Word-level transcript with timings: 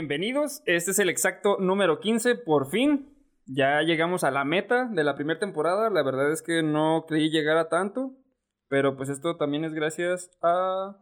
Bienvenidos, 0.00 0.62
este 0.64 0.92
es 0.92 0.98
el 0.98 1.10
exacto 1.10 1.58
número 1.58 2.00
15, 2.00 2.34
por 2.36 2.70
fin. 2.70 3.14
Ya 3.44 3.82
llegamos 3.82 4.24
a 4.24 4.30
la 4.30 4.46
meta 4.46 4.86
de 4.86 5.04
la 5.04 5.14
primera 5.14 5.38
temporada. 5.38 5.90
La 5.90 6.02
verdad 6.02 6.32
es 6.32 6.40
que 6.40 6.62
no 6.62 7.04
creí 7.06 7.28
llegar 7.28 7.58
a 7.58 7.68
tanto, 7.68 8.16
pero 8.68 8.96
pues 8.96 9.10
esto 9.10 9.36
también 9.36 9.62
es 9.66 9.74
gracias 9.74 10.30
a... 10.40 10.96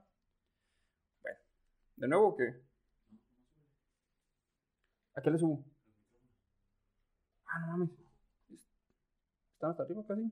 Bueno, 1.23 1.39
¿de 1.95 2.09
nuevo 2.09 2.37
qué? 2.37 2.61
¿A 5.15 5.23
qué 5.23 5.31
le 5.31 5.39
subo? 5.39 5.65
Ah, 7.47 7.61
no 7.61 7.67
mames. 7.69 7.91
Están 9.53 9.71
hasta 9.71 9.85
arriba 9.85 10.03
casi. 10.09 10.29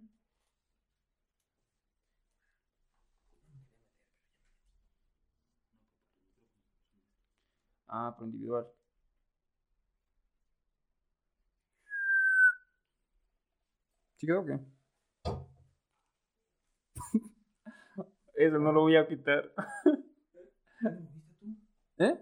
Ah, 7.99 8.15
por 8.15 8.27
individual. 8.27 8.67
¿Sí 14.17 14.27
quedó 14.27 14.41
o 14.41 14.45
qué? 14.45 14.61
Eso 18.35 18.59
no 18.59 18.73
lo 18.73 18.83
voy 18.83 18.97
a 18.97 19.09
quitar. 19.09 19.51
¿Eh? 21.99 22.21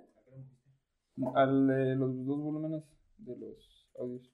Al 1.34 1.66
de 1.66 1.96
los 1.96 2.24
dos 2.24 2.38
volúmenes 2.38 2.84
de 3.18 3.36
los 3.36 3.88
audios. 3.98 4.30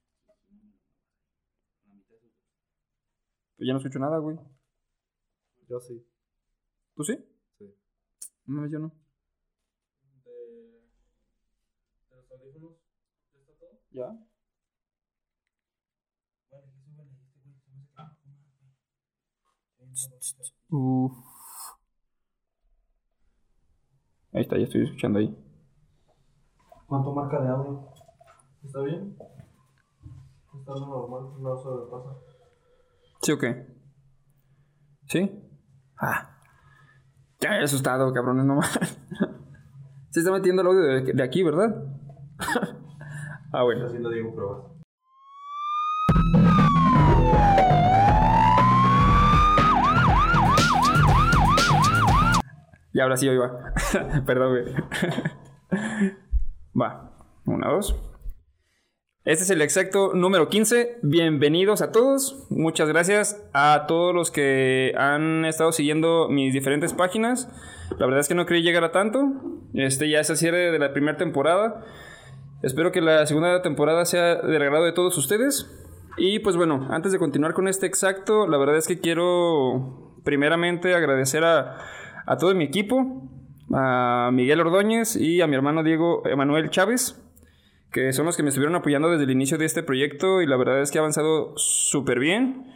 Pues 3.56 3.66
ya 3.66 3.72
no 3.72 3.78
escucho 3.78 3.98
nada, 3.98 4.18
güey. 4.18 4.36
Yo 5.68 5.80
sí. 5.80 6.06
¿Tú 6.94 7.04
sí? 7.04 7.16
Sí. 7.58 7.74
No, 8.46 8.66
yo 8.66 8.78
no. 8.78 8.92
De, 10.24 10.32
de 12.28 12.38
los 12.38 12.39
audífonos, 12.50 12.76
¿ya 13.32 13.40
está 13.40 13.52
todo? 13.58 13.80
¿Ya? 13.90 14.26
Este. 19.92 20.44
Uff. 20.70 21.12
Ahí 24.32 24.42
está, 24.42 24.56
ya 24.56 24.64
estoy 24.64 24.84
escuchando 24.84 25.18
ahí. 25.18 25.36
¿Cuánto 26.86 27.12
marca 27.12 27.40
de 27.40 27.48
audio? 27.48 27.92
¿Está 28.64 28.80
bien? 28.82 29.16
Está 30.58 30.72
normal, 30.72 31.42
no 31.42 31.56
sobrepasa. 31.56 32.16
¿Sí 33.22 33.32
o 33.32 33.38
qué? 33.38 33.66
¿Sí? 35.06 35.30
Ah. 35.98 36.38
Ya 37.40 37.50
me 37.50 37.60
he 37.60 37.64
asustado, 37.64 38.12
cabrones, 38.12 38.44
no 38.44 38.56
más. 38.56 38.70
Se 40.10 40.20
está 40.20 40.32
metiendo 40.32 40.62
el 40.62 40.68
audio 40.68 40.82
de, 40.82 41.12
de 41.12 41.22
aquí, 41.22 41.42
¿verdad? 41.42 41.99
ah, 43.52 43.62
bueno. 43.62 43.86
Haciendo 43.86 44.10
Diego 44.10 44.34
pruebas. 44.34 44.64
Y 52.92 53.00
ahora 53.00 53.16
sí, 53.16 53.28
hoy 53.28 53.36
va. 53.36 53.72
Perdón, 54.26 54.50
güey. 54.50 54.64
va. 56.80 57.12
Una, 57.44 57.68
dos. 57.68 57.94
Este 59.24 59.44
es 59.44 59.50
el 59.50 59.62
exacto 59.62 60.12
número 60.14 60.48
15. 60.48 60.98
Bienvenidos 61.02 61.82
a 61.82 61.92
todos. 61.92 62.46
Muchas 62.50 62.88
gracias 62.88 63.48
a 63.52 63.84
todos 63.86 64.14
los 64.14 64.30
que 64.30 64.92
han 64.96 65.44
estado 65.44 65.72
siguiendo 65.72 66.28
mis 66.28 66.52
diferentes 66.52 66.94
páginas. 66.94 67.48
La 67.98 68.06
verdad 68.06 68.20
es 68.20 68.28
que 68.28 68.34
no 68.34 68.46
creí 68.46 68.62
llegar 68.62 68.82
a 68.82 68.92
tanto. 68.92 69.24
Este 69.74 70.08
ya 70.08 70.20
es 70.20 70.30
el 70.30 70.36
cierre 70.36 70.72
de 70.72 70.78
la 70.78 70.92
primera 70.92 71.16
temporada. 71.16 71.84
Espero 72.62 72.92
que 72.92 73.00
la 73.00 73.24
segunda 73.26 73.62
temporada 73.62 74.04
sea 74.04 74.36
del 74.36 74.62
agrado 74.62 74.84
de 74.84 74.92
todos 74.92 75.16
ustedes. 75.16 75.70
Y 76.18 76.40
pues 76.40 76.56
bueno, 76.56 76.88
antes 76.90 77.12
de 77.12 77.18
continuar 77.18 77.54
con 77.54 77.68
este 77.68 77.86
exacto, 77.86 78.46
la 78.46 78.58
verdad 78.58 78.76
es 78.76 78.86
que 78.86 79.00
quiero 79.00 80.14
primeramente 80.24 80.94
agradecer 80.94 81.44
a, 81.44 81.78
a 82.26 82.36
todo 82.36 82.54
mi 82.54 82.64
equipo, 82.64 83.30
a 83.72 84.30
Miguel 84.32 84.60
Ordóñez 84.60 85.16
y 85.16 85.40
a 85.40 85.46
mi 85.46 85.56
hermano 85.56 85.82
Diego 85.82 86.22
Emanuel 86.26 86.68
Chávez, 86.68 87.18
que 87.92 88.12
son 88.12 88.26
los 88.26 88.36
que 88.36 88.42
me 88.42 88.50
estuvieron 88.50 88.76
apoyando 88.76 89.10
desde 89.10 89.24
el 89.24 89.30
inicio 89.30 89.56
de 89.56 89.64
este 89.64 89.82
proyecto 89.82 90.42
y 90.42 90.46
la 90.46 90.56
verdad 90.56 90.82
es 90.82 90.90
que 90.90 90.98
ha 90.98 91.00
avanzado 91.00 91.54
súper 91.56 92.18
bien. 92.18 92.66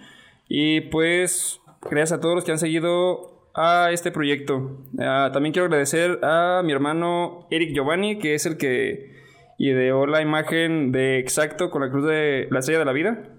Y 0.48 0.80
pues 0.82 1.60
gracias 1.82 2.12
a 2.12 2.20
todos 2.20 2.34
los 2.34 2.44
que 2.44 2.52
han 2.52 2.58
seguido 2.58 3.50
a 3.54 3.90
este 3.92 4.10
proyecto. 4.10 4.78
Ah, 4.98 5.30
también 5.32 5.52
quiero 5.52 5.66
agradecer 5.66 6.20
a 6.22 6.62
mi 6.64 6.72
hermano 6.72 7.46
Eric 7.50 7.74
Giovanni, 7.74 8.18
que 8.18 8.34
es 8.34 8.46
el 8.46 8.56
que 8.56 9.13
ideó 9.58 10.06
la 10.06 10.22
imagen 10.22 10.92
de 10.92 11.18
Exacto 11.18 11.70
con 11.70 11.82
la 11.82 11.90
cruz 11.90 12.06
de 12.06 12.48
la 12.50 12.58
estrella 12.58 12.80
de 12.80 12.84
la 12.84 12.92
vida. 12.92 13.38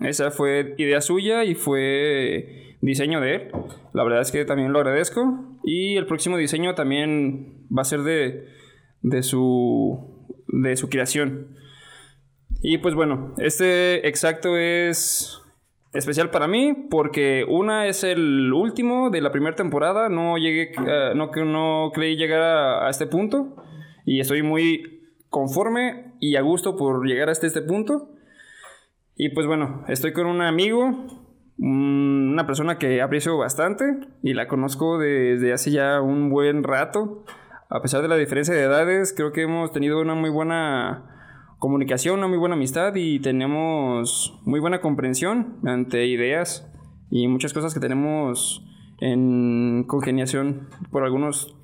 Esa 0.00 0.30
fue 0.30 0.74
idea 0.78 1.00
suya 1.00 1.44
y 1.44 1.54
fue 1.54 2.76
diseño 2.80 3.20
de 3.20 3.34
él. 3.34 3.50
La 3.92 4.04
verdad 4.04 4.20
es 4.20 4.30
que 4.30 4.44
también 4.44 4.72
lo 4.72 4.78
agradezco. 4.78 5.58
Y 5.64 5.96
el 5.96 6.06
próximo 6.06 6.36
diseño 6.36 6.74
también 6.74 7.66
va 7.76 7.82
a 7.82 7.86
ser 7.86 8.00
de, 8.00 8.46
de, 9.02 9.22
su, 9.22 10.26
de 10.48 10.76
su 10.76 10.88
creación. 10.88 11.56
Y 12.62 12.78
pues 12.78 12.94
bueno, 12.94 13.34
este 13.38 14.06
exacto 14.08 14.56
es 14.56 15.40
especial 15.92 16.30
para 16.30 16.46
mí 16.46 16.74
porque 16.90 17.44
una 17.48 17.86
es 17.86 18.04
el 18.04 18.52
último 18.52 19.10
de 19.10 19.20
la 19.20 19.32
primera 19.32 19.56
temporada. 19.56 20.08
No 20.08 20.36
llegué, 20.36 20.72
eh, 20.86 21.12
no, 21.14 21.90
creí 21.92 22.16
llegar 22.16 22.42
a, 22.42 22.86
a 22.86 22.90
este 22.90 23.06
punto. 23.06 23.56
Y 24.04 24.20
estoy 24.20 24.42
muy 24.42 24.95
conforme 25.36 26.14
y 26.18 26.36
a 26.36 26.40
gusto 26.40 26.76
por 26.76 27.06
llegar 27.06 27.28
hasta 27.28 27.46
este 27.46 27.60
punto. 27.60 28.08
Y 29.16 29.28
pues 29.34 29.46
bueno, 29.46 29.84
estoy 29.86 30.14
con 30.14 30.24
un 30.26 30.40
amigo, 30.40 30.86
un- 31.58 32.30
una 32.32 32.46
persona 32.46 32.78
que 32.78 33.02
aprecio 33.02 33.36
bastante 33.36 33.84
y 34.22 34.32
la 34.32 34.48
conozco 34.48 34.96
desde 34.96 35.52
hace 35.52 35.72
ya 35.72 36.00
un 36.00 36.30
buen 36.30 36.62
rato. 36.64 37.26
A 37.68 37.82
pesar 37.82 38.00
de 38.00 38.08
la 38.08 38.16
diferencia 38.16 38.54
de 38.54 38.62
edades, 38.62 39.12
creo 39.14 39.32
que 39.32 39.42
hemos 39.42 39.72
tenido 39.72 40.00
una 40.00 40.14
muy 40.14 40.30
buena 40.30 41.04
comunicación, 41.58 42.16
una 42.20 42.28
muy 42.28 42.38
buena 42.38 42.54
amistad 42.54 42.94
y 42.94 43.20
tenemos 43.20 44.40
muy 44.46 44.58
buena 44.60 44.80
comprensión 44.80 45.58
ante 45.66 46.06
ideas 46.06 46.66
y 47.10 47.28
muchas 47.28 47.52
cosas 47.52 47.74
que 47.74 47.80
tenemos 47.80 48.64
en 49.00 49.84
congeniación 49.86 50.70
por 50.90 51.04
algunos 51.04 51.54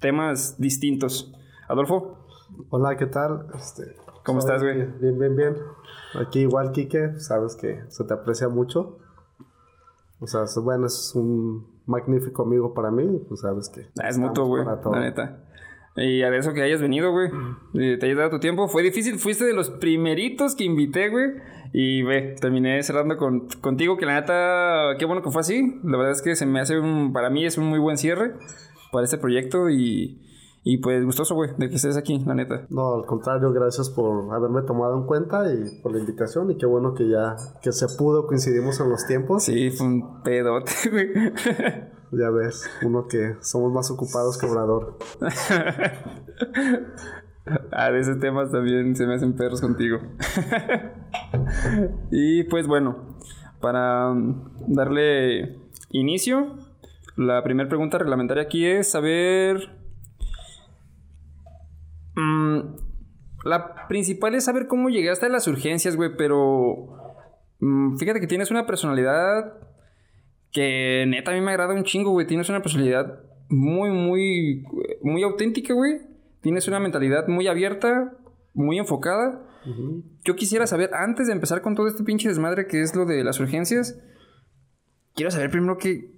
temas 0.00 0.60
distintos. 0.60 1.32
Adolfo, 1.68 2.21
Hola, 2.70 2.96
¿qué 2.96 3.06
tal? 3.06 3.46
Este, 3.54 3.96
¿Cómo 4.24 4.38
estás, 4.38 4.62
güey? 4.62 4.86
Bien, 5.00 5.18
bien, 5.18 5.36
bien. 5.36 5.56
Aquí 6.14 6.40
igual, 6.40 6.72
Quique, 6.72 7.18
sabes 7.18 7.56
que 7.56 7.82
se 7.88 8.04
te 8.04 8.14
aprecia 8.14 8.48
mucho. 8.48 8.98
O 10.20 10.26
sea, 10.26 10.42
bueno, 10.62 10.86
es 10.86 11.12
un 11.14 11.82
magnífico 11.86 12.42
amigo 12.42 12.74
para 12.74 12.90
mí, 12.90 13.20
pues 13.28 13.40
sabes 13.40 13.68
que... 13.68 13.88
Ah, 14.00 14.08
es 14.08 14.18
mutuo, 14.18 14.46
güey, 14.46 14.64
la 14.64 15.00
neta. 15.00 15.44
Y 15.96 16.22
a 16.22 16.34
eso 16.34 16.52
que 16.52 16.62
hayas 16.62 16.80
venido, 16.80 17.10
güey. 17.10 17.30
Te 17.98 18.06
hayas 18.06 18.16
dado 18.16 18.30
tu 18.30 18.40
tiempo. 18.40 18.68
Fue 18.68 18.82
difícil, 18.82 19.18
fuiste 19.18 19.44
de 19.44 19.52
los 19.52 19.70
primeritos 19.70 20.54
que 20.54 20.64
invité, 20.64 21.08
güey. 21.08 21.32
Y 21.72 22.02
ve, 22.02 22.36
terminé 22.40 22.82
cerrando 22.82 23.16
con, 23.16 23.48
contigo, 23.60 23.96
que 23.96 24.06
la 24.06 24.20
neta, 24.20 24.96
qué 24.98 25.04
bueno 25.04 25.22
que 25.22 25.30
fue 25.30 25.40
así. 25.40 25.80
La 25.84 25.98
verdad 25.98 26.12
es 26.12 26.22
que 26.22 26.36
se 26.36 26.46
me 26.46 26.60
hace 26.60 26.78
un, 26.78 27.12
para 27.12 27.28
mí 27.28 27.44
es 27.44 27.58
un 27.58 27.66
muy 27.66 27.78
buen 27.78 27.98
cierre 27.98 28.34
para 28.90 29.04
este 29.04 29.18
proyecto 29.18 29.68
y, 29.68 30.22
y 30.64 30.78
pues 30.78 31.04
gustoso, 31.04 31.34
güey, 31.34 31.50
de 31.56 31.68
que 31.68 31.76
estés 31.76 31.96
aquí, 31.96 32.18
la 32.24 32.34
neta. 32.34 32.66
No, 32.70 32.94
al 32.94 33.06
contrario, 33.06 33.52
gracias 33.52 33.90
por 33.90 34.32
haberme 34.32 34.62
tomado 34.62 34.96
en 34.96 35.06
cuenta 35.06 35.52
y 35.52 35.80
por 35.82 35.92
la 35.92 35.98
invitación 35.98 36.50
y 36.50 36.56
qué 36.56 36.66
bueno 36.66 36.94
que 36.94 37.08
ya 37.08 37.36
que 37.60 37.72
se 37.72 37.86
pudo, 37.98 38.26
coincidimos 38.26 38.78
en 38.80 38.90
los 38.90 39.06
tiempos. 39.06 39.44
Sí, 39.44 39.70
fue 39.70 39.86
un 39.86 40.22
pedote, 40.22 40.72
güey. 40.90 41.08
Ya 42.12 42.30
ves, 42.30 42.70
uno 42.82 43.06
que 43.08 43.36
somos 43.40 43.72
más 43.72 43.90
ocupados 43.90 44.38
que 44.38 44.46
Obrador. 44.46 44.98
Ah, 47.72 47.90
de 47.90 47.98
esos 47.98 48.20
temas 48.20 48.52
también 48.52 48.94
se 48.94 49.04
me 49.04 49.14
hacen 49.14 49.34
perros 49.34 49.60
contigo. 49.60 49.98
y 52.12 52.44
pues 52.44 52.68
bueno, 52.68 53.16
para 53.60 54.12
mm, 54.12 54.52
darle 54.68 55.58
inicio, 55.90 56.54
la 57.16 57.42
primera 57.42 57.68
pregunta 57.68 57.98
reglamentaria 57.98 58.44
aquí 58.44 58.64
es 58.64 58.90
saber... 58.90 59.81
mm, 62.14 62.60
la 63.44 63.86
principal 63.88 64.34
es 64.34 64.44
saber 64.44 64.66
cómo 64.66 64.88
llegaste 64.88 65.26
a 65.26 65.30
las 65.30 65.46
urgencias, 65.48 65.96
güey, 65.96 66.10
pero... 66.16 66.96
mm, 67.60 67.96
fíjate 67.98 68.20
que 68.20 68.26
tienes 68.26 68.50
una 68.50 68.66
personalidad 68.66 69.54
que 70.52 71.06
neta 71.08 71.30
a 71.30 71.34
mí 71.34 71.40
me 71.40 71.50
agrada 71.50 71.74
un 71.74 71.84
chingo, 71.84 72.10
güey. 72.10 72.26
Tienes 72.26 72.48
una 72.50 72.60
personalidad 72.60 73.20
muy, 73.48 73.90
muy, 73.90 74.64
muy 75.02 75.22
auténtica, 75.22 75.72
güey. 75.72 76.00
Tienes 76.42 76.68
una 76.68 76.78
mentalidad 76.78 77.26
muy 77.26 77.48
abierta, 77.48 78.12
muy 78.52 78.78
enfocada. 78.78 79.48
Yo 80.24 80.34
quisiera 80.34 80.66
saber, 80.66 80.90
antes 80.92 81.28
de 81.28 81.32
empezar 81.32 81.62
con 81.62 81.74
todo 81.74 81.86
este 81.86 82.02
pinche 82.02 82.28
desmadre 82.28 82.66
que 82.66 82.82
es 82.82 82.94
lo 82.96 83.06
de 83.06 83.22
las 83.22 83.38
urgencias, 83.40 83.98
quiero 85.14 85.30
saber 85.30 85.50
primero 85.50 85.78
que, 85.78 86.16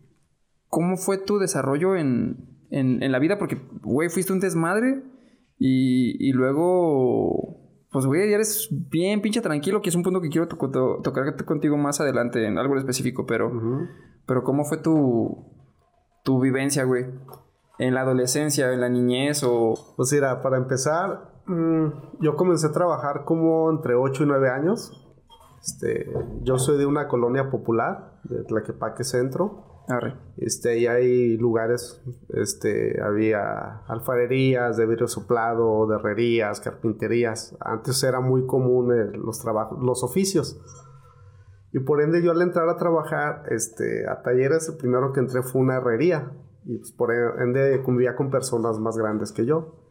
¿cómo 0.69 0.97
fue 0.97 1.19
tu 1.19 1.39
desarrollo 1.39 1.95
en, 1.95 2.59
en, 2.71 3.03
en 3.03 3.13
la 3.13 3.19
vida? 3.19 3.39
Porque, 3.39 3.59
güey, 3.83 4.09
fuiste 4.09 4.33
un 4.33 4.41
desmadre 4.41 5.03
Y, 5.67 6.17
y 6.29 6.33
luego, 6.35 7.57
pues, 7.91 8.05
güey, 8.05 8.31
eres 8.31 8.69
bien 8.91 9.23
pinche 9.23 9.41
tranquilo, 9.41 9.81
que 9.81 9.89
es 9.89 9.95
un 9.97 10.03
punto 10.03 10.21
que 10.21 10.29
quiero 10.29 10.47
to- 10.47 10.57
to- 10.71 11.01
tocar 11.03 11.43
contigo 11.47 11.79
más 11.79 12.03
adelante 12.03 12.47
en 12.47 12.59
algo 12.59 12.75
en 12.75 12.81
específico, 12.81 13.25
pero, 13.25 13.51
pero 14.27 14.43
¿cómo 14.45 14.65
fue 14.65 14.77
tu, 14.77 15.47
tu 16.23 16.39
vivencia, 16.39 16.85
güey? 16.85 17.07
En 17.79 17.95
la 17.95 18.03
adolescencia, 18.03 18.73
en 18.75 18.81
la 18.83 18.91
niñez 18.91 19.43
o... 19.43 19.73
Pues 19.97 20.13
mira, 20.13 20.43
para 20.43 20.59
empezar, 20.59 21.33
mm, 21.47 21.87
yo 22.21 22.37
comencé 22.37 22.67
a 22.67 22.73
trabajar 22.73 23.25
como 23.25 23.71
entre 23.71 23.95
8 23.95 24.25
y 24.25 24.27
9 24.27 24.51
años. 24.51 25.01
Este, 25.63 26.13
yo 26.43 26.59
soy 26.59 26.77
de 26.77 26.85
una 26.85 27.09
colonia 27.09 27.49
popular, 27.51 28.21
de 28.25 28.45
Tlaquepaque 28.45 29.03
Centro. 29.03 29.74
Arre. 29.89 30.15
Este, 30.39 30.71
ahí 30.71 30.87
hay 30.87 31.37
lugares, 31.37 32.03
este, 32.31 33.01
había 33.03 33.83
alfarerías 33.87 34.77
de 34.77 34.87
vidrio 34.87 35.09
soplado, 35.09 35.87
de 35.87 35.97
herrerías, 35.97 36.61
carpinterías. 36.61 37.57
Antes 37.61 38.03
era 38.03 38.21
muy 38.21 38.47
común 38.47 38.93
eh, 38.93 39.11
los 39.17 39.41
trabajos, 39.41 39.79
los 39.83 40.03
oficios. 40.03 40.59
Y 41.73 41.81
por 41.81 42.01
ende 42.01 42.23
yo 42.23 42.31
al 42.31 42.41
entrar 42.41 42.69
a 42.69 42.77
trabajar 42.77 43.43
este, 43.51 44.09
a 44.09 44.23
talleres, 44.23 44.69
el 44.69 44.77
primero 44.77 45.13
que 45.13 45.21
entré 45.21 45.43
fue 45.43 45.61
una 45.61 45.77
herrería. 45.77 46.33
Y 46.65 46.79
pues 46.79 46.93
por 46.93 47.13
ende 47.13 47.83
convivía 47.83 48.17
con 48.17 48.31
personas 48.31 48.79
más 48.79 48.97
grandes 48.97 49.33
que 49.33 49.45
yo. 49.45 49.84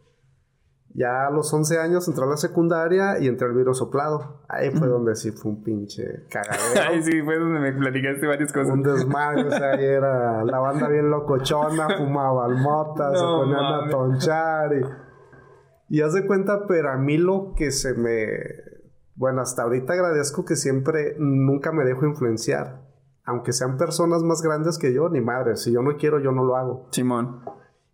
Ya 0.95 1.27
a 1.27 1.31
los 1.31 1.51
11 1.51 1.79
años 1.79 2.07
entré 2.07 2.23
a 2.23 2.27
la 2.27 2.37
secundaria 2.37 3.19
y 3.19 3.27
entré 3.27 3.47
al 3.47 3.53
vidrio 3.53 3.73
soplado. 3.73 4.41
Ahí 4.47 4.69
fue 4.69 4.87
donde 4.87 5.15
sí 5.15 5.31
fue 5.31 5.51
un 5.51 5.63
pinche 5.63 6.25
cagadero. 6.29 6.81
Ay, 6.87 7.01
sí, 7.01 7.21
fue 7.23 7.39
donde 7.39 7.59
me 7.59 7.73
platicaste 7.73 8.27
varias 8.27 8.53
cosas. 8.53 8.73
Un 8.73 8.83
desmadre, 8.83 9.47
o 9.47 9.51
sea, 9.51 9.71
ahí 9.71 9.85
era 9.85 10.43
la 10.43 10.59
banda 10.59 10.87
bien 10.87 11.09
locochona, 11.09 11.87
fumaban 11.97 12.61
motas, 12.61 13.17
se 13.17 13.25
No 13.25 13.41
ponían 13.41 13.65
a 13.65 13.89
tonchar 13.89 14.73
y... 14.73 14.81
Y 15.89 16.01
haz 16.01 16.13
de 16.13 16.25
cuenta, 16.25 16.65
pero 16.67 16.91
a 16.91 16.97
mí 16.97 17.17
lo 17.17 17.53
que 17.55 17.71
se 17.71 17.93
me... 17.93 18.37
Bueno, 19.15 19.41
hasta 19.41 19.63
ahorita 19.63 19.93
agradezco 19.93 20.43
que 20.43 20.55
siempre, 20.55 21.15
nunca 21.19 21.71
me 21.71 21.83
dejo 21.83 22.05
influenciar. 22.05 22.81
Aunque 23.25 23.53
sean 23.53 23.77
personas 23.77 24.23
más 24.23 24.41
grandes 24.41 24.79
que 24.79 24.91
yo, 24.91 25.09
ni 25.09 25.21
madre. 25.21 25.55
Si 25.55 25.71
yo 25.71 25.81
no 25.81 25.95
quiero, 25.97 26.19
yo 26.19 26.31
no 26.31 26.43
lo 26.43 26.55
hago. 26.55 26.87
Simón. 26.91 27.41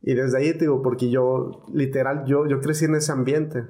Y 0.02 0.14
desde 0.16 0.38
ahí 0.38 0.54
te 0.54 0.60
digo, 0.60 0.82
porque 0.82 1.10
yo, 1.10 1.66
literal, 1.74 2.24
yo, 2.26 2.46
yo 2.46 2.60
crecí 2.62 2.86
en 2.86 2.96
ese 2.96 3.12
ambiente 3.12 3.68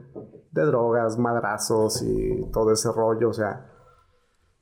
de 0.51 0.61
drogas, 0.65 1.17
madrazos 1.17 2.01
y 2.03 2.49
todo 2.51 2.71
ese 2.71 2.91
rollo, 2.91 3.29
o 3.29 3.33
sea, 3.33 3.65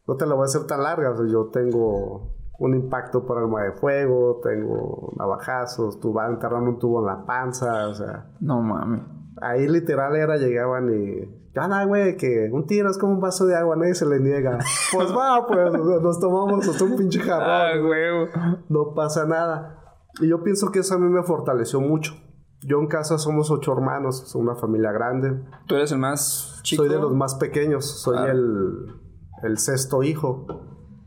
no 0.08 0.16
te 0.16 0.26
lo 0.26 0.36
voy 0.36 0.44
a 0.44 0.46
hacer 0.46 0.66
tan 0.66 0.84
larga, 0.84 1.12
o 1.12 1.18
sea, 1.18 1.28
yo 1.28 1.46
tengo 1.48 2.32
un 2.60 2.74
impacto 2.76 3.26
por 3.26 3.38
arma 3.38 3.64
de 3.64 3.74
fuego, 3.74 4.40
tengo 4.42 5.14
navajazos, 5.18 6.00
tuba, 6.00 6.28
enterraron 6.28 6.68
un 6.70 6.80
tubo 6.80 7.02
en 7.02 7.06
la 7.08 7.26
panza, 7.26 7.88
o 7.90 7.94
sea, 7.94 8.32
No 8.40 8.62
mames. 8.62 9.02
ahí 9.42 9.68
literal 9.68 10.16
era, 10.16 10.38
llegaban 10.38 10.90
y, 10.94 11.50
ya 11.54 11.68
nada, 11.68 11.86
güey, 11.86 12.16
que 12.18 12.50
un 12.52 12.66
tiro 12.66 12.90
es 12.90 12.98
como 12.98 13.14
un 13.14 13.20
vaso 13.20 13.46
de 13.46 13.56
agua, 13.56 13.76
nadie 13.76 13.94
se 13.96 14.06
le 14.06 14.20
niega. 14.20 14.58
Pues 14.94 15.12
va, 15.16 15.46
pues, 15.46 15.74
nos 16.02 16.20
tomamos 16.20 16.68
hasta 16.68 16.84
un 16.86 16.96
pinche 16.96 17.20
jarrón 17.20 17.50
Ah, 17.50 17.72
huevo. 17.86 18.28
no 18.70 18.94
pasa 18.94 19.26
nada. 19.26 19.77
Y 20.22 20.28
yo 20.28 20.44
pienso 20.44 20.72
que 20.72 20.80
eso 20.80 20.96
a 20.96 20.98
mí 20.98 21.10
me 21.10 21.24
fortaleció 21.24 21.80
mucho. 21.82 22.14
Yo 22.62 22.80
en 22.80 22.88
casa 22.88 23.18
somos 23.20 23.52
ocho 23.52 23.72
hermanos, 23.74 24.24
es 24.24 24.34
una 24.36 24.56
familia 24.56 24.92
grande. 24.92 25.40
Tú 25.68 25.76
eres 25.76 25.92
el 25.92 26.00
más 26.00 26.60
chico. 26.64 26.84
Soy 26.84 26.92
de 26.94 27.00
los 27.00 27.14
más 27.14 27.36
pequeños, 27.36 27.86
soy 27.86 28.18
Ah. 28.20 28.32
el, 28.32 28.96
el 29.44 29.58
sexto 29.60 30.02
hijo. 30.04 30.48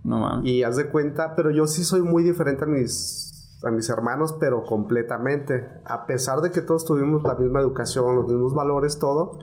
No 0.04 0.18
mames. 0.20 0.48
Y 0.48 0.62
haz 0.62 0.76
de 0.76 0.88
cuenta, 0.90 1.34
pero 1.34 1.50
yo 1.50 1.66
sí 1.66 1.82
soy 1.84 2.02
muy 2.02 2.22
diferente 2.22 2.64
a 2.64 2.66
mis, 2.68 3.58
a 3.64 3.70
mis 3.72 3.88
hermanos, 3.90 4.36
pero 4.38 4.62
completamente. 4.62 5.66
A 5.84 6.06
pesar 6.06 6.40
de 6.40 6.50
que 6.52 6.60
todos 6.62 6.84
tuvimos 6.84 7.22
la 7.24 7.34
misma 7.34 7.60
educación, 7.60 8.14
los 8.16 8.26
mismos 8.26 8.54
valores, 8.54 8.98
todo. 9.00 9.38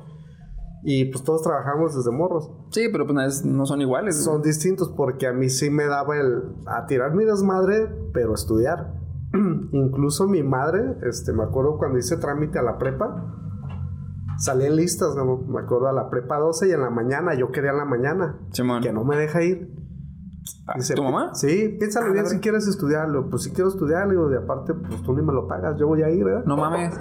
Y 0.84 1.06
pues 1.12 1.24
todos 1.26 1.42
trabajamos 1.42 1.94
desde 1.96 2.12
morros. 2.12 2.50
Sí, 2.70 2.88
pero 2.92 3.06
pues 3.06 3.16
no 3.16 3.22
es- 3.22 3.44
no 3.46 3.66
son 3.66 3.82
iguales. 3.82 4.24
Son 4.24 4.42
distintos 4.42 4.90
porque 4.96 5.28
a 5.28 5.34
mí 5.34 5.50
sí 5.50 5.70
me 5.70 5.86
daba 5.88 6.16
el 6.18 6.44
a 6.68 6.86
tirar 6.86 7.14
mi 7.14 7.26
desmadre, 7.26 7.88
pero 8.14 8.34
estudiar. 8.34 8.94
Incluso 9.72 10.28
mi 10.28 10.44
madre, 10.44 10.98
este, 11.04 11.34
me 11.34 11.44
acuerdo 11.44 11.78
cuando 11.78 11.98
hice 11.98 12.18
trámite 12.18 12.60
a 12.60 12.64
la 12.64 12.78
prepa, 12.78 13.34
salí 14.38 14.66
en 14.66 14.76
listas, 14.76 15.16
¿no? 15.16 15.38
me 15.48 15.60
acuerdo 15.62 15.88
a 15.88 15.94
la 15.94 16.10
prepa 16.10 16.38
12 16.38 16.70
y 16.70 16.72
en 16.72 16.82
la 16.82 16.90
mañana, 16.90 17.34
yo 17.36 17.52
quería 17.52 17.72
en 17.72 17.78
la 17.78 17.86
mañana, 17.86 18.40
que 18.82 18.94
no 18.94 19.04
me 19.04 19.18
deja 19.18 19.44
ir. 19.44 19.74
Dice, 20.76 20.96
¿Tu 20.96 21.04
mamá? 21.04 21.34
Sí, 21.34 21.76
piénsalo 21.78 22.08
Ah, 22.08 22.12
bien 22.12 22.24
la 22.24 22.30
si 22.30 22.40
quieres 22.40 22.68
estudiarlo. 22.68 23.30
Pues 23.30 23.44
si 23.44 23.52
quiero 23.52 23.70
estudiar, 23.70 24.06
le 24.08 24.14
digo, 24.14 24.30
de 24.30 24.38
aparte, 24.38 24.74
pues 24.74 25.02
tú 25.04 25.14
ni 25.14 25.22
me 25.22 25.34
lo 25.34 25.46
pagas, 25.46 25.78
yo 25.78 25.88
voy 25.88 26.04
a 26.04 26.10
ir, 26.10 26.24
¿verdad? 26.24 26.46
No 26.46 26.56
mames. 26.56 26.98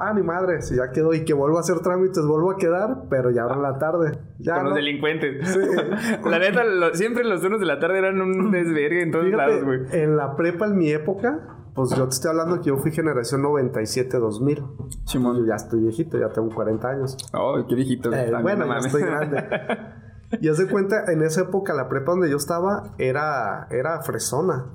Ah, 0.00 0.12
ni 0.14 0.22
madre, 0.22 0.62
si 0.62 0.76
ya 0.76 0.90
quedó 0.92 1.12
y 1.14 1.24
que 1.24 1.34
vuelvo 1.34 1.56
a 1.58 1.60
hacer 1.60 1.80
trámites, 1.80 2.24
vuelvo 2.26 2.50
a 2.52 2.56
quedar, 2.56 3.04
pero 3.10 3.30
ya 3.30 3.42
ahora 3.42 3.56
en 3.56 3.62
la 3.62 3.78
tarde. 3.78 4.18
Ya 4.38 4.54
Con 4.56 4.64
los 4.66 4.74
delincuentes. 4.74 5.48
Sí. 5.48 5.58
la 6.28 6.38
neta, 6.38 6.64
lo- 6.64 6.94
siempre 6.94 7.24
los 7.24 7.40
turnos 7.40 7.60
de 7.60 7.66
la 7.66 7.78
tarde 7.78 7.98
eran 7.98 8.20
un 8.20 8.50
desvergue 8.50 9.02
en 9.02 9.10
todos 9.12 9.24
Fíjate, 9.26 9.46
lados, 9.50 9.64
güey. 9.64 9.80
en 9.92 10.16
la 10.16 10.36
prepa 10.36 10.66
en 10.66 10.76
mi 10.78 10.90
época, 10.90 11.40
pues 11.74 11.90
yo 11.96 12.04
te 12.04 12.10
estoy 12.14 12.30
hablando 12.30 12.58
que 12.60 12.68
yo 12.68 12.76
fui 12.76 12.90
generación 12.92 13.42
97-2000. 13.42 14.56
Yo 14.56 14.88
Simón. 15.04 15.46
ya 15.46 15.54
estoy 15.54 15.80
viejito, 15.80 16.18
ya 16.18 16.28
tengo 16.30 16.54
40 16.54 16.88
años. 16.88 17.16
Ay, 17.32 17.64
qué 17.68 17.74
viejito. 17.74 18.12
Eh, 18.12 18.30
bueno, 18.42 18.66
ya 18.66 18.78
estoy 18.78 19.02
grande. 19.02 19.44
Y 20.42 20.48
haz 20.50 20.58
de 20.58 20.66
cuenta, 20.68 21.10
en 21.10 21.22
esa 21.22 21.40
época 21.40 21.72
la 21.72 21.88
prepa 21.88 22.10
donde 22.10 22.28
yo 22.28 22.36
estaba 22.36 22.92
era, 22.98 23.66
era 23.70 24.02
fresona. 24.02 24.66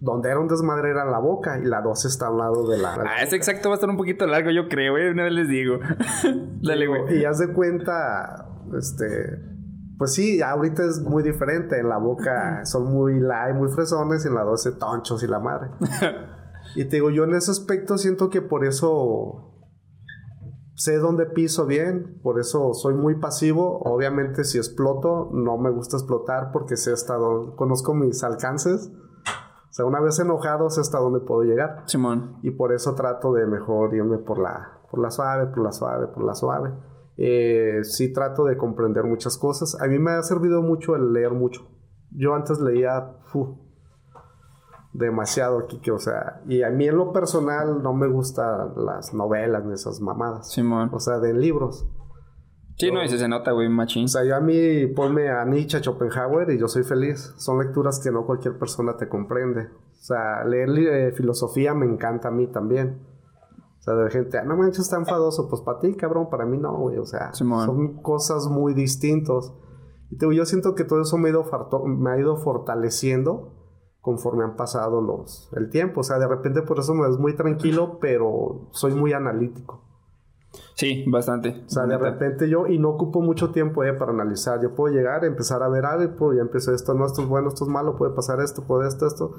Donde 0.00 0.30
era 0.30 0.38
un 0.38 0.48
desmadre 0.48 0.90
era 0.90 1.04
la 1.04 1.18
boca 1.18 1.58
y 1.58 1.64
la 1.64 1.80
12 1.80 2.08
está 2.08 2.28
al 2.28 2.38
lado 2.38 2.68
de 2.68 2.78
la... 2.78 2.94
Ah, 2.94 3.22
ese 3.22 3.36
exacto 3.36 3.68
va 3.68 3.74
a 3.74 3.76
estar 3.76 3.90
un 3.90 3.96
poquito 3.96 4.26
largo, 4.26 4.50
yo 4.50 4.68
creo, 4.68 4.92
güey. 4.92 5.08
Una 5.08 5.24
vez 5.24 5.32
les 5.32 5.48
digo. 5.48 5.78
Dale, 6.62 6.86
güey. 6.86 7.18
Y 7.18 7.24
haz 7.24 7.38
de 7.38 7.52
cuenta, 7.52 8.48
este... 8.78 9.06
Pues 9.98 10.14
sí, 10.14 10.40
ahorita 10.40 10.84
es 10.84 11.00
muy 11.00 11.24
diferente. 11.24 11.80
En 11.80 11.88
la 11.88 11.98
boca 11.98 12.64
son 12.64 12.92
muy 12.92 13.18
light, 13.18 13.56
muy 13.56 13.68
fresones 13.70 14.24
y 14.24 14.28
en 14.28 14.34
la 14.34 14.42
12 14.42 14.72
tonchos 14.72 15.22
y 15.24 15.26
la 15.26 15.40
madre. 15.40 15.70
Y 16.74 16.84
te 16.84 16.96
digo, 16.96 17.10
yo 17.10 17.24
en 17.24 17.34
ese 17.34 17.50
aspecto 17.50 17.98
siento 17.98 18.30
que 18.30 18.42
por 18.42 18.64
eso 18.64 19.48
sé 20.74 20.98
dónde 20.98 21.26
piso 21.26 21.66
bien, 21.66 22.20
por 22.22 22.38
eso 22.38 22.74
soy 22.74 22.94
muy 22.94 23.16
pasivo. 23.16 23.80
Obviamente 23.84 24.44
si 24.44 24.58
exploto, 24.58 25.30
no 25.32 25.58
me 25.58 25.70
gusta 25.70 25.96
explotar 25.96 26.52
porque 26.52 26.76
sé 26.76 26.92
hasta 26.92 27.14
dónde, 27.14 27.56
conozco 27.56 27.94
mis 27.94 28.22
alcances. 28.22 28.92
Sea, 29.78 29.86
una 29.86 30.00
vez 30.00 30.18
enojado 30.18 30.68
sé 30.70 30.80
hasta 30.80 30.98
dónde 30.98 31.20
puedo 31.20 31.44
llegar. 31.44 31.84
Simón. 31.86 32.38
Y 32.42 32.50
por 32.50 32.72
eso 32.72 32.96
trato 32.96 33.32
de 33.32 33.46
mejor 33.46 33.94
irme 33.94 34.18
por 34.18 34.40
la, 34.40 34.80
por 34.90 34.98
la 34.98 35.08
suave, 35.12 35.46
por 35.46 35.62
la 35.62 35.70
suave, 35.70 36.08
por 36.08 36.24
la 36.24 36.34
suave. 36.34 36.72
Eh, 37.16 37.84
sí 37.84 38.12
trato 38.12 38.44
de 38.44 38.56
comprender 38.56 39.04
muchas 39.04 39.38
cosas. 39.38 39.80
A 39.80 39.86
mí 39.86 40.00
me 40.00 40.10
ha 40.10 40.22
servido 40.24 40.62
mucho 40.62 40.96
el 40.96 41.12
leer 41.12 41.30
mucho. 41.30 41.68
Yo 42.10 42.34
antes 42.34 42.58
leía 42.58 43.18
demasiado 44.94 45.60
aquí, 45.60 45.78
que, 45.78 45.92
o 45.92 46.00
sea, 46.00 46.42
y 46.48 46.64
a 46.64 46.70
mí 46.70 46.88
en 46.88 46.96
lo 46.96 47.12
personal 47.12 47.80
no 47.80 47.92
me 47.92 48.08
gustan 48.08 48.72
las 48.84 49.14
novelas 49.14 49.64
ni 49.64 49.74
esas 49.74 50.00
mamadas. 50.00 50.50
Simón. 50.50 50.90
O 50.92 50.98
sea, 50.98 51.20
de 51.20 51.34
libros. 51.34 51.86
Sí, 52.78 52.92
no, 52.92 53.02
y 53.02 53.08
se 53.08 53.28
nota, 53.28 53.50
güey, 53.52 53.68
machín. 53.68 54.04
O 54.04 54.08
sea, 54.08 54.24
yo 54.24 54.36
a 54.36 54.40
mí 54.40 54.86
ponme 54.94 55.28
a 55.30 55.44
Nietzsche, 55.44 55.78
a 55.78 55.80
Schopenhauer 55.82 56.50
y 56.50 56.58
yo 56.58 56.68
soy 56.68 56.84
feliz. 56.84 57.34
Son 57.36 57.58
lecturas 57.58 58.00
que 58.02 58.12
no 58.12 58.24
cualquier 58.24 58.56
persona 58.56 58.96
te 58.96 59.08
comprende. 59.08 59.62
O 59.62 60.00
sea, 60.00 60.44
leer 60.44 60.68
eh, 60.70 61.12
filosofía 61.12 61.74
me 61.74 61.86
encanta 61.86 62.28
a 62.28 62.30
mí 62.30 62.46
también. 62.46 63.00
O 63.80 63.82
sea, 63.82 63.94
de 63.94 64.10
gente, 64.10 64.38
"Ah, 64.38 64.44
no 64.44 64.56
manches, 64.56 64.80
está 64.84 64.96
enfadoso. 64.96 65.48
Pues 65.48 65.60
para 65.62 65.80
ti, 65.80 65.94
cabrón, 65.96 66.28
para 66.30 66.46
mí 66.46 66.56
no, 66.56 66.76
güey. 66.78 66.98
O 66.98 67.04
sea, 67.04 67.32
Simón. 67.34 67.66
son 67.66 68.00
cosas 68.02 68.46
muy 68.46 68.74
distintos. 68.74 69.52
Y 70.10 70.16
te 70.16 70.26
digo, 70.26 70.32
yo 70.32 70.46
siento 70.46 70.74
que 70.76 70.84
todo 70.84 71.02
eso 71.02 71.18
me 71.18 71.28
ha 71.28 71.32
ido, 71.32 71.44
farto- 71.44 71.84
me 71.84 72.10
ha 72.12 72.18
ido 72.18 72.36
fortaleciendo 72.36 73.54
conforme 74.00 74.44
han 74.44 74.54
pasado 74.56 75.00
los, 75.00 75.50
el 75.56 75.68
tiempo. 75.68 76.00
O 76.00 76.04
sea, 76.04 76.18
de 76.18 76.28
repente 76.28 76.62
por 76.62 76.78
eso 76.78 76.94
me 76.94 77.08
ves 77.08 77.18
muy 77.18 77.34
tranquilo, 77.34 77.98
pero 78.00 78.68
soy 78.70 78.94
muy 78.94 79.12
analítico. 79.12 79.82
Sí, 80.74 81.04
bastante. 81.08 81.64
O 81.66 81.68
sea, 81.68 81.86
de 81.86 81.98
repente 81.98 82.48
yo, 82.48 82.66
y 82.66 82.78
no 82.78 82.90
ocupo 82.90 83.20
mucho 83.20 83.50
tiempo 83.50 83.84
eh, 83.84 83.92
para 83.92 84.12
analizar. 84.12 84.60
Yo 84.62 84.74
puedo 84.74 84.94
llegar, 84.94 85.24
empezar 85.24 85.62
a 85.62 85.68
ver 85.68 85.84
algo, 85.84 86.32
y 86.32 86.36
ya 86.36 86.42
empiezo 86.42 86.72
esto, 86.72 86.94
no, 86.94 87.06
esto 87.06 87.22
es 87.22 87.28
bueno, 87.28 87.48
esto 87.48 87.64
es 87.64 87.70
malo, 87.70 87.96
puede 87.96 88.14
pasar 88.14 88.40
esto, 88.40 88.62
puede 88.62 88.88
esto, 88.88 89.06
esto. 89.06 89.34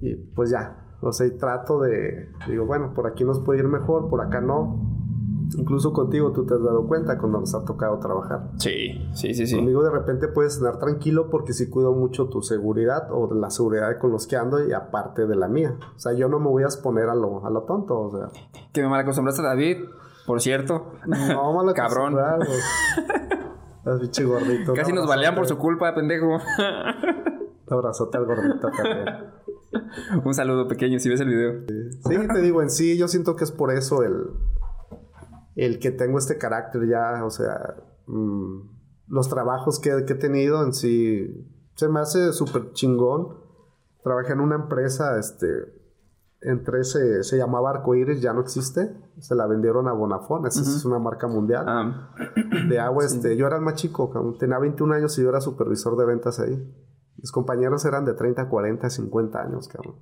Y 0.00 0.14
pues 0.34 0.50
ya. 0.50 0.96
O 1.00 1.12
sea, 1.12 1.26
y 1.26 1.36
trato 1.36 1.80
de, 1.80 2.28
digo, 2.48 2.64
bueno, 2.64 2.92
por 2.94 3.08
aquí 3.08 3.24
nos 3.24 3.40
puede 3.40 3.60
ir 3.60 3.68
mejor, 3.68 4.08
por 4.08 4.20
acá 4.20 4.40
no. 4.40 5.00
Incluso 5.58 5.92
contigo 5.92 6.32
tú 6.32 6.46
te 6.46 6.54
has 6.54 6.62
dado 6.62 6.86
cuenta 6.86 7.18
cuando 7.18 7.40
nos 7.40 7.54
ha 7.54 7.64
tocado 7.64 7.98
trabajar. 7.98 8.52
Sí, 8.56 9.08
sí, 9.12 9.34
sí, 9.34 9.46
sí. 9.46 9.56
Conmigo 9.56 9.82
de 9.82 9.90
repente 9.90 10.28
puedes 10.28 10.56
estar 10.56 10.78
tranquilo 10.78 11.28
porque 11.28 11.52
sí 11.52 11.68
cuido 11.68 11.92
mucho 11.92 12.28
tu 12.28 12.40
seguridad 12.40 13.08
o 13.10 13.34
la 13.34 13.50
seguridad 13.50 13.98
con 13.98 14.12
los 14.12 14.26
que 14.26 14.36
ando 14.36 14.66
y 14.66 14.72
aparte 14.72 15.26
de 15.26 15.36
la 15.36 15.48
mía. 15.48 15.76
O 15.96 15.98
sea, 15.98 16.12
yo 16.12 16.28
no 16.28 16.38
me 16.38 16.46
voy 16.46 16.62
a 16.62 16.66
exponer 16.66 17.08
a 17.08 17.14
lo, 17.14 17.44
a 17.44 17.50
lo 17.50 17.64
tonto, 17.64 17.98
o 18.00 18.10
sea. 18.16 18.30
Que 18.72 18.82
me 18.82 18.88
malacostumbraste 18.88 19.42
a 19.42 19.46
David, 19.46 19.84
por 20.26 20.40
cierto. 20.40 20.94
No, 21.06 21.52
malo 21.52 21.74
Cabrón. 21.74 22.16
Es 23.84 24.00
pinche 24.00 24.24
gordito. 24.24 24.74
Casi 24.74 24.92
nos 24.92 25.08
balean 25.08 25.34
por 25.34 25.46
su 25.46 25.58
culpa, 25.58 25.92
pendejo. 25.94 26.36
Un 27.66 27.78
abrazote 27.78 28.16
al 28.16 28.26
gordito 28.26 28.70
también. 28.70 29.32
Un 30.24 30.34
saludo 30.34 30.68
pequeño 30.68 30.98
si 31.00 31.08
ves 31.08 31.20
el 31.20 31.28
video. 31.28 31.64
Sí, 31.66 32.16
te 32.32 32.40
digo, 32.40 32.62
en 32.62 32.70
sí 32.70 32.96
yo 32.96 33.08
siento 33.08 33.34
que 33.34 33.44
es 33.44 33.50
por 33.50 33.72
eso 33.72 34.02
el... 34.02 34.30
el 35.56 35.78
que 35.80 35.90
tengo 35.90 36.18
este 36.18 36.38
carácter 36.38 36.86
ya, 36.88 37.24
o 37.24 37.30
sea, 37.30 37.74
mm, 38.06 38.60
los 39.08 39.28
trabajos 39.28 39.80
que, 39.80 40.04
que, 40.06 40.12
he 40.12 40.16
tenido 40.16 40.62
en 40.62 40.72
sí, 40.74 41.44
se 41.74 41.88
me 41.88 42.00
hace 42.00 42.32
súper 42.32 42.72
chingón. 42.72 43.40
Trabajé 44.04 44.32
en 44.34 44.40
una 44.40 44.56
empresa, 44.56 45.18
este, 45.18 45.46
entre 46.42 46.84
se, 46.84 47.22
se 47.22 47.36
llamaba 47.36 47.70
Arcoiris, 47.70 48.20
ya 48.20 48.32
no 48.32 48.40
existe. 48.40 48.96
Se 49.18 49.34
la 49.34 49.46
vendieron 49.46 49.88
a 49.88 49.92
Bonafón, 49.92 50.46
esa 50.46 50.60
es 50.60 50.84
una 50.84 50.98
marca 50.98 51.28
mundial. 51.28 51.64
Ah. 51.68 52.14
De 52.68 52.78
agua, 52.78 53.04
este, 53.04 53.36
yo 53.36 53.46
era 53.46 53.56
el 53.56 53.62
más 53.62 53.74
chico, 53.74 54.10
tenía 54.38 54.58
21 54.58 54.94
años 54.94 55.18
y 55.18 55.22
yo 55.22 55.28
era 55.28 55.40
supervisor 55.40 55.96
de 55.96 56.06
ventas 56.06 56.40
ahí. 56.40 56.56
Mis 57.16 57.30
compañeros 57.30 57.84
eran 57.84 58.04
de 58.04 58.14
30, 58.14 58.48
40, 58.48 58.90
50 58.90 59.40
años, 59.40 59.68
cabrón. 59.68 59.96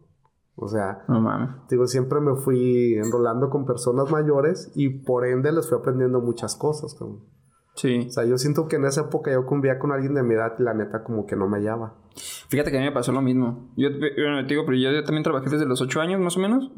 O 0.56 0.68
sea, 0.68 1.04
no 1.08 1.20
mames. 1.20 1.50
Digo, 1.68 1.86
siempre 1.86 2.20
me 2.20 2.36
fui 2.36 2.94
enrolando 2.94 3.50
con 3.50 3.64
personas 3.64 4.10
mayores 4.10 4.70
y 4.74 5.04
por 5.04 5.26
ende 5.26 5.52
les 5.52 5.68
fui 5.68 5.78
aprendiendo 5.78 6.20
muchas 6.20 6.56
cosas, 6.56 6.94
cabrón. 6.94 7.24
Sí. 7.74 8.06
O 8.08 8.10
sea, 8.10 8.24
yo 8.24 8.36
siento 8.36 8.68
que 8.68 8.76
en 8.76 8.84
esa 8.84 9.02
época 9.02 9.32
yo 9.32 9.46
convivía 9.46 9.78
con 9.78 9.92
alguien 9.92 10.14
de 10.14 10.22
mi 10.22 10.34
edad 10.34 10.54
y 10.58 10.62
la 10.62 10.74
neta 10.74 11.02
como 11.02 11.26
que 11.26 11.36
no 11.36 11.48
me 11.48 11.58
hallaba. 11.58 11.94
Fíjate 12.48 12.70
que 12.70 12.76
a 12.76 12.80
mí 12.80 12.86
me 12.86 12.92
pasó 12.92 13.12
lo 13.12 13.22
mismo. 13.22 13.72
Yo, 13.76 13.90
te 13.90 14.44
digo, 14.48 14.64
pero 14.66 14.76
yo, 14.76 15.04
también 15.04 15.22
trabajé 15.22 15.50
desde 15.50 15.66
los 15.66 15.80
8 15.80 16.00
años 16.00 16.20
más 16.20 16.36
o 16.36 16.40
menos. 16.40 16.70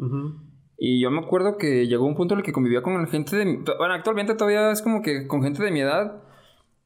Y 0.76 1.02
yo 1.02 1.10
me 1.10 1.20
acuerdo 1.20 1.56
que 1.56 1.86
llegó 1.86 2.06
un 2.06 2.14
punto 2.14 2.34
en 2.34 2.40
el 2.40 2.44
que 2.44 2.52
convivía 2.52 2.82
con 2.82 3.06
gente 3.06 3.36
de... 3.36 3.44
Bueno, 3.78 3.94
actualmente 3.94 4.34
todavía 4.34 4.70
es 4.70 4.82
como 4.82 5.02
que 5.02 5.26
con 5.26 5.42
gente 5.42 5.62
de 5.62 5.70
mi 5.70 5.80
edad 5.80 6.22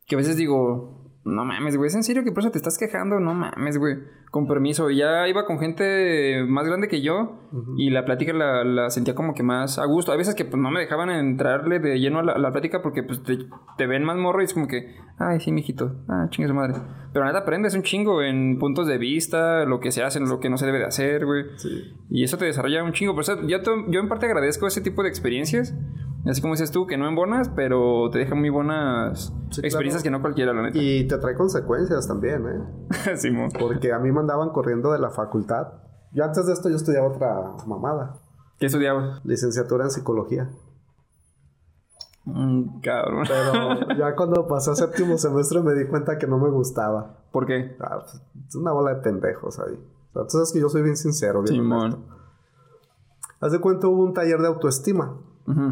que 0.07 0.15
a 0.15 0.19
veces 0.19 0.37
digo, 0.37 1.06
no 1.27 1.45
mames, 1.45 1.77
güey, 1.77 1.89
¿es 1.89 1.95
en 1.97 2.05
serio 2.05 2.23
que 2.23 2.31
por 2.31 2.45
eso 2.45 2.53
te 2.53 2.59
estás 2.59 2.79
quejando? 2.79 3.19
No 3.19 3.35
mames, 3.35 3.79
güey. 3.79 3.97
Con 4.31 4.47
permiso. 4.47 4.91
Ya 4.91 5.27
iba 5.27 5.45
con 5.45 5.59
gente 5.59 6.45
más 6.47 6.67
grande 6.67 6.87
que 6.87 7.03
yo 7.03 7.51
y 7.77 7.91
la 7.91 8.05
plática 8.05 8.33
la, 8.33 8.91
sentía 8.91 9.17
como 9.17 9.35
que 9.35 9.43
más 9.43 9.81
a 9.81 9.87
gusto. 9.87 10.13
A 10.13 10.17
veces 10.17 10.37
que 10.37 10.45
pues, 10.45 10.63
no 10.63 10.71
me 10.71 10.79
dejaban 10.79 11.11
entrarle 11.11 11.81
de 11.81 11.99
lleno 11.99 12.21
a 12.21 12.23
la, 12.23 12.53
plática 12.53 12.81
porque 12.81 13.03
pues 13.03 13.23
te, 13.25 13.87
ven 13.87 14.05
más 14.05 14.17
morro 14.17 14.41
y 14.41 14.45
es 14.45 14.55
como 14.55 14.69
que, 14.69 14.95
ay, 15.19 15.41
sí, 15.41 15.51
mijito, 15.51 15.97
ah, 16.09 16.29
chingue 16.31 16.47
su 16.47 16.55
madre. 16.55 16.75
Pero 17.13 17.25
nada, 17.25 17.41
aprendes 17.41 17.75
un 17.75 17.83
chingo 17.83 18.23
en 18.23 18.59
puntos 18.61 18.87
de 18.87 18.99
vista, 18.99 19.65
lo 19.65 19.81
que 19.81 19.91
se 19.91 20.05
hace, 20.05 20.21
lo 20.21 20.39
que 20.39 20.49
no 20.49 20.59
se 20.59 20.67
debe 20.67 20.79
de 20.79 20.85
hacer, 20.85 21.27
güey. 21.27 21.45
Y 22.09 22.23
eso 22.23 22.39
te 22.39 22.45
desarrolla 22.45 22.85
un 22.85 22.93
chingo. 22.93 23.15
Por 23.15 23.23
eso 23.23 23.45
yo, 23.49 23.59
yo 23.89 24.01
en 24.01 24.09
parte 24.09 24.27
agradezco 24.27 24.69
ese 24.69 24.81
tipo 24.81 25.03
de 25.03 25.09
experiencias 25.09 25.75
Así 26.29 26.41
como 26.41 26.55
dices 26.55 26.73
tú, 26.73 26.87
que 26.87 26.97
no 26.97 27.09
en 27.09 27.15
bonas, 27.15 27.49
pero 27.55 28.11
te 28.11 28.19
deja 28.19 28.35
muy 28.35 28.51
buenas 28.51 29.33
experiencias 29.63 30.03
que 30.03 30.11
no 30.11 30.21
cualquiera, 30.21 30.53
la 30.53 30.63
neta. 30.63 30.79
Y 30.79 31.07
te 31.07 31.19
trae 31.19 31.37
consecuencias 31.37 32.09
también, 32.09 32.47
¿eh? 32.49 33.17
sí, 33.17 33.31
Porque 33.59 33.93
a 33.93 33.99
mí 34.01 34.11
me 34.11 34.21
andaban 34.21 34.51
corriendo 34.51 34.93
de 34.93 34.99
la 34.99 35.11
facultad. 35.11 35.75
Yo 36.13 36.25
antes 36.25 36.47
de 36.47 36.53
esto 36.53 36.69
yo 36.69 36.77
estudiaba 36.77 37.09
otra 37.09 37.65
mamada. 37.67 38.19
¿Qué 38.59 38.67
estudiaba? 38.67 39.21
Licenciatura 39.23 39.85
en 39.85 39.91
psicología. 39.91 40.51
Mm, 42.25 42.81
cabrón. 42.81 43.25
Pero 43.29 43.97
ya 43.99 44.17
cuando 44.17 44.49
pasé 44.49 44.73
a 44.73 44.75
séptimo 44.75 45.19
semestre 45.19 45.61
me 45.61 45.75
di 45.75 45.87
cuenta 45.87 46.19
que 46.19 46.27
no 46.27 46.39
me 46.39 46.51
gustaba. 46.51 47.25
¿Por 47.31 47.47
qué? 47.47 47.77
Ah, 47.79 48.01
pues, 48.01 48.21
es 48.49 48.57
una 48.57 48.73
bola 48.73 48.95
de 48.95 49.01
pendejos 49.03 49.61
ahí. 49.61 49.79
Entonces 50.09 50.53
que 50.53 50.61
yo 50.61 50.69
soy 50.69 50.83
bien 50.83 50.97
sincero, 50.97 51.43
bien 51.43 51.55
Simón. 51.55 52.05
Haz 53.39 53.53
de 53.53 53.61
cuenta 53.61 53.87
hubo 53.87 54.03
un 54.03 54.15
taller 54.15 54.41
de 54.41 54.49
autoestima 54.49 55.21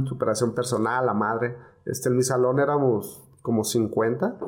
superación 0.07 0.55
personal, 0.55 1.07
la 1.07 1.15
madre. 1.15 1.57
Este, 1.85 2.09
en 2.09 2.17
mi 2.17 2.23
salón 2.23 2.61
éramos 2.61 3.29
como 3.43 3.65
50, 3.65 4.39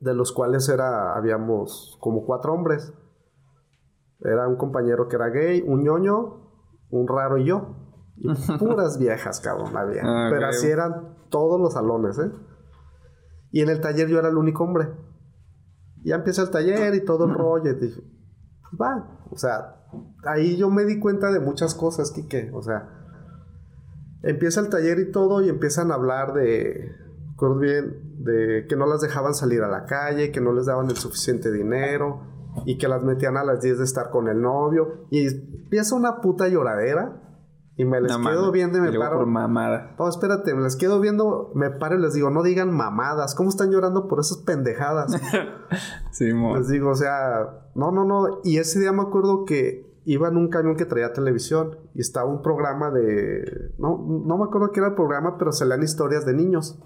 de 0.00 0.14
los 0.14 0.32
cuales 0.32 0.68
era, 0.68 1.14
habíamos 1.16 1.98
como 2.00 2.24
cuatro 2.24 2.54
hombres. 2.54 2.92
Era 4.20 4.48
un 4.48 4.56
compañero 4.56 5.08
que 5.08 5.16
era 5.16 5.28
gay, 5.28 5.62
un 5.66 5.82
ñoño, 5.82 6.50
un 6.90 7.08
raro 7.08 7.38
y 7.38 7.46
yo. 7.46 7.76
Y 8.16 8.28
puras 8.58 8.98
viejas, 8.98 9.40
cabrón, 9.40 9.76
había. 9.76 10.02
Ah, 10.04 10.28
Pero 10.30 10.46
así 10.46 10.68
eran 10.68 11.16
todos 11.30 11.60
los 11.60 11.74
salones, 11.74 12.18
¿eh? 12.18 12.30
Y 13.52 13.62
en 13.62 13.68
el 13.68 13.80
taller 13.80 14.08
yo 14.08 14.18
era 14.18 14.28
el 14.28 14.36
único 14.36 14.64
hombre. 14.64 14.88
Ya 16.02 16.16
empieza 16.16 16.42
el 16.42 16.50
taller 16.50 16.94
y 16.94 17.04
todo 17.04 17.26
el 17.26 17.34
rollo. 17.34 17.70
Y 17.70 17.74
dije, 17.74 18.00
pues 18.00 18.80
va. 18.80 19.26
O 19.30 19.36
sea, 19.36 19.86
ahí 20.24 20.56
yo 20.56 20.70
me 20.70 20.84
di 20.84 20.98
cuenta 20.98 21.30
de 21.32 21.40
muchas 21.40 21.74
cosas, 21.74 22.12
Kike. 22.12 22.52
O 22.54 22.62
sea, 22.62 22.99
Empieza 24.22 24.60
el 24.60 24.68
taller 24.68 24.98
y 24.98 25.10
todo 25.10 25.42
y 25.42 25.48
empiezan 25.48 25.90
a 25.90 25.94
hablar 25.94 26.34
de, 26.34 26.92
recuerdo 27.30 27.58
bien, 27.58 28.24
de 28.24 28.66
que 28.68 28.76
no 28.76 28.86
las 28.86 29.00
dejaban 29.00 29.34
salir 29.34 29.62
a 29.62 29.68
la 29.68 29.86
calle, 29.86 30.30
que 30.30 30.40
no 30.40 30.52
les 30.52 30.66
daban 30.66 30.90
el 30.90 30.96
suficiente 30.96 31.50
dinero 31.50 32.20
y 32.66 32.78
que 32.78 32.88
las 32.88 33.02
metían 33.02 33.36
a 33.36 33.44
las 33.44 33.60
10 33.60 33.78
de 33.78 33.84
estar 33.84 34.10
con 34.10 34.28
el 34.28 34.42
novio 34.42 35.06
y 35.10 35.26
empieza 35.26 35.94
una 35.94 36.20
puta 36.20 36.48
lloradera 36.48 37.20
y 37.80 37.84
me 37.86 37.98
les 37.98 38.14
quedo 38.14 38.52
viendo 38.52 38.76
y 38.76 38.82
me 38.82 38.98
paro. 38.98 39.16
Por 39.18 39.26
mamada. 39.26 39.94
No, 39.98 40.06
espérate, 40.06 40.54
me 40.54 40.62
les 40.62 40.76
quedo 40.76 41.00
viendo, 41.00 41.50
me 41.54 41.70
paro 41.70 41.96
y 41.96 42.02
les 42.02 42.12
digo, 42.12 42.28
no 42.28 42.42
digan 42.42 42.70
mamadas. 42.70 43.34
¿Cómo 43.34 43.48
están 43.48 43.70
llorando 43.70 44.06
por 44.06 44.20
esas 44.20 44.36
pendejadas? 44.38 45.12
sí, 46.12 46.26
Les 46.26 46.68
digo, 46.68 46.90
o 46.90 46.94
sea, 46.94 47.70
no, 47.74 47.90
no, 47.90 48.04
no. 48.04 48.40
Y 48.44 48.58
ese 48.58 48.80
día 48.80 48.92
me 48.92 49.00
acuerdo 49.00 49.46
que 49.46 49.89
iba 50.04 50.28
en 50.28 50.36
un 50.36 50.48
camión 50.48 50.76
que 50.76 50.86
traía 50.86 51.12
televisión 51.12 51.78
y 51.94 52.00
estaba 52.00 52.30
un 52.30 52.42
programa 52.42 52.90
de... 52.90 53.72
No, 53.78 53.98
no 53.98 54.38
me 54.38 54.44
acuerdo 54.44 54.70
qué 54.72 54.80
era 54.80 54.90
el 54.90 54.94
programa, 54.94 55.36
pero 55.38 55.52
se 55.52 55.64
leían 55.66 55.82
historias 55.82 56.24
de 56.26 56.34
niños. 56.34 56.82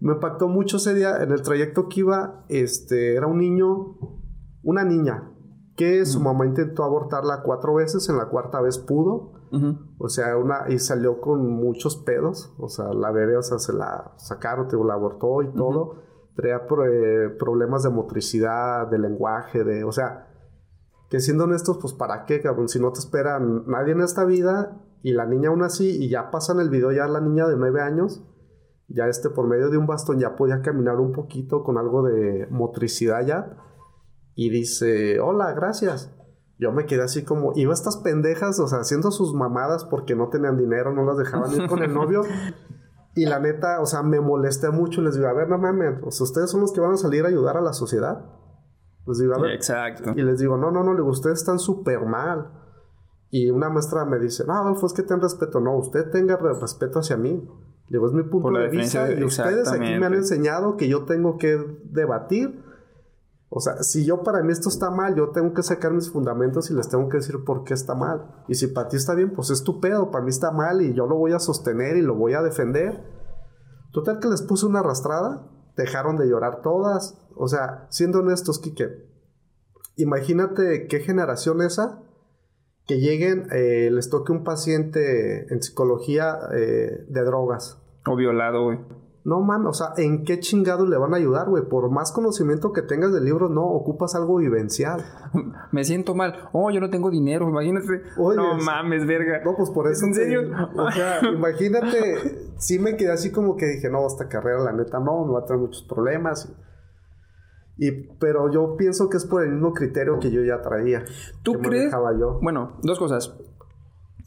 Me 0.00 0.14
impactó 0.14 0.48
mucho 0.48 0.76
ese 0.76 0.94
día, 0.94 1.22
en 1.22 1.32
el 1.32 1.42
trayecto 1.42 1.88
que 1.88 2.00
iba, 2.00 2.44
este, 2.48 3.16
era 3.16 3.26
un 3.26 3.38
niño, 3.38 3.96
una 4.62 4.84
niña, 4.84 5.32
que 5.76 6.04
su 6.06 6.20
mamá 6.20 6.46
intentó 6.46 6.84
abortarla 6.84 7.42
cuatro 7.42 7.74
veces, 7.74 8.08
en 8.08 8.16
la 8.16 8.26
cuarta 8.26 8.60
vez 8.60 8.78
pudo. 8.78 9.32
O 9.98 10.08
sea, 10.08 10.36
una, 10.36 10.64
y 10.68 10.78
salió 10.78 11.20
con 11.20 11.48
muchos 11.48 11.96
pedos. 11.96 12.52
O 12.58 12.68
sea, 12.68 12.92
la 12.92 13.10
bebé, 13.12 13.36
o 13.36 13.42
sea, 13.42 13.58
se 13.58 13.72
la 13.72 14.12
sacaron, 14.16 14.68
la 14.86 14.94
abortó 14.94 15.42
y 15.42 15.52
todo. 15.54 16.02
Traía 16.34 16.56
eh, 16.56 17.30
problemas 17.38 17.84
de 17.84 17.90
motricidad, 17.90 18.88
de 18.88 18.98
lenguaje, 18.98 19.64
de, 19.64 19.84
o 19.84 19.92
sea, 19.92 20.27
que 21.08 21.20
siendo 21.20 21.44
honestos, 21.44 21.78
pues 21.80 21.94
para 21.94 22.24
qué, 22.26 22.40
cabrón, 22.40 22.68
si 22.68 22.80
no 22.80 22.92
te 22.92 22.98
espera 22.98 23.38
nadie 23.38 23.92
en 23.92 24.00
esta 24.00 24.24
vida 24.24 24.80
y 25.02 25.12
la 25.12 25.26
niña 25.26 25.50
aún 25.50 25.62
así, 25.62 26.02
y 26.02 26.08
ya 26.08 26.30
pasan 26.30 26.60
el 26.60 26.70
video 26.70 26.92
ya 26.92 27.06
la 27.06 27.20
niña 27.20 27.46
de 27.46 27.56
nueve 27.56 27.80
años, 27.80 28.24
ya 28.88 29.06
este 29.06 29.30
por 29.30 29.46
medio 29.46 29.70
de 29.70 29.78
un 29.78 29.86
bastón 29.86 30.18
ya 30.18 30.36
podía 30.36 30.60
caminar 30.62 30.96
un 30.96 31.12
poquito 31.12 31.62
con 31.62 31.78
algo 31.78 32.02
de 32.02 32.46
motricidad 32.50 33.24
ya, 33.24 33.56
y 34.34 34.50
dice, 34.50 35.18
hola, 35.18 35.52
gracias. 35.52 36.14
Yo 36.60 36.72
me 36.72 36.86
quedé 36.86 37.02
así 37.02 37.24
como, 37.24 37.52
iba 37.56 37.72
estas 37.72 37.96
pendejas, 37.96 38.58
o 38.60 38.68
sea, 38.68 38.80
haciendo 38.80 39.10
sus 39.10 39.34
mamadas 39.34 39.84
porque 39.84 40.14
no 40.14 40.28
tenían 40.28 40.56
dinero, 40.56 40.92
no 40.92 41.04
las 41.04 41.18
dejaban 41.18 41.52
ir 41.52 41.68
con 41.68 41.82
el 41.82 41.94
novio. 41.94 42.22
Y 43.14 43.26
la 43.26 43.40
neta, 43.40 43.80
o 43.80 43.86
sea, 43.86 44.02
me 44.02 44.20
molesté 44.20 44.70
mucho. 44.70 45.02
Les 45.02 45.14
digo, 45.16 45.26
a 45.26 45.32
ver, 45.32 45.48
no 45.48 45.58
mames, 45.58 46.00
o 46.04 46.10
sea, 46.12 46.24
ustedes 46.24 46.50
son 46.50 46.60
los 46.60 46.72
que 46.72 46.80
van 46.80 46.92
a 46.92 46.96
salir 46.96 47.24
a 47.24 47.28
ayudar 47.28 47.56
a 47.56 47.60
la 47.60 47.72
sociedad. 47.72 48.26
Les 49.08 49.18
digo, 49.18 49.34
a 49.34 49.40
ver. 49.40 49.52
Exacto. 49.52 50.12
Y 50.14 50.22
les 50.22 50.38
digo, 50.38 50.56
no, 50.58 50.70
no, 50.70 50.84
no, 50.84 50.92
le 50.92 51.02
ustedes 51.02 51.38
están 51.38 51.58
súper 51.58 52.04
mal. 52.04 52.50
Y 53.30 53.50
una 53.50 53.70
maestra 53.70 54.04
me 54.04 54.18
dice, 54.18 54.44
no, 54.46 54.54
Adolfo, 54.54 54.86
es 54.86 54.92
que 54.92 55.02
ten 55.02 55.20
respeto. 55.20 55.60
No, 55.60 55.76
usted 55.76 56.10
tenga 56.10 56.36
respeto 56.36 56.98
hacia 56.98 57.16
mí. 57.16 57.46
Digo, 57.88 58.06
es 58.06 58.12
mi 58.12 58.22
punto 58.22 58.50
de 58.50 58.68
vista. 58.68 59.10
y 59.10 59.24
ustedes 59.24 59.68
aquí 59.68 59.98
me 59.98 60.06
han 60.06 60.14
enseñado 60.14 60.76
que 60.76 60.88
yo 60.88 61.04
tengo 61.04 61.38
que 61.38 61.58
debatir. 61.84 62.62
O 63.50 63.60
sea, 63.60 63.82
si 63.82 64.04
yo 64.04 64.22
para 64.22 64.42
mí 64.42 64.52
esto 64.52 64.68
está 64.68 64.90
mal, 64.90 65.14
yo 65.14 65.30
tengo 65.30 65.54
que 65.54 65.62
sacar 65.62 65.92
mis 65.92 66.10
fundamentos 66.10 66.70
y 66.70 66.74
les 66.74 66.88
tengo 66.90 67.08
que 67.08 67.16
decir 67.16 67.42
por 67.44 67.64
qué 67.64 67.72
está 67.72 67.94
mal. 67.94 68.44
Y 68.46 68.56
si 68.56 68.66
para 68.66 68.88
ti 68.88 68.96
está 68.96 69.14
bien, 69.14 69.32
pues 69.32 69.48
es 69.48 69.64
tu 69.64 69.80
pedo. 69.80 70.10
Para 70.10 70.22
mí 70.22 70.28
está 70.28 70.50
mal 70.50 70.82
y 70.82 70.92
yo 70.92 71.06
lo 71.06 71.16
voy 71.16 71.32
a 71.32 71.38
sostener 71.38 71.96
y 71.96 72.02
lo 72.02 72.14
voy 72.14 72.34
a 72.34 72.42
defender. 72.42 73.02
Total 73.90 74.18
que 74.20 74.28
les 74.28 74.42
puse 74.42 74.66
una 74.66 74.80
arrastrada. 74.80 75.46
Dejaron 75.78 76.16
de 76.16 76.28
llorar 76.28 76.60
todas 76.60 77.16
o 77.40 77.46
sea, 77.46 77.86
siendo 77.88 78.18
honestos, 78.18 78.58
Kike, 78.58 79.06
imagínate 79.96 80.88
qué 80.88 80.98
generación 80.98 81.62
esa 81.62 82.02
que 82.84 82.98
lleguen, 82.98 83.46
eh, 83.52 83.90
les 83.92 84.10
toque 84.10 84.32
un 84.32 84.42
paciente 84.42 85.46
en 85.52 85.62
psicología 85.62 86.36
eh, 86.52 87.04
de 87.06 87.22
drogas. 87.22 87.80
O 88.06 88.16
violado, 88.16 88.64
güey. 88.64 88.78
No 89.28 89.42
mames, 89.42 89.68
o 89.68 89.72
sea, 89.74 89.88
¿en 89.98 90.24
qué 90.24 90.40
chingado 90.40 90.86
le 90.86 90.96
van 90.96 91.12
a 91.12 91.18
ayudar, 91.18 91.50
güey? 91.50 91.62
Por 91.68 91.90
más 91.90 92.12
conocimiento 92.12 92.72
que 92.72 92.80
tengas 92.80 93.12
del 93.12 93.26
libro, 93.26 93.50
no, 93.50 93.62
ocupas 93.62 94.14
algo 94.14 94.36
vivencial. 94.36 95.04
Me 95.70 95.84
siento 95.84 96.14
mal. 96.14 96.48
Oh, 96.52 96.70
yo 96.70 96.80
no 96.80 96.88
tengo 96.88 97.10
dinero, 97.10 97.46
imagínate. 97.46 98.04
no 98.16 98.54
mames, 98.56 99.06
verga. 99.06 99.42
No, 99.44 99.54
pues 99.54 99.68
por 99.68 99.86
eso. 99.86 100.06
¿En 100.06 100.14
serio? 100.14 100.50
o 100.74 100.90
sea, 100.90 101.20
imagínate, 101.34 102.54
sí 102.56 102.78
me 102.78 102.96
quedé 102.96 103.12
así 103.12 103.30
como 103.30 103.54
que 103.54 103.66
dije, 103.66 103.90
no, 103.90 104.06
esta 104.06 104.28
carrera, 104.28 104.60
la 104.60 104.72
neta, 104.72 104.98
no, 104.98 105.26
me 105.26 105.34
va 105.34 105.40
a 105.40 105.44
traer 105.44 105.60
muchos 105.60 105.82
problemas. 105.82 106.50
Y, 107.76 107.90
pero 108.18 108.50
yo 108.50 108.76
pienso 108.78 109.10
que 109.10 109.18
es 109.18 109.26
por 109.26 109.42
el 109.44 109.52
mismo 109.52 109.74
criterio 109.74 110.18
que 110.20 110.30
yo 110.30 110.42
ya 110.42 110.62
traía. 110.62 111.04
¿Tú 111.42 111.52
crees? 111.60 111.92
Yo. 112.18 112.38
Bueno, 112.40 112.78
dos 112.82 112.98
cosas. 112.98 113.36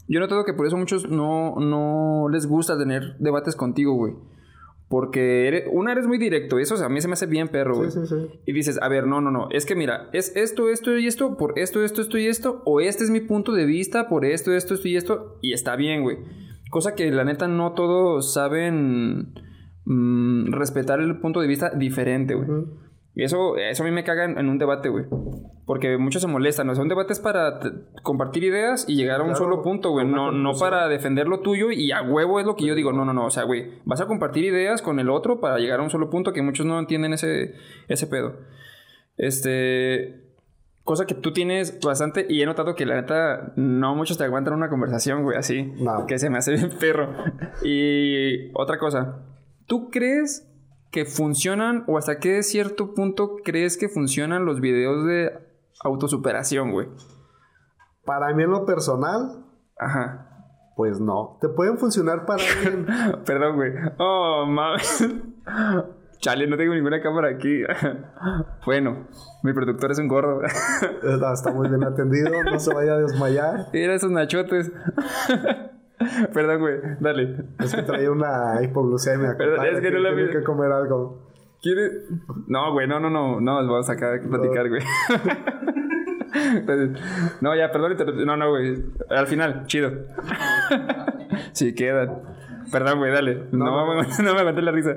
Yo 0.06 0.18
he 0.18 0.20
notado 0.20 0.44
que 0.44 0.54
por 0.54 0.64
eso 0.64 0.76
muchos 0.76 1.10
no, 1.10 1.56
no 1.56 2.28
les 2.28 2.46
gusta 2.46 2.78
tener 2.78 3.16
debates 3.18 3.56
contigo, 3.56 3.94
güey. 3.94 4.14
Porque 4.88 5.48
eres, 5.48 5.64
una 5.72 5.92
eres 5.92 6.06
muy 6.06 6.18
directo, 6.18 6.58
eso 6.58 6.76
a 6.84 6.88
mí 6.88 7.00
se 7.00 7.08
me 7.08 7.14
hace 7.14 7.26
bien 7.26 7.48
perro, 7.48 7.76
güey. 7.76 7.90
Sí, 7.90 8.00
sí, 8.00 8.06
sí. 8.08 8.40
Y 8.46 8.52
dices, 8.52 8.78
a 8.82 8.88
ver, 8.88 9.06
no, 9.06 9.20
no, 9.20 9.30
no, 9.30 9.48
es 9.50 9.64
que 9.64 9.74
mira, 9.74 10.10
es 10.12 10.36
esto, 10.36 10.68
esto 10.68 10.96
y 10.98 11.06
esto, 11.06 11.36
por 11.36 11.58
esto, 11.58 11.82
esto, 11.82 12.02
esto 12.02 12.18
y 12.18 12.26
esto, 12.26 12.62
o 12.66 12.80
este 12.80 13.04
es 13.04 13.10
mi 13.10 13.20
punto 13.20 13.52
de 13.52 13.64
vista, 13.64 14.08
por 14.08 14.24
esto, 14.24 14.52
esto, 14.52 14.74
esto 14.74 14.88
y 14.88 14.96
esto, 14.96 15.38
y 15.40 15.52
está 15.54 15.76
bien, 15.76 16.02
güey. 16.02 16.18
Cosa 16.70 16.94
que 16.94 17.10
la 17.10 17.24
neta 17.24 17.48
no 17.48 17.72
todos 17.72 18.34
saben 18.34 19.34
mm, 19.84 20.52
respetar 20.52 21.00
el 21.00 21.18
punto 21.20 21.40
de 21.40 21.46
vista 21.46 21.70
diferente, 21.70 22.34
güey. 22.34 22.48
Y 23.14 23.24
eso, 23.24 23.56
eso 23.56 23.82
a 23.82 23.86
mí 23.86 23.92
me 23.92 24.04
caga 24.04 24.24
en, 24.24 24.48
un 24.48 24.58
debate, 24.58 24.88
güey. 24.88 25.04
Porque 25.66 25.98
muchos 25.98 26.22
se 26.22 26.28
molestan. 26.28 26.68
O 26.70 26.74
sea, 26.74 26.82
un 26.82 26.88
debate 26.88 27.12
es 27.12 27.20
para 27.20 27.60
compartir 28.02 28.44
ideas 28.44 28.86
y 28.88 28.96
llegar 28.96 29.20
a 29.20 29.24
un 29.24 29.36
solo 29.36 29.62
punto, 29.62 29.90
güey. 29.90 30.06
No, 30.06 30.32
no 30.32 30.52
para 30.58 30.88
defender 30.88 31.28
lo 31.28 31.40
tuyo 31.40 31.70
y 31.70 31.92
a 31.92 32.02
huevo 32.02 32.40
es 32.40 32.46
lo 32.46 32.56
que 32.56 32.64
yo 32.64 32.74
digo. 32.74 32.92
No, 32.92 33.04
no, 33.04 33.12
no. 33.12 33.26
O 33.26 33.30
sea, 33.30 33.44
güey, 33.44 33.80
vas 33.84 34.00
a 34.00 34.06
compartir 34.06 34.44
ideas 34.44 34.80
con 34.80 34.98
el 34.98 35.10
otro 35.10 35.40
para 35.40 35.58
llegar 35.58 35.80
a 35.80 35.82
un 35.82 35.90
solo 35.90 36.08
punto 36.08 36.32
que 36.32 36.42
muchos 36.42 36.64
no 36.64 36.78
entienden 36.78 37.12
ese, 37.12 37.54
ese 37.88 38.06
pedo. 38.06 38.38
Este. 39.18 40.20
Cosa 40.84 41.06
que 41.06 41.14
tú 41.14 41.32
tienes 41.32 41.78
bastante 41.80 42.26
y 42.28 42.42
he 42.42 42.46
notado 42.46 42.74
que 42.74 42.86
la 42.86 42.96
neta 42.96 43.52
no 43.54 43.94
muchos 43.94 44.18
te 44.18 44.24
aguantan 44.24 44.54
una 44.54 44.68
conversación, 44.68 45.22
güey, 45.22 45.36
así. 45.36 45.72
Que 46.08 46.18
se 46.18 46.28
me 46.28 46.38
hace 46.38 46.54
bien 46.54 46.70
perro. 46.80 47.14
Y 47.62 48.50
otra 48.54 48.78
cosa. 48.78 49.22
¿Tú 49.66 49.90
crees 49.90 50.51
que 50.92 51.06
funcionan 51.06 51.84
o 51.88 51.98
hasta 51.98 52.18
qué 52.18 52.42
cierto 52.42 52.94
punto 52.94 53.36
crees 53.42 53.76
que 53.78 53.88
funcionan 53.88 54.44
los 54.44 54.60
videos 54.60 55.04
de 55.06 55.32
autosuperación, 55.82 56.70
güey? 56.70 56.88
Para 58.04 58.32
mí 58.34 58.42
en 58.44 58.50
lo 58.50 58.66
personal, 58.66 59.44
ajá. 59.78 60.28
Pues 60.76 61.00
no, 61.00 61.38
te 61.40 61.48
pueden 61.48 61.78
funcionar 61.78 62.26
para 62.26 62.42
alguien. 62.64 62.86
Perdón, 63.24 63.56
güey. 63.56 63.72
Oh, 63.98 64.44
mames. 64.46 65.08
Chale, 66.18 66.46
no 66.46 66.56
tengo 66.56 66.74
ninguna 66.74 67.00
cámara 67.00 67.30
aquí. 67.30 67.62
bueno, 68.66 69.08
mi 69.42 69.52
productor 69.52 69.92
es 69.92 69.98
un 69.98 70.08
gordo. 70.08 70.40
Está 71.32 71.52
muy 71.52 71.68
bien 71.68 71.84
atendido, 71.84 72.30
no 72.44 72.58
se 72.60 72.72
vaya 72.72 72.92
a 72.92 72.98
desmayar. 72.98 73.66
Mira 73.72 73.94
esos 73.94 74.10
nachotes. 74.10 74.70
Perdón, 76.34 76.60
güey, 76.60 76.74
dale. 77.00 77.44
Es 77.58 77.74
que 77.74 77.82
traía 77.82 78.10
una 78.10 78.62
hipoglucemia. 78.62 79.34
Perdón, 79.38 79.66
es 79.66 79.80
que 79.80 79.90
no 79.90 79.98
la 79.98 80.14
Tiene 80.14 80.30
que 80.30 80.42
comer 80.42 80.72
algo. 80.72 81.28
¿Quieres? 81.60 81.92
No, 82.48 82.72
güey, 82.72 82.88
no, 82.88 82.98
no, 82.98 83.10
no. 83.10 83.40
No, 83.40 83.54
vamos 83.54 83.88
a 83.88 83.92
acá 83.92 84.14
a 84.14 84.28
platicar, 84.28 84.68
güey. 84.68 84.82
no, 87.40 87.54
ya, 87.54 87.70
perdón. 87.70 87.96
No, 88.26 88.36
no, 88.36 88.50
güey. 88.50 88.84
Al 89.10 89.28
final, 89.28 89.66
chido. 89.66 89.92
sí, 91.52 91.72
quedan. 91.74 92.22
Perdón, 92.72 92.98
güey, 92.98 93.12
dale. 93.12 93.46
No, 93.52 93.66
no, 93.66 94.02
no, 94.02 94.34
me 94.34 94.40
aguanté 94.40 94.62
la 94.62 94.72
risa. 94.72 94.96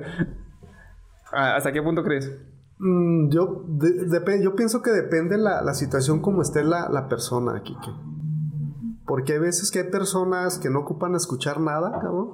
Ah, 1.32 1.56
¿Hasta 1.56 1.72
qué 1.72 1.84
punto 1.84 2.04
crees? 2.04 2.36
Mm, 2.80 3.30
yo, 3.30 3.66
yo 4.42 4.56
pienso 4.56 4.82
que 4.82 4.92
depende 4.92 5.38
la, 5.38 5.62
la 5.62 5.74
situación 5.74 6.22
como 6.22 6.42
esté 6.42 6.64
la, 6.64 6.90
la 6.90 7.08
persona, 7.08 7.62
Kike. 7.62 8.15
Porque 9.06 9.34
hay 9.34 9.40
veces 9.40 9.72
que 9.72 9.80
hay 9.80 9.90
personas 9.92 10.58
que 10.58 10.70
no 10.70 10.80
ocupan 10.80 11.16
escuchar 11.16 11.60
nada, 11.60 11.92
cabrón. 12.00 12.32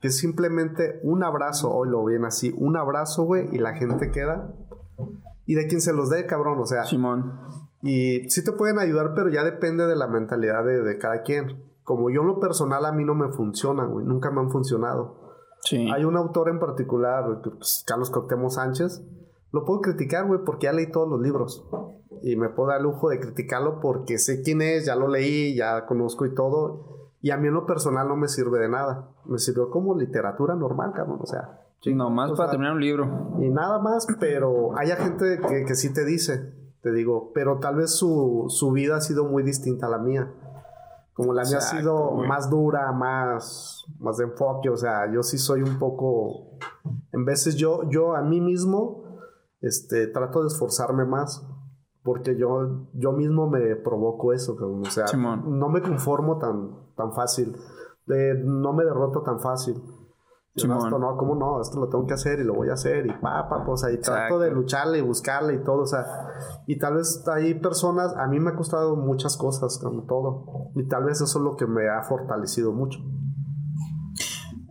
Que 0.00 0.08
es 0.08 0.18
simplemente 0.18 1.00
un 1.02 1.22
abrazo, 1.22 1.70
hoy 1.70 1.88
lo 1.88 2.04
ven 2.04 2.24
así, 2.24 2.54
un 2.56 2.76
abrazo, 2.76 3.24
güey, 3.24 3.48
y 3.52 3.58
la 3.58 3.74
gente 3.74 4.10
queda. 4.10 4.54
Y 5.46 5.54
de 5.54 5.66
quien 5.66 5.80
se 5.80 5.92
los 5.92 6.10
dé, 6.10 6.26
cabrón, 6.26 6.58
o 6.58 6.66
sea. 6.66 6.84
Simón. 6.84 7.38
Y 7.82 8.28
sí 8.30 8.44
te 8.44 8.52
pueden 8.52 8.78
ayudar, 8.78 9.12
pero 9.14 9.28
ya 9.28 9.44
depende 9.44 9.86
de 9.86 9.96
la 9.96 10.06
mentalidad 10.06 10.64
de, 10.64 10.98
cada 10.98 11.22
quien. 11.22 11.64
Como 11.82 12.10
yo 12.10 12.22
en 12.22 12.28
lo 12.28 12.40
personal 12.40 12.84
a 12.86 12.92
mí 12.92 13.04
no 13.04 13.14
me 13.14 13.32
funcionan, 13.32 13.90
güey, 13.90 14.06
nunca 14.06 14.30
me 14.30 14.40
han 14.40 14.50
funcionado. 14.50 15.34
Sí. 15.62 15.90
Hay 15.92 16.04
un 16.04 16.16
autor 16.16 16.48
en 16.48 16.58
particular, 16.58 17.42
pues, 17.42 17.84
Carlos 17.86 18.10
Coctemo 18.10 18.48
Sánchez. 18.48 19.04
Lo 19.52 19.64
puedo 19.64 19.80
criticar, 19.80 20.26
güey, 20.26 20.40
porque 20.44 20.66
ya 20.66 20.72
leí 20.72 20.90
todos 20.90 21.08
los 21.08 21.20
libros 21.20 21.68
y 22.22 22.36
me 22.36 22.48
puedo 22.48 22.70
dar 22.70 22.80
lujo 22.80 23.08
de 23.08 23.20
criticarlo 23.20 23.80
porque 23.80 24.18
sé 24.18 24.42
quién 24.42 24.62
es, 24.62 24.86
ya 24.86 24.96
lo 24.96 25.08
leí, 25.08 25.54
ya 25.54 25.86
conozco 25.86 26.26
y 26.26 26.34
todo. 26.34 27.10
Y 27.22 27.30
a 27.30 27.36
mí 27.36 27.48
en 27.48 27.54
lo 27.54 27.66
personal 27.66 28.08
no 28.08 28.16
me 28.16 28.28
sirve 28.28 28.58
de 28.58 28.68
nada. 28.68 29.10
Me 29.26 29.38
sirvió 29.38 29.70
como 29.70 29.98
literatura 29.98 30.54
normal, 30.54 30.92
cabrón. 30.94 31.18
O 31.20 31.26
sea. 31.26 31.60
no, 31.94 32.10
más 32.10 32.32
para 32.32 32.50
terminar 32.50 32.74
un 32.74 32.80
libro. 32.80 33.36
Y 33.40 33.48
nada 33.50 33.78
más, 33.78 34.06
pero 34.18 34.76
hay 34.78 34.88
gente 34.88 35.38
que, 35.46 35.64
que 35.66 35.74
sí 35.74 35.92
te 35.92 36.04
dice, 36.04 36.54
te 36.82 36.92
digo, 36.92 37.30
pero 37.34 37.58
tal 37.58 37.76
vez 37.76 37.94
su, 37.94 38.46
su 38.48 38.72
vida 38.72 38.96
ha 38.96 39.00
sido 39.00 39.24
muy 39.24 39.42
distinta 39.42 39.86
a 39.86 39.90
la 39.90 39.98
mía. 39.98 40.32
Como 41.12 41.34
la 41.34 41.42
mía 41.42 41.58
ha 41.58 41.60
sido 41.60 42.12
más 42.12 42.48
dura, 42.48 42.90
más, 42.92 43.84
más 43.98 44.16
de 44.16 44.24
enfoque. 44.24 44.70
O 44.70 44.76
sea, 44.76 45.12
yo 45.12 45.22
sí 45.22 45.36
soy 45.36 45.62
un 45.62 45.78
poco. 45.78 46.58
En 47.12 47.26
veces 47.26 47.56
yo, 47.56 47.82
yo 47.90 48.14
a 48.16 48.22
mí 48.22 48.40
mismo 48.40 49.04
este, 49.60 50.06
trato 50.06 50.40
de 50.40 50.46
esforzarme 50.46 51.04
más 51.04 51.46
porque 52.02 52.36
yo, 52.36 52.86
yo 52.94 53.12
mismo 53.12 53.48
me 53.48 53.76
provoco 53.76 54.32
eso, 54.32 54.56
o 54.58 54.84
sea, 54.86 55.06
no 55.16 55.68
me 55.68 55.82
conformo 55.82 56.38
tan, 56.38 56.94
tan 56.96 57.12
fácil, 57.12 57.54
no 58.06 58.72
me 58.72 58.84
derroto 58.84 59.22
tan 59.22 59.40
fácil. 59.40 59.80
Esto 60.52 60.98
no, 60.98 61.16
¿cómo 61.16 61.36
no? 61.36 61.60
Esto 61.60 61.78
lo 61.78 61.88
tengo 61.88 62.06
que 62.06 62.14
hacer 62.14 62.40
y 62.40 62.44
lo 62.44 62.54
voy 62.54 62.70
a 62.70 62.72
hacer 62.72 63.06
y 63.06 63.12
pa, 63.12 63.48
pa, 63.48 63.64
pues 63.64 63.84
ahí 63.84 64.00
trato 64.00 64.38
de 64.40 64.50
lucharle 64.50 64.98
y 64.98 65.00
buscarle 65.00 65.54
y 65.54 65.62
todo, 65.62 65.82
o 65.82 65.86
sea, 65.86 66.04
y 66.66 66.76
tal 66.76 66.96
vez 66.96 67.24
hay 67.28 67.54
personas, 67.54 68.14
a 68.16 68.26
mí 68.26 68.40
me 68.40 68.50
ha 68.50 68.56
costado 68.56 68.96
muchas 68.96 69.36
cosas, 69.36 69.78
como 69.78 70.04
todo, 70.06 70.72
y 70.74 70.88
tal 70.88 71.04
vez 71.04 71.20
eso 71.20 71.38
es 71.38 71.44
lo 71.44 71.56
que 71.56 71.66
me 71.66 71.88
ha 71.88 72.02
fortalecido 72.02 72.72
mucho. 72.72 72.98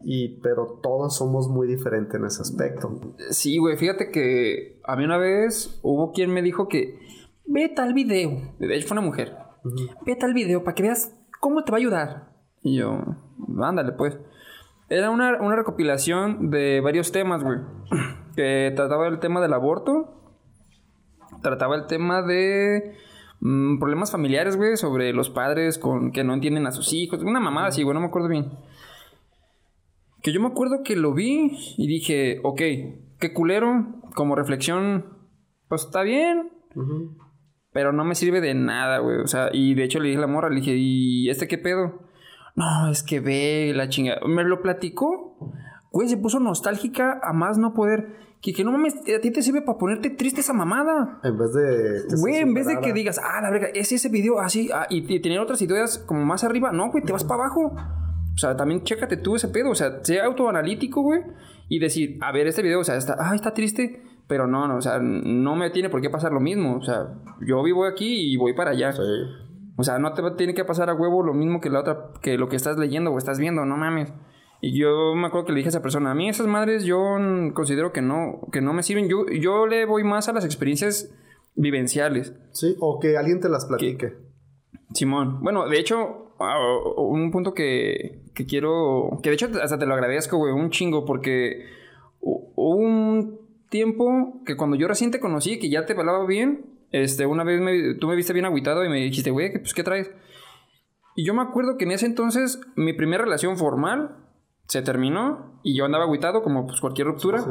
Y, 0.03 0.41
pero 0.41 0.79
todos 0.81 1.15
somos 1.15 1.47
muy 1.49 1.67
diferentes 1.67 2.19
en 2.19 2.25
ese 2.25 2.41
aspecto. 2.41 2.99
Sí, 3.29 3.57
güey, 3.57 3.77
fíjate 3.77 4.11
que 4.11 4.81
a 4.83 4.95
mí 4.95 5.05
una 5.05 5.17
vez 5.17 5.79
hubo 5.83 6.11
quien 6.11 6.33
me 6.33 6.41
dijo 6.41 6.67
que 6.67 6.99
ve 7.49 7.67
tal 7.69 7.93
video. 7.93 8.53
De 8.59 8.75
hecho, 8.75 8.87
fue 8.87 8.97
una 8.97 9.05
mujer. 9.05 9.35
Ve 10.05 10.15
tal 10.15 10.33
video 10.33 10.63
para 10.63 10.75
que 10.75 10.83
veas 10.83 11.15
cómo 11.39 11.63
te 11.63 11.71
va 11.71 11.77
a 11.77 11.79
ayudar. 11.79 12.29
Y 12.61 12.77
yo, 12.77 13.01
ándale, 13.61 13.91
pues. 13.93 14.17
Era 14.89 15.09
una, 15.11 15.55
recopilación 15.55 16.49
de 16.49 16.81
varios 16.81 17.11
temas, 17.11 17.43
güey. 17.43 17.59
Que 18.35 18.71
trataba 18.73 19.07
el 19.07 19.19
tema 19.19 19.41
del 19.41 19.53
aborto. 19.53 20.31
Trataba 21.41 21.75
el 21.75 21.87
tema 21.87 22.21
de 22.21 22.95
mm, 23.41 23.79
problemas 23.79 24.11
familiares, 24.11 24.55
güey. 24.55 24.77
Sobre 24.77 25.11
los 25.11 25.29
padres 25.29 25.77
con 25.77 26.11
que 26.11 26.23
no 26.23 26.33
entienden 26.33 26.67
a 26.67 26.71
sus 26.71 26.93
hijos. 26.93 27.21
Una 27.21 27.39
mamada 27.39 27.67
así, 27.67 27.83
güey, 27.83 27.95
no 27.95 27.99
me 27.99 28.07
acuerdo 28.07 28.29
bien. 28.29 28.51
Que 30.21 30.31
yo 30.31 30.39
me 30.39 30.47
acuerdo 30.47 30.83
que 30.83 30.95
lo 30.95 31.13
vi 31.13 31.57
y 31.77 31.87
dije, 31.87 32.39
ok, 32.43 32.61
qué 33.19 33.33
culero. 33.33 33.87
Como 34.15 34.35
reflexión, 34.35 35.17
pues 35.67 35.83
está 35.83 36.03
bien. 36.03 36.51
Pero 37.71 37.93
no 37.93 38.03
me 38.03 38.15
sirve 38.15 38.41
de 38.41 38.53
nada, 38.53 38.99
güey. 38.99 39.17
O 39.17 39.27
sea, 39.27 39.49
y 39.53 39.75
de 39.75 39.83
hecho 39.83 39.99
le 39.99 40.07
dije 40.07 40.17
a 40.17 40.21
la 40.21 40.27
morra, 40.27 40.49
le 40.49 40.57
dije, 40.57 40.75
¿y 40.75 41.29
este 41.29 41.47
qué 41.47 41.57
pedo? 41.57 42.09
No, 42.55 42.89
es 42.89 43.03
que 43.03 43.19
ve 43.19 43.71
la 43.75 43.89
chingada. 43.89 44.21
Me 44.27 44.43
lo 44.43 44.61
platicó. 44.61 45.37
Güey, 45.91 46.09
se 46.09 46.17
puso 46.17 46.39
nostálgica 46.39 47.19
a 47.23 47.33
más 47.33 47.57
no 47.57 47.73
poder. 47.73 48.29
Que, 48.41 48.53
que 48.53 48.63
no 48.63 48.71
mames, 48.71 48.95
a 48.95 49.19
ti 49.21 49.31
te 49.31 49.41
sirve 49.41 49.61
para 49.61 49.77
ponerte 49.77 50.09
triste 50.09 50.41
esa 50.41 50.53
mamada. 50.53 51.19
En 51.23 51.37
vez 51.37 51.53
de. 51.53 52.15
Güey, 52.19 52.37
en 52.37 52.53
vez 52.53 52.67
de 52.67 52.79
que 52.79 52.93
digas, 52.93 53.19
ah, 53.21 53.41
la 53.41 53.49
verga, 53.49 53.67
es 53.73 53.91
ese 53.91 54.09
video 54.09 54.39
así, 54.39 54.69
ah, 54.73 54.87
y, 54.89 55.19
tener 55.19 55.39
otras 55.39 55.61
ideas 55.61 55.99
como 55.99 56.25
más 56.25 56.43
arriba. 56.43 56.71
No, 56.71 56.89
güey, 56.89 57.03
te 57.03 57.11
vas 57.11 57.23
para 57.23 57.43
abajo. 57.43 57.75
O 58.33 58.37
sea, 58.37 58.55
también 58.55 58.83
chécate 58.83 59.17
tú 59.17 59.35
ese 59.35 59.49
pedo. 59.49 59.69
O 59.71 59.75
sea, 59.75 60.03
sea 60.03 60.25
autoanalítico, 60.25 61.01
güey. 61.01 61.21
Y 61.67 61.79
decir, 61.79 62.17
a 62.21 62.31
ver, 62.31 62.47
este 62.47 62.61
video, 62.61 62.79
o 62.79 62.83
sea, 62.83 62.95
está, 62.95 63.15
ah, 63.19 63.35
está 63.35 63.53
triste. 63.53 64.03
Pero 64.29 64.47
no, 64.47 64.67
no, 64.67 64.77
o 64.77 64.81
sea, 64.81 64.99
no 64.99 65.55
me 65.55 65.71
tiene 65.71 65.89
por 65.89 66.01
qué 66.01 66.09
pasar 66.09 66.31
lo 66.31 66.39
mismo. 66.39 66.77
O 66.77 66.81
sea, 66.81 67.15
yo 67.41 67.61
vivo 67.63 67.85
aquí 67.85 68.31
y 68.31 68.37
voy 68.37 68.53
para 68.53 68.71
allá. 68.71 68.93
Sí. 68.93 69.01
O 69.75 69.83
sea, 69.83 69.97
no 69.97 70.13
te 70.13 70.21
tiene 70.37 70.53
que 70.53 70.63
pasar 70.63 70.89
a 70.89 70.93
huevo 70.93 71.23
lo 71.23 71.33
mismo 71.33 71.59
que 71.59 71.71
la 71.71 71.79
otra, 71.79 72.11
que 72.21 72.37
lo 72.37 72.47
que 72.47 72.55
estás 72.55 72.77
leyendo 72.77 73.11
o 73.11 73.17
estás 73.17 73.39
viendo, 73.39 73.65
no 73.65 73.75
mames. 73.75 74.13
Y 74.61 74.79
yo 74.79 75.15
me 75.15 75.27
acuerdo 75.27 75.47
que 75.47 75.53
le 75.53 75.57
dije 75.57 75.69
a 75.69 75.71
esa 75.71 75.81
persona, 75.81 76.11
a 76.11 76.15
mí 76.15 76.29
esas 76.29 76.45
madres 76.45 76.83
yo 76.83 76.99
considero 77.55 77.91
que 77.91 78.03
no, 78.03 78.41
que 78.51 78.61
no 78.61 78.73
me 78.73 78.83
sirven. 78.83 79.09
Yo, 79.09 79.25
yo 79.27 79.65
le 79.65 79.85
voy 79.85 80.03
más 80.03 80.29
a 80.29 80.33
las 80.33 80.45
experiencias 80.45 81.11
vivenciales. 81.55 82.35
Sí, 82.51 82.75
o 82.79 82.99
que 82.99 83.17
alguien 83.17 83.39
te 83.39 83.49
las 83.49 83.65
platique. 83.65 84.15
Simón. 84.93 85.41
Bueno, 85.41 85.67
de 85.67 85.79
hecho, 85.79 86.33
un 86.97 87.31
punto 87.31 87.53
que, 87.53 88.21
que 88.35 88.45
quiero, 88.45 89.19
que 89.23 89.29
de 89.29 89.35
hecho 89.35 89.49
hasta 89.61 89.79
te 89.79 89.85
lo 89.85 89.93
agradezco, 89.93 90.37
güey, 90.37 90.53
un 90.53 90.69
chingo, 90.69 91.05
porque 91.05 91.65
un 92.21 93.38
tiempo 93.69 94.41
que 94.45 94.57
cuando 94.57 94.75
yo 94.75 94.87
recién 94.87 95.11
te 95.11 95.19
conocí, 95.19 95.59
que 95.59 95.69
ya 95.69 95.85
te 95.85 95.93
hablaba 95.93 96.25
bien, 96.25 96.65
este, 96.91 97.25
una 97.25 97.43
vez 97.43 97.61
me, 97.61 97.95
tú 97.95 98.07
me 98.07 98.15
viste 98.15 98.33
bien 98.33 98.45
agüitado 98.45 98.83
y 98.83 98.89
me 98.89 98.97
dijiste, 98.97 99.31
güey, 99.31 99.53
pues, 99.53 99.73
¿qué 99.73 99.83
traes? 99.83 100.11
Y 101.15 101.25
yo 101.25 101.33
me 101.33 101.41
acuerdo 101.41 101.77
que 101.77 101.85
en 101.85 101.91
ese 101.91 102.05
entonces 102.05 102.59
mi 102.75 102.93
primera 102.93 103.23
relación 103.23 103.57
formal 103.57 104.17
se 104.67 104.81
terminó 104.81 105.59
y 105.63 105.77
yo 105.77 105.85
andaba 105.85 106.05
agüitado 106.05 106.41
como 106.43 106.65
pues 106.65 106.79
cualquier 106.79 107.07
ruptura. 107.07 107.43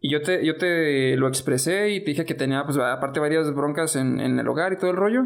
Y 0.00 0.10
yo 0.10 0.20
te, 0.22 0.44
yo 0.44 0.56
te 0.56 1.16
lo 1.16 1.28
expresé 1.28 1.90
y 1.90 2.00
te 2.00 2.10
dije 2.10 2.24
que 2.24 2.34
tenía, 2.34 2.64
pues, 2.64 2.76
aparte 2.76 3.20
varias 3.20 3.54
broncas 3.54 3.96
en, 3.96 4.20
en 4.20 4.38
el 4.38 4.48
hogar 4.48 4.72
y 4.72 4.76
todo 4.76 4.90
el 4.90 4.96
rollo. 4.96 5.22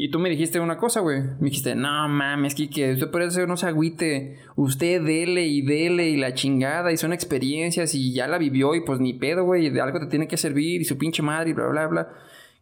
Y 0.00 0.12
tú 0.12 0.20
me 0.20 0.30
dijiste 0.30 0.60
una 0.60 0.78
cosa, 0.78 1.00
güey. 1.00 1.20
Me 1.20 1.46
dijiste, 1.46 1.74
no 1.74 2.08
mames, 2.08 2.54
que 2.54 2.92
usted 2.92 3.10
por 3.10 3.20
eso 3.20 3.44
no 3.48 3.56
se 3.56 3.66
agüite. 3.66 4.38
Usted 4.54 5.02
dele 5.02 5.48
y 5.48 5.62
dele 5.62 6.08
y 6.08 6.16
la 6.16 6.34
chingada. 6.34 6.92
Y 6.92 6.96
son 6.96 7.12
experiencias 7.12 7.96
y 7.96 8.14
ya 8.14 8.28
la 8.28 8.38
vivió 8.38 8.76
y 8.76 8.84
pues 8.84 9.00
ni 9.00 9.14
pedo, 9.14 9.42
güey. 9.42 9.70
De 9.70 9.80
algo 9.80 9.98
te 9.98 10.06
tiene 10.06 10.28
que 10.28 10.36
servir 10.36 10.80
y 10.80 10.84
su 10.84 10.96
pinche 10.98 11.20
madre 11.20 11.50
y 11.50 11.52
bla, 11.52 11.66
bla, 11.66 11.88
bla. 11.88 12.08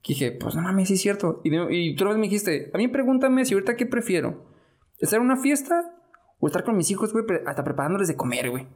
Que 0.03 0.15
dije, 0.15 0.33
pues 0.33 0.55
no 0.55 0.63
mames, 0.63 0.89
sí 0.89 0.95
es 0.95 1.03
cierto. 1.03 1.43
Y, 1.45 1.55
y 1.55 1.95
tú 1.95 2.07
vez 2.07 2.17
me 2.17 2.23
dijiste, 2.23 2.71
a 2.73 2.79
mí 2.79 2.89
pregúntame 2.89 3.45
si 3.45 3.53
ahorita 3.53 3.77
qué 3.77 3.85
prefiero. 3.85 4.47
¿Estar 4.99 5.19
en 5.19 5.27
una 5.27 5.37
fiesta 5.37 5.93
O 6.41 6.47
estar 6.47 6.65
con 6.65 6.75
mis 6.75 6.91
hijos, 6.91 7.13
güey, 7.13 7.27
hasta 7.45 7.65
preparándoles 7.65 8.09
de 8.09 8.17
comer, 8.17 8.49
güey. 8.49 8.67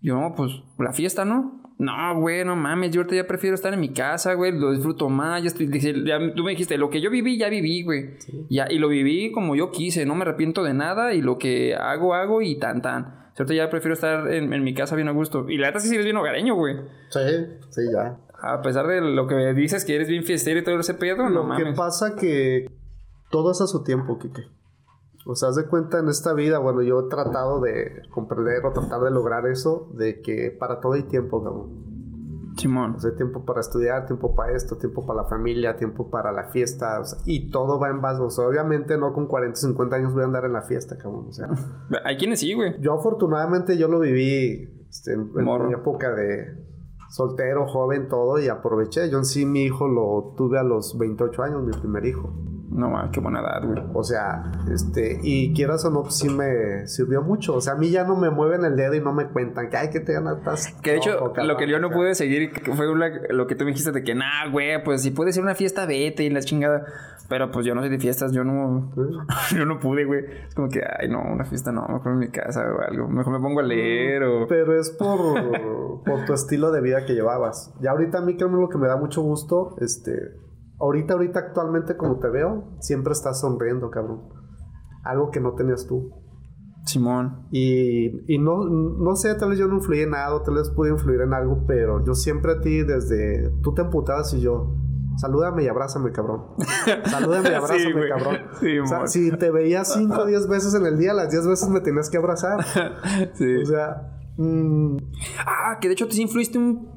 Yo, 0.00 0.32
pues, 0.36 0.52
la 0.78 0.92
fiesta, 0.92 1.24
¿no? 1.24 1.62
No, 1.78 2.20
güey, 2.20 2.44
no 2.44 2.56
mames, 2.56 2.90
yo 2.90 3.00
ahorita 3.00 3.14
ya 3.14 3.26
prefiero 3.26 3.54
estar 3.54 3.72
en 3.72 3.78
mi 3.78 3.90
casa, 3.90 4.34
güey, 4.34 4.50
lo 4.50 4.72
disfruto 4.72 5.08
más, 5.08 5.42
ya 5.42 5.48
estoy, 5.48 5.70
ya, 6.04 6.18
tú 6.34 6.42
me 6.42 6.50
dijiste, 6.50 6.76
lo 6.76 6.90
que 6.90 7.00
yo 7.00 7.08
viví, 7.08 7.38
ya 7.38 7.48
viví, 7.48 7.84
güey. 7.84 8.16
Ya, 8.50 8.66
y 8.68 8.78
lo 8.78 8.88
viví 8.88 9.30
como 9.30 9.54
yo 9.54 9.70
quise, 9.70 10.04
no 10.04 10.16
me 10.16 10.22
arrepiento 10.22 10.64
de 10.64 10.74
nada 10.74 11.14
y 11.14 11.22
lo 11.22 11.38
que 11.38 11.76
hago, 11.76 12.14
hago 12.14 12.42
y 12.42 12.58
tan, 12.58 12.82
tan. 12.82 13.18
Ahorita 13.38 13.54
ya 13.54 13.70
prefiero 13.70 13.94
estar 13.94 14.32
en, 14.32 14.64
mi 14.64 14.74
casa 14.74 14.96
bien 14.96 15.06
a 15.06 15.12
gusto. 15.12 15.48
Y 15.48 15.58
la 15.58 15.68
neta 15.68 15.78
sí 15.78 15.92
eres 15.94 16.04
bien 16.04 16.16
hogareño, 16.16 16.56
güey. 16.56 16.74
Sí, 17.10 17.20
sí, 17.70 17.82
ya. 17.92 18.18
A 18.42 18.62
pesar 18.62 18.88
de 18.88 19.00
lo 19.00 19.28
que 19.28 19.36
dices 19.54 19.84
que 19.84 19.94
eres 19.94 20.08
bien 20.08 20.24
fiestero 20.24 20.58
y 20.58 20.64
todo 20.64 20.80
ese 20.80 20.94
pedo, 20.94 21.28
no 21.28 21.44
mames. 21.44 21.64
Lo 21.64 21.70
que 21.70 21.76
pasa 21.76 22.16
que 22.16 22.68
todo 23.30 23.52
es 23.52 23.60
a 23.60 23.68
su 23.68 23.84
tiempo, 23.84 24.18
Kike. 24.18 24.42
O 25.30 25.34
sea, 25.34 25.50
haz 25.50 25.56
de 25.56 25.66
cuenta 25.66 25.98
en 25.98 26.08
esta 26.08 26.32
vida, 26.32 26.58
bueno, 26.58 26.80
yo 26.80 27.00
he 27.00 27.08
tratado 27.10 27.60
de 27.60 28.00
comprender 28.08 28.64
o 28.64 28.72
tratar 28.72 29.02
de 29.02 29.10
lograr 29.10 29.46
eso, 29.46 29.90
de 29.92 30.22
que 30.22 30.56
para 30.58 30.80
todo 30.80 30.94
hay 30.94 31.02
tiempo, 31.02 31.44
cabrón. 31.44 32.54
Simón. 32.56 32.94
O 32.94 32.98
sea, 32.98 33.14
tiempo 33.14 33.44
para 33.44 33.60
estudiar, 33.60 34.06
tiempo 34.06 34.34
para 34.34 34.56
esto, 34.56 34.78
tiempo 34.78 35.04
para 35.06 35.24
la 35.24 35.28
familia, 35.28 35.76
tiempo 35.76 36.08
para 36.08 36.32
la 36.32 36.44
fiesta, 36.44 37.02
y 37.26 37.50
todo 37.50 37.78
va 37.78 37.90
en 37.90 38.00
base. 38.00 38.22
O 38.22 38.30
sea, 38.30 38.46
obviamente 38.46 38.96
no 38.96 39.12
con 39.12 39.26
40, 39.26 39.54
50 39.54 39.96
años 39.96 40.14
voy 40.14 40.22
a 40.22 40.24
andar 40.24 40.46
en 40.46 40.54
la 40.54 40.62
fiesta, 40.62 40.96
cabrón. 40.96 41.26
O 41.28 41.32
sea, 41.32 41.50
hay 42.06 42.16
quienes 42.16 42.40
sí, 42.40 42.54
güey. 42.54 42.80
Yo 42.80 42.94
afortunadamente 42.94 43.76
yo 43.76 43.88
lo 43.88 44.00
viví 44.00 44.86
este, 44.88 45.12
en, 45.12 45.30
mi 45.34 45.74
época 45.74 46.10
de 46.14 46.56
soltero, 47.10 47.66
joven, 47.66 48.08
todo, 48.08 48.38
y 48.38 48.48
aproveché. 48.48 49.10
Yo 49.10 49.18
en 49.18 49.26
sí 49.26 49.44
mi 49.44 49.64
hijo 49.64 49.88
lo 49.88 50.32
tuve 50.38 50.58
a 50.58 50.62
los 50.62 50.96
28 50.96 51.42
años, 51.42 51.64
mi 51.64 51.72
primer 51.72 52.06
hijo. 52.06 52.32
No, 52.70 52.92
qué 53.12 53.20
buena 53.20 53.40
edad, 53.40 53.64
güey. 53.64 53.82
O 53.94 54.04
sea, 54.04 54.52
este, 54.72 55.18
y 55.22 55.54
quieras 55.54 55.84
o 55.84 55.90
no, 55.90 56.02
pues 56.02 56.16
sí 56.16 56.28
me 56.28 56.86
sirvió 56.86 57.22
mucho. 57.22 57.54
O 57.54 57.60
sea, 57.60 57.72
a 57.74 57.76
mí 57.76 57.90
ya 57.90 58.04
no 58.04 58.14
me 58.14 58.30
mueven 58.30 58.64
el 58.64 58.76
dedo 58.76 58.94
y 58.94 59.00
no 59.00 59.12
me 59.12 59.26
cuentan 59.28 59.70
que 59.70 59.76
hay 59.76 59.90
que 59.90 60.00
te 60.00 60.12
ganas. 60.12 60.38
Que 60.82 60.92
de 60.92 60.96
hecho, 60.98 61.32
lo 61.34 61.56
que 61.56 61.68
yo 61.68 61.78
no 61.80 61.90
pude 61.90 62.14
seguir 62.14 62.52
fue 62.76 62.86
lo 63.30 63.46
que 63.46 63.54
tú 63.54 63.64
me 63.64 63.70
dijiste 63.70 63.92
de 63.92 64.02
que, 64.02 64.14
nah, 64.14 64.50
güey, 64.50 64.82
pues 64.84 65.02
si 65.02 65.10
puede 65.10 65.32
ser 65.32 65.42
una 65.42 65.54
fiesta, 65.54 65.86
vete 65.86 66.24
y 66.24 66.30
la 66.30 66.40
chingada. 66.40 66.84
Pero 67.28 67.50
pues 67.50 67.66
yo 67.66 67.74
no 67.74 67.82
soy 67.82 67.90
de 67.90 67.98
fiestas, 67.98 68.32
yo 68.32 68.44
no. 68.44 68.90
yo 69.54 69.64
no 69.64 69.78
pude, 69.80 70.04
güey. 70.04 70.24
Es 70.48 70.54
como 70.54 70.68
que, 70.68 70.80
ay, 70.98 71.08
no, 71.08 71.22
una 71.22 71.44
fiesta 71.44 71.72
no, 71.72 71.86
mejor 71.86 72.12
en 72.12 72.18
mi 72.18 72.28
casa 72.28 72.64
o 72.72 72.80
algo. 72.80 73.08
Mejor 73.08 73.32
me 73.34 73.40
pongo 73.40 73.60
a 73.60 73.62
leer 73.62 74.22
o. 74.22 74.46
Pero 74.46 74.78
es 74.78 74.90
por, 74.90 76.02
por 76.04 76.24
tu 76.24 76.32
estilo 76.32 76.70
de 76.70 76.80
vida 76.80 77.04
que 77.04 77.14
llevabas. 77.14 77.74
Ya 77.80 77.90
ahorita 77.90 78.18
a 78.18 78.20
mí, 78.22 78.36
creo 78.36 78.48
lo 78.48 78.68
que 78.68 78.78
me 78.78 78.88
da 78.88 78.96
mucho 78.96 79.22
gusto, 79.22 79.76
este 79.80 80.47
ahorita, 80.80 81.14
ahorita 81.14 81.38
actualmente 81.40 81.96
como 81.96 82.18
te 82.18 82.28
veo, 82.28 82.76
siempre 82.80 83.12
estás 83.12 83.40
sonriendo, 83.40 83.90
cabrón. 83.90 84.22
Algo 85.04 85.30
que 85.30 85.40
no 85.40 85.54
tenías 85.54 85.86
tú. 85.86 86.12
Simón. 86.84 87.46
Y, 87.50 88.32
y 88.32 88.38
no, 88.38 88.64
no 88.64 89.14
sé, 89.16 89.34
tal 89.34 89.50
vez 89.50 89.58
yo 89.58 89.68
no 89.68 89.76
influí 89.76 90.00
en 90.00 90.10
nada, 90.10 90.42
tal 90.42 90.54
vez 90.54 90.70
pude 90.70 90.90
influir 90.90 91.20
en 91.20 91.34
algo, 91.34 91.64
pero 91.66 92.04
yo 92.04 92.14
siempre 92.14 92.52
a 92.52 92.60
ti 92.60 92.82
desde... 92.82 93.50
Tú 93.62 93.74
te 93.74 93.82
emputabas 93.82 94.32
y 94.34 94.40
yo... 94.40 94.74
Salúdame 95.16 95.64
y 95.64 95.68
abrázame, 95.68 96.12
cabrón. 96.12 96.44
Salúdame 97.06 97.50
y 97.50 97.54
abrázame, 97.54 98.08
cabrón. 98.08 98.36
Sí, 98.60 98.78
o 98.78 98.86
sea, 98.86 99.06
si 99.08 99.32
te 99.32 99.50
veía 99.50 99.84
5 99.84 100.14
o 100.14 100.26
10 100.26 100.48
veces 100.48 100.74
en 100.74 100.86
el 100.86 100.96
día, 100.96 101.12
las 101.12 101.30
10 101.30 101.48
veces 101.48 101.68
me 101.70 101.80
tenías 101.80 102.08
que 102.08 102.18
abrazar. 102.18 102.64
sí. 103.34 103.56
O 103.56 103.66
sea... 103.66 104.14
Mm. 104.36 104.96
Ah, 105.44 105.78
que 105.80 105.88
de 105.88 105.94
hecho 105.94 106.06
te 106.06 106.22
influiste 106.22 106.56
un 106.56 106.88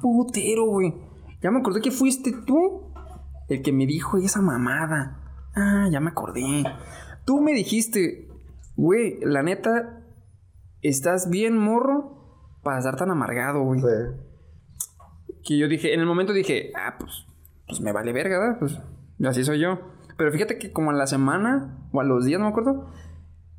putero, 0.00 0.64
güey. 0.64 0.94
Ya 1.42 1.50
me 1.50 1.58
acordé 1.58 1.82
que 1.82 1.90
fuiste 1.90 2.32
tú 2.46 2.85
el 3.48 3.62
que 3.62 3.72
me 3.72 3.86
dijo 3.86 4.18
esa 4.18 4.40
mamada. 4.40 5.50
Ah, 5.54 5.88
ya 5.90 6.00
me 6.00 6.10
acordé. 6.10 6.64
Tú 7.24 7.40
me 7.40 7.52
dijiste, 7.52 8.28
güey, 8.76 9.18
la 9.22 9.42
neta, 9.42 10.04
estás 10.82 11.30
bien 11.30 11.56
morro 11.56 12.60
para 12.62 12.78
estar 12.78 12.96
tan 12.96 13.10
amargado, 13.10 13.62
güey. 13.62 13.80
Sí. 13.80 13.86
Que 15.44 15.58
yo 15.58 15.68
dije, 15.68 15.94
en 15.94 16.00
el 16.00 16.06
momento 16.06 16.32
dije, 16.32 16.72
ah, 16.76 16.96
pues, 16.98 17.26
pues 17.66 17.80
me 17.80 17.92
vale 17.92 18.12
verga, 18.12 18.38
¿verdad? 18.38 18.58
Pues 18.58 18.78
así 19.24 19.44
soy 19.44 19.60
yo. 19.60 19.78
Pero 20.16 20.32
fíjate 20.32 20.58
que 20.58 20.72
como 20.72 20.90
a 20.90 20.94
la 20.94 21.06
semana 21.06 21.88
o 21.92 22.00
a 22.00 22.04
los 22.04 22.24
días, 22.24 22.40
no 22.40 22.46
me 22.46 22.50
acuerdo, 22.50 22.90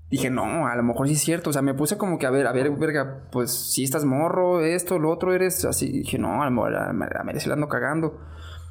dije, 0.10 0.30
no, 0.30 0.68
a 0.68 0.76
lo 0.76 0.84
mejor 0.84 1.08
sí 1.08 1.14
es 1.14 1.22
cierto. 1.22 1.50
O 1.50 1.54
sea, 1.54 1.62
me 1.62 1.74
puse 1.74 1.98
como 1.98 2.18
que 2.18 2.26
a 2.26 2.32
ver, 2.32 2.48
a 2.48 2.52
ver, 2.52 2.72
verga, 2.72 3.28
pues 3.32 3.52
si 3.52 3.84
estás 3.84 4.06
morro, 4.06 4.62
esto, 4.62 5.00
lo 5.00 5.12
otro, 5.12 5.34
eres 5.34 5.66
así. 5.66 5.92
Dije, 5.92 6.18
no, 6.18 6.42
a 6.42 6.46
lo 6.46 6.52
mejor 6.52 6.76
a, 6.76 6.94
la 6.94 7.54
ando 7.54 7.68
cagando. 7.68 8.20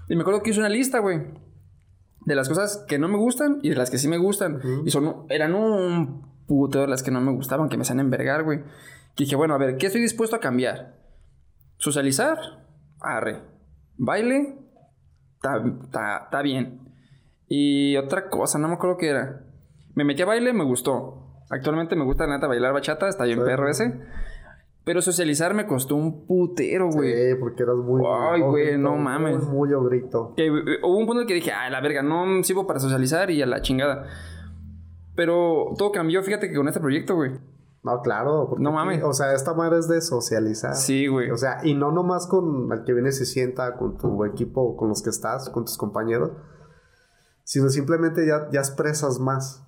Y 0.08 0.16
me 0.16 0.22
acuerdo 0.22 0.42
que 0.42 0.50
hice 0.50 0.60
una 0.60 0.68
lista, 0.68 0.98
güey. 1.00 1.22
De 2.24 2.34
las 2.34 2.48
cosas 2.48 2.84
que 2.88 2.98
no 2.98 3.08
me 3.08 3.16
gustan 3.16 3.60
y 3.62 3.70
de 3.70 3.76
las 3.76 3.90
que 3.90 3.98
sí 3.98 4.08
me 4.08 4.18
gustan. 4.18 4.60
Y 4.84 4.90
son, 4.90 5.26
eran 5.28 5.54
un 5.54 6.44
puto 6.46 6.80
de 6.80 6.88
las 6.88 7.02
que 7.02 7.10
no 7.10 7.20
me 7.20 7.32
gustaban, 7.32 7.68
que 7.68 7.76
me 7.76 7.82
hacían 7.82 8.00
envergar, 8.00 8.42
güey. 8.44 8.60
Y 9.16 9.24
dije, 9.24 9.36
bueno, 9.36 9.54
a 9.54 9.58
ver, 9.58 9.76
¿qué 9.76 9.86
estoy 9.86 10.00
dispuesto 10.00 10.36
a 10.36 10.40
cambiar? 10.40 10.96
Socializar, 11.78 12.38
arre. 13.00 13.42
Baile, 13.96 14.58
está 15.38 16.42
bien. 16.42 16.80
Y 17.48 17.96
otra 17.96 18.28
cosa, 18.28 18.58
no 18.58 18.68
me 18.68 18.74
acuerdo 18.74 18.96
qué 18.96 19.08
era. 19.08 19.44
Me 19.94 20.04
metí 20.04 20.22
a 20.22 20.26
baile, 20.26 20.52
me 20.52 20.64
gustó. 20.64 21.26
Actualmente 21.48 21.94
me 21.94 22.04
gusta, 22.04 22.26
la 22.26 22.36
neta, 22.36 22.48
bailar 22.48 22.72
bachata, 22.72 23.08
está 23.08 23.24
bien 23.24 23.42
perro 23.44 23.68
ese. 23.68 24.00
Pero 24.86 25.02
socializar 25.02 25.52
me 25.52 25.66
costó 25.66 25.96
un 25.96 26.26
putero, 26.28 26.88
güey. 26.88 27.12
Sí, 27.12 27.34
porque 27.40 27.64
eras 27.64 27.74
muy. 27.74 28.00
Ay, 28.06 28.40
güey, 28.40 28.78
no 28.78 28.94
mames. 28.94 29.42
Muy, 29.42 29.72
ogrito. 29.72 30.32
Que, 30.36 30.46
eh, 30.46 30.78
hubo 30.84 30.98
un 30.98 31.06
punto 31.06 31.22
en 31.22 31.26
que 31.26 31.34
dije, 31.34 31.50
ay, 31.50 31.72
la 31.72 31.80
verga, 31.80 32.04
no 32.04 32.44
sirvo 32.44 32.68
para 32.68 32.78
socializar 32.78 33.28
y 33.32 33.42
a 33.42 33.46
la 33.46 33.60
chingada. 33.62 34.06
Pero 35.16 35.74
todo 35.76 35.90
cambió, 35.90 36.22
fíjate 36.22 36.48
que 36.48 36.54
con 36.54 36.68
este 36.68 36.78
proyecto, 36.78 37.16
güey. 37.16 37.32
No, 37.82 38.00
claro. 38.00 38.54
no 38.60 38.70
mames. 38.70 39.02
o 39.02 39.12
sea, 39.12 39.34
esta 39.34 39.54
madre 39.54 39.80
es 39.80 39.88
de 39.88 40.00
socializar. 40.00 40.76
Sí, 40.76 41.08
güey. 41.08 41.32
O 41.32 41.36
sea, 41.36 41.58
y 41.64 41.74
no 41.74 41.90
nomás 41.90 42.28
con 42.28 42.70
el 42.70 42.84
que 42.84 42.92
viene 42.92 43.10
se 43.10 43.26
sienta, 43.26 43.76
con 43.76 43.98
tu 43.98 44.24
equipo, 44.24 44.76
con 44.76 44.88
los 44.88 45.02
que 45.02 45.10
estás, 45.10 45.50
con 45.50 45.64
tus 45.64 45.76
compañeros, 45.76 46.30
sino 47.42 47.70
simplemente 47.70 48.24
ya, 48.24 48.48
ya 48.52 48.60
expresas 48.60 49.18
más. 49.18 49.65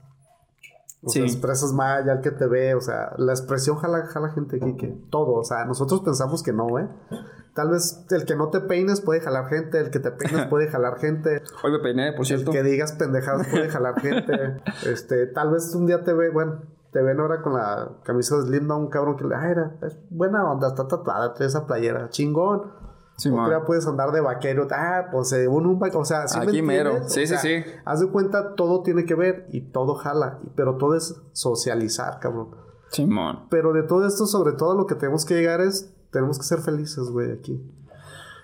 O 1.02 1.10
sea, 1.10 1.22
expresas 1.22 1.72
más 1.72 2.04
ya 2.04 2.12
el 2.12 2.20
que 2.22 2.32
te 2.32 2.46
ve, 2.46 2.74
o 2.74 2.80
sea, 2.80 3.12
la 3.18 3.32
expresión 3.32 3.76
jala, 3.76 4.06
jala 4.06 4.30
gente 4.30 4.56
aquí 4.56 4.76
que 4.76 4.88
todo, 5.10 5.34
o 5.34 5.44
sea, 5.44 5.64
nosotros 5.64 6.00
pensamos 6.00 6.42
que 6.42 6.52
no, 6.52 6.76
¿eh? 6.78 6.88
Tal 7.54 7.70
vez 7.70 8.04
el 8.10 8.24
que 8.24 8.34
no 8.34 8.50
te 8.50 8.60
peines 8.60 9.00
puede 9.00 9.20
jalar 9.20 9.48
gente, 9.48 9.78
el 9.78 9.90
que 9.90 10.00
te 10.00 10.10
peines 10.10 10.46
puede 10.50 10.68
jalar 10.68 10.98
gente. 10.98 11.42
Hoy 11.62 11.72
me 11.72 11.78
peiné, 11.78 12.12
por 12.12 12.26
cierto. 12.26 12.50
El 12.50 12.56
que 12.56 12.62
digas 12.64 12.92
pendejadas 12.92 13.46
puede 13.48 13.68
jalar 13.68 14.00
gente. 14.00 14.60
este, 14.86 15.26
tal 15.26 15.52
vez 15.52 15.72
un 15.74 15.86
día 15.86 16.02
te 16.02 16.12
ve, 16.12 16.30
bueno, 16.30 16.62
te 16.92 17.02
ven 17.02 17.20
ahora 17.20 17.42
con 17.42 17.54
la 17.54 17.90
camisa 18.04 18.36
de 18.36 18.42
Slim 18.42 18.70
un 18.70 18.88
cabrón 18.88 19.16
que 19.16 19.24
le, 19.24 19.34
ah, 19.34 19.50
era, 19.50 19.76
es 19.82 19.98
buena 20.10 20.50
onda, 20.50 20.68
está 20.68 20.88
tatuada, 20.88 21.34
trae 21.34 21.48
esa 21.48 21.66
playera, 21.66 22.08
chingón. 22.10 22.72
Sí, 23.18 23.30
ya 23.30 23.64
puedes 23.64 23.84
andar 23.88 24.12
de 24.12 24.20
vaquero. 24.20 24.68
Ah, 24.70 25.08
pues 25.10 25.32
eh, 25.32 25.48
un, 25.48 25.66
un, 25.66 25.80
o 25.92 26.04
sea, 26.04 26.28
¿sí 26.28 26.38
Aquí 26.40 26.62
mero. 26.62 27.00
Sí, 27.08 27.26
sí, 27.26 27.34
sí. 27.36 27.64
Haz 27.84 27.98
de 27.98 28.06
cuenta, 28.06 28.54
todo 28.54 28.84
tiene 28.84 29.04
que 29.06 29.16
ver 29.16 29.48
y 29.50 29.60
todo 29.60 29.96
jala. 29.96 30.38
Pero 30.54 30.76
todo 30.76 30.94
es 30.94 31.20
socializar, 31.32 32.20
cabrón. 32.20 32.50
Simón. 32.92 33.46
Pero 33.50 33.72
de 33.72 33.82
todo 33.82 34.06
esto, 34.06 34.24
sobre 34.26 34.52
todo, 34.52 34.76
lo 34.76 34.86
que 34.86 34.94
tenemos 34.94 35.24
que 35.24 35.34
llegar 35.34 35.60
es, 35.60 35.92
tenemos 36.12 36.38
que 36.38 36.44
ser 36.44 36.60
felices, 36.60 37.10
güey, 37.10 37.32
aquí. 37.32 37.60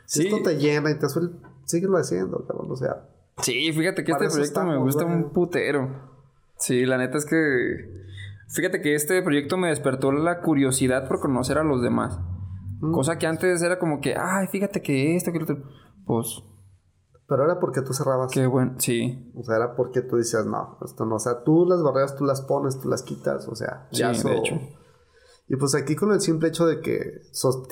Si 0.06 0.26
esto 0.26 0.42
te 0.42 0.56
llena 0.56 0.90
y 0.90 0.98
te 0.98 1.08
suele, 1.08 1.30
síguelo 1.66 1.96
haciendo, 1.96 2.44
cabrón. 2.44 2.66
O 2.68 2.76
sea. 2.76 3.08
Sí, 3.42 3.72
fíjate 3.72 4.02
que 4.02 4.10
este 4.10 4.28
proyecto 4.28 4.64
me 4.64 4.76
gusta 4.76 5.04
un 5.04 5.30
putero. 5.30 5.88
Sí, 6.58 6.84
la 6.84 6.98
neta 6.98 7.16
es 7.16 7.26
que. 7.26 8.02
Fíjate 8.48 8.80
que 8.80 8.96
este 8.96 9.22
proyecto 9.22 9.56
me 9.56 9.68
despertó 9.68 10.10
la 10.10 10.40
curiosidad 10.40 11.06
por 11.06 11.20
conocer 11.20 11.58
a 11.58 11.62
los 11.62 11.80
demás. 11.80 12.18
Cosa 12.92 13.18
que 13.18 13.26
antes 13.26 13.62
era 13.62 13.78
como 13.78 14.00
que, 14.00 14.14
ay, 14.16 14.46
fíjate 14.48 14.82
que 14.82 15.16
esto, 15.16 15.32
que 15.32 15.38
lo 15.38 15.44
otro. 15.44 15.62
Pues. 16.04 16.42
Pero 17.26 17.44
era 17.44 17.58
porque 17.58 17.80
tú 17.80 17.92
cerrabas. 17.94 18.30
Qué 18.32 18.46
bueno, 18.46 18.74
sí. 18.78 19.32
O 19.34 19.42
sea, 19.42 19.56
era 19.56 19.74
porque 19.74 20.02
tú 20.02 20.16
decías, 20.16 20.44
no, 20.44 20.78
esto 20.84 21.06
no. 21.06 21.16
O 21.16 21.18
sea, 21.18 21.42
tú 21.42 21.64
las 21.66 21.82
barreras, 21.82 22.16
tú 22.16 22.24
las 22.24 22.42
pones, 22.42 22.78
tú 22.80 22.88
las 22.88 23.02
quitas. 23.02 23.48
O 23.48 23.54
sea, 23.54 23.88
ya 23.92 24.12
sí, 24.12 24.28
de 24.28 24.36
hecho. 24.36 24.60
Y 25.48 25.56
pues 25.56 25.74
aquí 25.74 25.94
con 25.94 26.12
el 26.12 26.20
simple 26.20 26.48
hecho 26.48 26.66
de 26.66 26.80
que 26.80 27.22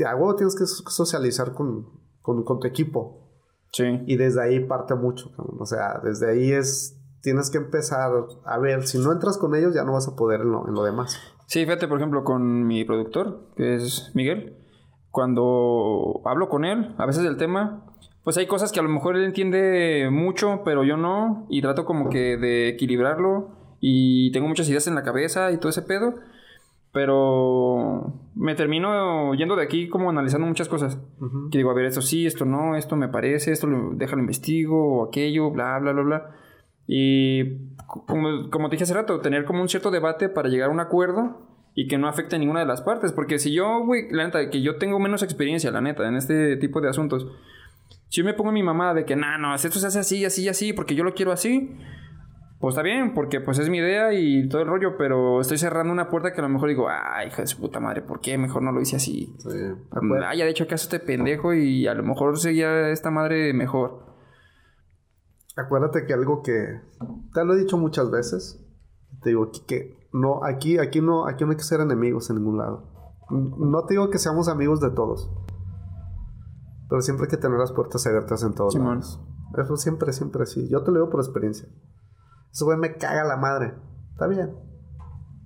hago, 0.07 0.37
tienes 0.37 0.57
que 0.57 0.67
socializar 0.67 1.53
con, 1.53 1.87
con, 2.23 2.45
tu 2.45 2.67
equipo. 2.67 3.31
Sí. 3.73 3.85
Y 4.07 4.17
desde 4.17 4.43
ahí 4.43 4.61
parte 4.61 4.95
mucho, 4.95 5.31
O 5.59 5.67
sea, 5.67 6.01
desde 6.03 6.31
ahí 6.31 6.53
es. 6.53 6.99
Tienes 7.23 7.51
que 7.51 7.59
empezar 7.59 8.11
a 8.45 8.59
ver, 8.59 8.85
si 8.85 8.99
no 8.99 9.13
entras 9.13 9.39
con 9.39 9.55
ellos, 9.55 9.73
ya 9.75 9.85
no 9.85 9.93
vas 9.93 10.09
a 10.09 10.17
poder 10.17 10.41
en 10.41 10.51
lo, 10.51 10.67
en 10.67 10.75
lo 10.75 10.83
demás. 10.83 11.21
Sí, 11.47 11.61
fíjate, 11.61 11.87
por 11.87 11.99
ejemplo, 11.99 12.25
con 12.25 12.67
mi 12.67 12.85
productor, 12.85 13.53
que 13.55 13.77
es 13.77 14.11
Miguel 14.15 14.62
cuando 15.13 16.23
hablo 16.25 16.49
con 16.49 16.65
él, 16.65 16.95
a 16.99 17.07
veces 17.07 17.23
del 17.23 17.37
tema, 17.37 17.85
pues 18.25 18.39
hay 18.39 18.47
cosas 18.47 18.73
que 18.73 18.81
a 18.81 18.83
lo 18.83 18.89
mejor 18.89 19.17
él 19.17 19.25
entiende 19.25 20.09
mucho, 20.11 20.63
pero 20.65 20.85
yo 20.85 20.97
no, 20.97 21.47
y 21.49 21.61
trato 21.61 21.85
como 21.85 22.09
que 22.09 22.37
de 22.39 22.69
equilibrarlo, 22.71 23.51
y 23.79 24.33
tengo 24.33 24.49
muchas 24.49 24.69
ideas 24.69 24.87
en 24.87 24.95
la 24.95 25.03
cabeza 25.03 25.53
y 25.53 25.59
todo 25.59 25.69
ese 25.69 25.83
pedo, 25.83 26.15
pero 26.93 28.15
me 28.35 28.55
termino 28.55 29.35
yendo 29.35 29.55
de 29.55 29.65
aquí 29.65 29.89
como 29.89 30.11
analizando 30.11 30.47
muchas 30.47 30.69
cosas. 30.69 30.99
Que 31.51 31.59
digo, 31.59 31.71
a 31.71 31.75
ver, 31.75 31.87
esto 31.87 32.01
sí, 32.03 32.27
esto 32.27 32.45
no, 32.45 32.77
esto 32.77 32.97
me 32.97 33.09
parece, 33.09 33.53
esto 33.53 33.67
lo, 33.67 33.95
déjalo 33.95 34.23
investigo, 34.23 35.01
o 35.01 35.09
aquello, 35.09 35.51
bla, 35.51 35.79
bla, 35.79 35.93
bla, 35.93 36.03
bla. 36.03 36.31
Y 36.87 37.57
como, 37.87 38.51
como 38.51 38.69
te 38.69 38.75
dije 38.77 38.85
hace 38.85 38.95
rato, 38.95 39.21
tener 39.21 39.45
como 39.45 39.63
un 39.63 39.69
cierto 39.69 39.91
debate 39.91 40.29
para 40.29 40.49
llegar 40.49 40.69
a 40.69 40.73
un 40.73 40.81
acuerdo 40.81 41.52
y 41.75 41.89
que 41.89 41.99
no 41.99 42.09
afecte 42.09 42.37
a 42.37 42.39
ninguna 42.39 42.61
de 42.61 42.67
las 42.67 42.83
partes. 42.83 43.13
Porque 43.13 43.39
si 43.39 43.53
yo, 43.53 43.85
güey, 43.85 44.11
la 44.11 44.25
neta, 44.25 44.51
que 44.51 44.63
yo 44.63 44.77
tengo 44.77 44.99
menos 44.99 45.23
experiencia, 45.23 45.71
la 45.71 45.81
neta, 45.81 46.07
en 46.07 46.17
este 46.17 46.57
tipo 46.57 46.81
de 46.81 46.89
asuntos. 46.89 47.27
Si 48.09 48.21
yo 48.21 48.25
me 48.25 48.35
pongo 48.35 48.51
a 48.51 48.53
mi 48.53 48.63
mamá 48.63 48.93
de 48.95 49.05
que, 49.05 49.17
nah, 49.17 49.39
no, 49.39 49.55
esto 49.55 49.71
se 49.71 49.87
hace 49.87 49.99
así, 49.99 50.25
así, 50.25 50.49
así, 50.49 50.73
porque 50.73 50.95
yo 50.95 51.03
lo 51.03 51.15
quiero 51.15 51.33
así, 51.33 51.75
pues 52.63 52.75
está 52.75 52.83
bien, 52.83 53.15
porque 53.15 53.41
pues 53.41 53.59
es 53.59 53.71
mi 53.71 53.79
idea 53.79 54.13
y 54.13 54.49
todo 54.49 54.63
el 54.63 54.69
rollo, 54.69 54.97
pero 54.97 55.41
estoy 55.41 55.59
cerrando 55.59 55.93
una 55.93 56.11
puerta 56.11 56.33
que 56.33 56.41
a 56.41 56.43
lo 56.43 56.49
mejor 56.49 56.69
digo, 56.69 56.89
ay, 56.89 57.27
hija 57.27 57.43
de 57.43 57.49
su 57.49 57.59
puta 57.59 57.81
madre, 57.81 58.03
¿por 58.03 58.21
qué 58.21 58.39
mejor 58.39 58.63
no 58.63 58.71
lo 58.71 58.81
hice 58.81 58.97
así? 58.97 59.35
Sí, 59.39 59.49
ah, 60.25 60.35
ya 60.35 60.45
de 60.45 60.51
hecho 60.53 60.69
caso 60.69 60.85
este 60.85 61.01
pendejo 61.01 61.55
y 61.55 61.89
a 61.89 61.95
lo 61.95 62.05
mejor 62.05 62.39
seguía 62.39 62.91
esta 62.91 63.11
madre 63.11 63.53
mejor. 63.53 64.05
Acuérdate 65.57 66.07
que 66.07 66.13
algo 66.13 66.43
que 66.43 66.81
te 67.35 67.45
lo 67.45 67.55
he 67.55 67.59
dicho 67.59 67.79
muchas 67.79 68.11
veces, 68.11 68.65
te 69.23 69.31
digo 69.31 69.51
que 69.67 70.02
no, 70.13 70.45
aquí, 70.45 70.79
aquí 70.79 71.01
no, 71.01 71.27
aquí 71.27 71.45
no 71.45 71.51
hay 71.51 71.57
que 71.57 71.63
ser 71.63 71.81
enemigos 71.81 72.29
en 72.31 72.37
ningún 72.37 72.59
lado. 72.59 72.85
No 73.31 73.85
te 73.87 73.95
digo 73.95 74.11
que 74.11 74.19
seamos 74.19 74.49
amigos 74.49 74.81
de 74.81 74.91
todos. 74.91 75.31
Pero 76.89 77.01
siempre 77.01 77.25
hay 77.25 77.31
que 77.31 77.39
tener 77.39 77.59
las 77.59 77.73
puertas 77.73 78.07
abiertas 78.07 78.43
en 78.43 78.55
todos 78.55 78.75
lados. 78.75 79.21
Eso 79.57 79.77
siempre, 79.77 80.13
siempre 80.13 80.43
así. 80.43 80.69
Yo 80.69 80.83
te 80.83 80.91
lo 80.91 80.99
digo 80.99 81.11
por 81.11 81.21
experiencia. 81.21 81.67
Eso 82.53 82.67
güey 82.67 82.77
me 82.77 82.97
caga 82.97 83.25
la 83.25 83.39
madre. 83.39 83.75
Está 84.13 84.27
bien. 84.27 84.55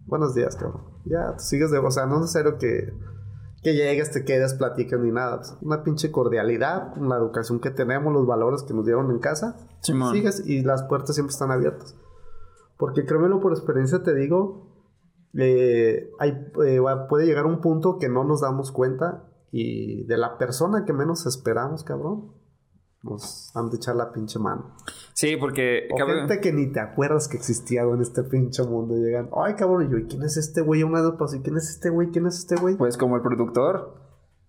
Buenos 0.07 0.35
días, 0.35 0.57
cabrón. 0.57 0.83
Ya, 1.05 1.38
sigues 1.38 1.70
de... 1.70 1.79
O 1.79 1.90
sea, 1.92 2.07
no 2.07 2.16
es 2.16 2.22
necesario 2.22 2.59
que, 2.59 2.92
que 3.62 3.74
llegues, 3.74 4.11
te 4.11 4.24
quedes, 4.24 4.55
platiques 4.55 4.98
ni 4.98 5.12
nada. 5.12 5.40
una 5.61 5.85
pinche 5.85 6.11
cordialidad, 6.11 6.96
la 6.96 7.16
educación 7.16 7.61
que 7.61 7.70
tenemos, 7.70 8.12
los 8.12 8.26
valores 8.26 8.64
que 8.64 8.74
nos 8.74 8.85
dieron 8.85 9.12
en 9.12 9.20
casa. 9.20 9.57
Sigues 9.81 10.44
y 10.44 10.62
las 10.62 10.83
puertas 10.85 11.14
siempre 11.14 11.33
están 11.33 11.52
abiertas. 11.52 11.96
Porque 12.77 13.05
créemelo 13.05 13.41
por 13.41 13.53
experiencia 13.53 14.03
te 14.03 14.15
digo, 14.15 14.67
eh, 15.39 16.11
hay, 16.19 16.31
eh, 16.65 16.81
puede 17.09 17.27
llegar 17.27 17.47
un 17.47 17.61
punto 17.61 17.99
que 17.99 18.09
no 18.09 18.25
nos 18.25 18.41
damos 18.41 18.73
cuenta 18.73 19.29
y 19.51 20.05
de 20.05 20.17
la 20.17 20.39
persona 20.39 20.85
que 20.85 20.93
menos 20.93 21.27
esperamos, 21.27 21.85
cabrón, 21.85 22.33
nos 23.03 23.55
han 23.55 23.71
de 23.71 23.77
echar 23.77 23.97
la 23.97 24.12
pinche 24.12 24.39
mano. 24.39 24.75
Sí, 25.15 25.37
porque... 25.37 25.89
O 25.93 25.97
gente 25.97 26.41
que 26.41 26.53
ni 26.53 26.73
te 26.73 26.81
acuerdas 26.81 27.29
que 27.29 27.37
existía 27.37 27.83
en 27.83 28.01
este 28.01 28.23
pinche 28.25 28.62
mundo. 28.65 28.97
Llegan, 28.97 29.31
ay, 29.37 29.55
cabrón, 29.55 29.87
y 29.87 29.91
yo, 29.91 30.07
quién 30.09 30.23
es 30.23 30.37
este 30.37 30.61
güey? 30.61 30.83
Una 30.83 31.01
dos 31.01 31.35
¿y 31.35 31.41
quién 31.41 31.57
es 31.57 31.71
este 31.71 31.91
güey? 31.91 32.11
¿Quién 32.11 32.27
es 32.27 32.39
este 32.39 32.57
güey? 32.57 32.77
Pues 32.77 32.99
como 32.99 33.17
el 33.17 33.23
productor. 33.23 33.95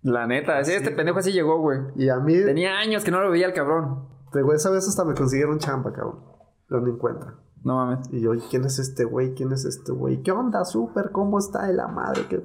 La 0.01 0.27
neta, 0.27 0.59
este 0.59 0.91
pendejo 0.91 1.19
así 1.19 1.31
llegó, 1.31 1.59
güey. 1.61 1.79
Y 1.95 2.09
a 2.09 2.19
mí... 2.19 2.33
Tenía 2.33 2.77
años 2.77 3.03
que 3.03 3.11
no 3.11 3.21
lo 3.21 3.29
veía 3.29 3.47
el 3.47 3.53
cabrón. 3.53 4.07
De 4.33 4.41
güey, 4.41 4.57
esa 4.57 4.69
vez 4.69 4.87
hasta 4.87 5.05
me 5.05 5.13
consiguieron 5.13 5.59
chamba, 5.59 5.93
cabrón. 5.93 6.19
Lo 6.67 6.97
cuenta. 6.97 7.35
No 7.67 7.75
mames. 7.75 8.07
Y 8.11 8.21
yo, 8.21 8.31
¿quién 8.49 8.63
es 8.63 8.79
este 8.79 9.03
güey? 9.03 9.35
¿Quién 9.35 9.51
es 9.51 9.65
este 9.65 9.91
güey? 9.91 10.21
¿Qué 10.23 10.31
onda? 10.31 10.63
Súper, 10.63 11.11
¿cómo 11.11 11.37
está 11.37 11.67
de 11.67 11.73
la 11.73 11.89
madre? 11.89 12.25
Que... 12.29 12.41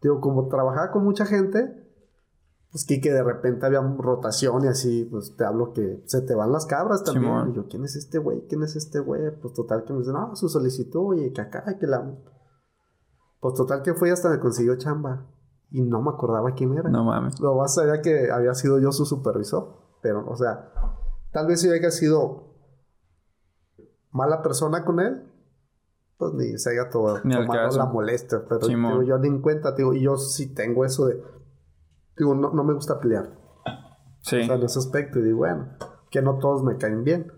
Digo, 0.00 0.20
como 0.20 0.46
trabajaba 0.46 0.92
con 0.92 1.02
mucha 1.02 1.26
gente, 1.26 1.90
pues 2.70 2.86
que 2.86 3.00
de 3.00 3.22
repente 3.24 3.66
había 3.66 3.80
rotación 3.80 4.64
y 4.64 4.68
así, 4.68 5.08
pues 5.10 5.34
te 5.36 5.44
hablo 5.44 5.72
que 5.72 6.04
se 6.06 6.20
te 6.22 6.36
van 6.36 6.52
las 6.52 6.66
cabras 6.66 7.02
también. 7.02 7.50
y 7.50 7.54
yo, 7.54 7.66
¿quién 7.66 7.84
es 7.84 7.96
este 7.96 8.18
güey? 8.18 8.46
¿Quién 8.46 8.62
es 8.62 8.76
este 8.76 9.00
güey? 9.00 9.22
Pues 9.40 9.54
total 9.54 9.84
que 9.84 9.92
me 9.92 9.98
dicen, 10.00 10.14
no, 10.14 10.36
su 10.36 10.48
solicitud, 10.48 11.16
y 11.16 11.32
que 11.32 11.40
acá, 11.40 11.76
que 11.76 11.86
la. 11.88 12.14
Pues 13.40 13.54
total 13.54 13.82
que 13.82 13.94
fui 13.94 14.10
hasta 14.10 14.30
me 14.30 14.38
consiguió 14.38 14.76
chamba. 14.76 15.26
Y 15.70 15.82
no 15.82 16.00
me 16.00 16.10
acordaba 16.10 16.54
quién 16.54 16.74
era. 16.74 16.88
No 16.88 17.02
mames. 17.02 17.40
Lo 17.40 17.56
más 17.56 17.74
sabía 17.74 18.00
que 18.00 18.30
había 18.30 18.54
sido 18.54 18.78
yo 18.78 18.92
su 18.92 19.04
supervisor. 19.04 19.98
Pero, 20.00 20.24
o 20.28 20.36
sea, 20.36 20.72
tal 21.32 21.48
vez 21.48 21.60
si 21.60 21.68
haya 21.70 21.90
sido 21.90 22.53
mala 24.14 24.42
persona 24.42 24.84
con 24.84 25.00
él, 25.00 25.22
pues 26.16 26.32
ni 26.32 26.56
se 26.56 26.70
haya 26.70 26.88
todo, 26.88 27.20
tomado 27.20 27.76
la 27.76 27.86
molestia. 27.86 28.42
Pero 28.48 28.66
digo, 28.66 29.02
yo 29.02 29.18
ni 29.18 29.28
en 29.28 29.42
cuenta, 29.42 29.72
digo, 29.72 29.92
y 29.92 30.02
yo 30.02 30.16
sí 30.16 30.54
tengo 30.54 30.86
eso 30.86 31.06
de 31.06 31.20
digo, 32.16 32.34
no, 32.34 32.52
no 32.52 32.64
me 32.64 32.72
gusta 32.72 33.00
pelear. 33.00 33.30
Sí. 34.22 34.40
O 34.40 34.44
sea, 34.44 34.54
en 34.54 34.62
ese 34.62 34.78
aspecto, 34.78 35.18
y 35.18 35.22
digo, 35.22 35.38
bueno, 35.38 35.68
que 36.10 36.22
no 36.22 36.38
todos 36.38 36.62
me 36.62 36.76
caen 36.76 37.04
bien. 37.04 37.32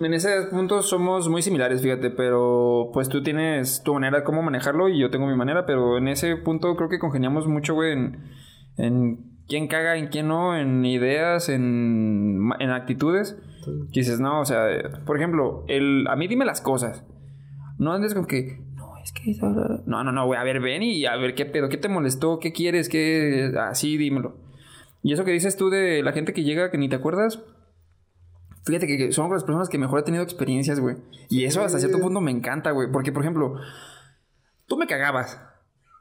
En 0.00 0.14
ese 0.14 0.46
punto 0.50 0.82
somos 0.82 1.28
muy 1.28 1.42
similares, 1.42 1.80
fíjate, 1.80 2.10
pero 2.10 2.90
pues 2.92 3.08
tú 3.08 3.22
tienes 3.22 3.82
tu 3.82 3.94
manera 3.94 4.18
de 4.18 4.24
cómo 4.24 4.42
manejarlo 4.42 4.88
y 4.88 5.00
yo 5.00 5.10
tengo 5.10 5.26
mi 5.26 5.36
manera, 5.36 5.66
pero 5.66 5.98
en 5.98 6.08
ese 6.08 6.36
punto 6.36 6.76
creo 6.76 6.88
que 6.88 7.00
congeniamos 7.00 7.48
mucho, 7.48 7.74
güey, 7.74 7.92
en, 7.92 8.30
en 8.76 9.27
quién 9.48 9.66
caga, 9.66 9.96
en 9.96 10.08
quién 10.08 10.28
no, 10.28 10.56
en 10.56 10.84
ideas, 10.84 11.48
en, 11.48 12.50
en 12.58 12.70
actitudes. 12.70 13.36
Y 13.90 14.00
dices, 14.00 14.20
no, 14.20 14.40
o 14.40 14.44
sea, 14.44 14.66
por 15.04 15.16
ejemplo, 15.16 15.64
el, 15.68 16.06
a 16.08 16.16
mí 16.16 16.28
dime 16.28 16.44
las 16.44 16.60
cosas. 16.60 17.04
No 17.78 17.92
andes 17.92 18.14
con 18.14 18.26
que, 18.26 18.60
no, 19.86 20.04
no, 20.04 20.12
no, 20.12 20.26
güey, 20.26 20.38
a 20.38 20.44
ver, 20.44 20.60
ven 20.60 20.82
y 20.82 21.06
a 21.06 21.16
ver 21.16 21.34
qué 21.34 21.46
pedo, 21.46 21.68
qué 21.68 21.76
te 21.76 21.88
molestó, 21.88 22.38
qué 22.38 22.52
quieres, 22.52 22.88
qué... 22.88 23.52
Así, 23.58 23.96
dímelo. 23.96 24.36
Y 25.02 25.12
eso 25.12 25.24
que 25.24 25.32
dices 25.32 25.56
tú 25.56 25.70
de 25.70 26.02
la 26.02 26.12
gente 26.12 26.32
que 26.32 26.44
llega 26.44 26.70
que 26.70 26.78
ni 26.78 26.88
te 26.88 26.96
acuerdas, 26.96 27.42
fíjate 28.64 28.86
que 28.86 29.12
son 29.12 29.30
las 29.30 29.44
personas 29.44 29.68
que 29.68 29.78
mejor 29.78 30.00
he 30.00 30.02
tenido 30.02 30.22
experiencias, 30.22 30.80
güey. 30.80 30.96
Y 31.28 31.44
eso 31.44 31.62
hasta 31.62 31.78
cierto 31.78 32.00
punto 32.00 32.20
me 32.20 32.30
encanta, 32.30 32.70
güey, 32.72 32.90
porque, 32.90 33.12
por 33.12 33.22
ejemplo, 33.22 33.54
tú 34.66 34.76
me 34.76 34.86
cagabas. 34.86 35.40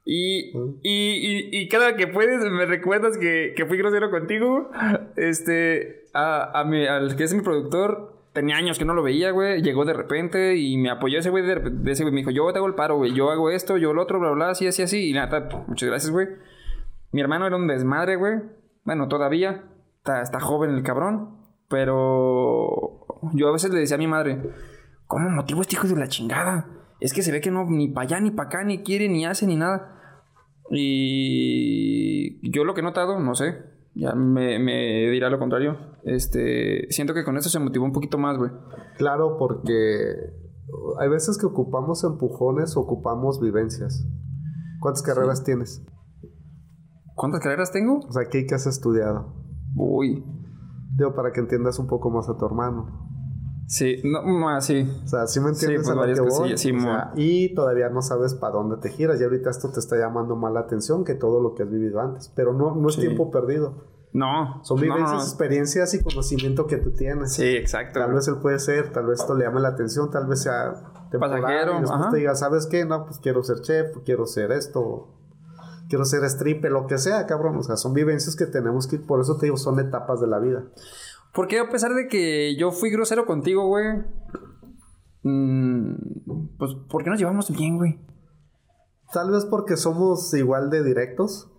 Y, 0.10 0.54
y, 0.84 1.50
y, 1.52 1.68
cada 1.68 1.98
que 1.98 2.08
puedes 2.08 2.42
me 2.50 2.66
recuerdas 2.66 3.18
que, 3.18 3.54
que 3.58 3.66
fui 3.66 3.78
grosero 3.78 4.10
contigo. 4.10 4.72
Este, 5.18 6.06
a, 6.14 6.62
a 6.62 6.64
mi, 6.64 6.86
al 6.88 7.18
que 7.18 7.26
es 7.26 7.34
mi 7.34 7.42
productor, 7.42 8.30
tenía 8.32 8.56
años 8.56 8.80
que 8.80 8.86
no 8.86 8.94
lo 8.94 9.04
veía, 9.04 9.32
güey. 9.32 9.62
Llegó 9.62 9.84
de 9.84 9.92
repente 9.92 10.56
y 10.56 10.78
me 10.78 10.90
apoyó 10.90 11.20
ese 11.20 11.30
güey. 11.30 11.44
De, 11.44 11.92
ese 11.92 12.04
güey 12.04 12.14
me 12.14 12.22
dijo, 12.22 12.32
yo 12.32 12.50
te 12.54 12.60
hago 12.60 12.68
el 12.68 12.76
paro, 12.76 12.96
güey. 12.96 13.14
Yo 13.14 13.32
hago 13.32 13.50
esto, 13.50 13.76
yo 13.76 13.92
lo 13.92 14.02
otro, 14.02 14.18
bla, 14.18 14.32
bla, 14.32 14.52
así, 14.52 14.66
así, 14.66 14.82
así. 14.82 15.10
Y 15.10 15.14
nada, 15.14 15.50
muchas 15.68 15.90
gracias, 15.90 16.10
güey. 16.10 16.28
Mi 17.12 17.20
hermano 17.20 17.46
era 17.46 17.58
un 17.58 17.68
desmadre, 17.68 18.16
güey. 18.16 18.36
Bueno, 18.86 19.10
todavía. 19.10 19.66
Está, 19.98 20.22
está 20.22 20.40
joven 20.40 20.72
el 20.72 20.84
cabrón. 20.84 21.36
Pero 21.68 23.06
yo 23.34 23.50
a 23.50 23.52
veces 23.52 23.74
le 23.74 23.80
decía 23.82 23.96
a 23.96 24.00
mi 24.00 24.08
madre, 24.08 24.40
¿cómo 25.06 25.30
motivo 25.30 25.60
este 25.60 25.76
hijo 25.76 25.86
de 25.86 25.98
la 25.98 26.08
chingada? 26.08 26.66
Es 27.02 27.12
que 27.12 27.24
se 27.24 27.34
ve 27.34 27.42
que 27.42 27.52
no, 27.52 27.66
ni 27.66 27.90
para 27.90 28.06
allá, 28.06 28.20
ni 28.22 28.32
para 28.32 28.48
acá, 28.48 28.64
ni 28.64 28.84
quiere, 28.84 29.10
ni 29.10 29.26
hace, 29.26 29.46
ni 29.46 29.58
nada. 29.58 29.97
Y 30.70 32.52
yo 32.52 32.64
lo 32.64 32.74
que 32.74 32.82
he 32.82 32.84
notado, 32.84 33.20
no 33.20 33.36
sé, 33.36 33.56
ya 33.96 34.14
me, 34.14 34.60
me, 34.60 35.10
dirá 35.10 35.30
lo 35.30 35.40
contrario. 35.40 35.78
Este, 36.04 36.88
siento 36.90 37.14
que 37.14 37.24
con 37.24 37.38
eso 37.38 37.50
se 37.50 37.60
motivó 37.60 37.86
un 37.86 37.94
poquito 37.94 38.18
más, 38.18 38.38
güey. 38.38 38.52
Claro, 38.98 39.38
porque 39.38 40.34
hay 41.00 41.10
veces 41.10 41.38
que 41.38 41.46
ocupamos 41.46 42.04
empujones, 42.04 42.78
ocupamos 42.78 43.40
vivencias. 43.42 44.06
¿Cuántas 44.80 45.02
carreras 45.02 45.44
tienes? 45.44 45.84
¿Cuántas 47.16 47.42
carreras 47.42 47.72
tengo? 47.72 48.00
O 48.00 48.12
sea, 48.12 48.30
¿qué, 48.30 48.46
qué 48.46 48.56
has 48.56 48.68
estudiado? 48.68 49.34
Uy. 49.76 50.24
Digo, 50.96 51.16
para 51.16 51.32
que 51.32 51.40
entiendas 51.40 51.80
un 51.80 51.88
poco 51.88 52.12
más 52.12 52.30
a 52.30 52.38
tu 52.38 52.46
hermano. 52.46 53.08
Sí, 53.68 54.02
no, 54.06 54.24
más 54.24 54.66
sí. 54.66 54.90
O 55.04 55.08
sea, 55.08 55.28
sí 55.28 55.42
me 55.42 55.50
entiendes 55.50 55.82
sí, 55.82 55.94
pues 55.94 55.98
a 55.98 56.08
lo 56.08 56.32
que 56.32 56.58
Sí, 56.58 56.74
y 57.16 57.54
todavía 57.54 57.90
no 57.90 58.02
sabes 58.02 58.34
para 58.34 58.54
dónde 58.54 58.78
te 58.78 58.90
giras. 58.90 59.20
Y 59.20 59.26
ahorita 59.26 59.50
esto 59.50 59.70
te 59.70 59.80
está 59.80 59.98
llamando 59.98 60.38
más 60.38 60.54
la 60.54 60.62
atención 60.62 61.04
que 61.04 61.16
todo 61.16 61.42
lo 61.42 61.54
que 61.54 61.64
has 61.64 61.70
vivido 61.70 62.00
antes. 62.00 62.32
Pero 62.34 62.54
no, 62.54 62.76
no 62.76 62.88
es 62.88 62.96
tiempo 62.96 63.30
perdido. 63.30 63.98
No. 64.14 64.64
Son 64.64 64.80
vivencias, 64.80 65.22
experiencias 65.24 65.94
y 65.94 66.02
conocimiento 66.02 66.66
que 66.66 66.78
tú 66.78 66.92
tienes. 66.92 67.34
Sí, 67.34 67.56
exacto. 67.58 68.00
Tal 68.00 68.14
vez 68.14 68.28
él 68.30 68.38
puede 68.42 68.58
ser, 68.60 68.92
tal 68.94 69.06
vez 69.06 69.20
esto 69.20 69.36
le 69.36 69.44
llame 69.44 69.60
la 69.60 69.70
atención, 69.70 70.10
tal 70.10 70.28
vez 70.28 70.44
sea 70.44 70.74
pasajero. 71.20 71.78
Y 71.78 71.82
después 71.82 72.10
te 72.12 72.18
diga, 72.18 72.36
¿sabes 72.36 72.68
qué? 72.68 72.86
No, 72.86 73.06
pues 73.06 73.20
quiero 73.20 73.44
ser 73.44 73.62
chef, 73.62 73.98
quiero 74.06 74.26
ser 74.26 74.54
esto, 74.54 75.14
quiero 75.90 76.06
ser 76.06 76.24
stripper, 76.24 76.72
lo 76.72 76.88
que 76.88 76.98
sea, 76.98 77.26
cabrón. 77.28 77.58
O 77.58 77.64
sea, 77.64 77.76
son 77.76 77.94
vivencias 77.94 78.38
que 78.38 78.46
tenemos 78.46 78.88
que, 78.88 78.98
por 78.98 79.20
eso 79.20 79.38
te 79.38 79.48
digo, 79.48 79.58
son 79.58 79.78
etapas 79.80 80.22
de 80.22 80.28
la 80.28 80.40
vida. 80.40 80.64
Porque 81.34 81.60
a 81.60 81.70
pesar 81.70 81.94
de 81.94 82.08
que 82.08 82.56
yo 82.58 82.72
fui 82.72 82.90
grosero 82.90 83.26
contigo, 83.26 83.68
güey. 83.68 84.04
Mmm, 85.24 85.94
pues, 86.58 86.74
¿por 86.90 87.04
qué 87.04 87.10
nos 87.10 87.20
llevamos 87.20 87.52
bien, 87.52 87.78
güey? 87.78 88.00
Tal 89.14 89.32
vez 89.32 89.46
porque 89.46 89.78
somos 89.78 90.34
igual 90.34 90.70
de 90.70 90.84
directos. 90.84 91.52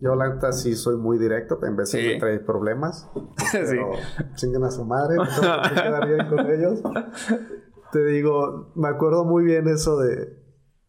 Yo, 0.00 0.16
la 0.16 0.34
neta, 0.34 0.52
sí 0.52 0.74
soy 0.74 0.96
muy 0.96 1.16
directo, 1.18 1.58
en 1.64 1.76
vez 1.76 1.92
de 1.92 2.16
traer 2.18 2.44
problemas. 2.44 3.08
Pero 3.52 3.94
sí. 3.94 4.24
chinguen 4.34 4.64
a 4.64 4.70
su 4.70 4.84
madre, 4.84 5.16
no 5.16 5.24
que 5.24 5.74
quedar 5.74 6.08
bien 6.08 6.28
con 6.28 6.50
ellos. 6.50 6.82
Te 7.92 8.04
digo, 8.04 8.72
me 8.74 8.88
acuerdo 8.88 9.24
muy 9.24 9.44
bien 9.44 9.68
eso 9.68 9.98
de 9.98 10.41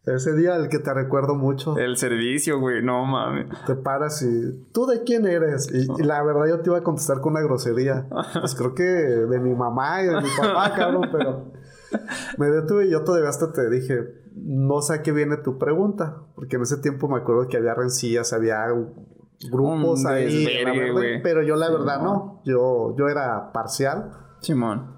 ese 0.06 0.34
día 0.34 0.56
el 0.56 0.68
que 0.68 0.78
te 0.78 0.92
recuerdo 0.92 1.34
mucho. 1.34 1.78
El 1.78 1.96
servicio, 1.96 2.60
güey, 2.60 2.82
no 2.82 3.06
mames. 3.06 3.46
Te 3.66 3.74
paras 3.74 4.22
y. 4.22 4.66
¿Tú 4.72 4.86
de 4.86 5.02
quién 5.02 5.26
eres? 5.26 5.70
Y, 5.72 5.86
la 6.02 6.22
verdad 6.22 6.46
yo 6.46 6.60
te 6.60 6.68
iba 6.68 6.78
a 6.78 6.82
contestar 6.82 7.20
con 7.20 7.32
una 7.32 7.42
grosería. 7.42 8.06
Pues 8.38 8.54
creo 8.54 8.74
que 8.74 8.82
de 8.82 9.40
mi 9.40 9.54
mamá 9.54 10.02
y 10.02 10.06
de 10.06 10.20
mi 10.20 10.28
papá, 10.36 10.72
cabrón, 10.76 11.08
pero. 11.10 11.52
Me 12.38 12.50
detuve 12.50 12.86
y 12.86 12.90
yo 12.90 13.02
todavía 13.04 13.28
hasta 13.28 13.52
te 13.52 13.70
dije, 13.70 14.00
no 14.34 14.82
sé 14.82 14.94
a 14.94 15.02
qué 15.02 15.12
viene 15.12 15.36
tu 15.38 15.58
pregunta. 15.58 16.24
Porque 16.34 16.56
en 16.56 16.62
ese 16.62 16.78
tiempo 16.78 17.08
me 17.08 17.18
acuerdo 17.18 17.48
que 17.48 17.56
había 17.56 17.72
rencillas, 17.72 18.32
había 18.32 18.66
grupos 19.50 20.04
ahí. 20.04 20.46
pero 21.22 21.42
yo 21.42 21.56
la 21.56 21.70
verdad 21.70 22.02
no. 22.02 22.42
Yo, 22.44 22.94
yo 22.98 23.08
era 23.08 23.52
parcial. 23.52 24.10
Simón. 24.40 24.94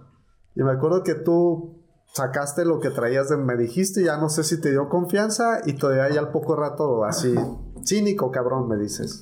Y 0.57 0.63
me 0.63 0.73
acuerdo 0.73 1.03
que 1.03 1.15
tú 1.15 1.76
sacaste 2.17 2.65
lo 2.65 2.81
que 2.81 2.91
traías 2.91 3.29
de... 3.29 3.37
Me 3.37 3.57
dijiste, 3.57 4.03
ya 4.03 4.17
no 4.17 4.29
sé 4.29 4.43
si 4.43 4.61
te 4.61 4.71
dio 4.71 4.89
confianza 4.89 5.61
y 5.67 5.75
todavía 5.75 6.09
ya 6.09 6.21
al 6.21 6.31
poco 6.31 6.57
rato 6.57 7.05
así... 7.05 7.35
Cínico, 7.85 8.33
cabrón, 8.33 8.69
me 8.69 8.77
dices. 8.77 9.21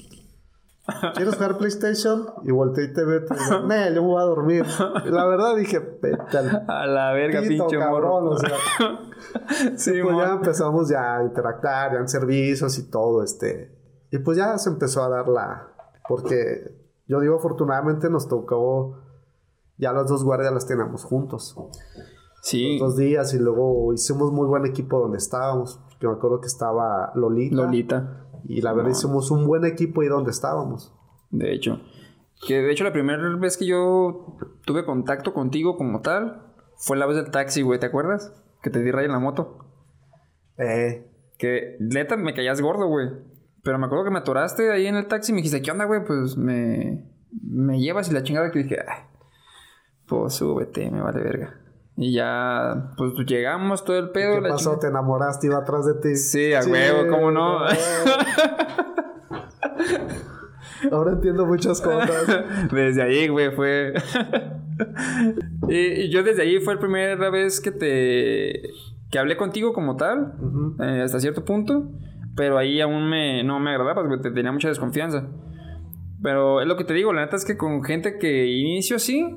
¿Quieres 1.14 1.35
jugar 1.35 1.59
PlayStation? 1.59 2.26
Y 2.44 2.50
volteé 2.50 2.85
y 2.85 2.92
te 2.92 3.04
veo. 3.04 3.22
No, 3.62 3.88
yo 3.94 4.02
me 4.02 4.09
voy 4.09 4.22
a 4.22 4.24
dormir. 4.24 4.64
Y 5.04 5.11
la 5.11 5.26
verdad 5.26 5.57
dije, 5.57 5.78
vete 5.78 6.38
A 6.68 6.87
la 6.87 7.12
verga, 7.12 7.40
pito, 7.40 7.66
pinche 7.66 7.78
cabrón. 7.78 8.24
morro. 8.24 8.30
O 8.30 8.38
sea, 8.38 8.57
sí, 9.76 9.92
y 9.94 10.02
pues 10.02 10.16
ya 10.16 10.33
empezamos 10.33 10.88
ya 10.88 11.16
a 11.16 11.24
interactuar, 11.24 11.92
ya 11.92 11.98
en 11.98 12.09
servicios 12.09 12.78
y 12.78 12.90
todo, 12.90 13.22
este. 13.22 13.76
Y 14.11 14.18
pues 14.18 14.37
ya 14.37 14.57
se 14.59 14.70
empezó 14.70 15.02
a 15.02 15.09
dar 15.09 15.28
la. 15.28 15.68
Porque 16.09 16.74
yo 17.07 17.20
digo, 17.20 17.37
afortunadamente 17.37 18.09
nos 18.11 18.28
tocó. 18.28 18.98
Ya 19.76 19.92
las 19.92 20.09
dos 20.09 20.22
guardias 20.22 20.52
las 20.52 20.66
teníamos 20.66 21.02
juntos. 21.02 21.57
Sí, 22.44 22.78
Dos 22.78 22.98
días 22.98 23.33
y 23.33 23.38
luego 23.38 23.94
hicimos 23.94 24.30
muy 24.30 24.46
buen 24.46 24.66
equipo 24.66 25.00
donde 25.00 25.16
estábamos. 25.16 25.80
Porque 25.88 26.07
me 26.07 26.12
acuerdo 26.12 26.42
que 26.42 26.46
estaba 26.46 27.11
Lolita. 27.14 27.57
Lolita. 27.57 28.26
Y 28.44 28.61
la 28.61 28.74
verdad 28.74 28.90
hicimos 28.90 29.30
un 29.30 29.46
buen 29.46 29.64
equipo 29.64 30.02
ahí 30.02 30.09
donde 30.09 30.30
estábamos. 30.30 30.94
De 31.30 31.54
hecho. 31.54 31.80
Que 32.46 32.61
de 32.61 32.70
hecho 32.70 32.85
la 32.85 32.92
primera 32.92 33.35
vez 33.37 33.57
que 33.57 33.64
yo 33.64 34.37
tuve 34.66 34.85
contacto 34.85 35.33
contigo 35.33 35.78
como 35.78 36.02
tal 36.02 36.52
fue 36.76 36.98
la 36.98 37.07
vez 37.07 37.16
del 37.16 37.30
taxi, 37.30 37.62
güey, 37.62 37.80
¿te 37.80 37.87
acuerdas? 37.87 38.35
Que 38.62 38.68
te 38.68 38.83
di 38.83 38.90
raya 38.90 39.07
en 39.07 39.12
la 39.12 39.20
moto. 39.20 39.64
Eh, 40.59 41.11
Que 41.38 41.78
neta 41.80 42.18
me 42.18 42.35
caías 42.35 42.61
gordo, 42.61 42.88
güey. 42.88 43.09
Pero 43.62 43.78
me 43.78 43.87
acuerdo 43.87 44.04
que 44.04 44.11
me 44.11 44.18
atoraste 44.18 44.70
ahí 44.70 44.87
en 44.87 44.96
el 44.96 45.07
taxi 45.07 45.33
y 45.33 45.35
me 45.35 45.38
dijiste, 45.38 45.62
¿qué 45.62 45.70
onda, 45.70 45.87
güey? 45.87 46.04
Pues 46.04 46.37
me, 46.37 47.11
me 47.42 47.80
llevas 47.80 48.11
y 48.11 48.12
la 48.12 48.22
chingada 48.22 48.50
que 48.50 48.59
dije, 48.59 48.76
ay, 48.87 49.04
pues 50.07 50.35
súbete, 50.35 50.90
me 50.90 51.00
vale 51.00 51.22
verga. 51.22 51.63
Y 51.96 52.12
ya, 52.14 52.90
pues 52.96 53.12
llegamos 53.26 53.85
todo 53.85 53.98
el 53.98 54.11
pedo. 54.11 54.35
¿Qué 54.37 54.40
la 54.40 54.48
pasó? 54.48 54.78
¿Te 54.78 54.88
enamoraste? 54.88 55.46
Iba 55.46 55.59
atrás 55.59 55.87
de 55.87 55.94
ti. 55.94 56.16
Sí, 56.16 56.52
a 56.52 56.61
huevo, 56.61 57.09
¿cómo 57.09 57.30
no? 57.30 57.61
Ahora 60.90 61.12
entiendo 61.12 61.46
muchas 61.46 61.80
cosas. 61.80 62.26
Desde 62.72 63.02
ahí, 63.02 63.28
güey, 63.28 63.54
fue. 63.54 63.94
y, 65.68 65.76
y 65.76 66.11
yo 66.11 66.22
desde 66.22 66.42
ahí 66.42 66.59
fue 66.61 66.74
la 66.74 66.80
primera 66.80 67.30
vez 67.30 67.61
que 67.61 67.70
te. 67.70 68.62
que 69.11 69.18
hablé 69.18 69.37
contigo 69.37 69.72
como 69.72 69.96
tal, 69.96 70.35
eh, 70.80 71.02
hasta 71.02 71.20
cierto 71.20 71.44
punto. 71.44 71.90
Pero 72.37 72.59
ahí 72.59 72.80
aún 72.80 73.09
me, 73.09 73.44
no 73.44 73.61
me 73.61 73.70
agradaba, 73.70 74.02
porque 74.02 74.22
te 74.22 74.33
tenía 74.33 74.50
mucha 74.50 74.68
desconfianza. 74.68 75.28
Pero 76.22 76.61
es 76.61 76.66
lo 76.66 76.76
que 76.76 76.85
te 76.85 76.94
digo, 76.94 77.12
la 77.12 77.20
neta 77.24 77.37
es 77.37 77.44
que 77.44 77.57
con 77.57 77.85
gente 77.85 78.18
que 78.18 78.46
inicio 78.46 78.96
así. 78.96 79.37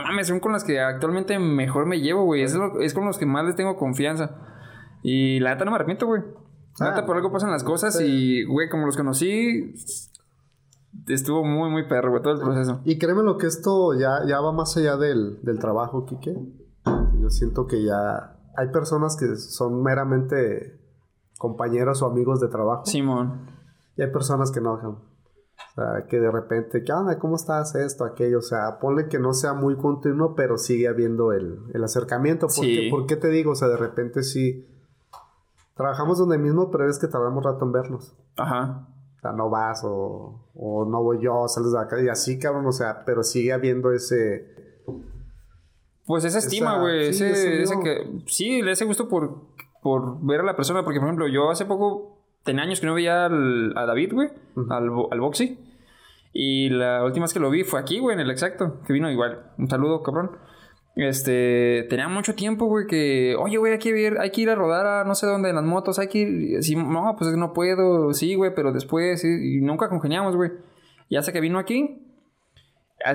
No 0.00 0.06
mames, 0.08 0.28
son 0.28 0.38
con 0.40 0.52
las 0.52 0.64
que 0.64 0.80
actualmente 0.80 1.38
mejor 1.38 1.86
me 1.86 2.00
llevo, 2.00 2.24
güey. 2.24 2.42
Es, 2.42 2.54
lo- 2.54 2.80
es 2.80 2.94
con 2.94 3.04
los 3.04 3.18
que 3.18 3.26
más 3.26 3.44
les 3.44 3.56
tengo 3.56 3.76
confianza. 3.76 4.36
Y 5.02 5.40
la 5.40 5.50
neta 5.52 5.64
no 5.64 5.70
me 5.72 5.76
arrepiento, 5.76 6.06
güey. 6.06 6.22
La 6.78 6.86
Ah, 6.86 6.90
neta 6.90 7.06
por 7.06 7.16
algo 7.16 7.32
pasan 7.32 7.50
las 7.50 7.64
cosas 7.64 8.00
y, 8.00 8.44
güey, 8.44 8.68
como 8.68 8.86
los 8.86 8.96
conocí, 8.96 9.74
estuvo 11.08 11.44
muy, 11.44 11.70
muy 11.70 11.88
perro, 11.88 12.10
güey, 12.10 12.22
todo 12.22 12.34
el 12.34 12.40
proceso. 12.40 12.80
Y 12.84 12.98
créeme 12.98 13.22
lo 13.22 13.36
que 13.36 13.46
esto 13.46 13.94
ya, 13.94 14.20
ya 14.26 14.40
va 14.40 14.52
más 14.52 14.76
allá 14.76 14.96
del, 14.96 15.40
del 15.42 15.58
trabajo, 15.58 16.04
Quique. 16.06 16.36
Yo 17.20 17.30
siento 17.30 17.66
que 17.66 17.82
ya 17.84 18.36
hay 18.56 18.68
personas 18.72 19.16
que 19.16 19.34
son 19.36 19.82
meramente 19.82 20.80
compañeros 21.38 22.02
o 22.02 22.06
amigos 22.06 22.40
de 22.40 22.48
trabajo. 22.48 22.84
Simón. 22.86 23.46
Y 23.96 24.02
hay 24.02 24.10
personas 24.12 24.50
que 24.52 24.60
no. 24.60 25.07
O 25.76 25.80
sea, 25.80 26.06
que 26.08 26.18
de 26.18 26.30
repente, 26.30 26.82
¿qué 26.84 26.92
onda? 26.92 27.18
¿Cómo 27.18 27.36
estás? 27.36 27.74
Esto, 27.74 28.04
aquello. 28.04 28.38
O 28.38 28.42
sea, 28.42 28.78
ponle 28.80 29.08
que 29.08 29.18
no 29.18 29.32
sea 29.32 29.54
muy 29.54 29.76
continuo, 29.76 30.34
pero 30.34 30.58
sigue 30.58 30.88
habiendo 30.88 31.32
el, 31.32 31.58
el 31.72 31.84
acercamiento. 31.84 32.46
¿Por, 32.46 32.54
Sí. 32.54 32.76
qué, 32.76 32.88
por 32.90 33.06
qué 33.06 33.16
te 33.16 33.28
digo? 33.28 33.52
O 33.52 33.54
sea, 33.54 33.68
de 33.68 33.76
repente 33.76 34.22
sí. 34.22 34.66
Trabajamos 35.76 36.18
donde 36.18 36.38
mismo, 36.38 36.70
pero 36.70 36.88
es 36.88 36.98
que 36.98 37.06
tardamos 37.06 37.44
rato 37.44 37.64
en 37.64 37.72
vernos. 37.72 38.16
Ajá. 38.36 38.88
O 39.16 39.20
sea, 39.20 39.32
no 39.32 39.50
vas 39.50 39.82
o, 39.84 40.48
o 40.54 40.84
no 40.84 41.02
voy 41.02 41.20
yo, 41.20 41.46
sales 41.48 41.72
de 41.72 41.78
acá 41.80 42.00
y 42.00 42.08
así, 42.08 42.38
cabrón. 42.38 42.66
O 42.66 42.72
sea, 42.72 43.04
pero 43.04 43.22
sigue 43.22 43.52
habiendo 43.52 43.92
ese. 43.92 44.56
Pues 46.06 46.24
esa 46.24 46.38
estima, 46.38 46.78
güey. 46.80 47.12
sí, 47.12 47.24
ese, 47.24 47.74
que. 47.82 48.22
Sí, 48.26 48.60
ese 48.60 48.84
gusto 48.86 49.08
por, 49.08 49.42
por 49.82 50.24
ver 50.24 50.40
a 50.40 50.44
la 50.44 50.56
persona. 50.56 50.82
Porque, 50.82 50.98
por 50.98 51.06
ejemplo, 51.08 51.28
yo 51.28 51.50
hace 51.50 51.66
poco. 51.66 52.17
Tenía 52.48 52.62
años 52.62 52.80
que 52.80 52.86
no 52.86 52.94
veía 52.94 53.26
al- 53.26 53.74
a 53.76 53.84
David, 53.84 54.14
güey. 54.14 54.28
al, 54.70 54.88
al 55.10 55.20
Boxy. 55.20 55.58
Y 56.32 56.70
la 56.70 57.04
última 57.04 57.24
vez 57.24 57.34
que 57.34 57.40
lo 57.40 57.50
vi 57.50 57.62
fue 57.62 57.78
aquí, 57.78 57.98
güey, 57.98 58.14
en 58.14 58.20
el 58.20 58.30
exacto. 58.30 58.80
Que 58.86 58.94
vino 58.94 59.10
igual. 59.10 59.50
Un 59.58 59.68
saludo, 59.68 60.02
cabrón. 60.02 60.30
Este. 60.96 61.86
Tenía 61.90 62.08
mucho 62.08 62.34
tiempo, 62.34 62.64
güey, 62.64 62.86
que. 62.86 63.36
Oye, 63.38 63.58
güey, 63.58 63.74
hay 63.74 63.78
que 63.78 63.90
ir, 63.90 64.16
hay 64.18 64.30
que 64.30 64.40
ir 64.40 64.48
a 64.48 64.54
rodar 64.54 64.86
a 64.86 65.04
no 65.04 65.14
sé 65.14 65.26
dónde 65.26 65.50
en 65.50 65.56
las 65.56 65.64
motos. 65.64 65.98
Hay 65.98 66.08
que 66.08 66.18
ir. 66.20 66.62
Sí, 66.62 66.74
no, 66.74 67.14
pues 67.18 67.36
no 67.36 67.52
puedo. 67.52 68.14
Sí, 68.14 68.34
güey, 68.34 68.54
pero 68.54 68.72
después. 68.72 69.20
sí, 69.20 69.28
y 69.28 69.60
nunca 69.60 69.90
congeniamos, 69.90 70.36
güey. 70.36 70.52
Y 71.10 71.16
hasta 71.16 71.32
que 71.32 71.40
vino 71.42 71.58
aquí. 71.58 72.02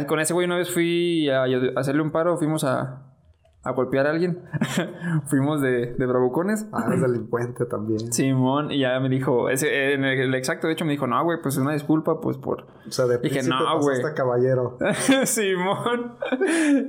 Con 0.07 0.19
ese 0.19 0.33
güey 0.35 0.45
una 0.45 0.57
vez 0.57 0.69
fui 0.71 1.27
a, 1.29 1.43
a 1.43 1.47
hacerle 1.79 2.03
un 2.03 2.11
paro, 2.11 2.37
fuimos 2.37 2.63
a, 2.63 3.12
a 3.63 3.71
golpear 3.71 4.07
a 4.07 4.11
alguien. 4.11 4.43
fuimos 5.25 5.61
de, 5.61 5.93
de 5.93 6.05
bravucones. 6.05 6.67
Ah, 6.71 6.91
es 6.93 7.01
delincuente 7.01 7.65
también. 7.65 8.11
Simón, 8.11 8.71
y 8.71 8.79
ya 8.79 8.99
me 8.99 9.09
dijo, 9.09 9.49
ese, 9.49 9.93
en 9.93 10.03
el, 10.03 10.19
el 10.19 10.35
exacto, 10.35 10.67
de 10.67 10.73
hecho 10.73 10.85
me 10.85 10.91
dijo, 10.91 11.07
no, 11.07 11.23
güey, 11.23 11.39
pues 11.41 11.57
una 11.57 11.71
disculpa, 11.73 12.19
pues 12.19 12.37
por... 12.37 12.67
O 12.87 12.91
sea, 12.91 13.05
de 13.05 13.17
Dije, 13.19 13.41
no, 13.43 13.79
güey. 13.79 14.01
caballero. 14.15 14.77
Simón. 15.23 16.15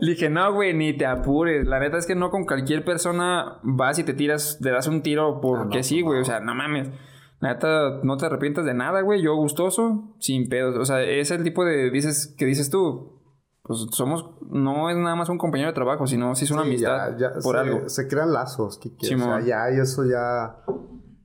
Le 0.00 0.10
dije, 0.10 0.28
no, 0.28 0.52
güey, 0.52 0.74
ni 0.74 0.96
te 0.96 1.06
apures. 1.06 1.66
La 1.66 1.78
neta 1.78 1.98
es 1.98 2.06
que 2.06 2.14
no 2.16 2.30
con 2.30 2.44
cualquier 2.44 2.84
persona 2.84 3.58
vas 3.62 3.98
y 3.98 4.04
te 4.04 4.14
tiras, 4.14 4.58
te 4.60 4.70
das 4.70 4.88
un 4.88 5.02
tiro 5.02 5.40
porque 5.40 5.76
Ah, 5.76 5.78
no, 5.78 5.82
sí, 5.82 6.02
güey. 6.02 6.20
O 6.20 6.24
sea, 6.24 6.40
no 6.40 6.54
mames. 6.54 6.90
La 7.40 7.54
neta, 7.54 8.00
no 8.02 8.16
te 8.16 8.26
arrepientas 8.26 8.64
de 8.64 8.74
nada, 8.74 9.02
güey. 9.02 9.22
Yo 9.22 9.37
gustoso, 9.37 10.14
sin 10.18 10.48
pedos. 10.48 10.76
O 10.76 10.84
sea, 10.84 11.02
es 11.02 11.30
el 11.30 11.44
tipo 11.44 11.64
de 11.64 11.90
dices 11.90 12.34
que 12.37 12.46
dices 12.46 12.70
tú. 12.70 13.13
Pues 13.66 13.87
somos, 13.92 14.27
no 14.50 14.90
es 14.90 14.96
nada 14.98 15.16
más 15.16 15.29
un 15.31 15.38
compañero 15.38 15.70
de 15.70 15.74
trabajo, 15.74 16.07
sino 16.07 16.35
sí 16.35 16.44
es 16.44 16.50
una 16.50 16.62
Sí, 16.62 16.68
amistad 16.68 17.16
ya- 17.16 17.33
ya 17.35 17.40
por 17.40 17.55
se, 17.57 17.61
algo. 17.61 17.88
Se 17.88 18.07
crean 18.09 18.33
lazos, 18.33 18.77
Kike. 18.79 19.14
O 19.14 19.18
sea, 19.18 19.40
ya, 19.40 19.70
y 19.74 19.81
eso 19.81 20.05
ya. 20.05 20.59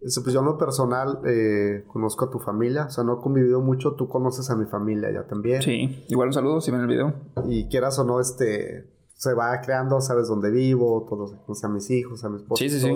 eso, 0.01 0.23
pues 0.23 0.33
yo 0.33 0.39
en 0.39 0.45
lo 0.45 0.57
personal 0.57 1.19
eh, 1.25 1.83
conozco 1.87 2.23
a 2.25 2.29
tu 2.31 2.39
familia. 2.39 2.85
O 2.85 2.89
sea, 2.89 3.03
no 3.03 3.19
he 3.19 3.21
convivido 3.21 3.59
mucho. 3.59 3.91
Tú 3.95 4.07
conoces 4.07 4.49
a 4.49 4.55
mi 4.55 4.65
familia 4.65 5.11
ya 5.11 5.27
también. 5.27 5.61
Sí, 5.61 6.05
igual 6.07 6.29
un 6.29 6.33
saludo 6.33 6.61
si 6.61 6.71
ven 6.71 6.79
el 6.79 6.87
video. 6.87 7.13
Y 7.45 7.67
quieras 7.67 7.99
o 7.99 8.05
no, 8.05 8.21
este. 8.21 8.97
Se 9.15 9.33
va 9.33 9.59
creando, 9.59 9.99
sabes 9.99 10.29
dónde 10.29 10.49
vivo, 10.49 11.05
todos, 11.09 11.35
o 11.45 11.53
sea, 11.53 11.67
a 11.67 11.73
mis 11.73 11.89
hijos, 11.91 12.23
a 12.23 12.29
mi 12.29 12.37
esposa. 12.37 12.63
Sí, 12.63 12.69
sí, 12.69 12.79
sí. 12.79 12.89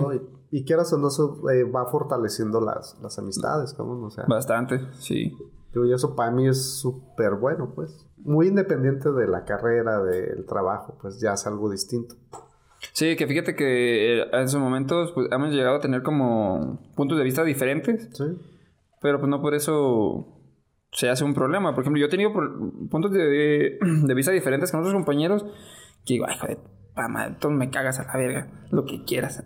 Y, 0.52 0.60
y 0.60 0.64
quieras 0.64 0.94
o 0.94 0.98
no, 0.98 1.10
eso 1.10 1.42
eh, 1.52 1.66
va 1.66 1.86
fortaleciendo 1.88 2.62
las, 2.62 2.98
las 3.02 3.20
amistades, 3.20 3.74
cabrón. 3.74 4.06
O 4.06 4.10
sea, 4.10 4.24
Bastante, 4.26 4.80
sí. 5.00 5.34
y 5.76 5.92
eso 5.92 6.16
para 6.16 6.32
mí 6.32 6.48
es 6.48 6.64
súper 6.80 7.36
bueno, 7.36 7.74
pues. 7.76 8.08
Muy 8.24 8.48
independiente 8.48 9.12
de 9.12 9.28
la 9.28 9.44
carrera, 9.44 10.02
del 10.02 10.46
trabajo, 10.46 10.98
pues 11.02 11.20
ya 11.20 11.34
es 11.34 11.46
algo 11.46 11.70
distinto. 11.70 12.16
Sí, 12.92 13.16
que 13.16 13.28
fíjate 13.28 13.56
que 13.56 14.20
eh, 14.20 14.26
en 14.32 14.42
esos 14.42 14.60
momentos 14.60 15.12
pues, 15.14 15.28
hemos 15.32 15.54
llegado 15.54 15.78
a 15.78 15.80
tener 15.80 16.04
como 16.04 16.80
puntos 16.96 17.18
de 17.18 17.24
vista 17.24 17.44
diferentes. 17.44 18.10
Sí. 18.14 18.26
Pero 19.02 19.20
pues 19.20 19.30
no 19.30 19.42
por 19.42 19.54
eso 19.54 20.44
se 20.92 21.10
hace 21.10 21.24
un 21.24 21.34
problema. 21.34 21.74
Por 21.74 21.84
ejemplo, 21.84 22.00
yo 22.00 22.08
he 22.08 22.10
tenido 22.10 22.32
puntos 22.90 23.12
de, 23.12 23.78
de 23.82 24.14
vista 24.14 24.32
diferentes 24.32 24.72
con 24.72 24.82
otros 24.82 24.94
compañeros 24.94 25.46
que 26.06 26.16
digo, 26.16 26.26
ay, 26.28 26.38
joder, 26.40 26.58
pa' 26.96 27.08
madre, 27.08 27.36
tú 27.40 27.50
me 27.50 27.70
cagas 27.70 28.00
a 28.00 28.06
la 28.06 28.18
verga, 28.18 28.48
lo 28.72 28.86
que 28.86 29.04
quieras. 29.04 29.44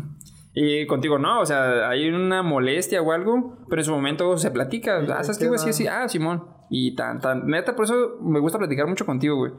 y 0.54 0.86
contigo 0.86 1.18
no, 1.18 1.40
o 1.40 1.46
sea, 1.46 1.88
hay 1.88 2.08
una 2.08 2.42
molestia 2.42 3.00
o 3.02 3.12
algo, 3.12 3.58
pero 3.68 3.80
en 3.80 3.86
su 3.86 3.92
momento 3.92 4.36
se 4.38 4.50
platica. 4.50 4.98
Ah, 4.98 5.22
¿sabes 5.22 5.38
qué, 5.38 5.48
güey? 5.48 5.58
Sí, 5.58 5.72
sí, 5.72 5.86
ah, 5.86 6.08
Simón. 6.08 6.59
Y 6.72 6.94
tan, 6.94 7.18
tan, 7.18 7.46
neta, 7.48 7.74
por 7.74 7.84
eso 7.84 8.18
me 8.22 8.38
gusta 8.38 8.58
platicar 8.58 8.86
mucho 8.86 9.04
contigo, 9.04 9.36
güey. 9.36 9.52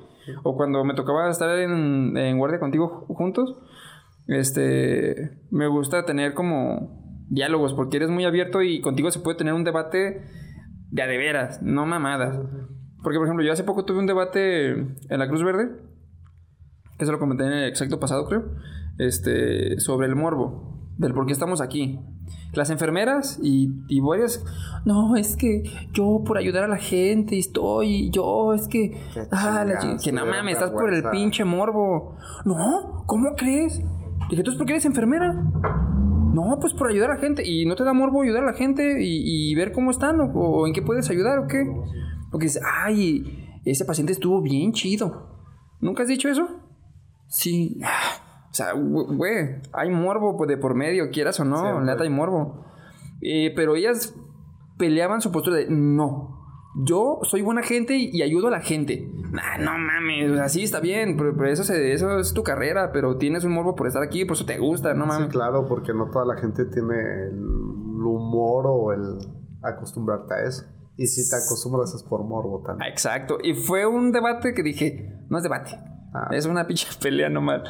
O 0.44 0.56
cuando 0.56 0.84
me 0.86 0.94
tocaba 0.94 1.30
estar 1.30 1.60
en, 1.60 2.16
en 2.16 2.38
guardia 2.38 2.60
contigo 2.60 3.06
ju- 3.08 3.16
juntos, 3.16 3.58
este, 4.28 5.42
me 5.52 5.68
gusta 5.68 6.06
tener 6.06 6.34
como 6.34 7.26
diálogos, 7.30 7.74
porque 7.74 7.98
eres 7.98 8.10
muy 8.10 8.24
abierto 8.26 8.62
y 8.62 8.82
contigo 8.82 9.12
se 9.12 9.20
puede 9.20 9.38
tener 9.38 9.54
un 9.54 9.64
debate 9.64 10.24
de 10.90 11.02
a 11.02 11.08
de 11.08 11.18
veras, 11.18 11.62
no 11.62 11.86
mamadas. 11.86 12.40
Porque, 13.04 13.18
por 13.18 13.28
ejemplo, 13.28 13.46
yo 13.46 13.52
hace 13.52 13.64
poco 13.64 13.84
tuve 13.84 14.00
un 14.00 14.06
debate 14.08 14.70
en 14.72 15.20
la 15.20 15.28
Cruz 15.28 15.44
Verde, 15.44 15.70
que 16.98 17.06
se 17.06 17.12
lo 17.12 17.20
comenté 17.20 17.44
en 17.46 17.52
el 17.52 17.68
exacto 17.68 18.00
pasado, 18.00 18.26
creo, 18.26 18.52
este, 19.00 19.80
sobre 19.80 20.08
el 20.08 20.16
morbo, 20.16 20.88
del 20.98 21.14
por 21.14 21.26
qué 21.26 21.34
estamos 21.34 21.60
aquí. 21.62 22.00
Las 22.54 22.70
enfermeras 22.70 23.40
y, 23.42 23.70
y 23.88 24.02
varias, 24.02 24.44
no, 24.84 25.16
es 25.16 25.38
que 25.38 25.64
yo 25.94 26.22
por 26.26 26.38
ayudar 26.38 26.66
a 26.66 26.68
la 26.68 26.78
gente 26.78 27.40
estoy, 27.40 28.10
yo 28.10 28.54
es 28.54 28.68
que, 28.68 28.92
Qué 29.14 29.22
ah, 29.32 29.64
la 29.66 29.98
que 29.98 30.12
no 30.12 30.26
mames, 30.26 30.56
estás 30.56 30.72
por 30.72 30.94
el 30.94 31.02
pinche 31.12 31.46
morbo. 31.46 32.18
No, 32.44 33.04
¿cómo 33.06 33.36
crees? 33.38 33.82
Dije, 34.30 34.44
¿tú 34.44 34.52
es 34.52 34.58
porque 34.58 34.74
eres 34.74 34.86
enfermera? 34.86 35.34
No, 35.34 36.58
pues 36.60 36.74
por 36.74 36.90
ayudar 36.90 37.12
a 37.12 37.16
la 37.16 37.20
gente. 37.20 37.48
¿Y 37.48 37.66
no 37.66 37.76
te 37.76 37.84
da 37.84 37.94
morbo 37.94 38.22
ayudar 38.22 38.44
a 38.44 38.48
la 38.48 38.54
gente 38.54 39.02
y, 39.02 39.52
y 39.52 39.56
ver 39.56 39.72
cómo 39.72 39.92
están 39.92 40.20
o, 40.20 40.26
o 40.34 40.68
en 40.68 40.74
qué 40.74 40.82
puedes 40.82 41.10
ayudar 41.10 41.40
o 41.40 41.48
qué? 41.48 41.64
Porque 42.32 42.46
dices, 42.48 42.62
ay, 42.84 43.50
ese 43.66 43.86
paciente 43.86 44.14
estuvo 44.14 44.42
bien 44.42 44.74
chido. 44.74 45.30
¿Nunca 45.80 46.04
has 46.04 46.10
dicho 46.10 46.30
eso? 46.30 46.48
Sí. 47.28 47.80
O 48.52 48.54
sea, 48.54 48.74
güey, 48.74 49.62
hay 49.72 49.90
morbo 49.90 50.36
pues, 50.36 50.50
de 50.50 50.58
por 50.58 50.76
medio, 50.76 51.10
quieras 51.10 51.40
o 51.40 51.46
no, 51.46 51.80
neta 51.80 52.04
hay 52.04 52.10
morbo. 52.10 52.66
Eh, 53.22 53.54
pero 53.56 53.78
ellas 53.78 54.14
peleaban 54.78 55.22
su 55.22 55.32
postura 55.32 55.56
de 55.56 55.68
no. 55.70 56.38
Yo 56.84 57.20
soy 57.24 57.42
buena 57.42 57.64
gente 57.64 57.96
y, 57.96 58.22
ayudo 58.22 58.48
a 58.48 58.52
la 58.52 58.60
gente. 58.62 59.10
Nah, 59.32 59.58
no 59.58 59.78
mames, 59.78 60.38
así 60.40 60.64
está 60.64 60.82
bien, 60.82 61.16
pero, 61.16 61.46
eso, 61.48 61.64
se, 61.64 61.94
eso 61.94 62.20
es 62.20 62.34
tu 62.34 62.44
carrera, 62.44 62.92
pero 62.92 63.18
tienes 63.18 63.46
un 63.46 63.54
morbo 63.54 63.76
por 63.76 63.88
estar 63.88 64.04
aquí, 64.04 64.26
por 64.26 64.36
eso 64.36 64.46
te 64.46 64.58
gusta, 64.58 64.94
no 64.94 65.06
mames. 65.06 65.28
Sí, 65.28 65.32
claro, 65.32 65.66
porque 65.66 65.94
no 65.94 66.10
toda 66.10 66.26
la 66.26 66.40
gente 66.40 66.66
tiene 66.66 66.96
el 67.30 68.04
humor 68.04 68.66
o 68.68 68.92
el 68.92 69.18
acostumbrarte 69.62 70.34
a 70.34 70.44
eso. 70.44 70.66
Y 70.98 71.08
si 71.08 71.30
te 71.30 71.36
acostumbras 71.38 71.94
es 71.94 72.04
por 72.04 72.24
morbo 72.24 72.64
también. 72.66 72.92
Exacto. 72.92 73.38
Y 73.42 73.54
fue 73.54 73.86
un 73.86 74.12
debate 74.12 74.54
que 74.54 74.62
dije, 74.62 75.26
no 75.30 75.38
es 75.38 75.44
debate. 75.44 75.72
Ah. 76.14 76.30
Es 76.32 76.46
una 76.46 76.68
pinche 76.68 76.88
pelea 77.02 77.30
nomás. 77.30 77.62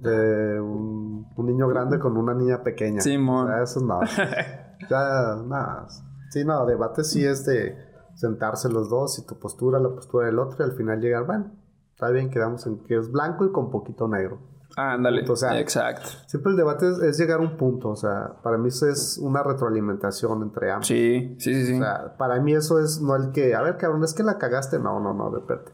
De 0.00 0.60
un, 0.60 1.26
niño 1.36 1.68
grande 1.68 1.98
con 1.98 2.16
una 2.16 2.34
niña 2.34 2.62
pequeña. 2.62 3.00
Sí, 3.00 3.16
mon. 3.18 3.46
O 3.46 3.48
sea, 3.48 3.62
eso 3.62 3.80
no. 3.80 4.00
ya, 4.90 5.36
nada. 5.44 5.86
Sí, 6.30 6.44
no, 6.44 6.66
debate 6.66 7.04
sí 7.04 7.24
es 7.24 7.46
de 7.46 7.76
sentarse 8.14 8.68
los 8.68 8.90
dos 8.90 9.18
y 9.18 9.26
tu 9.26 9.38
postura, 9.38 9.78
la 9.78 9.90
postura 9.90 10.26
del 10.26 10.38
otro 10.38 10.64
y 10.64 10.68
al 10.68 10.76
final 10.76 11.00
llegar, 11.00 11.26
bueno, 11.26 11.52
está 11.92 12.10
bien, 12.10 12.30
quedamos 12.30 12.66
en 12.66 12.82
que 12.84 12.96
es 12.96 13.10
blanco 13.10 13.44
y 13.44 13.52
con 13.52 13.70
poquito 13.70 14.08
negro. 14.08 14.40
Ah, 14.76 14.92
ándale. 14.92 15.24
O 15.28 15.36
sea, 15.36 15.58
Exacto. 15.58 16.08
Siempre 16.26 16.50
el 16.50 16.58
debate 16.58 16.86
es, 17.08 17.18
llegar 17.18 17.40
a 17.40 17.42
un 17.42 17.56
punto. 17.56 17.88
O 17.88 17.96
sea, 17.96 18.36
para 18.42 18.58
mí 18.58 18.68
eso 18.68 18.86
es 18.86 19.18
una 19.18 19.42
retroalimentación 19.42 20.42
entre 20.42 20.70
ambos. 20.70 20.86
Sí, 20.86 21.36
sí, 21.38 21.66
sí. 21.66 21.74
O 21.74 21.78
sea, 21.78 22.14
para 22.18 22.40
mí 22.40 22.52
eso 22.52 22.78
es 22.78 23.00
no 23.00 23.16
el 23.16 23.32
que, 23.32 23.54
a 23.54 23.62
ver, 23.62 23.78
cabrón, 23.78 24.04
es 24.04 24.12
que 24.12 24.22
la 24.22 24.36
cagaste. 24.36 24.78
No, 24.78 25.00
no, 25.00 25.14
no, 25.14 25.30
de 25.30 25.40
repente. 25.40 25.72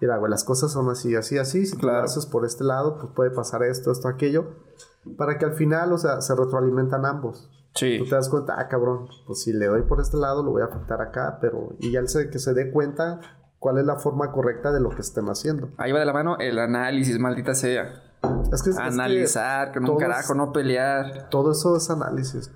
Mira, 0.00 0.16
güey, 0.16 0.30
las 0.30 0.44
cosas 0.44 0.72
son 0.72 0.88
así, 0.90 1.16
así, 1.16 1.38
así. 1.38 1.66
Si 1.66 1.76
claro. 1.76 2.00
tú 2.00 2.04
haces 2.04 2.26
por 2.26 2.44
este 2.44 2.64
lado, 2.64 2.98
pues 2.98 3.12
puede 3.14 3.30
pasar 3.30 3.62
esto, 3.62 3.90
esto, 3.90 4.08
aquello. 4.08 4.54
Para 5.16 5.38
que 5.38 5.44
al 5.44 5.54
final, 5.54 5.92
o 5.92 5.98
sea, 5.98 6.20
se 6.20 6.34
retroalimentan 6.34 7.04
ambos. 7.04 7.50
Sí. 7.74 7.98
Tú 7.98 8.04
te 8.04 8.14
das 8.14 8.28
cuenta, 8.28 8.56
ah, 8.58 8.68
cabrón, 8.68 9.08
pues 9.26 9.42
si 9.42 9.52
le 9.52 9.66
doy 9.66 9.82
por 9.82 10.00
este 10.00 10.16
lado, 10.16 10.42
lo 10.42 10.52
voy 10.52 10.62
a 10.62 10.66
afectar 10.66 11.00
acá, 11.00 11.38
pero. 11.40 11.70
Y 11.80 11.92
ya 11.92 12.00
el 12.00 12.06
que 12.30 12.38
se 12.38 12.54
dé 12.54 12.70
cuenta 12.70 13.20
cuál 13.58 13.78
es 13.78 13.84
la 13.84 13.96
forma 13.96 14.32
correcta 14.32 14.72
de 14.72 14.80
lo 14.80 14.90
que 14.90 15.00
estén 15.00 15.26
haciendo. 15.26 15.70
Ahí 15.76 15.92
va 15.92 15.98
de 15.98 16.06
la 16.06 16.12
mano 16.12 16.36
el 16.38 16.58
análisis, 16.58 17.18
maldita 17.18 17.54
sea. 17.54 18.04
Es 18.52 18.62
que, 18.62 18.70
Analizar, 18.80 19.72
que, 19.72 19.80
no 19.80 19.96
carajo, 19.96 20.34
no 20.34 20.52
pelear. 20.52 21.28
Todo 21.30 21.52
eso 21.52 21.76
es 21.76 21.88
análisis, 21.88 22.50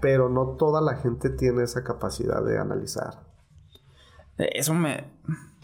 pero 0.00 0.28
no 0.28 0.56
toda 0.56 0.80
la 0.80 0.96
gente 0.96 1.30
tiene 1.30 1.64
esa 1.64 1.82
capacidad 1.82 2.42
de 2.44 2.58
analizar. 2.58 3.22
Eso 4.36 4.74
me. 4.74 5.10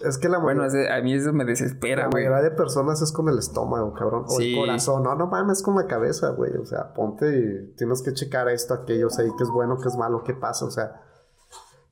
Es 0.03 0.18
que 0.18 0.28
la 0.28 0.38
Bueno, 0.38 0.64
a 0.64 1.01
mí 1.03 1.14
eso 1.14 1.32
me 1.32 1.45
desespera, 1.45 2.09
güey. 2.11 2.24
La 2.24 2.30
mayoría 2.30 2.51
de 2.51 2.57
personas 2.57 3.01
es 3.03 3.12
con 3.12 3.28
el 3.28 3.38
estómago, 3.38 3.92
cabrón. 3.92 4.24
O 4.28 4.40
el 4.40 4.57
corazón. 4.57 5.03
No, 5.03 5.14
no 5.14 5.26
mames, 5.26 5.62
con 5.62 5.76
la 5.76 5.86
cabeza, 5.86 6.30
güey. 6.30 6.53
O 6.57 6.64
sea, 6.64 6.92
ponte 6.95 7.26
y 7.38 7.74
tienes 7.76 8.03
que 8.03 8.12
checar 8.12 8.49
esto, 8.49 8.74
aquello, 8.74 9.07
o 9.07 9.11
sea, 9.11 9.24
y 9.24 9.30
qué 9.36 9.45
es 9.45 9.51
bueno, 9.51 9.78
qué 9.80 9.88
es 9.88 9.97
malo, 9.97 10.24
qué 10.24 10.34
pasa. 10.34 10.64
O 10.64 10.70
sea, 10.70 11.01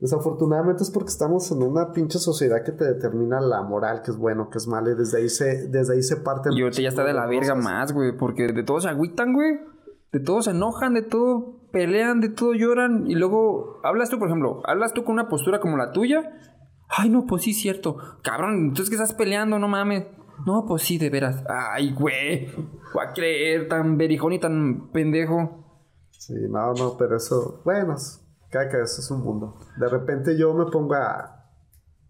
Desafortunadamente 0.03 0.83
es 0.83 0.91
porque 0.91 1.11
estamos 1.11 1.53
en 1.53 1.63
una 1.63 1.93
pinche 1.93 2.19
sociedad 2.19 2.65
que 2.65 2.73
te 2.73 2.85
determina 2.85 3.41
la 3.41 3.63
moral, 3.63 4.03
que 4.03 4.11
es 4.11 4.17
bueno, 4.17 4.51
que 4.51 4.59
es 4.59 4.67
malo, 4.67 4.91
y 4.91 4.97
desde 4.97 5.19
ahí 5.19 5.29
se, 5.29 5.69
desde 5.69 5.95
ahí 5.95 6.03
se 6.03 6.17
parte. 6.17 6.51
Y 6.53 6.61
ahorita 6.61 6.83
ya 6.83 6.89
está 6.89 7.05
de 7.05 7.13
la 7.13 7.25
verga 7.27 7.55
más, 7.55 7.93
güey, 7.93 8.11
porque 8.11 8.49
de 8.49 8.65
todos 8.65 8.83
se 8.83 8.89
agüitan, 8.89 9.33
güey. 9.33 9.61
De 10.11 10.19
todos 10.19 10.47
se 10.47 10.51
enojan, 10.51 10.95
de 10.95 11.03
todo 11.03 11.61
pelean, 11.71 12.21
de 12.21 12.31
todo 12.31 12.53
lloran. 12.53 13.07
Y 13.07 13.15
luego 13.15 13.79
hablas 13.85 14.11
tú, 14.11 14.19
por 14.19 14.27
ejemplo, 14.27 14.61
hablas 14.65 14.93
tú 14.93 15.05
con 15.05 15.13
una 15.13 15.29
postura 15.29 15.61
como 15.61 15.77
la 15.77 15.93
tuya. 15.93 16.33
Ay, 16.95 17.09
no, 17.09 17.27
pues 17.27 17.43
sí, 17.43 17.55
cierto. 17.55 17.97
Cabrón, 18.23 18.67
entonces 18.67 18.91
que 18.91 18.97
estás 18.97 19.15
peleando, 19.15 19.59
no 19.59 19.69
mames. 19.69 20.07
No, 20.47 20.65
pues 20.67 20.83
sí, 20.83 20.99
de 20.99 21.09
veras. 21.09 21.43
Ay, 21.49 21.93
güey. 21.93 22.49
Voy 22.93 23.05
a 23.07 23.13
creer 23.13 23.69
tan 23.69 23.97
berijón 23.97 24.33
y 24.33 24.39
tan 24.39 24.91
pendejo. 24.93 25.65
Sí, 26.11 26.35
no, 26.51 26.75
no, 26.75 26.97
pero 26.99 27.17
eso. 27.17 27.63
Bueno, 27.65 27.97
cada 28.51 28.69
cabeza 28.69 29.01
es 29.01 29.11
un 29.11 29.23
mundo. 29.23 29.59
De 29.79 29.89
repente 29.89 30.37
yo 30.39 30.53
me 30.55 30.67
pongo 30.67 30.95
a 30.95 31.49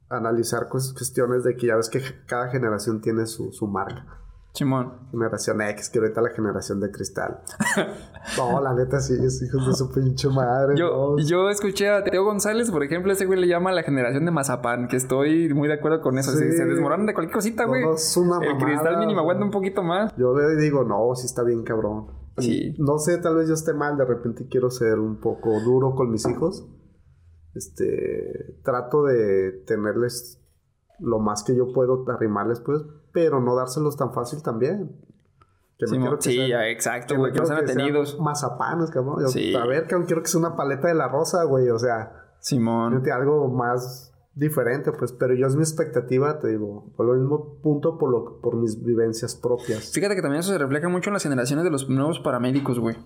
analizar 0.09 0.69
cuestiones 0.69 1.45
de 1.45 1.57
que 1.57 1.69
ya 1.69 1.77
ves 1.77 1.89
que 1.89 2.03
cada 2.27 2.51
generación 2.51 3.01
tiene 3.01 3.27
su, 3.27 3.53
su 3.53 3.67
marca. 3.67 4.22
Simón. 4.55 5.09
Generación 5.11 5.63
X, 5.63 5.89
que 5.89 5.99
ahorita 5.99 6.21
la 6.21 6.29
generación 6.31 6.79
de 6.81 6.91
cristal. 6.91 7.41
no, 8.37 8.61
la 8.61 8.75
neta 8.75 9.01
sí, 9.01 9.15
es 9.15 9.43
hijos 9.43 9.67
de 9.67 9.73
su 9.73 9.91
pinche 9.91 10.29
madre. 10.29 10.75
Yo, 10.77 11.17
yo 11.19 11.49
escuché 11.49 11.89
a 11.89 12.05
Teo 12.05 12.25
González, 12.25 12.71
por 12.71 12.83
ejemplo, 12.83 13.13
ese 13.13 13.25
güey 13.25 13.41
le 13.41 13.49
llama 13.49 13.73
la 13.73 13.83
generación 13.83 14.27
de 14.27 14.31
Mazapán, 14.31 14.89
que 14.89 14.97
estoy 14.97 15.55
muy 15.55 15.69
de 15.69 15.75
acuerdo 15.75 16.03
con 16.03 16.19
eso. 16.19 16.33
Se, 16.33 16.45
desmoronan 16.45 17.07
de 17.07 17.15
cualquier 17.15 17.35
cosita, 17.35 17.65
güey. 17.65 17.83
es 17.95 18.15
una 18.19 18.45
El 18.45 18.59
cristal 18.59 18.99
mínimo 18.99 19.21
aguanta 19.21 19.45
un 19.45 19.51
poquito 19.51 19.83
más. 19.83 20.15
Yo 20.17 20.35
veo 20.35 20.53
y 20.53 20.57
digo, 20.57 20.85
no, 20.85 21.15
sí 21.15 21.25
está 21.25 21.43
bien 21.43 21.63
cabrón. 21.63 22.09
Sí. 22.37 22.75
No 22.79 22.99
sé, 22.99 23.19
tal 23.19 23.37
vez 23.37 23.49
yo 23.49 23.55
esté 23.55 23.73
mal, 23.73 23.97
de 23.97 24.05
repente 24.05 24.47
quiero 24.51 24.71
ser 24.71 24.99
un 24.99 25.19
poco 25.19 25.61
duro 25.61 25.95
con 25.95 26.11
mis 26.11 26.29
hijos. 26.29 26.69
Este, 27.55 28.61
trato 28.65 29.05
de 29.05 29.63
tenerles 29.67 30.42
lo 30.99 31.19
más 31.19 31.43
que 31.43 31.57
yo 31.57 31.73
puedo, 31.73 32.05
arrimarles 32.09 32.61
pues, 32.61 32.83
pero 33.13 33.41
no 33.41 33.55
dárselos 33.55 33.97
tan 33.97 34.13
fácil 34.13 34.43
también. 34.43 34.97
sí, 36.21 36.53
exacto, 36.53 37.17
güey, 37.17 37.33
que, 37.33 37.41
no 37.41 37.47
sean 37.47 37.65
detenidos. 37.65 38.19
Mazapanes, 38.21 38.91
cabrón. 38.91 39.25
A 39.25 39.67
ver, 39.67 39.87
que 39.87 39.97
quiero 40.07 40.23
que 40.23 40.29
sea 40.29 40.41
una 40.41 40.57
paleta 40.57 40.89
de 40.89 40.95
la 40.95 41.09
rosa, 41.09 41.45
güey, 41.45 41.69
o 41.71 41.79
sea. 41.79 42.19
Simón. 42.39 43.03
Algo 43.11 43.49
más 43.49 44.13
diferente, 44.35 44.93
pues, 44.93 45.13
pero 45.13 45.35
yo 45.35 45.47
es 45.47 45.57
mi 45.57 45.63
expectativa, 45.63 46.39
te 46.39 46.49
digo, 46.49 46.91
por 46.97 47.07
lo 47.07 47.15
mismo 47.15 47.61
punto 47.63 47.99
por, 47.99 48.11
lo, 48.11 48.41
por 48.41 48.57
mis 48.57 48.83
vivencias 48.83 49.35
propias. 49.37 49.93
Fíjate 49.93 50.15
que 50.15 50.23
también 50.23 50.41
eso 50.41 50.53
se 50.53 50.59
refleja 50.59 50.89
mucho 50.89 51.11
en 51.11 51.15
las 51.15 51.23
generaciones 51.23 51.65
de 51.65 51.71
los 51.71 51.89
nuevos 51.89 52.21
paramédicos, 52.21 52.79
güey. 52.79 52.97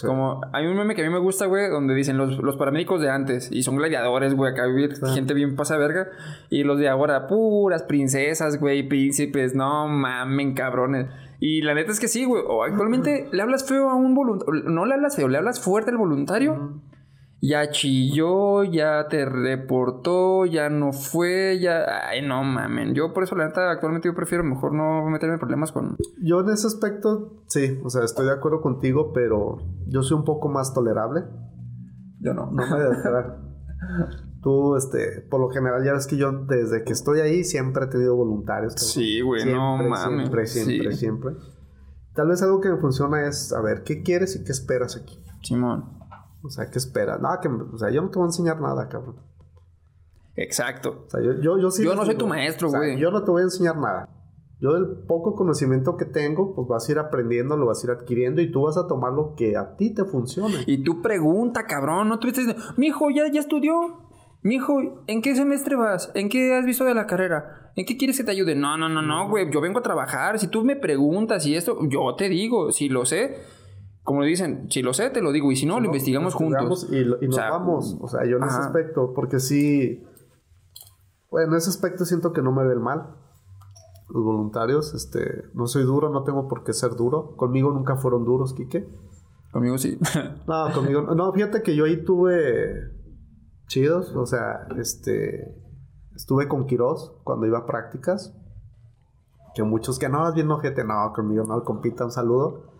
Como 0.00 0.40
hay 0.52 0.66
un 0.66 0.76
meme 0.76 0.94
que 0.94 1.02
a 1.02 1.04
mí 1.04 1.12
me 1.12 1.18
gusta, 1.18 1.46
güey, 1.46 1.68
donde 1.68 1.94
dicen 1.94 2.16
los, 2.16 2.38
los 2.38 2.56
paramédicos 2.56 3.00
de 3.00 3.10
antes 3.10 3.50
y 3.52 3.62
son 3.62 3.76
gladiadores, 3.76 4.34
güey, 4.34 4.52
acá 4.52 4.66
vivir 4.66 4.94
gente 5.14 5.34
bien 5.34 5.54
pasa 5.54 5.76
verga. 5.76 6.08
Y 6.50 6.64
los 6.64 6.78
de 6.78 6.88
ahora, 6.88 7.26
puras 7.26 7.82
princesas, 7.82 8.58
güey, 8.58 8.88
príncipes, 8.88 9.54
no 9.54 9.88
mamen, 9.88 10.54
cabrones. 10.54 11.08
Y 11.40 11.62
la 11.62 11.74
neta 11.74 11.92
es 11.92 12.00
que 12.00 12.08
sí, 12.08 12.24
güey. 12.24 12.42
O 12.46 12.64
actualmente 12.64 13.28
le 13.32 13.42
hablas 13.42 13.68
feo 13.68 13.90
a 13.90 13.94
un 13.94 14.14
voluntario. 14.14 14.62
No 14.64 14.86
le 14.86 14.94
hablas 14.94 15.16
feo, 15.16 15.28
le 15.28 15.38
hablas 15.38 15.60
fuerte 15.60 15.90
al 15.90 15.98
voluntario 15.98 16.80
ya 17.42 17.70
chilló, 17.70 18.62
ya 18.62 19.08
te 19.08 19.24
reportó, 19.24 20.46
ya 20.46 20.70
no 20.70 20.92
fue, 20.92 21.58
ya... 21.60 22.08
Ay, 22.08 22.22
no 22.22 22.44
mamen. 22.44 22.94
Yo 22.94 23.12
por 23.12 23.24
eso, 23.24 23.34
la 23.34 23.48
neta, 23.48 23.68
actualmente 23.72 24.08
yo 24.08 24.14
prefiero 24.14 24.44
mejor 24.44 24.72
no 24.72 25.04
meterme 25.10 25.34
en 25.34 25.40
problemas 25.40 25.72
con... 25.72 25.96
Yo 26.22 26.40
en 26.40 26.50
ese 26.50 26.68
aspecto, 26.68 27.42
sí, 27.48 27.80
o 27.82 27.90
sea, 27.90 28.04
estoy 28.04 28.26
de 28.26 28.32
acuerdo 28.32 28.60
contigo, 28.60 29.12
pero 29.12 29.58
yo 29.88 30.02
soy 30.02 30.18
un 30.18 30.24
poco 30.24 30.48
más 30.48 30.72
tolerable. 30.72 31.24
Yo 32.20 32.32
no. 32.32 32.46
No 32.52 32.64
me 32.64 32.76
ver. 32.78 33.42
Tú, 34.42 34.76
este, 34.76 35.22
por 35.28 35.40
lo 35.40 35.50
general, 35.50 35.84
ya 35.84 35.94
ves 35.94 36.06
que 36.06 36.16
yo 36.16 36.30
desde 36.32 36.84
que 36.84 36.92
estoy 36.92 37.20
ahí 37.20 37.42
siempre 37.42 37.86
he 37.86 37.88
tenido 37.88 38.14
voluntarios. 38.14 38.74
Sí, 38.74 39.20
güey, 39.20 39.52
no 39.52 39.78
mames. 39.78 40.00
Siempre, 40.00 40.46
siempre, 40.46 40.92
siempre. 40.92 41.34
Tal 42.14 42.28
vez 42.28 42.40
algo 42.42 42.60
que 42.60 42.68
me 42.68 42.76
funciona 42.76 43.26
es, 43.26 43.52
a 43.52 43.60
ver, 43.60 43.82
¿qué 43.82 44.02
quieres 44.02 44.36
y 44.36 44.44
qué 44.44 44.52
esperas 44.52 44.96
aquí? 44.96 45.18
Simón. 45.42 46.01
O 46.42 46.50
sea, 46.50 46.70
¿qué 46.70 46.78
esperas? 46.78 47.20
No, 47.20 47.28
que, 47.40 47.48
o 47.48 47.78
sea, 47.78 47.90
yo 47.90 48.02
no 48.02 48.10
te 48.10 48.18
voy 48.18 48.24
a 48.24 48.28
enseñar 48.28 48.60
nada, 48.60 48.88
cabrón. 48.88 49.16
Exacto. 50.36 51.04
O 51.06 51.10
sea, 51.10 51.20
yo, 51.20 51.40
yo, 51.40 51.58
yo, 51.58 51.70
sí 51.70 51.84
yo 51.84 51.94
no 51.94 52.04
soy 52.04 52.16
tu 52.16 52.26
maestro, 52.26 52.70
güey. 52.70 52.98
yo 52.98 53.10
no 53.10 53.22
te 53.22 53.30
voy 53.30 53.42
a 53.42 53.44
enseñar 53.44 53.76
nada. 53.76 54.08
Yo 54.60 54.76
el 54.76 54.86
poco 55.08 55.34
conocimiento 55.34 55.96
que 55.96 56.04
tengo, 56.04 56.54
pues 56.54 56.68
vas 56.68 56.88
a 56.88 56.92
ir 56.92 56.98
aprendiendo, 56.98 57.56
lo 57.56 57.66
vas 57.66 57.82
a 57.82 57.86
ir 57.88 57.90
adquiriendo 57.90 58.40
y 58.40 58.52
tú 58.52 58.62
vas 58.62 58.76
a 58.76 58.86
tomar 58.86 59.12
lo 59.12 59.34
que 59.34 59.56
a 59.56 59.76
ti 59.76 59.92
te 59.92 60.04
funcione. 60.04 60.62
Y 60.66 60.84
tú 60.84 61.02
pregunta, 61.02 61.66
cabrón, 61.66 62.08
no 62.08 62.18
diciendo, 62.18 62.54
mi 62.76 62.86
hijo 62.86 63.10
ya, 63.10 63.24
ya 63.30 63.40
estudió. 63.40 63.72
Mi 64.42 64.56
hijo, 64.56 65.04
¿en 65.06 65.22
qué 65.22 65.34
semestre 65.34 65.76
vas? 65.76 66.10
¿En 66.14 66.28
qué 66.28 66.54
has 66.54 66.64
visto 66.64 66.84
de 66.84 66.94
la 66.94 67.06
carrera? 67.06 67.72
¿En 67.76 67.86
qué 67.86 67.96
quieres 67.96 68.16
que 68.18 68.24
te 68.24 68.32
ayude? 68.32 68.54
No, 68.54 68.76
no, 68.76 68.88
no, 68.88 69.02
no, 69.02 69.28
güey. 69.28 69.50
Yo 69.52 69.60
vengo 69.60 69.80
a 69.80 69.82
trabajar. 69.82 70.38
Si 70.38 70.48
tú 70.48 70.64
me 70.64 70.76
preguntas 70.76 71.46
y 71.46 71.54
esto, 71.54 71.78
yo 71.88 72.14
te 72.16 72.28
digo, 72.28 72.72
si 72.72 72.88
lo 72.88 73.04
sé 73.04 73.36
como 74.04 74.24
dicen, 74.24 74.66
si 74.70 74.82
lo 74.82 74.92
sé, 74.92 75.10
te 75.10 75.22
lo 75.22 75.30
digo, 75.30 75.52
y 75.52 75.56
si 75.56 75.66
no, 75.66 75.78
lo 75.78 75.86
investigamos 75.86 76.34
juntos. 76.34 76.88
Y, 76.90 77.04
nos 77.28 77.36
vamos, 77.36 77.96
o 78.00 78.08
sea, 78.08 78.24
yo 78.24 78.38
en 78.38 78.44
ese 78.44 78.58
aspecto, 78.58 79.12
porque 79.14 79.38
sí, 79.38 80.04
bueno, 81.30 81.52
en 81.52 81.58
ese 81.58 81.70
aspecto 81.70 82.04
siento 82.04 82.32
que 82.32 82.42
no 82.42 82.52
me 82.52 82.64
ve 82.64 82.72
el 82.72 82.80
mal. 82.80 83.14
Los 84.08 84.24
voluntarios, 84.24 84.92
este, 84.92 85.44
no 85.54 85.66
soy 85.66 85.84
duro, 85.84 86.10
no 86.10 86.24
tengo 86.24 86.48
por 86.48 86.64
qué 86.64 86.72
ser 86.72 86.96
duro. 86.96 87.36
Conmigo 87.36 87.70
nunca 87.70 87.96
fueron 87.96 88.24
duros, 88.24 88.52
Quique. 88.52 88.86
Conmigo 89.52 89.78
sí. 89.78 89.98
no, 90.46 90.72
conmigo, 90.74 91.02
no, 91.02 91.32
fíjate 91.32 91.62
que 91.62 91.76
yo 91.76 91.84
ahí 91.84 92.04
tuve 92.04 92.90
chidos, 93.68 94.14
o 94.16 94.26
sea, 94.26 94.66
este, 94.78 95.56
estuve 96.14 96.48
con 96.48 96.66
Quirós 96.66 97.12
cuando 97.24 97.46
iba 97.46 97.58
a 97.58 97.66
prácticas. 97.66 98.36
Que 99.54 99.62
muchos 99.62 99.98
que 99.98 100.08
no, 100.08 100.28
es 100.28 100.34
bien 100.34 100.50
ojete, 100.50 100.82
no, 100.84 101.12
conmigo 101.14 101.44
no, 101.44 101.62
compita, 101.62 102.04
un 102.04 102.10
saludo. 102.10 102.71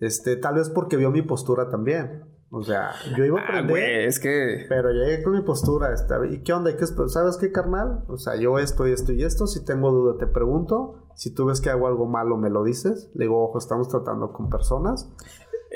Este, 0.00 0.36
tal 0.36 0.54
vez 0.56 0.70
porque 0.70 0.96
vio 0.96 1.10
mi 1.10 1.22
postura 1.22 1.68
también. 1.70 2.24
O 2.52 2.62
sea, 2.62 2.90
yo 3.16 3.24
iba 3.24 3.38
a 3.38 3.42
Ah, 3.42 3.46
aprender. 3.46 3.70
güey, 3.70 4.04
es 4.06 4.18
que. 4.18 4.64
Pero 4.68 4.90
llegué 4.90 5.22
con 5.22 5.34
mi 5.34 5.42
postura, 5.42 5.92
esta, 5.94 6.18
¿y 6.26 6.42
qué 6.42 6.52
onda? 6.52 6.76
¿Qué 6.76 6.82
es- 6.84 6.96
¿Sabes 7.08 7.36
qué, 7.36 7.52
carnal? 7.52 8.04
O 8.08 8.16
sea, 8.16 8.34
yo 8.34 8.58
esto 8.58 8.88
y 8.88 8.92
esto 8.92 9.12
y 9.12 9.22
esto, 9.22 9.46
si 9.46 9.64
tengo 9.64 9.92
duda 9.92 10.16
te 10.18 10.26
pregunto, 10.26 11.06
si 11.14 11.32
tú 11.32 11.46
ves 11.46 11.60
que 11.60 11.70
hago 11.70 11.86
algo 11.86 12.06
malo 12.06 12.36
me 12.36 12.50
lo 12.50 12.64
dices, 12.64 13.10
le 13.14 13.26
digo, 13.26 13.40
ojo, 13.44 13.58
estamos 13.58 13.88
tratando 13.88 14.32
con 14.32 14.48
personas, 14.50 15.12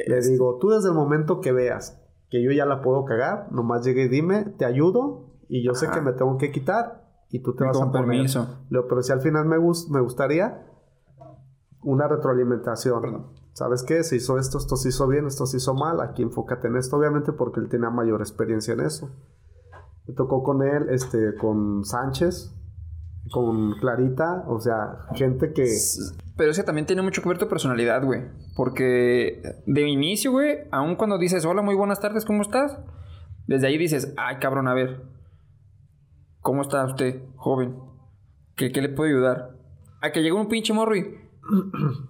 le 0.07 0.21
digo, 0.23 0.59
tú 0.61 0.71
desde 0.71 0.89
el 0.89 0.95
momento 0.97 1.41
que 1.41 1.53
veas 1.53 2.01
que 2.29 2.43
yo 2.43 2.51
ya 2.51 2.67
la 2.67 2.83
puedo 2.83 3.05
cagar, 3.05 3.53
nomás 3.53 3.85
llegue 3.85 4.07
y 4.07 4.09
dime, 4.09 4.45
te 4.59 4.65
ayudo, 4.65 5.37
y 5.49 5.65
yo 5.65 5.75
sé 5.75 5.89
que 5.91 6.01
me 6.01 6.13
tengo 6.15 6.39
que 6.39 6.51
quitar, 6.51 7.05
y 7.31 7.41
tú 7.41 7.55
te 7.55 7.63
vas 7.63 7.77
Con 7.79 7.91
a 7.91 7.93
poner. 7.93 8.09
permiso. 8.09 8.49
Le 8.71 8.79
digo, 8.79 8.89
pero 8.89 9.01
si 9.03 9.13
al 9.13 9.21
final 9.21 9.47
me, 9.47 9.59
gus- 9.59 9.89
me 9.91 10.01
gustaría 10.01 10.67
una 11.83 12.09
retroalimentación. 12.09 13.01
Perdón. 13.01 13.27
¿Sabes 13.55 13.85
qué? 13.85 14.03
Se 14.03 14.17
hizo 14.17 14.37
esto, 14.37 14.59
esto 14.59 14.77
se 14.77 14.89
hizo 14.89 15.07
bien, 15.07 15.27
esto 15.27 15.47
se 15.47 15.59
hizo 15.59 15.75
mal. 15.75 16.01
Aquí 16.01 16.23
enfócate 16.23 16.67
en 16.67 16.77
esto, 16.77 16.97
obviamente, 16.97 17.33
porque 17.33 17.61
él 17.61 17.69
tenía 17.69 17.89
mayor 17.89 18.21
experiencia 18.21 18.75
en 18.75 18.81
eso. 18.81 19.11
Me 20.07 20.15
tocó 20.15 20.43
con 20.43 20.63
él, 20.63 20.89
este, 20.91 21.37
con 21.37 21.85
Sánchez, 21.85 22.53
con 23.31 23.79
Clarita, 23.79 24.45
o 24.49 24.59
sea, 24.59 25.07
gente 25.15 25.53
que. 25.53 25.67
Pero 26.37 26.51
es 26.51 26.59
que 26.59 26.65
también 26.65 26.87
tiene 26.87 27.03
mucho 27.03 27.23
que 27.23 27.29
ver 27.29 27.39
tu 27.39 27.49
personalidad, 27.49 28.05
güey. 28.05 28.23
Porque 28.57 29.41
de 29.67 29.89
inicio, 29.89 30.33
güey, 30.33 30.67
aun 30.73 30.97
cuando 30.97 31.17
dices, 31.17 31.45
hola, 31.45 31.63
muy 31.63 31.77
buenas 31.77 32.01
tardes, 32.01 32.25
¿cómo 32.25 32.43
estás? 32.43 32.77
Desde 33.47 33.69
ahí 33.69 33.79
dices, 33.79 34.13
ay, 34.17 34.39
cabrón, 34.41 34.67
a 34.67 34.75
ver. 34.75 35.05
¿Cómo 36.41 36.63
está 36.63 36.85
usted, 36.85 37.23
joven? 37.37 37.79
¿Qué, 38.57 38.73
qué 38.73 38.83
le 38.83 38.89
puedo 38.89 39.09
ayudar? 39.09 39.57
A 40.03 40.11
que 40.11 40.23
llegó 40.23 40.41
un 40.41 40.49
pinche 40.49 40.73
morro 40.73 40.97
y... 40.97 41.05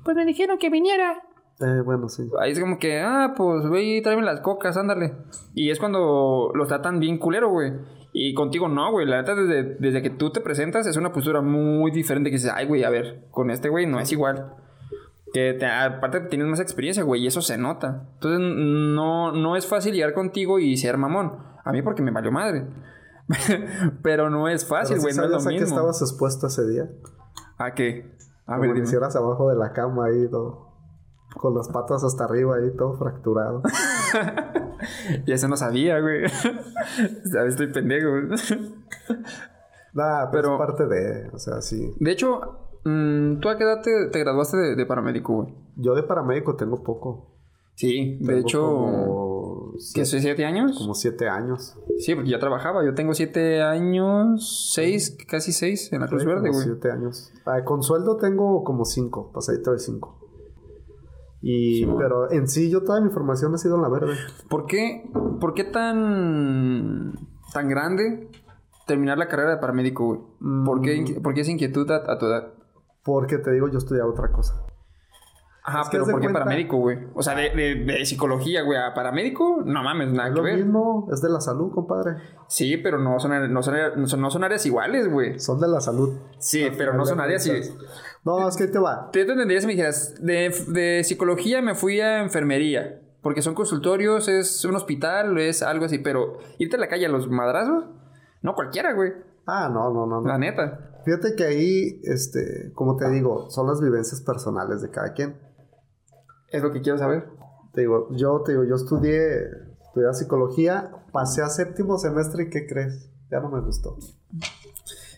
Pues 0.05 0.17
me 0.17 0.25
dijeron 0.25 0.57
que 0.59 0.71
viniera. 0.71 1.23
Eh, 1.61 1.81
bueno, 1.85 2.09
sí. 2.09 2.29
Ahí 2.41 2.51
es 2.53 2.61
como 2.61 2.79
que, 2.79 3.01
ah, 3.01 3.35
pues 3.37 3.69
ve 3.71 3.83
y 3.83 4.03
tráeme 4.03 4.23
las 4.23 4.41
cocas, 4.41 4.77
ándale. 4.77 5.15
Y 5.55 5.71
es 5.71 5.79
cuando 5.79 6.51
los 6.55 6.69
tratan 6.69 6.99
bien 6.99 7.19
culero, 7.19 7.49
güey. 7.51 7.73
Y 8.13 8.35
contigo 8.35 8.69
no, 8.69 8.91
güey. 8.93 9.07
La 9.07 9.19
neta, 9.19 9.35
desde, 9.35 9.77
desde 9.79 10.03
que 10.03 10.11
tú 10.11 10.31
te 10.31 10.41
presentas, 10.41 10.87
es 10.87 10.97
una 10.97 11.13
postura 11.13 11.41
muy 11.43 11.91
diferente 11.93 12.31
que 12.31 12.37
dices, 12.37 12.53
ay, 12.55 12.67
güey, 12.67 12.85
a 12.85 12.91
ver, 12.91 13.27
con 13.31 13.51
este 13.51 13.69
güey 13.69 13.87
no 13.87 14.01
es 14.01 14.11
igual. 14.13 14.55
Que 15.33 15.53
te- 15.55 15.67
aparte 15.67 16.21
tienes 16.21 16.47
más 16.49 16.61
experiencia, 16.61 17.03
güey, 17.03 17.23
y 17.23 17.27
eso 17.27 17.41
se 17.41 17.59
nota. 17.59 18.09
Entonces, 18.15 18.41
no, 18.41 19.33
no 19.33 19.57
es 19.57 19.67
fácil 19.67 19.95
llegar 19.95 20.13
contigo 20.15 20.59
y 20.59 20.77
ser 20.77 20.97
mamón. 20.99 21.39
A 21.65 21.73
mí 21.73 21.83
porque 21.83 22.03
me 22.03 22.11
valió 22.13 22.31
madre. 22.31 22.67
Pero 24.03 24.31
no 24.31 24.49
es 24.49 24.67
fácil, 24.69 24.99
güey, 25.01 25.13
sí 25.13 25.19
no 25.19 25.25
es 25.25 25.31
lo 25.31 25.51
mismo. 25.51 25.67
estabas 25.67 26.03
expuesto 26.03 26.47
ese 26.49 26.67
día? 26.69 26.89
¿A 27.59 27.73
qué? 27.75 28.13
A 28.47 28.53
Como 28.57 28.61
ver, 28.61 28.71
que 28.71 28.75
dime. 28.75 28.87
hicieras 28.87 29.17
abajo 29.17 29.49
de 29.51 29.57
la 29.57 29.73
cama 29.73 30.07
ahí, 30.07 30.29
todo, 30.31 30.74
con 31.37 31.55
las 31.55 31.69
patas 31.69 32.03
hasta 32.05 32.25
arriba 32.25 32.57
ahí, 32.57 32.71
todo 32.77 32.95
fracturado. 32.97 33.63
Y 35.27 35.33
eso 35.33 35.49
no 35.49 35.57
sabía, 35.57 35.99
güey. 36.01 36.25
Estoy 36.25 37.69
pendejo. 37.73 38.09
Nah, 39.95 40.31
pero 40.31 40.43
Pero- 40.43 40.53
es 40.55 40.59
parte 40.59 40.87
de, 40.87 41.31
o 41.33 41.39
sea, 41.39 41.61
sí. 41.63 41.95
De 42.01 42.11
hecho, 42.11 42.41
mm, 42.85 43.39
¿tú 43.41 43.49
a 43.49 43.57
qué 43.57 43.65
edad 43.65 43.81
te, 43.83 44.09
te 44.11 44.19
graduaste 44.19 44.57
de, 44.57 44.75
de 44.77 44.87
paramédico, 44.87 45.35
güey? 45.35 45.55
Yo 45.77 45.95
de 45.95 46.03
paramédico 46.03 46.57
tengo 46.57 46.83
poco. 46.83 47.31
Sí, 47.77 48.19
de 48.21 48.41
hecho, 48.41 48.61
como 48.63 49.73
¿qué 49.95 50.05
soy 50.05 50.21
siete 50.21 50.45
años? 50.45 50.77
como 50.79 50.95
siete 50.95 51.29
años. 51.29 51.77
Sí, 51.99 52.15
porque 52.15 52.31
ya 52.31 52.39
trabajaba. 52.39 52.85
Yo 52.85 52.95
tengo 52.95 53.15
siete 53.15 53.63
años, 53.63 54.71
seis, 54.75 55.17
casi 55.29 55.53
seis 55.53 55.93
en 55.93 56.01
la 56.01 56.09
Cruz 56.09 56.25
Verde, 56.25 56.51
güey. 56.51 56.63
siete 56.63 56.91
años. 56.93 57.33
Ah, 57.47 57.65
con 57.65 57.83
sueldo 57.83 58.17
tengo 58.17 58.63
como 58.65 58.85
cinco, 58.85 59.31
pasadito 59.33 59.73
de 59.73 59.79
cinco. 59.79 60.19
Y, 61.47 61.81
Sí. 61.85 61.89
pero 61.99 62.31
en 62.33 62.49
sí, 62.49 62.71
yo 62.71 62.83
toda 62.83 63.03
mi 63.03 63.11
formación 63.11 63.55
ha 63.55 63.59
sido 63.59 63.77
en 63.77 63.83
la 63.83 63.89
verde. 63.91 64.15
¿Por 64.49 64.65
qué, 64.65 65.11
por 65.41 65.53
qué 65.53 65.65
tan, 65.65 67.13
tan 67.53 67.69
grande 67.69 68.31
terminar 68.87 69.19
la 69.19 69.29
carrera 69.29 69.51
de 69.51 69.57
paramédico, 69.59 70.07
güey? 70.07 70.21
¿Por, 70.65 70.81
qué, 70.81 71.03
Mm. 71.19 71.23
por 71.23 71.35
qué 71.35 71.43
esa 71.43 71.51
inquietud 71.51 71.91
a, 71.91 71.97
a 72.11 72.19
tu 72.19 72.27
edad? 72.27 72.55
Porque 73.05 73.37
te 73.39 73.51
digo, 73.53 73.69
yo 73.69 73.77
estudiaba 73.79 74.09
otra 74.11 74.33
cosa. 74.33 74.55
Ajá, 75.67 75.81
Es 75.81 75.89
que 75.89 75.93
pero 75.93 76.05
¿por 76.05 76.21
qué 76.21 76.27
cuenta- 76.27 76.41
paramédico, 76.41 76.77
güey? 76.77 76.99
O 77.15 77.23
sea, 77.23 77.35
de, 77.35 77.51
de- 77.51 77.85
de 77.87 78.05
psicología, 78.05 78.63
güey, 78.63 78.79
a 78.79 78.93
paramédico, 78.93 79.63
no 79.65 79.83
mames, 79.83 80.13
nada 80.13 80.29
Es 80.29 80.35
que 80.35 80.39
lo 80.39 80.45
ver. 80.45 80.57
mismo, 80.57 81.09
es 81.11 81.23
de 81.23 81.31
la 81.31 81.41
salud, 81.41 81.73
compadre. 81.73 82.17
Sí, 82.49 82.77
pero 82.77 82.99
no 82.99 83.19
son, 83.19 83.51
no 83.53 83.63
son, 83.63 83.75
no 83.97 84.07
son, 84.07 84.21
no 84.21 84.31
son 84.31 84.45
áreas 84.45 84.67
iguales, 84.67 85.11
güey. 85.11 85.39
Son 85.41 85.59
de 85.59 85.67
la 85.69 85.81
salud. 85.81 86.19
Sí, 86.39 86.67
pero 86.77 86.93
no 86.93 87.07
son 87.07 87.19
áreas 87.21 87.47
iguales. 87.47 87.75
No, 88.25 88.47
es 88.47 88.57
que 88.57 88.65
ahí 88.65 88.71
te 88.71 88.79
va. 88.79 89.11
Te 89.11 89.23
entendería 89.23 89.61
si 89.61 89.67
me 89.67 89.73
dijeras, 89.73 90.15
de, 90.23 90.55
de 90.69 91.03
psicología 91.05 91.63
me 91.63 91.75
fui 91.75 92.01
a 92.01 92.21
enfermería. 92.23 93.01
Porque 93.23 93.41
son 93.41 93.55
consultorios, 93.55 94.29
es 94.29 94.67
un 94.67 94.75
hospital, 94.77 95.39
es 95.39 95.63
algo 95.63 95.87
así. 95.87 95.97
Pero 95.99 96.37
irte 96.59 96.77
a 96.77 96.79
la 96.79 96.89
calle 96.89 97.07
a 97.07 97.09
los 97.09 97.31
madrazos, 97.31 97.85
no 98.43 98.55
cualquiera, 98.55 98.93
güey. 98.93 99.13
Ah, 99.47 99.71
no, 99.73 99.91
no, 99.93 100.07
no. 100.07 100.21
no. 100.21 100.29
La 100.29 100.37
neta. 100.37 100.91
Fíjate 101.07 101.35
que 101.37 101.45
ahí, 101.45 102.01
este, 102.05 102.71
como 102.75 102.97
te 102.97 103.09
digo, 103.11 103.49
son 103.51 103.67
las 103.67 103.81
vivencias 103.81 104.21
personales 104.23 104.83
de 104.83 104.91
cada 104.91 105.13
quien. 105.15 105.37
Es 106.55 106.63
lo 106.63 106.71
que 106.71 106.81
quiero 106.81 106.99
saber. 106.99 107.27
Te 107.73 107.81
digo, 107.81 108.09
yo 108.13 108.43
te 108.43 108.53
digo, 108.53 108.63
yo 108.63 108.77
estudié, 108.77 109.41
estudié 109.87 110.15
psicología, 110.15 111.05
pasé 111.11 111.43
a 111.43 111.49
séptimo 111.49 111.99
semestre 111.99 112.45
y 112.45 112.49
¿qué 112.49 112.65
crees? 112.69 113.11
Ya 113.29 113.41
no 113.41 113.51
me 113.51 113.61
gustó. 113.61 113.99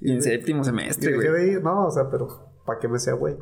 Y 0.01 0.13
en 0.13 0.23
séptimo 0.23 0.65
semestre, 0.65 1.15
güey. 1.15 1.61
no, 1.63 1.89
o 1.89 1.91
sea, 1.91 2.09
pero 2.09 2.55
¿para 2.65 2.79
qué 2.79 2.89
me 2.89 2.99
sea 2.99 3.13
güey? 3.13 3.37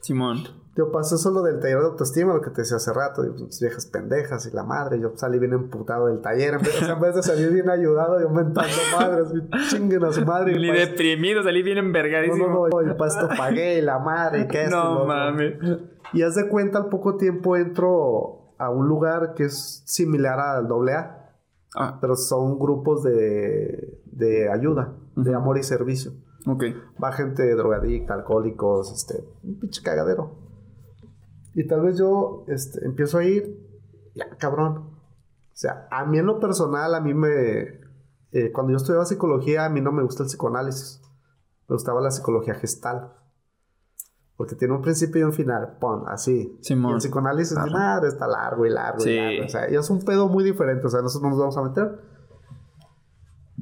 Simón. 0.00 0.44
Te 0.78 0.84
pasó 0.92 1.16
eso 1.16 1.32
lo 1.32 1.42
del 1.42 1.58
taller 1.58 1.80
de 1.80 1.86
autoestima, 1.86 2.34
lo 2.34 2.40
que 2.40 2.50
te 2.50 2.60
decía 2.60 2.76
hace 2.76 2.92
rato, 2.92 3.24
y, 3.24 3.30
pues, 3.30 3.60
viejas 3.60 3.86
pendejas 3.86 4.46
y 4.46 4.54
la 4.54 4.62
madre. 4.62 5.00
Yo 5.00 5.10
salí 5.16 5.40
bien 5.40 5.52
emputado 5.52 6.06
del 6.06 6.20
taller, 6.20 6.54
en 6.54 6.60
vez, 6.60 6.80
o 6.80 6.84
sea, 6.84 6.94
en 6.94 7.00
vez 7.00 7.16
de 7.16 7.22
salir 7.24 7.50
bien 7.52 7.68
ayudado, 7.68 8.20
yo 8.20 8.30
mentando 8.30 8.70
madres, 8.96 9.26
y 9.34 9.68
chinguen 9.70 10.04
a 10.04 10.12
su 10.12 10.24
madre. 10.24 10.52
y 10.52 10.70
deprimido, 10.70 11.42
salí 11.42 11.64
bien 11.64 11.78
no, 11.78 11.82
envergadísimo. 11.82 12.46
no, 12.46 12.68
no, 12.68 12.82
y 12.82 12.94
para 12.94 13.10
esto 13.10 13.28
pagué, 13.36 13.78
y 13.78 13.82
la 13.82 13.98
madre, 13.98 14.42
y 14.42 14.46
que 14.46 14.62
esto. 14.62 14.76
y 14.76 14.80
No 14.98 15.04
mames. 15.04 15.54
Y 16.12 16.22
haz 16.22 16.36
de 16.36 16.48
cuenta, 16.48 16.78
al 16.78 16.88
poco 16.90 17.16
tiempo 17.16 17.56
entro 17.56 18.54
a 18.56 18.70
un 18.70 18.86
lugar 18.86 19.34
que 19.34 19.46
es 19.46 19.82
similar 19.84 20.38
al 20.38 20.68
AA, 20.70 21.14
Ah, 21.74 21.98
pero 22.00 22.14
son 22.14 22.56
grupos 22.56 23.02
de, 23.02 24.00
de 24.06 24.48
ayuda, 24.48 24.94
de 25.16 25.34
amor 25.34 25.58
y 25.58 25.64
servicio. 25.64 26.12
ok. 26.46 26.64
Va 27.02 27.10
gente 27.12 27.52
drogadicta, 27.56 28.14
alcohólicos, 28.14 28.92
este, 28.92 29.24
un 29.42 29.58
pinche 29.58 29.82
cagadero. 29.82 30.46
Y 31.58 31.66
tal 31.66 31.80
vez 31.82 31.98
yo 31.98 32.44
este, 32.46 32.84
empiezo 32.84 33.18
a 33.18 33.24
ir, 33.24 33.58
ya, 34.14 34.28
cabrón. 34.38 34.76
O 34.78 35.54
sea, 35.60 35.88
a 35.90 36.04
mí 36.06 36.18
en 36.18 36.26
lo 36.26 36.38
personal, 36.38 36.94
a 36.94 37.00
mí 37.00 37.14
me... 37.14 37.80
eh, 38.30 38.52
cuando 38.52 38.70
yo 38.70 38.76
estudiaba 38.76 39.04
psicología, 39.04 39.64
a 39.64 39.68
mí 39.68 39.80
no 39.80 39.90
me 39.90 40.04
gusta 40.04 40.22
el 40.22 40.28
psicoanálisis. 40.28 41.02
Me 41.68 41.74
gustaba 41.74 42.00
la 42.00 42.12
psicología 42.12 42.54
gestal. 42.54 43.12
Porque 44.36 44.54
tiene 44.54 44.72
un 44.74 44.82
principio 44.82 45.20
y 45.20 45.24
un 45.24 45.32
final, 45.32 45.78
pon, 45.80 46.04
así. 46.06 46.56
Simón. 46.62 46.92
Y 46.92 46.94
el 46.94 46.98
psicoanálisis, 47.00 47.56
Ajá. 47.58 47.66
madre, 47.70 48.06
está 48.08 48.28
largo 48.28 48.64
y 48.64 48.70
largo 48.70 49.00
Sí. 49.00 49.10
y 49.10 49.16
largo. 49.16 49.46
O 49.46 49.48
sea, 49.48 49.68
y 49.68 49.74
es 49.74 49.90
un 49.90 50.04
pedo 50.04 50.28
muy 50.28 50.44
diferente. 50.44 50.86
O 50.86 50.90
sea, 50.90 51.02
nosotros 51.02 51.24
no 51.24 51.30
nos 51.36 51.40
vamos 51.40 51.56
a 51.56 51.62
meter. 51.64 52.00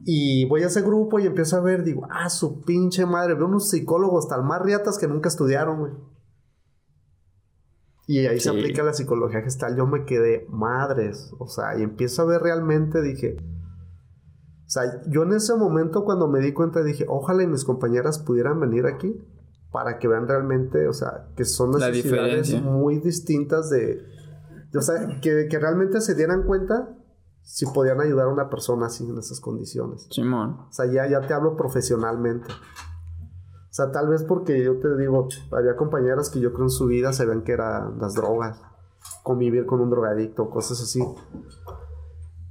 Y 0.04 0.44
voy 0.50 0.62
a 0.62 0.66
ese 0.66 0.82
grupo 0.82 1.18
y 1.18 1.26
empiezo 1.26 1.56
a 1.56 1.60
ver, 1.60 1.82
digo, 1.82 2.06
ah, 2.10 2.28
su 2.28 2.62
pinche 2.62 3.06
madre, 3.06 3.34
veo 3.34 3.46
unos 3.46 3.70
psicólogos 3.70 4.28
tal 4.28 4.44
más 4.44 4.60
riatas 4.60 4.98
que 4.98 5.08
nunca 5.08 5.28
estudiaron, 5.30 5.78
güey. 5.80 5.92
Y 8.06 8.26
ahí 8.26 8.38
se 8.38 8.50
Sí. 8.50 8.56
aplica 8.58 8.82
la 8.84 8.92
psicología 8.92 9.42
gestal. 9.42 9.76
Yo 9.76 9.86
me 9.86 10.04
quedé 10.04 10.46
madres. 10.48 11.32
O 11.38 11.48
sea, 11.48 11.76
y 11.78 11.82
empiezo 11.82 12.22
a 12.22 12.26
ver 12.26 12.40
realmente, 12.42 13.02
dije. 13.02 13.36
O 14.66 14.68
sea, 14.68 14.82
yo 15.08 15.22
en 15.24 15.32
ese 15.32 15.54
momento 15.56 16.04
cuando 16.04 16.28
me 16.28 16.40
di 16.40 16.52
cuenta 16.52 16.82
dije, 16.82 17.04
ojalá 17.08 17.42
y 17.42 17.46
mis 17.46 17.64
compañeras 17.64 18.18
pudieran 18.18 18.58
venir 18.60 18.86
aquí 18.86 19.14
para 19.70 19.98
que 19.98 20.08
vean 20.08 20.26
realmente, 20.26 20.88
o 20.88 20.92
sea, 20.92 21.28
que 21.36 21.44
son 21.44 21.72
necesidades 21.72 22.60
muy 22.62 22.98
distintas 22.98 23.70
de, 23.70 24.02
de- 24.72 24.78
o 24.78 24.82
sea, 24.82 25.20
que, 25.20 25.46
que 25.48 25.58
realmente 25.58 26.00
se 26.00 26.14
dieran 26.14 26.44
cuenta 26.44 26.88
si 27.42 27.66
podían 27.66 28.00
ayudar 28.00 28.26
a 28.26 28.32
una 28.32 28.48
persona 28.50 28.86
así 28.86 29.04
en 29.08 29.18
esas 29.18 29.38
condiciones. 29.40 30.08
Simón. 30.10 30.56
O 30.68 30.72
sea, 30.72 30.86
ya, 30.86 31.08
ya 31.08 31.20
te 31.20 31.32
hablo 31.34 31.56
profesionalmente. 31.56 32.48
O 33.76 33.82
sea, 33.82 33.92
tal 33.92 34.08
vez 34.08 34.22
porque 34.22 34.64
yo 34.64 34.78
te 34.78 34.96
digo, 34.96 35.28
había 35.52 35.76
compañeras 35.76 36.30
que 36.30 36.40
yo 36.40 36.54
creo 36.54 36.64
en 36.64 36.70
su 36.70 36.86
vida 36.86 37.12
se 37.12 37.26
ven 37.26 37.42
que 37.42 37.52
eran 37.52 37.98
las 37.98 38.14
drogas, 38.14 38.58
convivir 39.22 39.66
con 39.66 39.82
un 39.82 39.90
drogadicto, 39.90 40.48
cosas 40.48 40.80
así. 40.80 41.04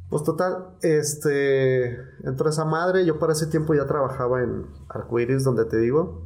Pues 0.08 0.22
total, 0.22 0.78
este, 0.84 1.96
entró 2.24 2.48
esa 2.48 2.66
madre, 2.66 3.08
yo 3.08 3.18
para 3.18 3.34
ese 3.34 3.48
tiempo 3.48 3.74
ya 3.74 3.88
trabajaba 3.88 4.44
en 4.44 4.68
Arcoiris, 4.88 5.44
donde 5.44 5.66
te 5.66 5.78
digo, 5.78 6.22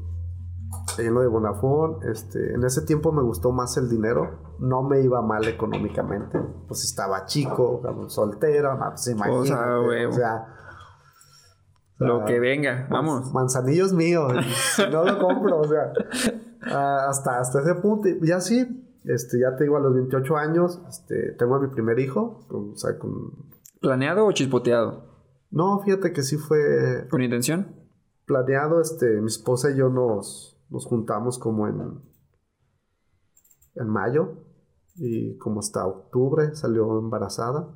en 0.97 1.13
lo 1.13 1.21
de 1.21 1.27
Bonafón, 1.27 1.99
este, 2.11 2.53
en 2.53 2.65
ese 2.65 2.81
tiempo 2.81 3.13
me 3.13 3.21
gustó 3.21 3.53
más 3.53 3.77
el 3.77 3.87
dinero, 3.87 4.57
no 4.59 4.83
me 4.83 4.99
iba 4.99 5.21
mal 5.21 5.47
económicamente, 5.47 6.41
pues 6.67 6.83
estaba 6.83 7.25
chico, 7.25 7.81
soltero, 8.07 8.77
pues 8.77 9.07
imagínate, 9.07 9.79
huevo. 9.79 10.09
o 10.11 10.13
sea, 10.13 10.45
Lo 11.99 12.21
Ah, 12.21 12.25
que 12.25 12.39
venga. 12.39 12.87
Vamos. 12.89 13.33
Manzanillos 13.33 13.93
míos. 13.93 14.31
no 14.91 15.03
lo 15.03 15.19
compro, 15.19 15.59
o 15.59 15.67
sea. 15.67 15.93
ah, 16.63 17.07
hasta, 17.09 17.39
hasta 17.39 17.61
ese 17.61 17.75
punto. 17.75 18.07
Y 18.09 18.31
así, 18.31 18.85
Este, 19.03 19.39
ya 19.39 19.55
te 19.55 19.63
digo, 19.65 19.77
a 19.77 19.79
los 19.81 19.93
28 19.93 20.35
años, 20.37 20.81
este, 20.89 21.33
tengo 21.37 21.55
a 21.55 21.59
mi 21.59 21.67
primer 21.67 21.99
hijo. 21.99 22.45
O 22.49 22.75
sea, 22.75 22.97
con... 22.97 23.11
¿Planeado 23.81 24.25
o 24.25 24.31
chispoteado? 24.31 25.07
No, 25.51 25.79
fíjate 25.79 26.13
que 26.13 26.21
sí 26.23 26.37
fue... 26.37 27.07
¿Con 27.09 27.21
intención? 27.21 27.75
Planeado, 28.25 28.79
este, 28.81 29.19
mi 29.21 29.27
esposa 29.27 29.71
y 29.71 29.77
yo 29.77 29.89
nos, 29.89 30.61
nos 30.69 30.85
juntamos 30.85 31.39
como 31.39 31.67
en... 31.67 32.01
En 33.75 33.87
mayo. 33.87 34.45
Y 34.95 35.37
como 35.37 35.59
hasta 35.59 35.85
octubre 35.87 36.53
salió 36.55 36.99
embarazada. 36.99 37.69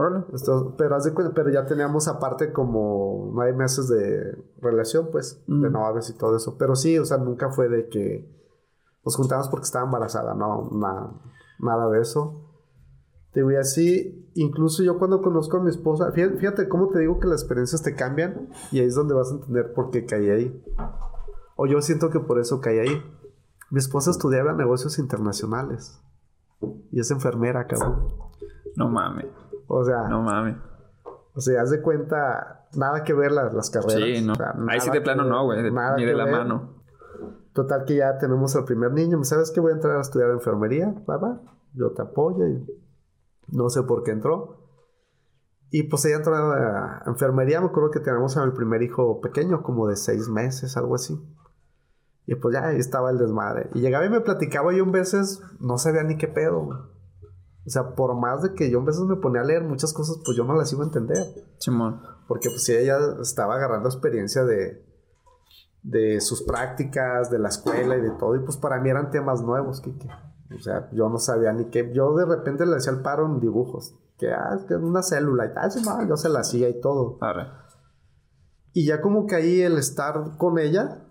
Órale. 0.00 0.24
Esto, 0.32 0.76
pero, 0.78 0.94
haz 0.94 1.04
de 1.04 1.12
cuenta- 1.12 1.34
pero 1.34 1.50
ya 1.50 1.66
teníamos 1.66 2.06
aparte 2.06 2.52
como 2.52 3.32
nueve 3.34 3.52
meses 3.52 3.88
de 3.88 4.32
relación, 4.60 5.08
pues, 5.10 5.42
de 5.48 5.68
Mm. 5.68 5.72
novios 5.72 6.08
y 6.08 6.16
todo 6.16 6.36
eso. 6.36 6.56
Pero 6.56 6.76
sí, 6.76 6.96
o 7.00 7.04
sea, 7.04 7.16
nunca 7.18 7.50
fue 7.50 7.68
de 7.68 7.88
que 7.88 8.32
nos 9.04 9.16
juntamos 9.16 9.48
porque 9.48 9.64
estaba 9.64 9.86
embarazada, 9.86 10.34
no, 10.34 10.70
na- 10.72 11.12
nada 11.58 11.90
de 11.90 12.00
eso. 12.00 12.44
Te 13.32 13.42
voy 13.42 13.56
así, 13.56 14.30
incluso 14.34 14.84
yo 14.84 14.98
cuando 14.98 15.20
conozco 15.20 15.56
a 15.56 15.62
mi 15.64 15.70
esposa, 15.70 16.12
fíjate, 16.12 16.36
fíjate 16.38 16.68
cómo 16.68 16.88
te 16.90 17.00
digo 17.00 17.18
que 17.18 17.26
las 17.26 17.40
experiencias 17.42 17.82
te 17.82 17.96
cambian 17.96 18.48
y 18.70 18.78
ahí 18.78 18.86
es 18.86 18.94
donde 18.94 19.14
vas 19.14 19.32
a 19.32 19.34
entender 19.34 19.72
por 19.74 19.90
qué 19.90 20.06
caí 20.06 20.30
ahí. 20.30 20.64
O 21.56 21.66
yo 21.66 21.80
siento 21.82 22.08
que 22.10 22.20
por 22.20 22.38
eso 22.38 22.60
caí 22.60 22.78
ahí. 22.78 23.02
Mi 23.70 23.78
esposa 23.80 24.12
estudiaba 24.12 24.52
negocios 24.52 24.98
internacionales 25.00 26.00
y 26.92 27.00
es 27.00 27.10
enfermera, 27.10 27.66
cabrón. 27.66 28.06
No 28.76 28.88
mames. 28.88 29.26
O 29.68 29.84
sea, 29.84 30.08
No 30.08 30.22
mames. 30.22 30.56
o 31.34 31.40
sea, 31.40 31.62
haz 31.62 31.70
de 31.70 31.80
cuenta, 31.82 32.66
nada 32.74 33.04
que 33.04 33.12
ver 33.14 33.30
las, 33.32 33.52
las 33.54 33.70
carreras. 33.70 33.94
Sí, 33.94 34.24
no. 34.26 34.32
O 34.32 34.36
sea, 34.36 34.54
Ahí 34.68 34.80
sí 34.80 34.90
de 34.90 35.00
plano 35.00 35.22
ver, 35.24 35.32
no, 35.32 35.44
güey. 35.44 35.62
Ni 35.62 36.04
de 36.04 36.14
la 36.14 36.24
ver. 36.24 36.32
mano. 36.32 36.82
Total 37.52 37.84
que 37.84 37.96
ya 37.96 38.18
tenemos 38.18 38.54
al 38.56 38.64
primer 38.64 38.92
niño. 38.92 39.22
¿Sabes 39.24 39.50
que 39.50 39.60
voy 39.60 39.72
a 39.72 39.74
entrar 39.74 39.96
a 39.96 40.00
estudiar 40.00 40.30
enfermería? 40.30 40.94
Va. 41.08 41.40
Yo 41.74 41.90
te 41.92 42.02
apoyo. 42.02 42.46
Y 42.46 42.64
no 43.48 43.68
sé 43.68 43.82
por 43.82 44.02
qué 44.04 44.12
entró. 44.12 44.56
Y 45.70 45.82
pues 45.84 46.04
ella 46.06 46.16
entró 46.16 46.34
a 46.34 47.02
enfermería. 47.06 47.60
Me 47.60 47.66
acuerdo 47.66 47.90
que 47.90 48.00
tenemos 48.00 48.36
a 48.36 48.46
mi 48.46 48.52
primer 48.52 48.82
hijo 48.82 49.20
pequeño, 49.20 49.62
como 49.62 49.86
de 49.86 49.96
seis 49.96 50.28
meses, 50.28 50.76
algo 50.76 50.94
así. 50.94 51.20
Y 52.26 52.34
pues 52.36 52.54
ya 52.54 52.66
ahí 52.68 52.78
estaba 52.78 53.10
el 53.10 53.18
desmadre. 53.18 53.70
Y 53.74 53.80
llegaba 53.80 54.04
y 54.06 54.10
me 54.10 54.20
platicaba 54.20 54.72
y 54.72 54.78
yo 54.78 54.84
en 54.84 54.92
veces 54.92 55.42
no 55.60 55.78
sabía 55.78 56.04
ni 56.04 56.16
qué 56.16 56.28
pedo. 56.28 56.60
güey. 56.60 56.78
O 57.68 57.70
sea, 57.70 57.94
por 57.94 58.14
más 58.18 58.40
de 58.40 58.54
que 58.54 58.70
yo 58.70 58.78
en 58.78 58.86
veces 58.86 59.02
me 59.02 59.16
ponía 59.16 59.42
a 59.42 59.44
leer 59.44 59.62
muchas 59.62 59.92
cosas, 59.92 60.22
pues 60.24 60.34
yo 60.38 60.44
no 60.44 60.54
las 60.54 60.72
iba 60.72 60.84
a 60.84 60.86
entender. 60.86 61.22
Simón. 61.58 62.00
Porque 62.26 62.48
pues 62.48 62.66
ella 62.70 62.96
estaba 63.20 63.56
agarrando 63.56 63.90
experiencia 63.90 64.42
de, 64.46 64.86
de 65.82 66.18
sus 66.22 66.44
prácticas, 66.44 67.30
de 67.30 67.38
la 67.38 67.50
escuela 67.50 67.98
y 67.98 68.00
de 68.00 68.12
todo. 68.12 68.36
Y 68.36 68.38
pues 68.38 68.56
para 68.56 68.80
mí 68.80 68.88
eran 68.88 69.10
temas 69.10 69.42
nuevos, 69.42 69.82
Kike. 69.82 70.08
O 70.56 70.60
sea, 70.62 70.88
yo 70.92 71.10
no 71.10 71.18
sabía 71.18 71.52
ni 71.52 71.66
qué. 71.66 71.92
Yo 71.92 72.14
de 72.14 72.24
repente 72.24 72.64
le 72.64 72.74
hacía 72.74 72.94
el 72.94 73.02
paro 73.02 73.26
en 73.26 73.38
dibujos. 73.38 73.94
Que, 74.16 74.32
ah, 74.32 74.56
es 74.56 74.64
que 74.64 74.74
una 74.74 75.02
célula 75.02 75.44
y 75.44 75.52
tal. 75.52 75.70
no, 75.84 76.08
yo 76.08 76.16
se 76.16 76.30
la 76.30 76.40
hacía 76.40 76.70
y 76.70 76.80
todo. 76.80 77.18
Arre. 77.20 77.48
Y 78.72 78.86
ya 78.86 79.02
como 79.02 79.26
que 79.26 79.34
ahí 79.34 79.60
el 79.60 79.76
estar 79.76 80.38
con 80.38 80.58
ella, 80.58 81.04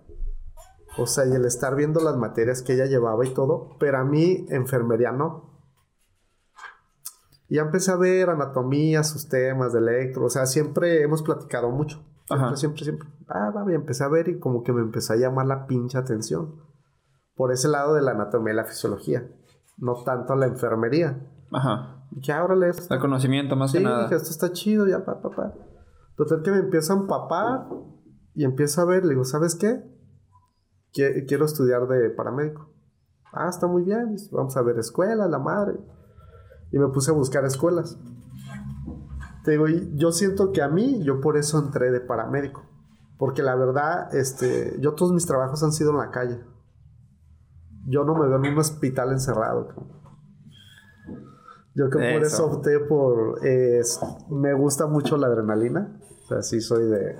o 0.98 1.06
sea, 1.06 1.24
y 1.24 1.30
el 1.30 1.44
estar 1.44 1.76
viendo 1.76 2.00
las 2.00 2.16
materias 2.16 2.62
que 2.62 2.74
ella 2.74 2.86
llevaba 2.86 3.24
y 3.24 3.32
todo, 3.32 3.76
pero 3.78 3.98
a 3.98 4.04
mí 4.04 4.44
enfermería 4.48 5.12
no. 5.12 5.47
Y 7.48 7.56
ya 7.56 7.62
empecé 7.62 7.90
a 7.92 7.96
ver 7.96 8.30
anatomía, 8.30 9.02
sus 9.04 9.28
temas 9.28 9.72
de 9.72 9.78
electro, 9.80 10.26
o 10.26 10.30
sea, 10.30 10.46
siempre 10.46 11.02
hemos 11.02 11.22
platicado 11.22 11.70
mucho. 11.70 11.96
Siempre, 12.26 12.46
Ajá. 12.46 12.56
siempre, 12.56 12.84
siempre. 12.84 13.08
Ah, 13.28 13.50
va, 13.50 13.64
y 13.70 13.74
empecé 13.74 14.04
a 14.04 14.08
ver 14.08 14.28
y 14.28 14.38
como 14.38 14.62
que 14.62 14.72
me 14.72 14.82
empezó 14.82 15.14
a 15.14 15.16
llamar 15.16 15.46
la 15.46 15.66
pinche 15.66 15.96
atención. 15.96 16.56
Por 17.34 17.52
ese 17.52 17.68
lado 17.68 17.94
de 17.94 18.02
la 18.02 18.10
anatomía 18.10 18.52
y 18.52 18.56
la 18.56 18.64
fisiología. 18.64 19.26
No 19.78 20.02
tanto 20.04 20.34
la 20.34 20.46
enfermería. 20.46 21.18
Ajá. 21.52 22.04
Y 22.10 22.20
ya, 22.20 22.44
órale, 22.44 22.68
esto 22.68 22.92
El 22.92 23.00
conocimiento 23.00 23.56
más 23.56 23.70
Sí, 23.70 23.78
que 23.78 23.84
nada. 23.84 24.02
dije, 24.04 24.16
esto 24.16 24.30
está 24.30 24.52
chido, 24.52 24.86
ya, 24.86 25.04
pa, 25.04 25.22
pa, 25.22 25.30
pa. 25.30 25.54
Total 26.16 26.42
que 26.42 26.50
me 26.50 26.58
empiezo 26.58 26.92
a 26.92 26.96
empapar 26.96 27.66
y 28.34 28.44
empiezo 28.44 28.82
a 28.82 28.84
ver, 28.84 29.04
le 29.04 29.10
digo, 29.10 29.24
¿sabes 29.24 29.54
qué? 29.54 29.82
Qui- 30.92 31.26
Quiero 31.26 31.44
estudiar 31.44 31.86
de 31.86 32.10
paramédico. 32.10 32.68
Ah, 33.32 33.48
está 33.48 33.66
muy 33.66 33.84
bien, 33.84 34.16
vamos 34.32 34.56
a 34.56 34.62
ver 34.62 34.78
escuelas, 34.78 35.30
la 35.30 35.38
madre. 35.38 35.78
Y 36.70 36.78
me 36.78 36.88
puse 36.88 37.10
a 37.10 37.14
buscar 37.14 37.44
escuelas. 37.44 37.98
Te 39.44 39.52
digo, 39.52 39.68
y 39.68 39.92
yo 39.96 40.12
siento 40.12 40.52
que 40.52 40.62
a 40.62 40.68
mí, 40.68 41.02
yo 41.02 41.20
por 41.20 41.36
eso 41.36 41.58
entré 41.58 41.90
de 41.90 42.00
paramédico. 42.00 42.66
Porque 43.16 43.42
la 43.42 43.54
verdad, 43.54 44.14
este, 44.14 44.76
yo 44.80 44.94
todos 44.94 45.12
mis 45.12 45.26
trabajos 45.26 45.62
han 45.62 45.72
sido 45.72 45.90
en 45.90 45.98
la 45.98 46.10
calle. 46.10 46.40
Yo 47.86 48.04
no 48.04 48.14
me 48.14 48.28
veo 48.28 48.36
en 48.36 48.52
un 48.52 48.58
hospital 48.58 49.12
encerrado. 49.12 49.68
Yo 51.74 51.88
creo 51.88 52.08
que 52.08 52.18
por 52.18 52.26
Eso. 52.26 52.46
opté 52.46 52.80
por... 52.80 53.38
eh, 53.46 53.80
me 54.30 54.52
gusta 54.52 54.86
mucho 54.86 55.16
la 55.16 55.28
adrenalina. 55.28 55.98
O 56.24 56.26
sea, 56.26 56.42
sí 56.42 56.60
soy 56.60 56.84
de... 56.88 57.16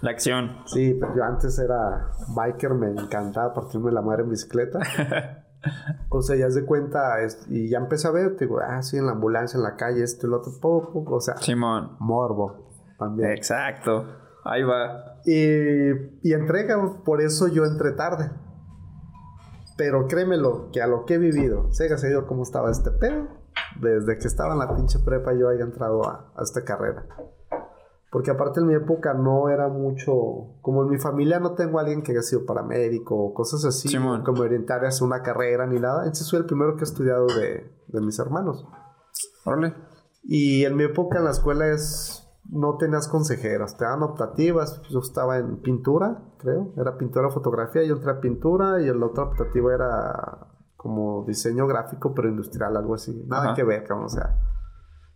La 0.00 0.10
acción. 0.10 0.58
Sí, 0.66 0.96
pero 0.98 1.14
yo 1.16 1.24
antes 1.24 1.58
era 1.58 2.10
biker, 2.34 2.74
me 2.74 2.90
encantaba 2.90 3.52
partirme 3.52 3.92
la 3.92 4.00
madre 4.00 4.22
en 4.22 4.30
bicicleta. 4.30 4.78
O 6.10 6.22
sea, 6.22 6.36
ya 6.36 6.46
es 6.46 6.54
de 6.54 6.64
cuenta, 6.64 7.20
es- 7.20 7.46
y 7.48 7.68
ya 7.68 7.78
empecé 7.78 8.08
a 8.08 8.10
ver, 8.10 8.36
digo, 8.36 8.58
ah, 8.60 8.82
sí, 8.82 8.96
en 8.96 9.06
la 9.06 9.12
ambulancia, 9.12 9.56
en 9.58 9.62
la 9.64 9.76
calle, 9.76 10.02
esto 10.02 10.26
y 10.26 10.30
lo 10.30 10.38
otro, 10.38 10.52
po, 10.60 10.90
po, 10.92 11.14
o 11.16 11.20
sea, 11.20 11.36
Simón. 11.36 11.96
morbo 12.00 12.70
también. 12.98 13.30
Exacto. 13.32 14.04
Ahí 14.44 14.62
va. 14.62 15.20
Y, 15.26 15.90
y 16.22 16.32
entrega, 16.32 16.76
por 17.04 17.20
eso 17.20 17.48
yo 17.48 17.64
entré 17.66 17.92
tarde. 17.92 18.30
Pero 19.76 20.08
créemelo, 20.08 20.70
que 20.72 20.82
a 20.82 20.86
lo 20.86 21.04
que 21.04 21.14
he 21.14 21.18
vivido, 21.18 21.70
se 21.72 21.92
ha 21.92 21.98
sabido 21.98 22.26
cómo 22.26 22.42
estaba 22.42 22.70
este 22.70 22.90
pedo, 22.90 23.28
desde 23.80 24.18
que 24.18 24.26
estaba 24.26 24.54
en 24.54 24.58
la 24.58 24.74
pinche 24.74 24.98
prepa 25.00 25.32
yo 25.34 25.48
haya 25.50 25.62
entrado 25.64 26.04
a, 26.08 26.32
a 26.36 26.42
esta 26.42 26.64
carrera. 26.64 27.06
Porque 28.10 28.30
aparte 28.30 28.60
en 28.60 28.66
mi 28.66 28.74
época 28.74 29.12
no 29.12 29.50
era 29.50 29.68
mucho, 29.68 30.58
como 30.62 30.82
en 30.82 30.88
mi 30.88 30.98
familia 30.98 31.40
no 31.40 31.54
tengo 31.54 31.78
a 31.78 31.82
alguien 31.82 32.02
que 32.02 32.12
haya 32.12 32.22
sido 32.22 32.46
paramédico 32.46 33.14
o 33.14 33.34
cosas 33.34 33.64
así, 33.66 33.94
como 34.24 34.42
orientar 34.42 34.84
hacia 34.86 35.06
una 35.06 35.22
carrera 35.22 35.66
ni 35.66 35.78
nada. 35.78 36.00
Entonces 36.00 36.26
soy 36.26 36.40
el 36.40 36.46
primero 36.46 36.74
que 36.76 36.80
he 36.80 36.84
estudiado 36.84 37.26
de, 37.26 37.70
de 37.86 38.00
mis 38.00 38.18
hermanos. 38.18 38.66
Órale. 39.44 39.74
Y 40.22 40.64
en 40.64 40.76
mi 40.76 40.84
época 40.84 41.18
en 41.18 41.24
la 41.24 41.30
escuela 41.32 41.68
es 41.68 42.24
no 42.50 42.76
tenías 42.76 43.08
consejeras, 43.08 43.76
te 43.76 43.84
daban 43.84 44.02
optativas. 44.02 44.80
Yo 44.88 45.00
estaba 45.00 45.38
en 45.38 45.60
pintura, 45.60 46.22
creo, 46.38 46.72
era 46.76 46.96
pintura 46.96 47.30
fotografía, 47.30 47.82
y 47.84 47.90
otra 47.90 48.20
pintura, 48.20 48.80
y 48.80 48.88
el 48.88 49.02
otro 49.02 49.24
optativo 49.24 49.70
era 49.70 50.48
como 50.76 51.24
diseño 51.26 51.66
gráfico, 51.66 52.14
pero 52.14 52.28
industrial, 52.28 52.76
algo 52.76 52.94
así. 52.94 53.24
Nada 53.26 53.46
Ajá. 53.46 53.54
que 53.54 53.64
ver, 53.64 53.84
cabrón, 53.84 54.06
o 54.06 54.08
sea. 54.08 54.36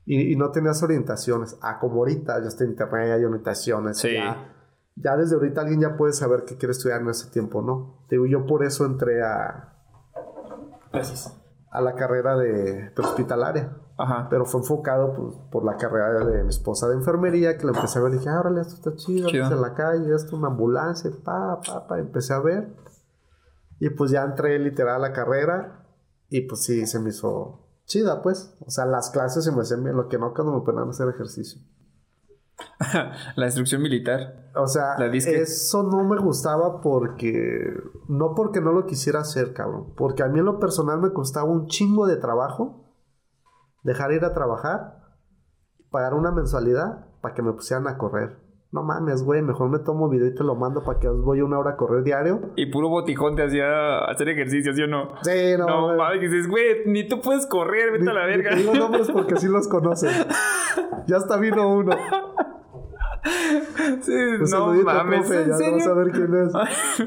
Y, 0.05 0.33
y 0.33 0.37
no 0.37 0.51
tenías 0.51 0.83
orientaciones. 0.83 1.57
Ah, 1.63 1.79
como 1.79 1.97
ahorita, 1.99 2.41
ya 2.41 2.49
está 2.49 2.65
internet, 2.65 3.13
hay 3.13 3.25
orientaciones. 3.25 3.99
Sí. 3.99 4.15
Ya, 4.15 4.53
ya 4.97 5.17
desde 5.17 5.37
ahorita 5.37 5.61
alguien 5.61 5.81
ya 5.81 5.97
puede 5.97 6.13
saber 6.13 6.45
qué 6.45 6.57
quiere 6.57 6.73
estudiar 6.73 7.01
en 7.01 7.09
ese 7.09 7.31
tiempo, 7.31 7.63
¿no? 7.63 8.05
Te 8.09 8.17
digo, 8.17 8.27
yo 8.27 8.47
por 8.47 8.65
eso 8.65 8.85
entré 8.85 9.23
a, 9.23 9.75
Gracias. 10.93 11.33
a 11.71 11.81
la 11.81 11.95
carrera 11.95 12.37
de 12.37 12.91
prehospitalaria 12.95 13.77
Ajá. 13.97 14.27
pero 14.29 14.45
fue 14.45 14.61
enfocado 14.61 15.13
pues, 15.15 15.35
por 15.51 15.65
la 15.65 15.77
carrera 15.77 16.25
de 16.25 16.43
mi 16.43 16.49
esposa 16.51 16.89
de 16.89 16.95
enfermería, 16.97 17.57
que 17.57 17.67
lo 17.67 17.75
empecé 17.75 17.99
a 17.99 18.03
ver 18.03 18.13
y 18.15 18.19
dije, 18.19 18.29
ah, 18.29 18.41
órale, 18.41 18.61
esto 18.61 18.75
está 18.75 18.95
chido, 18.97 19.29
Chido. 19.29 19.45
esto 19.45 19.55
en 19.55 19.63
la 19.63 19.75
calle, 19.75 20.15
esto 20.15 20.37
una 20.37 20.49
ambulancia, 20.49 21.11
pa, 21.25 21.61
pa, 21.61 21.87
pa, 21.87 21.99
empecé 21.99 22.35
a 22.35 22.41
ver. 22.41 22.75
Y 23.79 23.91
pues 23.91 24.11
ya 24.11 24.23
entré 24.25 24.59
literal 24.59 24.97
a 24.97 25.09
la 25.09 25.13
carrera 25.13 25.87
y 26.29 26.43
pues 26.43 26.63
sí, 26.65 26.87
se 26.87 26.99
me 27.01 27.11
hizo 27.11 27.62
chida, 27.93 28.23
pues. 28.23 28.57
O 28.61 28.71
sea, 28.71 28.87
las 28.87 29.11
clases 29.11 29.45
se 29.45 29.53
me 29.53 29.61
hacían 29.61 29.85
bien, 29.85 29.97
lo 29.97 30.09
que 30.09 30.19
no 30.19 30.33
cuando 30.33 30.55
me 30.55 30.65
ponían 30.65 30.87
a 30.87 30.91
hacer 30.91 31.09
ejercicio. 31.09 31.61
la 33.37 33.47
instrucción 33.47 33.83
militar. 33.83 34.51
O 34.55 34.67
sea, 34.67 34.99
La 34.99 35.07
eso 35.07 35.83
no 35.83 36.05
me 36.05 36.17
gustaba 36.19 36.81
porque... 36.81 37.75
No 38.09 38.35
porque 38.35 38.61
no 38.61 38.73
lo 38.73 38.87
quisiera 38.87 39.21
hacer, 39.21 39.53
cabrón. 39.53 39.93
Porque 39.97 40.23
a 40.23 40.29
mí 40.29 40.39
en 40.39 40.47
lo 40.47 40.59
personal 40.59 41.01
me 41.01 41.13
costaba 41.13 41.51
un 41.51 41.67
chingo 41.67 42.07
de 42.07 42.17
trabajo 42.17 42.83
dejar 43.83 44.13
ir 44.13 44.25
a 44.25 44.33
trabajar, 44.33 45.01
pagar 45.91 46.15
una 46.15 46.31
mensualidad 46.31 47.07
para 47.21 47.35
que 47.35 47.43
me 47.43 47.53
pusieran 47.53 47.87
a 47.89 47.99
correr. 47.99 48.42
No 48.73 48.83
mames, 48.83 49.23
güey, 49.23 49.43
mejor 49.43 49.69
me 49.69 49.81
tomo 49.81 50.09
video 50.09 50.29
y 50.29 50.35
te 50.35 50.43
lo 50.43 50.55
mando 50.55 50.83
para 50.83 50.99
que 50.99 51.07
os 51.07 51.23
voy 51.23 51.43
una 51.43 51.59
hora 51.59 51.73
a 51.73 51.77
correr 51.77 52.03
diario. 52.05 52.41
Y 52.57 52.71
puro 52.71 52.89
botijón 52.89 53.37
te 53.37 53.45
hacía 53.45 53.99
hacer 54.07 54.31
ejercicio, 54.31 54.73
¿sí 54.73 54.83
o 54.83 54.87
no? 54.87 55.11
Sí, 55.23 55.55
no, 55.59 55.67
No, 55.67 55.97
mames, 55.99 56.21
que 56.21 56.29
dices, 56.29 56.49
güey, 56.49 56.87
ni 56.87 57.07
tú 57.07 57.21
puedes 57.21 57.47
correr, 57.47 57.93
vete 57.93 58.09
a 58.09 58.15
la 58.15 58.27
ni 58.27 58.37
verga. 58.39 58.51
te 58.51 58.57
digo 58.57 58.73
nombres 58.73 59.11
porque 59.11 59.37
sí 59.37 59.47
los 59.47 59.69
conocen. 59.69 60.11
ya 61.07 61.19
hasta 61.19 61.37
vino 61.37 61.69
uno. 61.71 61.95
Sí, 64.03 64.13
no 64.51 64.75
mames, 64.83 65.21
profe, 65.27 65.43
¿en 65.43 65.47
ya 65.49 65.53
no 65.53 65.59
serio? 65.59 65.77
vas 65.79 65.87
a 65.87 65.95
ver 65.95 66.11
quién 66.11 66.35
es. 66.35 66.53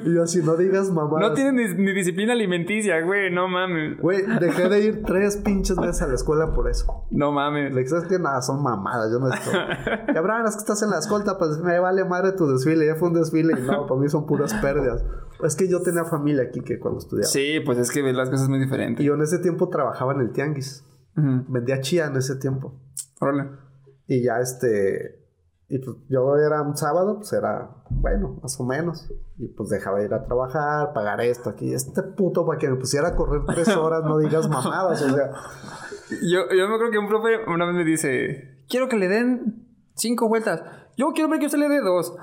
Y 0.05 0.13
yo 0.15 0.23
así, 0.23 0.41
no 0.41 0.55
digas 0.55 0.89
mamá. 0.91 1.19
No 1.19 1.33
tienen 1.33 1.55
ni, 1.55 1.83
ni 1.83 1.93
disciplina 1.93 2.33
alimenticia, 2.33 3.01
güey, 3.01 3.31
no 3.33 3.47
mames. 3.47 3.99
Güey, 3.99 4.23
dejé 4.39 4.69
de 4.69 4.79
ir 4.81 5.03
tres 5.03 5.37
pinches 5.37 5.75
veces 5.77 6.01
a 6.03 6.07
la 6.07 6.15
escuela 6.15 6.53
por 6.53 6.69
eso. 6.69 7.05
No 7.11 7.31
mames. 7.31 7.73
Le 7.73 7.81
dices 7.81 8.05
que 8.05 8.17
nada, 8.19 8.41
son 8.41 8.63
mamadas, 8.63 9.11
yo 9.11 9.19
no 9.19 9.29
estoy. 9.33 9.53
Cabrón, 10.13 10.45
es 10.45 10.51
que 10.55 10.59
estás 10.59 10.81
en 10.83 10.89
la 10.91 10.99
escolta, 10.99 11.37
pues 11.37 11.59
me 11.59 11.77
vale 11.79 12.05
madre 12.05 12.31
tu 12.33 12.47
desfile, 12.47 12.85
ya 12.85 12.95
fue 12.95 13.09
un 13.09 13.15
desfile 13.15 13.53
y 13.57 13.61
no, 13.61 13.85
para 13.85 13.99
mí 13.99 14.07
son 14.07 14.25
puras 14.25 14.53
pérdidas. 14.55 15.03
Es 15.43 15.55
que 15.55 15.67
yo 15.67 15.81
tenía 15.81 16.05
familia 16.05 16.43
aquí 16.43 16.61
que 16.61 16.79
cuando 16.79 16.99
estudiaba. 16.99 17.27
Sí, 17.27 17.59
pues 17.65 17.77
es 17.77 17.91
que 17.91 18.01
ves 18.01 18.15
las 18.15 18.29
cosas 18.29 18.47
muy 18.47 18.59
Y 18.59 18.61
diferentes. 18.61 19.05
yo 19.05 19.15
en 19.15 19.21
ese 19.21 19.39
tiempo 19.39 19.67
trabajaba 19.69 20.13
en 20.13 20.21
el 20.21 20.31
tianguis. 20.31 20.85
Vendía 21.15 21.81
chía 21.81 22.05
en 22.07 22.15
ese 22.15 22.35
tiempo. 22.37 22.73
Órale. 23.19 23.49
Y 24.07 24.23
ya 24.23 24.39
este. 24.39 25.24
Y 25.67 25.79
pues 25.79 25.97
yo 26.09 26.37
era 26.37 26.61
un 26.61 26.77
sábado, 26.77 27.17
pues 27.17 27.33
era 27.33 27.71
bueno, 27.89 28.39
más 28.43 28.59
o 28.59 28.63
menos. 28.63 29.11
Y 29.37 29.47
pues 29.47 29.69
dejaba 29.69 29.99
de 29.99 30.05
ir 30.05 30.13
a 30.13 30.23
trabajar, 30.23 30.93
pagar 30.93 31.21
esto 31.21 31.49
aquí. 31.49 31.73
Este 31.73 32.03
puto 32.03 32.45
para 32.45 32.59
que 32.59 32.69
me 32.69 32.75
pusiera 32.75 33.09
a 33.09 33.15
correr 33.15 33.41
tres 33.45 33.67
horas, 33.75 34.03
no 34.03 34.19
digas 34.19 34.47
mamadas, 34.47 35.01
o 35.01 35.09
sea. 35.09 35.31
Yo, 36.21 36.41
yo 36.55 36.67
me 36.67 36.75
acuerdo 36.75 36.91
que 36.91 36.99
un 36.99 37.07
profe 37.07 37.29
una 37.47 37.65
vez 37.65 37.75
me 37.75 37.83
dice, 37.83 38.63
quiero 38.69 38.87
que 38.87 38.97
le 38.97 39.07
den 39.07 39.65
cinco 39.95 40.27
vueltas. 40.27 40.63
Yo 40.97 41.11
quiero 41.13 41.29
ver 41.29 41.39
que 41.39 41.47
usted 41.47 41.57
le 41.57 41.67
dé 41.67 41.81
dos. 41.81 42.15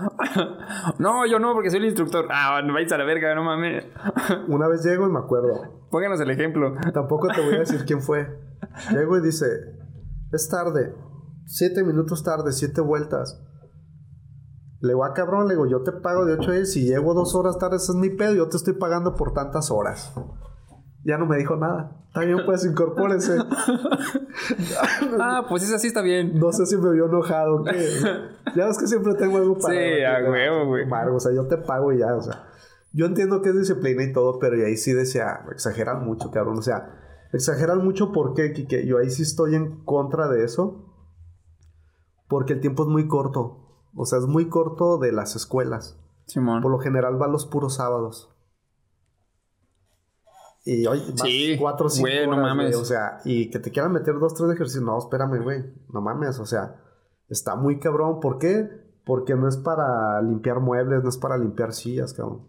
no, 0.98 1.26
yo 1.26 1.38
no, 1.38 1.52
porque 1.52 1.68
soy 1.68 1.80
el 1.80 1.86
instructor. 1.86 2.26
Ah, 2.30 2.62
no 2.64 2.72
vais 2.72 2.90
a 2.90 2.96
la 2.96 3.04
verga, 3.04 3.34
no 3.34 3.42
mames. 3.42 3.84
Una 4.48 4.68
vez 4.68 4.82
llego 4.84 5.06
y 5.06 5.10
me 5.10 5.18
acuerdo. 5.18 5.84
Pónganos 5.90 6.20
el 6.20 6.30
ejemplo. 6.30 6.74
Tampoco 6.94 7.28
te 7.28 7.42
voy 7.42 7.56
a 7.56 7.58
decir 7.58 7.84
quién 7.86 8.00
fue. 8.00 8.26
Llego 8.90 9.18
y 9.18 9.20
dice: 9.20 9.46
Es 10.32 10.48
tarde. 10.48 10.94
Siete 11.54 11.84
minutos 11.84 12.24
tarde, 12.24 12.50
siete 12.50 12.80
vueltas. 12.80 13.38
Le 14.80 14.88
digo, 14.88 15.04
ah, 15.04 15.12
cabrón, 15.12 15.48
le 15.48 15.52
digo, 15.52 15.66
yo 15.66 15.82
te 15.82 15.92
pago 15.92 16.24
de 16.24 16.32
ocho 16.32 16.50
a 16.50 16.64
Si 16.64 16.86
llego 16.86 17.12
dos 17.12 17.34
horas 17.34 17.58
tarde, 17.58 17.76
ese 17.76 17.92
es 17.92 17.98
mi 17.98 18.08
pedo. 18.08 18.32
Yo 18.32 18.48
te 18.48 18.56
estoy 18.56 18.72
pagando 18.72 19.14
por 19.16 19.34
tantas 19.34 19.70
horas. 19.70 20.14
Ya 21.04 21.18
no 21.18 21.26
me 21.26 21.36
dijo 21.36 21.56
nada. 21.56 22.06
También 22.14 22.38
pues 22.46 22.64
incorpórese. 22.70 23.36
Ah, 25.20 25.44
pues 25.46 25.62
esa 25.64 25.78
sí 25.78 25.88
está 25.88 26.00
bien. 26.00 26.38
No 26.38 26.52
sé 26.52 26.64
si 26.64 26.78
me 26.78 26.90
vio 26.90 27.04
enojado 27.04 27.64
qué. 27.64 27.86
Ya 28.56 28.66
ves 28.66 28.78
que 28.78 28.86
siempre 28.86 29.14
tengo 29.14 29.36
algo 29.36 29.58
para. 29.58 29.74
Sí, 29.74 30.02
a 30.04 30.30
huevo, 30.30 30.68
güey. 30.68 30.86
O 31.14 31.20
sea, 31.20 31.34
yo 31.34 31.46
te 31.48 31.58
pago 31.58 31.92
y 31.92 31.98
ya, 31.98 32.16
o 32.16 32.22
sea. 32.22 32.46
Yo 32.92 33.04
entiendo 33.04 33.42
que 33.42 33.50
es 33.50 33.58
disciplina 33.58 34.04
y 34.04 34.12
todo, 34.14 34.38
pero 34.38 34.56
y 34.56 34.62
ahí 34.62 34.78
sí 34.78 34.94
decía, 34.94 35.40
exageran 35.52 36.02
mucho, 36.02 36.30
cabrón. 36.30 36.58
O 36.58 36.62
sea, 36.62 37.28
exageran 37.34 37.84
mucho 37.84 38.10
porque, 38.10 38.52
Kike, 38.52 38.86
yo 38.86 38.96
ahí 38.96 39.10
sí 39.10 39.22
estoy 39.22 39.54
en 39.54 39.84
contra 39.84 40.28
de 40.28 40.44
eso. 40.44 40.91
Porque 42.32 42.54
el 42.54 42.60
tiempo 42.60 42.84
es 42.84 42.88
muy 42.88 43.06
corto. 43.08 43.58
O 43.94 44.06
sea, 44.06 44.18
es 44.18 44.24
muy 44.26 44.48
corto 44.48 44.96
de 44.96 45.12
las 45.12 45.36
escuelas. 45.36 45.98
Simón. 46.24 46.62
Por 46.62 46.70
lo 46.72 46.78
general 46.78 47.20
va 47.20 47.28
los 47.28 47.44
puros 47.44 47.74
sábados. 47.74 48.34
Y 50.64 50.86
hoy 50.86 51.00
vas 51.10 51.20
Sí, 51.20 51.56
cuatro 51.60 51.86
o 51.86 51.90
cinco 51.90 52.08
güey, 52.08 52.24
no 52.26 52.32
horas, 52.32 52.42
mames. 52.44 52.70
güey, 52.70 52.80
O 52.82 52.84
sea, 52.86 53.18
y 53.26 53.50
que 53.50 53.58
te 53.58 53.70
quieran 53.70 53.92
meter 53.92 54.18
dos, 54.18 54.32
tres 54.34 54.50
ejercicios. 54.50 54.82
No, 54.82 54.96
espérame, 54.98 55.42
güey. 55.42 55.62
No 55.92 56.00
mames. 56.00 56.38
O 56.38 56.46
sea, 56.46 56.80
está 57.28 57.54
muy 57.54 57.78
cabrón. 57.78 58.18
¿Por 58.20 58.38
qué? 58.38 58.70
Porque 59.04 59.34
no 59.34 59.46
es 59.46 59.58
para 59.58 60.22
limpiar 60.22 60.60
muebles, 60.60 61.02
no 61.02 61.08
es 61.10 61.18
para 61.18 61.36
limpiar 61.36 61.74
sillas, 61.74 62.14
cabrón. 62.14 62.48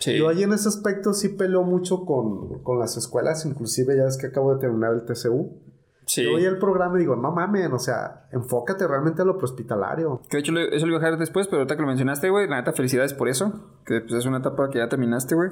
Sí. 0.00 0.18
Yo 0.18 0.28
ahí 0.28 0.42
en 0.42 0.52
ese 0.52 0.68
aspecto 0.68 1.12
sí 1.14 1.28
peleo 1.28 1.62
mucho 1.62 2.04
con, 2.04 2.62
con 2.64 2.80
las 2.80 2.96
escuelas. 2.96 3.46
Inclusive 3.46 3.96
ya 3.96 4.04
ves 4.04 4.16
que 4.18 4.26
acabo 4.26 4.52
de 4.54 4.60
terminar 4.60 4.94
el 4.94 5.04
TCU. 5.04 5.62
Sí. 6.06 6.22
Yo 6.22 6.34
oí 6.34 6.44
el 6.44 6.58
programa 6.58 6.96
y 6.96 7.00
digo, 7.00 7.16
no 7.16 7.32
mames, 7.32 7.70
o 7.72 7.78
sea, 7.78 8.28
enfócate 8.30 8.86
realmente 8.86 9.22
a 9.22 9.24
lo 9.24 9.36
prehospitalario. 9.36 10.22
Que 10.30 10.36
de 10.36 10.40
hecho 10.40 10.56
eso 10.56 10.86
lo 10.86 10.92
iba 10.92 10.98
a 10.98 11.04
dejar 11.04 11.18
después, 11.18 11.48
pero 11.48 11.58
ahorita 11.58 11.74
que 11.74 11.82
lo 11.82 11.88
mencionaste, 11.88 12.30
güey, 12.30 12.48
la 12.48 12.56
neta, 12.56 12.72
felicidades 12.72 13.12
por 13.12 13.28
eso. 13.28 13.52
Que 13.84 14.00
pues, 14.00 14.12
es 14.14 14.24
una 14.24 14.38
etapa 14.38 14.70
que 14.70 14.78
ya 14.78 14.88
terminaste, 14.88 15.34
güey. 15.34 15.50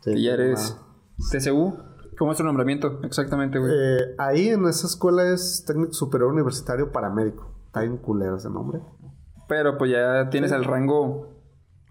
Sí, 0.00 0.14
que 0.14 0.22
ya 0.22 0.32
eres 0.34 0.76
no. 1.16 1.38
TCU. 1.38 1.78
¿Cómo 2.18 2.32
es 2.32 2.38
tu 2.38 2.44
nombramiento? 2.44 3.00
Exactamente, 3.02 3.58
güey. 3.58 3.72
Eh, 3.72 4.14
ahí 4.18 4.48
en 4.48 4.66
esa 4.66 4.86
escuela 4.86 5.28
es 5.32 5.64
técnico 5.66 5.92
superior 5.92 6.32
universitario 6.32 6.92
paramédico. 6.92 7.52
Está 7.66 7.80
bien 7.80 7.96
culero 7.96 8.36
ese 8.36 8.50
nombre. 8.50 8.80
Pero 9.48 9.76
pues 9.78 9.90
ya 9.90 10.28
tienes 10.30 10.52
el 10.52 10.64
rango. 10.64 11.33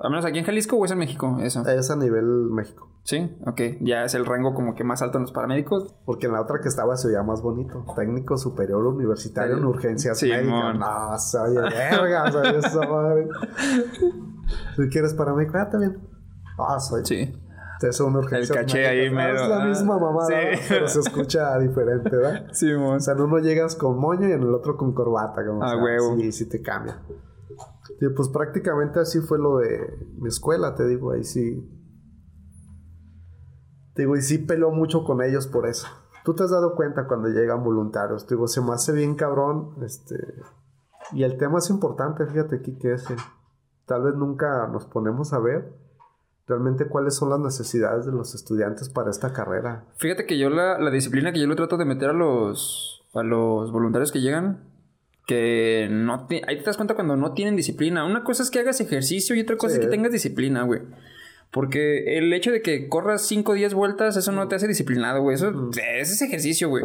Al 0.04 0.10
menos 0.12 0.26
aquí 0.26 0.38
en 0.38 0.46
Jalisco 0.46 0.76
o 0.76 0.86
es 0.86 0.92
en 0.92 0.98
México, 1.00 1.38
eso. 1.42 1.66
Es 1.68 1.90
a 1.90 1.96
nivel 1.96 2.26
México. 2.52 2.90
Sí, 3.04 3.36
ok. 3.46 3.62
Ya 3.82 4.04
es 4.04 4.14
el 4.16 4.26
rango 4.26 4.54
como 4.54 4.76
que 4.76 4.84
más 4.84 5.02
alto 5.02 5.18
en 5.18 5.24
los 5.24 5.32
paramédicos. 5.32 5.96
Porque 6.06 6.28
en 6.28 6.34
la 6.34 6.42
otra 6.42 6.60
que 6.62 6.68
estaba 6.68 6.96
se 6.98 7.08
veía 7.08 7.24
más 7.24 7.42
bonito. 7.42 7.86
Técnico 7.96 8.38
superior 8.38 8.86
universitario 8.86 9.58
en 9.58 9.66
urgencias 9.66 10.20
Sí, 10.20 10.30
médicas. 10.30 10.78
No, 10.78 11.18
soy 11.20 11.56
verga, 11.56 12.32
soy 12.32 12.56
esa 12.58 12.80
madre. 12.88 13.28
Si 14.76 14.90
quieres 14.90 15.14
paramédico, 15.14 15.58
ah, 15.58 15.70
también. 15.70 15.98
Ah, 16.60 16.80
soy. 16.80 17.06
Sí. 17.06 17.34
Es 17.82 18.00
una 18.00 18.20
urgencia. 18.20 18.54
El 18.60 18.66
caché 18.66 18.88
ahí 18.88 19.10
medio, 19.10 19.36
Es 19.36 19.50
la 19.50 19.64
ah, 19.64 19.66
misma 19.66 20.00
mamada, 20.00 20.28
sí. 20.28 20.62
pero 20.70 20.88
se 20.88 21.00
escucha 21.00 21.58
diferente, 21.60 22.10
¿verdad? 22.10 22.48
Sí, 22.52 22.72
mon. 22.74 22.96
O 22.96 23.00
sea, 23.00 23.14
en 23.14 23.22
uno 23.22 23.40
llegas 23.40 23.76
con 23.76 24.00
moño 24.00 24.28
y 24.28 24.32
en 24.32 24.42
el 24.44 24.54
otro 24.54 24.78
con 24.78 24.94
corbata. 24.94 25.46
Como, 25.46 25.64
Ah, 25.64 25.70
sea, 25.72 25.84
huevo. 25.84 26.16
Sí, 26.18 26.32
sí 26.32 26.50
te 26.50 26.62
cambia. 26.62 27.02
Pues 28.16 28.30
prácticamente 28.30 29.00
así 29.00 29.20
fue 29.20 29.38
lo 29.38 29.58
de 29.58 29.98
mi 30.18 30.28
escuela, 30.28 30.76
te 30.76 30.88
digo, 30.88 31.12
ahí 31.12 31.24
sí. 31.24 31.70
Te 33.94 34.04
digo, 34.04 34.16
y 34.16 34.22
sí 34.22 34.40
peló 34.40 34.72
mucho 34.72 35.04
con 35.04 35.22
ellos 35.22 35.48
por 35.48 35.68
eso. 35.68 35.88
Tú 36.24 36.34
te 36.34 36.44
has 36.44 36.52
dado 36.52 36.76
cuenta 36.76 37.08
cuando 37.08 37.28
llegan 37.28 37.64
voluntarios. 37.64 38.26
Te 38.26 38.36
digo, 38.36 38.48
se 38.48 38.62
me 38.62 38.72
hace 38.72 38.94
bien 38.94 39.16
cabrón. 39.16 39.76
Este. 39.84 40.16
Y 41.12 41.24
el 41.24 41.38
tema 41.38 41.60
es 41.60 41.70
importante, 41.70 42.26
fíjate 42.26 42.56
aquí 42.58 42.78
que 42.78 42.94
ese. 42.94 43.16
Tal 43.86 44.04
vez 44.04 44.16
nunca 44.16 44.68
nos 44.68 44.86
ponemos 44.86 45.34
a 45.34 45.40
ver 45.40 45.84
realmente 46.48 46.88
cuáles 46.88 47.16
son 47.16 47.30
las 47.30 47.40
necesidades 47.40 48.06
de 48.06 48.12
los 48.12 48.36
estudiantes 48.36 48.90
para 48.90 49.10
esta 49.10 49.34
carrera. 49.34 49.86
Fíjate 49.98 50.26
que 50.26 50.38
yo 50.38 50.50
la, 50.50 50.78
la 50.80 50.92
disciplina 50.92 51.32
que 51.32 51.40
yo 51.40 51.48
le 51.48 51.56
trato 51.56 51.78
de 51.78 51.86
meter 51.86 52.10
a 52.10 52.14
los, 52.14 53.06
a 53.14 53.24
los 53.24 53.72
voluntarios 53.72 54.12
que 54.12 54.22
llegan, 54.22 54.73
que 55.26 55.88
no 55.90 56.28
ti- 56.28 56.42
ahí 56.48 56.58
te 56.58 56.64
das 56.64 56.76
cuenta 56.78 56.96
cuando 56.96 57.16
no 57.16 57.34
tienen 57.34 57.56
disciplina. 57.56 58.06
Una 58.06 58.24
cosa 58.24 58.44
es 58.44 58.52
que 58.52 58.60
hagas 58.60 58.82
ejercicio 58.82 59.36
y 59.36 59.42
otra 59.42 59.56
cosa 59.58 59.76
Sí. 59.76 59.80
es 59.80 59.86
que 59.86 59.92
tengas 59.92 60.12
disciplina, 60.12 60.64
güey. 60.64 60.82
Porque 61.52 62.18
el 62.18 62.34
hecho 62.34 62.52
de 62.52 62.62
que 62.62 62.90
corras 62.90 63.26
5 63.28 63.52
o 63.52 63.56
10 63.56 63.74
vueltas, 63.74 64.18
eso 64.18 64.32
no 64.32 64.48
te 64.48 64.56
hace 64.56 64.68
disciplinado, 64.68 65.22
güey. 65.22 65.36
Eso 65.36 65.70
es 65.72 66.12
ese 66.12 66.26
ejercicio, 66.26 66.68
güey. 66.70 66.84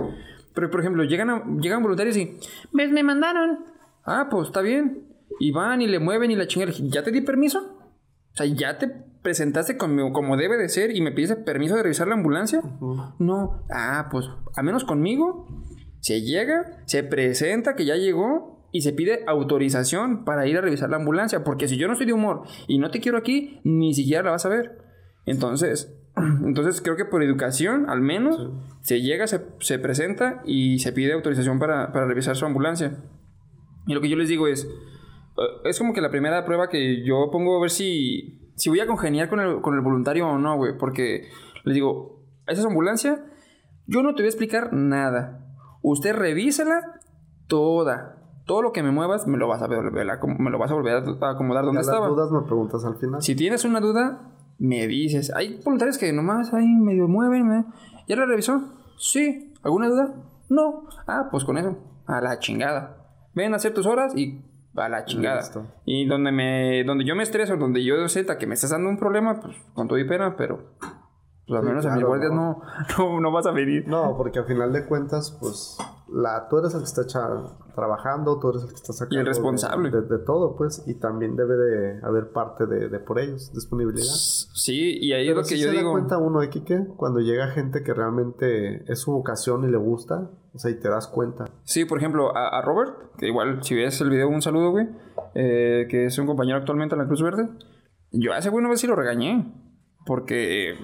Pero, 0.55 0.71
por 0.71 0.81
ejemplo, 0.81 1.05
llegan, 1.05 1.31
a- 1.31 1.45
llegan 1.61 1.83
voluntarios 1.83 2.17
y... 2.17 2.37
¿Ves? 2.73 2.91
Me 2.93 3.03
mandaron. 3.03 3.61
Ah, 4.05 4.29
pues 4.31 4.49
está 4.49 4.61
bien. 4.61 5.05
Y 5.41 5.53
van 5.53 5.81
y 5.83 5.87
le 5.87 5.99
mueven 5.99 6.31
y 6.31 6.37
la 6.37 6.47
chingada. 6.47 6.73
¿Ya 6.79 7.03
te 7.03 7.11
di 7.13 7.21
permiso? 7.23 7.61
O 7.61 8.37
sea, 8.37 8.47
¿ya 8.47 8.79
te 8.79 8.89
presentaste 9.23 9.77
conmigo 9.77 10.13
como 10.13 10.37
debe 10.37 10.57
de 10.57 10.69
ser 10.69 10.95
y 10.95 11.01
me 11.01 11.13
pides 11.13 11.35
permiso 11.37 11.75
de 11.77 11.83
revisar 11.83 12.07
la 12.09 12.15
ambulancia? 12.15 12.61
No. 13.19 13.63
Ah, 13.71 14.09
pues 14.11 14.27
a 14.57 14.63
menos 14.63 14.85
conmigo. 14.85 15.47
Se 16.01 16.23
llega, 16.23 16.83
se 16.87 17.03
presenta 17.03 17.75
que 17.75 17.85
ya 17.85 17.97
llegó 17.97 18.69
y 18.73 18.83
se 18.83 18.93
pide 18.93 19.25
autorización 19.27 20.25
para 20.25 20.47
ir 20.47 20.57
a 20.57 20.61
revisar 20.61 20.91
la 20.91 20.97
ambulancia. 20.97 21.45
Porque 21.45 21.69
si 21.69 21.77
yo 21.77 21.87
no 21.87 21.95
estoy 21.95 22.07
de 22.07 22.13
humor 22.13 22.43
y 22.67 22.79
no 22.79 22.91
te 22.91 23.01
quiero 23.01 23.19
aquí, 23.19 23.61
ni 23.65 23.95
siquiera 23.95 24.23
la 24.23 24.31
vas 24.33 24.47
a 24.47 24.51
ver. 24.51 24.79
Entonces, 25.27 25.95
entonces 26.45 26.81
creo 26.81 26.97
que 26.97 27.05
por 27.05 27.23
educación, 27.23 27.89
al 27.89 28.01
menos, 28.01 28.51
se 28.81 29.01
llega, 29.01 29.27
se, 29.27 29.41
se 29.61 29.79
presenta 29.79 30.43
y 30.45 30.79
se 30.79 30.93
pide 30.93 31.13
autorización 31.13 31.59
para, 31.59 31.93
para 31.93 32.07
revisar 32.07 32.37
su 32.37 32.47
ambulancia. 32.47 33.03
Y 33.87 33.95
lo 33.95 34.01
que 34.01 34.09
yo 34.09 34.17
les 34.17 34.29
digo 34.29 34.47
es, 34.47 34.65
eh, 34.65 35.69
es 35.69 35.79
como 35.79 35.95
que 35.95 36.01
la 36.01 36.11
primera 36.11 36.45
prueba 36.45 36.69
que 36.69 37.05
yo 37.05 37.31
pongo 37.31 37.57
a 37.57 37.61
ver 37.61 37.71
si, 37.71 38.53
si 38.55 38.69
voy 38.69 38.81
a 38.81 38.87
congeniar 38.87 39.29
con 39.29 39.41
el, 39.41 39.61
con 39.61 39.75
el 39.75 39.81
voluntario 39.81 40.29
o 40.29 40.39
no, 40.39 40.57
güey. 40.57 40.77
Porque 40.79 41.29
les 41.65 41.75
digo, 41.75 42.27
esa 42.47 42.61
es 42.61 42.67
ambulancia, 42.67 43.25
yo 43.87 44.03
no 44.03 44.15
te 44.15 44.23
voy 44.23 44.27
a 44.27 44.31
explicar 44.31 44.73
nada. 44.73 45.48
Usted 45.83 46.15
revísala 46.15 47.01
toda. 47.47 48.17
Todo 48.47 48.63
lo 48.63 48.73
que 48.73 48.83
me 48.83 48.91
muevas 48.91 49.27
me 49.27 49.37
lo 49.37 49.47
vas 49.47 49.63
a 49.63 49.67
volver 49.67 50.11
a, 50.11 50.19
me 50.39 50.51
lo 50.51 50.59
vas 50.59 50.71
a, 50.71 50.75
volver 50.75 50.95
a 50.95 51.31
acomodar 51.31 51.65
donde 51.65 51.81
las 51.81 51.87
estaba. 51.87 52.09
dudas 52.09 52.31
me 52.31 52.43
preguntas 52.43 52.85
al 52.85 52.97
final. 52.97 53.21
Si 53.21 53.35
tienes 53.37 53.65
una 53.65 53.81
duda, 53.81 54.33
me 54.59 54.87
dices. 54.87 55.33
Hay 55.35 55.61
voluntarios 55.63 55.99
que 55.99 56.13
nomás 56.13 56.53
ahí 56.55 56.67
medio 56.67 57.09
mueven. 57.09 57.47
¿me? 57.47 57.65
¿Ya 58.09 58.17
la 58.17 58.27
revisó? 58.27 58.63
Sí. 58.97 59.53
¿Alguna 59.63 59.89
duda? 59.89 60.15
No. 60.49 60.85
Ah, 61.07 61.29
pues 61.31 61.45
con 61.45 61.59
eso. 61.59 61.77
A 62.07 62.21
la 62.21 62.39
chingada. 62.39 62.97
Ven 63.35 63.53
a 63.53 63.57
hacer 63.57 63.75
tus 63.75 63.87
horas 63.87 64.17
y 64.17 64.43
a 64.77 64.89
la 64.89 65.05
chingada. 65.05 65.41
Listo. 65.41 65.67
Y 65.85 66.07
donde 66.07 66.33
me 66.33 66.85
donde 66.85 67.05
yo 67.05 67.15
me 67.15 67.23
estreso, 67.23 67.57
donde 67.57 67.85
yo 67.85 68.09
sienta 68.09 68.39
que 68.39 68.47
me 68.47 68.55
estás 68.55 68.71
dando 68.71 68.89
un 68.89 68.97
problema, 68.97 69.41
pues 69.41 69.57
con 69.75 69.89
todo 69.89 69.99
y 69.99 70.09
pena, 70.09 70.37
pero 70.37 70.75
pues 71.49 71.59
al 71.59 71.65
Sí, 71.65 71.69
menos 71.69 71.87
a 71.87 71.95
mis 71.95 72.05
guardias 72.05 72.31
no. 72.31 72.61
no, 72.99 72.99
no, 72.99 73.21
no 73.21 73.33
vas 73.33 73.47
a 73.47 73.53
venir. 73.53 73.89
No, 73.89 74.17
porque 74.17 74.39
al 74.39 74.45
final 74.45 74.73
de 74.73 74.85
cuentas, 74.87 75.37
pues 75.41 75.79
la, 76.13 76.47
tú 76.49 76.59
eres 76.59 76.75
el 76.75 76.81
que 76.81 76.87
está 76.87 77.07
trabajando, 77.75 78.39
tú 78.39 78.51
eres 78.51 78.63
el 78.63 78.69
que 78.69 78.75
está 78.75 78.93
sacando. 78.93 79.17
Y 79.17 79.19
el 79.19 79.27
responsable. 79.27 79.91
De, 79.91 80.19
todo, 80.19 80.57
pues. 80.57 80.83
Y 80.87 80.95
también 80.95 81.37
debe 81.37 81.57
de 81.57 82.01
haber 82.03 82.33
parte 82.33 82.67
de, 82.67 82.99
por 83.01 83.19
ellos, 83.19 83.53
disponibilidad. 83.53 84.05
Sí, 84.05 84.99
y 85.01 85.13
ahí 85.13 85.29
es 85.29 85.37
lo 85.37 85.43
que 85.43 85.59
yo 85.59 85.71
se 85.71 85.77
digo. 85.77 85.89
da 85.89 85.93
cuenta 85.93 86.19
uno 86.19 86.41
de 86.41 86.51
Kike 86.51 86.87
cuando 86.97 87.21
llega 87.21 87.49
gente 87.49 87.83
que 87.83 87.95
realmente 87.95 88.91
es 88.91 89.01
su 89.01 89.13
vocación 89.13 89.65
y 89.65 89.71
le 89.71 89.79
gusta? 89.79 90.31
O 90.55 90.59
sea, 90.59 90.71
y 90.71 90.79
te 90.79 90.89
das 90.89 91.07
cuenta. 91.07 91.45
Sí, 91.65 91.85
por 91.85 91.99
ejemplo, 91.99 92.35
a, 92.37 92.61
Robert, 92.63 93.17
que 93.17 93.27
igual, 93.27 93.63
si 93.63 93.75
ves 93.75 94.01
el 94.01 94.11
video, 94.11 94.29
un 94.29 94.43
saludo, 94.43 94.71
güey. 94.71 94.89
Eh, 95.35 95.87
que 95.91 96.07
es 96.07 96.19
un 96.19 96.27
compañero 96.27 96.59
actualmente 96.59 96.95
en 96.95 97.01
la 97.01 97.07
Cruz 97.07 97.23
Verde. 97.23 97.49
Yo 98.11 98.33
a 98.33 98.39
ese 98.39 98.49
güey 98.49 98.61
una 98.61 98.71
vez 98.71 98.81
sí 98.81 98.87
lo 98.87 98.97
regañé. 98.97 99.55
Porque 100.07 100.75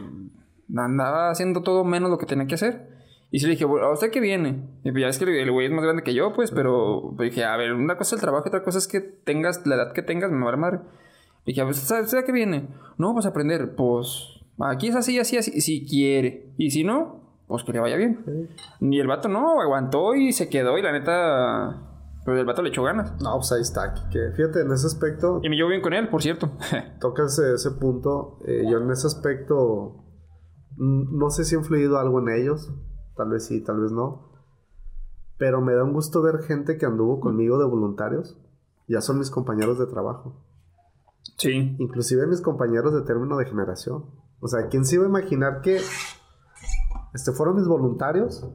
andaba 0.77 1.31
haciendo 1.31 1.63
todo 1.63 1.85
menos 1.85 2.11
lo 2.11 2.19
que 2.19 2.27
tenía 2.27 2.47
que 2.47 2.55
hacer. 2.55 2.95
Y 3.31 3.41
sí 3.41 3.47
le 3.47 3.53
dije, 3.53 3.65
¿a 3.65 3.91
usted 3.91 4.13
qué 4.13 4.21
viene? 4.21 4.63
Y 4.85 4.93
pues 4.93 5.03
ya 5.03 5.09
es 5.09 5.19
que 5.19 5.43
el 5.43 5.51
güey 5.51 5.67
es 5.67 5.73
más 5.73 5.83
grande 5.83 6.05
que 6.05 6.15
yo, 6.15 6.33
pues, 6.33 6.53
pero 6.53 7.15
pues 7.17 7.31
dije, 7.31 7.45
a 7.45 7.57
ver, 7.57 7.73
una 7.73 7.97
cosa 7.97 8.15
es 8.15 8.21
el 8.21 8.27
trabajo 8.27 8.47
otra 8.47 8.63
cosa 8.63 8.79
es 8.79 8.87
que 8.87 9.01
tengas 9.01 9.67
la 9.67 9.75
edad 9.75 9.93
que 9.93 10.03
tengas, 10.03 10.31
me 10.31 10.45
vale 10.45 10.57
madre. 10.57 10.79
Y 11.45 11.53
dije, 11.53 11.65
¿usted 11.65 12.19
a 12.19 12.25
qué 12.25 12.31
viene? 12.31 12.69
No, 12.97 13.13
pues 13.13 13.27
aprender. 13.27 13.75
Pues 13.75 14.41
aquí 14.61 14.89
es 14.89 14.95
así, 14.95 15.19
así, 15.19 15.37
así, 15.37 15.61
si 15.61 15.85
quiere. 15.85 16.53
Y 16.57 16.71
si 16.71 16.85
no, 16.85 17.25
pues 17.49 17.65
que 17.65 17.73
le 17.73 17.81
vaya 17.81 17.97
bien. 17.97 18.49
Y 18.81 19.01
el 19.01 19.07
vato 19.07 19.29
no, 19.29 19.61
aguantó 19.61 20.15
y 20.15 20.33
se 20.33 20.49
quedó 20.49 20.79
y 20.79 20.83
la 20.83 20.93
neta... 20.93 21.91
Pues 22.25 22.39
el 22.39 22.47
vato 22.47 22.63
le 22.63 22.71
echó 22.71 22.85
ganas. 22.85 23.21
No, 23.21 23.35
pues 23.35 23.53
ahí 23.53 23.61
está. 23.61 23.93
Que 24.11 24.31
fíjate, 24.35 24.61
en 24.61 24.73
ese 24.73 24.87
aspecto... 24.87 25.41
Y 25.43 25.51
me 25.51 25.57
llevo 25.57 25.69
bien 25.69 25.83
con 25.83 25.93
él, 25.93 26.09
por 26.09 26.23
cierto. 26.23 26.53
tocas 27.01 27.39
ese 27.39 27.73
punto. 27.73 28.39
Eh, 28.47 28.63
yo 28.71 28.79
en 28.79 28.91
ese 28.91 29.09
aspecto... 29.09 30.04
Mm, 30.77 31.19
no 31.19 31.31
sé 31.31 31.45
si 31.45 31.55
ha 31.55 31.59
influido 31.59 31.99
algo 31.99 32.21
en 32.21 32.29
ellos 32.31 32.73
tal 33.17 33.31
vez 33.31 33.47
sí, 33.47 33.61
tal 33.61 33.81
vez 33.81 33.93
no. 33.93 34.33
Pero 35.39 35.61
me 35.61 35.75
da 35.75 35.85
un 35.85 35.93
gusto 35.93 36.23
ver 36.23 36.43
gente 36.43 36.79
que 36.79 36.87
anduvo 36.87 37.21
conmigo 37.21 37.59
de 37.59 37.65
voluntarios. 37.65 38.39
Ya 38.87 39.01
son 39.01 39.19
mis 39.19 39.31
compañeros 39.31 39.79
de 39.79 39.87
trabajo. 39.87 40.45
Sí. 41.39 41.75
Inclusive 41.79 42.27
mis 42.27 42.41
compañeros 42.41 42.95
de 42.95 43.03
término 43.03 43.37
de 43.37 43.47
generación. 43.47 44.05
O 44.41 44.49
sea, 44.49 44.69
¿quién 44.69 44.85
se 44.85 44.97
iba 44.97 45.05
a 45.05 45.09
imaginar 45.09 45.61
que 45.63 45.81
este 47.15 47.33
fueron 47.33 47.57
mis 47.57 47.67
voluntarios, 47.67 48.47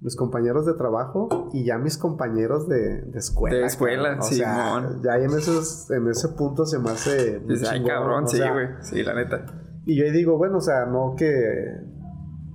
mis 0.00 0.16
compañeros 0.16 0.64
de 0.64 0.74
trabajo 0.74 1.50
y 1.52 1.64
ya 1.64 1.76
mis 1.76 1.98
compañeros 1.98 2.68
de, 2.68 3.02
de 3.02 3.18
escuela? 3.18 3.56
De 3.56 3.64
escuela, 3.64 4.22
sí. 4.22 4.38
Ya 4.38 5.16
en, 5.16 5.30
esos, 5.30 5.90
en 5.90 6.08
ese 6.08 6.28
punto 6.30 6.64
se 6.66 6.78
me 6.78 6.90
hace... 6.90 7.42
Ay, 7.68 7.84
cabrón, 7.84 8.28
sí, 8.28 8.38
güey. 8.38 8.68
Sí, 8.80 9.02
la 9.02 9.14
neta. 9.14 9.63
Y 9.86 9.96
yo 9.96 10.10
digo, 10.12 10.38
bueno, 10.38 10.58
o 10.58 10.60
sea, 10.60 10.86
no 10.86 11.14
que 11.16 11.32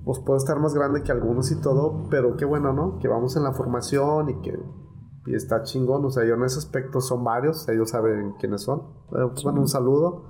pues 0.03 0.19
puedo 0.19 0.37
estar 0.37 0.59
más 0.59 0.73
grande 0.73 1.03
que 1.03 1.11
algunos 1.11 1.51
y 1.51 1.61
todo, 1.61 2.07
pero 2.09 2.35
qué 2.35 2.45
bueno, 2.45 2.73
¿no? 2.73 2.97
Que 2.99 3.07
vamos 3.07 3.35
en 3.37 3.43
la 3.43 3.53
formación 3.53 4.29
y 4.29 4.41
que 4.41 4.57
y 5.29 5.35
está 5.35 5.61
chingón, 5.61 6.03
o 6.05 6.09
sea, 6.09 6.25
yo 6.25 6.33
en 6.33 6.43
ese 6.43 6.57
aspecto 6.57 7.01
son 7.01 7.23
varios, 7.23 7.67
ellos 7.69 7.91
saben 7.91 8.33
quiénes 8.39 8.63
son. 8.63 8.79
Eh, 9.11 9.27
pues, 9.29 9.43
bueno, 9.43 9.61
un 9.61 9.67
saludo, 9.67 10.25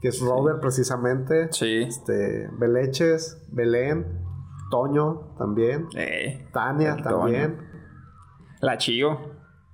que 0.00 0.08
es 0.08 0.20
Robert 0.20 0.60
precisamente, 0.60 1.48
sí. 1.50 1.82
este, 1.82 2.48
Beleches, 2.56 3.44
Belén, 3.50 4.24
Toño 4.70 5.34
también, 5.38 5.88
eh, 5.96 6.48
Tania 6.52 6.96
también. 7.02 7.58
La 8.60 8.78
Chío. 8.78 9.18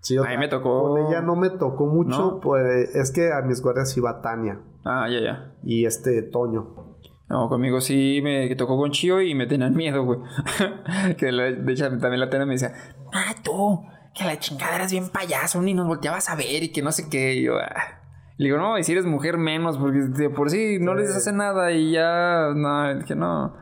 Chío. 0.00 0.24
A 0.24 0.28
mí 0.28 0.38
me 0.38 0.48
tocó. 0.48 0.88
Con 0.88 1.06
ella 1.06 1.20
no 1.20 1.36
me 1.36 1.50
tocó 1.50 1.86
mucho, 1.86 2.40
pues 2.40 2.94
es 2.94 3.12
que 3.12 3.32
a 3.32 3.42
mis 3.42 3.60
guardias 3.62 3.94
iba 3.96 4.22
Tania. 4.22 4.60
Ah, 4.84 5.08
ya, 5.08 5.20
ya. 5.20 5.54
Y 5.62 5.84
este 5.84 6.22
Toño. 6.22 6.96
No, 7.28 7.48
conmigo 7.48 7.80
sí 7.80 8.20
me 8.22 8.54
tocó 8.56 8.76
con 8.76 8.90
Chío 8.90 9.22
y 9.22 9.34
me 9.34 9.46
tenían 9.46 9.74
miedo, 9.74 10.04
güey. 10.04 10.20
que 11.16 11.26
de 11.26 11.72
hecho 11.72 11.88
también 11.98 12.20
la 12.20 12.28
tena 12.28 12.44
me 12.44 12.52
decía, 12.54 12.74
ah, 13.12 13.34
tú, 13.42 13.84
que 14.14 14.24
la 14.24 14.38
chingada 14.38 14.76
eras 14.76 14.92
bien 14.92 15.08
payaso, 15.08 15.62
ni 15.62 15.72
nos 15.72 15.86
volteabas 15.86 16.28
a 16.28 16.36
ver 16.36 16.62
y 16.62 16.72
que 16.72 16.82
no 16.82 16.92
sé 16.92 17.08
qué. 17.08 17.34
Y 17.34 17.44
yo, 17.44 17.56
ah. 17.58 18.00
Le 18.36 18.46
digo, 18.46 18.58
no, 18.58 18.78
y 18.78 18.84
si 18.84 18.92
eres 18.92 19.06
mujer 19.06 19.38
menos, 19.38 19.78
porque 19.78 19.98
de 19.98 20.30
por 20.30 20.50
sí 20.50 20.78
no 20.80 20.94
les 20.94 21.14
hace 21.14 21.32
nada 21.32 21.70
y 21.72 21.92
ya, 21.92 22.52
no, 22.54 22.94
dije, 22.98 23.14
no. 23.14 23.54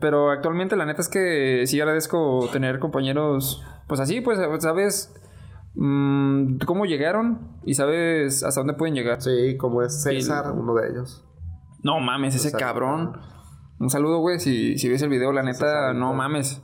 Pero 0.00 0.30
actualmente 0.30 0.76
la 0.76 0.86
neta 0.86 1.02
es 1.02 1.08
que 1.08 1.66
sí 1.66 1.80
agradezco 1.80 2.48
tener 2.52 2.78
compañeros, 2.78 3.62
pues 3.88 4.00
así, 4.00 4.20
pues, 4.20 4.38
sabes 4.60 5.14
cómo 5.74 6.84
llegaron 6.86 7.58
y 7.64 7.74
sabes 7.74 8.44
hasta 8.44 8.60
dónde 8.60 8.74
pueden 8.74 8.94
llegar. 8.94 9.20
Sí, 9.20 9.56
como 9.56 9.82
es 9.82 10.02
César, 10.02 10.52
uno 10.52 10.74
de 10.74 10.90
ellos. 10.90 11.24
No 11.82 12.00
mames, 12.00 12.34
ese 12.34 12.52
cabrón. 12.52 13.18
Un 13.78 13.90
saludo, 13.90 14.20
güey. 14.20 14.38
Si, 14.38 14.78
si 14.78 14.88
ves 14.88 15.02
el 15.02 15.10
video, 15.10 15.32
la 15.32 15.42
neta, 15.42 15.92
no 15.92 16.14
mames. 16.14 16.62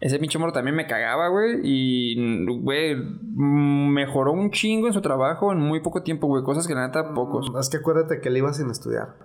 Ese 0.00 0.20
pinche 0.20 0.38
morro 0.38 0.52
también 0.52 0.76
me 0.76 0.86
cagaba, 0.86 1.28
güey. 1.28 1.60
Y, 1.64 2.46
güey, 2.60 2.96
mejoró 3.34 4.32
un 4.32 4.50
chingo 4.50 4.86
en 4.86 4.92
su 4.92 5.00
trabajo 5.00 5.52
en 5.52 5.58
muy 5.58 5.80
poco 5.80 6.02
tiempo, 6.02 6.28
güey. 6.28 6.44
Cosas 6.44 6.68
que 6.68 6.74
la 6.74 6.86
neta, 6.86 7.14
pocos. 7.14 7.50
Mm, 7.52 7.58
es 7.58 7.68
que 7.68 7.78
acuérdate 7.78 8.20
que 8.20 8.28
él 8.28 8.36
iba 8.36 8.52
sin 8.52 8.70
estudiar. 8.70 9.16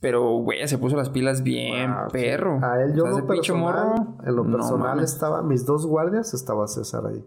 Pero, 0.00 0.38
güey, 0.38 0.66
se 0.66 0.78
puso 0.78 0.96
las 0.96 1.10
pilas 1.10 1.42
bien, 1.42 1.94
perro. 2.12 2.58
A 2.62 2.82
él 2.82 2.94
yo 2.96 3.06
lo 3.06 3.26
personal, 3.26 4.16
en 4.24 4.36
lo 4.36 4.44
personal 4.44 5.00
estaba... 5.00 5.42
Mis 5.42 5.64
dos 5.64 5.86
guardias 5.86 6.34
estaba 6.34 6.66
César 6.66 7.06
ahí. 7.06 7.24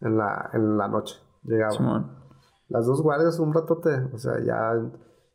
En 0.00 0.16
la, 0.16 0.50
en 0.52 0.76
la 0.76 0.88
noche. 0.88 1.16
Llegaba. 1.42 2.16
Las 2.68 2.86
dos 2.86 3.02
guardias 3.02 3.38
un 3.38 3.52
ratote. 3.52 3.90
O 4.12 4.18
sea, 4.18 4.40
ya 4.44 4.72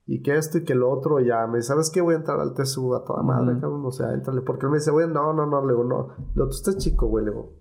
y 0.07 0.21
que 0.21 0.35
esto 0.35 0.59
y 0.59 0.63
que 0.63 0.75
lo 0.75 0.91
otro, 0.91 1.19
ya 1.19 1.47
me 1.47 1.57
dice, 1.57 1.69
¿sabes 1.69 1.89
qué? 1.89 1.99
Voy 1.99 2.13
a 2.13 2.17
entrar 2.17 2.39
al 2.39 2.53
TSU 2.53 2.93
a 2.93 3.03
toda 3.03 3.23
madre, 3.23 3.59
cabrón, 3.59 3.83
o 3.85 3.91
sea, 3.91 4.13
entrale, 4.13 4.41
porque 4.41 4.67
él 4.67 4.71
me 4.71 4.77
dice, 4.77 4.91
güey, 4.91 5.07
no, 5.07 5.33
no, 5.33 5.47
no, 5.47 5.65
le 5.65 5.73
digo, 5.73 5.83
no, 5.83 6.09
lo, 6.35 6.45
tú 6.45 6.51
estás 6.51 6.77
chico, 6.77 7.07
güey, 7.07 7.25
le 7.25 7.31
digo. 7.31 7.53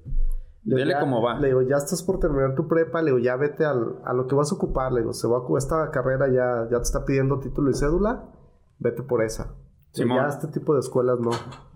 Dile 0.62 0.94
cómo 1.00 1.22
va. 1.22 1.38
Le 1.38 1.48
digo, 1.48 1.62
ya 1.62 1.76
estás 1.76 2.02
por 2.02 2.18
terminar 2.18 2.54
tu 2.54 2.68
prepa, 2.68 3.00
le 3.00 3.12
digo, 3.12 3.18
ya 3.18 3.36
vete 3.36 3.64
al, 3.64 4.00
a 4.04 4.12
lo 4.12 4.26
que 4.26 4.34
vas 4.34 4.52
a 4.52 4.56
ocupar, 4.56 4.92
le 4.92 5.00
digo, 5.00 5.14
se 5.14 5.26
va 5.26 5.38
a, 5.38 5.58
esta 5.58 5.90
carrera 5.90 6.28
ya, 6.28 6.68
ya 6.70 6.78
te 6.78 6.82
está 6.82 7.04
pidiendo 7.04 7.38
título 7.38 7.70
y 7.70 7.74
cédula, 7.74 8.30
vete 8.78 9.02
por 9.02 9.22
esa. 9.22 9.54
Sí, 9.92 10.04
ya 10.06 10.26
este 10.26 10.48
tipo 10.48 10.74
de 10.74 10.80
escuelas 10.80 11.20
no. 11.20 11.30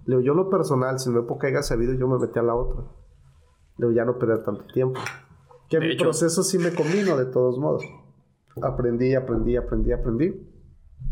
Le 0.04 0.16
digo, 0.16 0.20
yo 0.20 0.34
lo 0.34 0.50
personal, 0.50 0.98
si 0.98 1.10
no 1.10 1.20
época 1.20 1.46
haya 1.46 1.62
sabido, 1.62 1.94
yo 1.94 2.08
me 2.08 2.18
metí 2.18 2.38
a 2.38 2.42
la 2.42 2.54
otra. 2.54 2.84
Digo, 3.78 3.92
ya 3.92 4.04
no 4.04 4.18
perder 4.18 4.42
tanto 4.42 4.64
tiempo. 4.64 5.00
Que 5.68 5.80
mi 5.80 5.96
proceso 5.96 6.42
sí 6.42 6.58
me 6.58 6.74
combino 6.74 7.16
de 7.16 7.26
todos 7.26 7.58
modos. 7.58 7.82
Aprendí, 8.62 9.14
aprendí, 9.14 9.56
aprendí, 9.56 9.92
aprendí. 9.92 10.48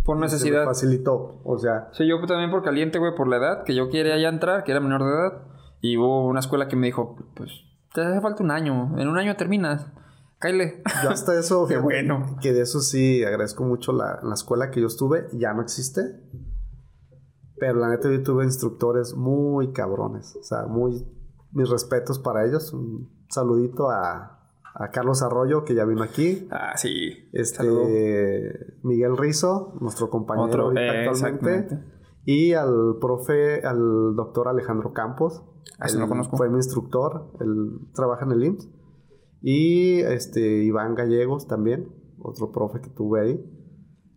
Por 0.05 0.19
necesidad. 0.19 0.63
Se 0.63 0.67
facilitó, 0.67 1.41
o 1.45 1.59
sea. 1.59 1.89
Sí, 1.93 2.07
yo 2.07 2.21
también 2.27 2.51
por 2.51 2.63
caliente, 2.63 2.99
güey, 2.99 3.15
por 3.15 3.29
la 3.29 3.37
edad, 3.37 3.65
que 3.65 3.75
yo 3.75 3.89
quería 3.89 4.19
ya 4.19 4.29
entrar, 4.29 4.65
que 4.65 4.73
era 4.73 4.81
menor 4.81 5.05
de 5.05 5.11
edad. 5.11 5.43
Y 5.81 5.97
hubo 5.97 6.27
una 6.27 6.41
escuela 6.41 6.69
que 6.69 6.77
me 6.77 6.87
dijo, 6.87 7.17
pues, 7.35 7.51
te 7.95 8.01
hace 8.01 8.21
falta 8.21 8.43
un 8.43 8.51
año, 8.51 8.99
en 8.99 9.09
un 9.09 9.19
año 9.19 9.37
terminas. 9.37 9.87
Cáile. 10.39 10.83
Yo 11.03 11.11
hasta 11.11 11.35
eso, 11.39 11.67
Qué 11.67 11.79
bueno. 11.79 12.37
Que 12.41 12.53
de 12.53 12.63
eso 12.63 12.81
sí 12.81 13.25
agradezco 13.25 13.65
mucho 13.65 13.93
la, 13.93 14.21
la 14.23 14.35
escuela 14.35 14.71
que 14.71 14.81
yo 14.81 14.87
estuve, 14.87 15.29
ya 15.33 15.55
no 15.55 15.63
existe. 15.63 16.03
Pero 17.59 17.79
la 17.79 17.89
neta 17.89 18.11
yo 18.11 18.23
tuve 18.23 18.45
instructores 18.45 19.15
muy 19.15 19.73
cabrones. 19.73 20.37
O 20.37 20.43
sea, 20.43 20.67
muy... 20.67 21.07
Mis 21.53 21.69
respetos 21.69 22.19
para 22.19 22.45
ellos. 22.45 22.73
Un 22.73 23.11
saludito 23.29 23.91
a, 23.91 24.41
a 24.75 24.91
Carlos 24.91 25.23
Arroyo, 25.23 25.65
que 25.65 25.75
ya 25.75 25.85
vino 25.85 26.03
aquí. 26.03 26.49
Ah, 26.51 26.77
sí. 26.77 27.29
Este, 27.33 28.77
Miguel 28.83 29.17
Rizo, 29.17 29.75
nuestro 29.81 30.11
compañero 30.11 30.71
actualmente. 30.71 31.83
Y 32.25 32.55
al 32.55 32.97
profe, 33.01 33.65
al 33.65 34.17
doctor 34.17 34.49
Alejandro 34.49 34.93
Campos. 34.93 35.45
Ah, 35.79 35.87
no 35.97 36.09
conozco. 36.09 36.37
Fue 36.37 36.49
mi 36.49 36.57
instructor, 36.57 37.33
él 37.41 37.81
trabaja 37.95 38.25
en 38.25 38.33
el 38.33 38.45
IMSS. 38.45 38.69
Y 39.43 40.01
este, 40.01 40.65
Iván 40.65 40.95
Gallegos 40.95 41.47
también, 41.47 41.89
otro 42.19 42.51
profe 42.51 42.81
que 42.81 42.91
tuve 42.91 43.21
ahí. 43.21 43.53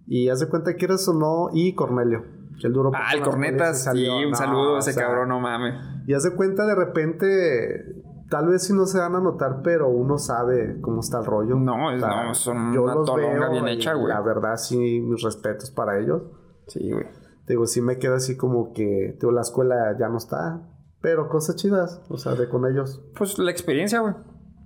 Y 0.07 0.29
haz 0.29 0.39
de 0.39 0.49
cuenta 0.49 0.75
que 0.75 0.85
eres 0.85 1.07
o 1.07 1.13
no, 1.13 1.49
y 1.53 1.75
Cornelio. 1.75 2.23
Que 2.59 2.67
el 2.67 2.73
duro 2.73 2.91
ah, 2.93 3.11
el 3.13 3.21
Cornetas, 3.21 3.83
sí, 3.91 4.07
un 4.07 4.35
saludo 4.35 4.75
a 4.77 4.79
ese 4.79 4.93
cabrón, 4.95 5.29
no 5.29 5.39
mames. 5.39 5.75
Y 6.07 6.13
haz 6.13 6.23
de 6.23 6.35
cuenta 6.35 6.65
de 6.65 6.75
repente 6.75 8.03
Tal 8.29 8.47
vez 8.47 8.63
sí 8.63 8.73
no 8.73 8.85
se 8.85 8.99
van 8.99 9.15
a 9.15 9.19
notar, 9.19 9.61
pero 9.63 9.89
uno 9.89 10.19
sabe 10.19 10.79
cómo 10.81 11.01
está 11.01 11.19
el 11.19 11.25
rollo. 11.25 11.55
No, 11.55 11.91
es, 11.91 11.99
no 11.99 12.35
son 12.35 12.73
yo 12.73 12.83
una 12.83 12.93
los 12.93 13.15
veo 13.15 13.51
bien 13.51 13.67
hecha, 13.67 13.93
güey. 13.93 14.13
La 14.13 14.21
verdad, 14.21 14.55
sí, 14.57 14.99
mis 14.99 15.23
respetos 15.23 15.71
para 15.71 15.97
ellos. 15.97 16.21
Sí, 16.67 16.91
güey. 16.91 17.07
Digo, 17.47 17.65
sí 17.65 17.81
me 17.81 17.97
queda 17.97 18.17
así 18.17 18.37
como 18.37 18.71
que, 18.73 19.17
digo, 19.19 19.31
la 19.31 19.41
escuela 19.41 19.97
ya 19.99 20.07
no 20.09 20.17
está, 20.17 20.61
pero 21.01 21.27
cosas 21.27 21.55
chidas, 21.55 22.03
o 22.07 22.17
sea, 22.17 22.35
de 22.35 22.47
con 22.47 22.67
ellos. 22.67 23.03
Pues 23.17 23.39
la 23.39 23.49
experiencia, 23.49 24.01
güey. 24.01 24.13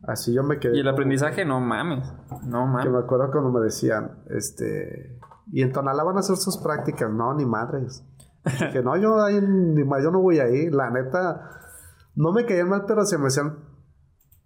Así 0.06 0.34
yo 0.34 0.44
me 0.44 0.60
quedé. 0.60 0.76
Y 0.76 0.82
el 0.82 0.88
aprendizaje, 0.90 1.46
no 1.46 1.62
mames. 1.62 2.14
No 2.46 2.68
mames. 2.68 2.84
Que 2.84 2.92
me 2.92 2.98
acuerdo 2.98 3.32
cuando 3.32 3.52
me 3.52 3.62
decían, 3.62 4.24
este. 4.30 5.18
Y 5.52 5.62
en 5.62 5.72
Tonalá 5.72 6.04
van 6.04 6.18
a 6.18 6.20
hacer 6.20 6.38
sus 6.38 6.58
prácticas. 6.58 7.12
No, 7.12 7.34
ni 7.34 7.46
madres. 7.46 8.06
que 8.72 8.82
no, 8.82 8.98
yo 8.98 9.22
ahí, 9.24 9.40
ni 9.42 9.84
más, 9.84 10.04
yo 10.04 10.12
no 10.12 10.22
voy 10.22 10.40
ahí. 10.40 10.70
La 10.70 10.90
neta 10.90 11.50
no 12.16 12.32
me 12.32 12.46
caían 12.46 12.70
mal, 12.70 12.86
pero 12.88 13.06
se 13.06 13.18
me 13.18 13.28
hacían 13.28 13.58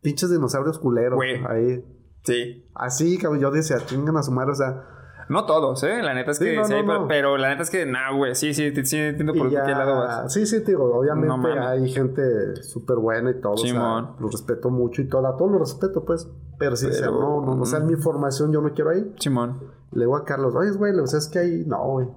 pinches 0.01 0.31
dinosaurios 0.31 0.79
culeros. 0.79 1.19
Ahí. 1.47 1.83
Sí. 2.23 2.69
Así, 2.75 3.17
cabrón. 3.17 3.39
Yo 3.41 3.51
decía, 3.51 3.77
chingan 3.85 4.17
a 4.17 4.23
su 4.23 4.31
madre, 4.31 4.51
o 4.51 4.55
sea. 4.55 4.83
No 5.29 5.45
todos, 5.45 5.83
¿eh? 5.83 6.01
La 6.01 6.13
neta 6.13 6.31
es 6.31 6.39
que 6.39 6.63
sí, 6.63 6.73
pero, 7.09 7.35
la 7.35 7.49
neta 7.49 7.63
es 7.63 7.69
que, 7.69 7.85
nah, 7.85 8.15
güey, 8.15 8.33
sí, 8.33 8.53
sí, 8.53 8.71
sí, 8.85 8.97
entiendo 8.97 9.33
por 9.33 9.49
qué 9.49 9.55
lado 9.55 9.99
vas. 9.99 10.31
Sí, 10.31 10.45
sí, 10.45 10.59
digo, 10.59 10.85
obviamente 10.97 11.59
hay 11.59 11.89
gente 11.89 12.55
súper 12.63 12.95
buena 12.97 13.31
y 13.31 13.41
todo. 13.41 13.53
O 13.53 13.57
sea, 13.57 14.15
lo 14.19 14.29
respeto 14.29 14.69
mucho 14.69 15.01
y 15.01 15.09
todo, 15.09 15.27
a 15.27 15.35
todos 15.35 15.51
lo 15.51 15.59
respeto, 15.59 16.05
pues. 16.05 16.29
Pero 16.57 16.75
si 16.77 16.87
pero, 16.87 17.11
no, 17.11 17.41
no, 17.41 17.55
no, 17.55 17.61
o 17.61 17.65
sea, 17.65 17.81
mi 17.81 17.95
formación 17.95 18.53
yo 18.53 18.61
me 18.61 18.71
quiero 18.71 18.91
ahí. 18.91 19.13
Simón. 19.19 19.59
Le 19.91 20.01
digo 20.01 20.15
a 20.15 20.25
Carlos, 20.25 20.55
oye, 20.55 20.71
güey, 20.71 20.97
o 20.99 21.07
sea, 21.07 21.19
es 21.19 21.27
que 21.27 21.39
ahí, 21.39 21.63
no, 21.65 21.83
güey. 21.91 22.07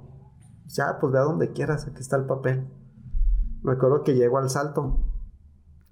Ya, 0.67 0.99
pues 1.01 1.13
ve 1.13 1.19
a 1.19 1.23
donde 1.23 1.53
quieras, 1.53 1.87
aquí 1.87 2.01
está 2.01 2.17
el 2.17 2.27
papel. 2.27 2.67
Me 3.63 3.73
acuerdo 3.73 4.03
que 4.03 4.15
llego 4.15 4.39
al 4.39 4.51
salto. 4.51 4.99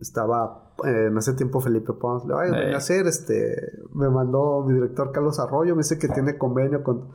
Estaba 0.01 0.73
eh, 0.85 1.07
en 1.09 1.19
ese 1.19 1.35
tiempo 1.35 1.61
Felipe 1.61 1.93
Pons. 1.93 2.25
Le 2.25 2.35
voy 2.35 2.73
a 2.73 2.77
hacer, 2.77 3.07
este. 3.07 3.73
Me 3.93 4.09
mandó 4.09 4.65
mi 4.67 4.75
director 4.75 5.13
Carlos 5.13 5.41
Arroyo. 5.41 5.75
Me 5.75 5.81
dice 5.83 5.99
que 5.99 6.09
tiene 6.09 6.39
convenio 6.39 6.83
con. 6.83 7.11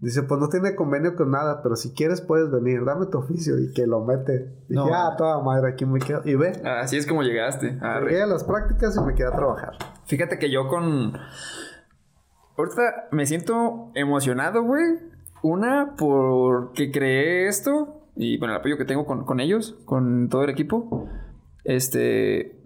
Dice, 0.00 0.22
pues 0.22 0.40
no 0.40 0.48
tiene 0.48 0.74
convenio 0.74 1.14
con 1.14 1.30
nada, 1.30 1.62
pero 1.62 1.76
si 1.76 1.92
quieres 1.92 2.22
puedes 2.22 2.50
venir, 2.50 2.84
dame 2.84 3.06
tu 3.06 3.18
oficio 3.18 3.60
y 3.60 3.72
que 3.72 3.86
lo 3.86 4.02
mete. 4.04 4.64
Y 4.70 4.74
no. 4.74 4.88
ya, 4.88 5.14
toda 5.16 5.42
madre, 5.42 5.70
aquí 5.70 5.84
me 5.84 6.00
quedo. 6.00 6.22
Y 6.24 6.34
ve. 6.34 6.50
Así 6.64 6.96
es 6.96 7.06
como 7.06 7.22
llegaste. 7.22 7.78
Llegué 7.78 8.22
a 8.22 8.26
las 8.26 8.42
prácticas 8.42 8.96
y 8.96 9.00
me 9.00 9.14
quedé 9.14 9.28
a 9.28 9.32
trabajar. 9.32 9.74
Fíjate 10.06 10.38
que 10.38 10.50
yo 10.50 10.66
con. 10.68 11.12
Ahorita 12.56 13.08
me 13.10 13.26
siento 13.26 13.90
emocionado, 13.94 14.62
güey. 14.62 14.98
Una, 15.42 15.94
porque 15.96 16.90
creé 16.92 17.48
esto 17.48 18.02
y 18.14 18.38
bueno, 18.38 18.54
el 18.54 18.60
apoyo 18.60 18.76
que 18.76 18.84
tengo 18.84 19.06
con, 19.06 19.40
ellos, 19.40 19.76
con 19.84 20.28
todo 20.28 20.44
el 20.44 20.50
equipo. 20.50 21.08
Este, 21.64 22.56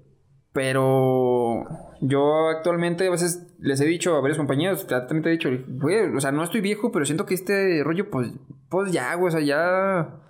pero 0.52 1.64
yo 2.00 2.48
actualmente 2.48 3.06
a 3.06 3.10
veces 3.10 3.46
les 3.60 3.80
he 3.80 3.86
dicho 3.86 4.16
a 4.16 4.20
varios 4.20 4.38
compañeros, 4.38 4.86
también 4.86 5.22
te 5.22 5.28
he 5.28 5.32
dicho, 5.32 5.50
güey, 5.68 6.14
o 6.14 6.20
sea, 6.20 6.32
no 6.32 6.42
estoy 6.42 6.60
viejo, 6.60 6.90
pero 6.90 7.04
siento 7.04 7.26
que 7.26 7.34
este 7.34 7.82
rollo, 7.84 8.10
pues, 8.10 8.32
pues 8.68 8.92
ya, 8.92 9.14
güey, 9.14 9.28
o 9.28 9.30
sea, 9.30 9.40
ya... 9.40 10.22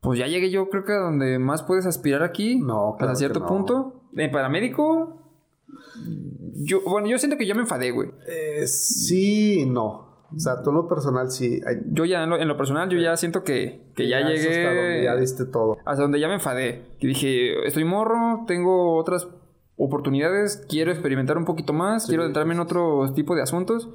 Pues 0.00 0.18
ya 0.18 0.26
llegué 0.26 0.50
yo 0.50 0.70
creo 0.70 0.84
que 0.84 0.92
a 0.92 0.98
donde 0.98 1.38
más 1.38 1.62
puedes 1.62 1.84
aspirar 1.84 2.22
aquí. 2.22 2.58
No, 2.58 2.94
claro 2.96 3.12
Hasta 3.12 3.16
cierto 3.16 3.46
punto. 3.46 4.02
En 4.16 4.30
paramédico, 4.30 5.20
yo, 6.54 6.80
bueno, 6.82 7.08
yo 7.08 7.18
siento 7.18 7.36
que 7.36 7.46
ya 7.46 7.54
me 7.54 7.62
enfadé, 7.62 7.90
güey. 7.90 8.10
Eh, 8.26 8.66
sí, 8.66 9.66
no. 9.66 10.10
O 10.34 10.38
sea, 10.38 10.62
tú 10.62 10.70
en 10.70 10.76
lo 10.76 10.88
personal 10.88 11.30
sí. 11.30 11.60
Yo 11.90 12.04
ya, 12.04 12.22
en 12.22 12.48
lo, 12.48 12.56
personal, 12.56 12.88
yo 12.88 12.98
ya 12.98 13.16
siento 13.16 13.42
que, 13.42 13.90
que 13.96 14.08
ya, 14.08 14.20
llegué. 14.20 14.66
Hasta 14.66 14.74
donde 14.74 15.04
ya 15.04 15.16
diste 15.16 15.44
todo. 15.46 15.76
Hasta 15.84 16.02
donde 16.02 16.20
ya 16.20 16.28
me 16.28 16.34
enfadé. 16.34 16.96
Que 17.00 17.08
dije, 17.08 17.66
estoy 17.66 17.84
morro, 17.84 18.44
tengo 18.46 18.96
otras 18.96 19.26
oportunidades, 19.76 20.64
quiero 20.68 20.92
experimentar 20.92 21.38
un 21.38 21.46
poquito 21.46 21.72
más, 21.72 22.06
quiero 22.06 22.26
entrarme 22.26 22.54
en 22.54 22.60
otro 22.60 23.12
tipo 23.14 23.34
de 23.34 23.42
asuntos. 23.42 23.88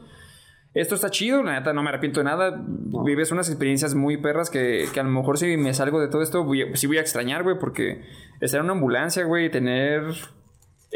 Esto 0.74 0.95
está 0.95 1.10
chido, 1.10 1.41
la 1.41 1.53
neta 1.53 1.72
no 1.72 1.84
me 1.84 1.89
arrepiento 1.89 2.20
de 2.20 2.26
nada. 2.26 2.62
Vives 3.06 3.32
unas 3.32 3.47
experiencias 3.47 3.95
muy 3.95 4.18
perras 4.18 4.49
que, 4.49 4.88
que, 4.93 4.99
a 4.99 5.03
lo 5.03 5.10
mejor 5.10 5.38
si 5.38 5.56
me 5.56 5.74
salgo 5.74 6.01
de 6.01 6.10
todo 6.10 6.22
esto, 6.22 6.43
voy, 6.43 6.66
sí 6.74 6.88
voy 6.88 6.97
a 6.97 7.01
extrañar, 7.01 7.43
güey, 7.43 7.58
porque 7.58 8.01
estar 8.41 8.60
en 8.60 8.66
una 8.66 8.74
ambulancia, 8.74 9.24
güey, 9.24 9.49
tener 9.49 10.03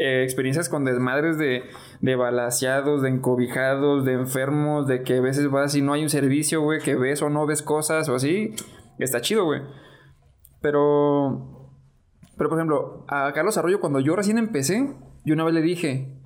eh, 0.02 0.22
experiencias 0.22 0.70
con 0.70 0.86
desmadres 0.86 1.36
de, 1.36 1.64
de 2.00 2.16
balaseados, 2.16 3.02
de 3.02 3.10
encobijados, 3.10 4.06
de 4.06 4.14
enfermos, 4.14 4.86
de 4.86 5.02
que 5.02 5.18
a 5.18 5.20
veces 5.20 5.50
vas 5.50 5.74
y 5.74 5.82
no 5.82 5.92
hay 5.92 6.02
un 6.02 6.08
servicio, 6.08 6.62
güey, 6.62 6.80
que 6.80 6.96
ves 6.96 7.20
o 7.20 7.28
no 7.28 7.44
ves 7.44 7.60
cosas 7.60 8.08
o 8.08 8.14
así. 8.14 8.54
Está 8.98 9.20
chido, 9.20 9.44
güey. 9.44 9.60
Pero, 10.62 11.70
pero 12.38 12.48
por 12.48 12.58
ejemplo, 12.58 13.04
a 13.08 13.30
Carlos 13.34 13.58
Arroyo, 13.58 13.78
cuando 13.78 14.00
yo 14.00 14.16
recién 14.16 14.38
empecé, 14.38 14.90
yo 15.26 15.34
una 15.34 15.44
vez 15.44 15.52
le 15.52 15.60
dije, 15.60 16.18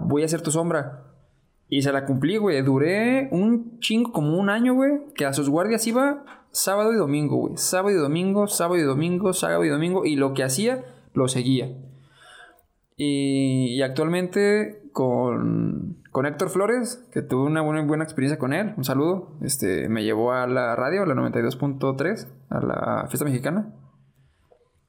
voy 0.00 0.22
a 0.22 0.28
ser 0.28 0.42
tu 0.42 0.50
sombra. 0.50 1.04
Y 1.70 1.80
se 1.80 1.90
la 1.90 2.04
cumplí, 2.04 2.36
güey. 2.36 2.60
Duré 2.60 3.30
un 3.32 3.80
chingo, 3.80 4.12
como 4.12 4.38
un 4.38 4.50
año, 4.50 4.74
güey, 4.74 4.92
que 5.14 5.24
a 5.24 5.32
sus 5.32 5.48
guardias 5.48 5.86
iba 5.86 6.22
sábado 6.50 6.92
y 6.92 6.96
domingo, 6.96 7.36
güey. 7.36 7.56
Sábado 7.56 7.96
y 7.96 7.98
domingo, 7.98 8.46
sábado 8.46 8.78
y 8.78 8.82
domingo, 8.82 9.32
sábado 9.32 9.64
y 9.64 9.70
domingo. 9.70 10.04
Y 10.04 10.16
lo 10.16 10.34
que 10.34 10.44
hacía, 10.44 10.84
lo 11.14 11.28
seguía. 11.28 11.74
Y, 12.96 13.82
actualmente 13.82 14.88
con, 14.92 16.02
con, 16.12 16.26
Héctor 16.26 16.50
Flores, 16.50 17.04
que 17.12 17.22
tuve 17.22 17.46
una 17.46 17.60
buena, 17.60 17.84
buena 17.84 18.04
experiencia 18.04 18.38
con 18.38 18.52
él, 18.52 18.74
un 18.76 18.84
saludo, 18.84 19.36
este, 19.42 19.88
me 19.88 20.04
llevó 20.04 20.32
a 20.32 20.46
la 20.46 20.76
radio, 20.76 21.02
a 21.02 21.06
la 21.06 21.14
92.3, 21.14 22.28
a 22.50 22.60
la 22.60 23.06
fiesta 23.08 23.24
mexicana. 23.24 23.74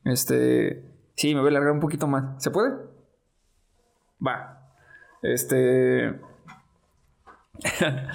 Este, 0.03 0.85
sí, 1.15 1.33
me 1.33 1.41
voy 1.41 1.47
a 1.47 1.51
alargar 1.51 1.71
un 1.71 1.79
poquito 1.79 2.07
más. 2.07 2.41
¿Se 2.43 2.51
puede? 2.51 2.73
Va. 4.25 4.71
Este... 5.21 6.19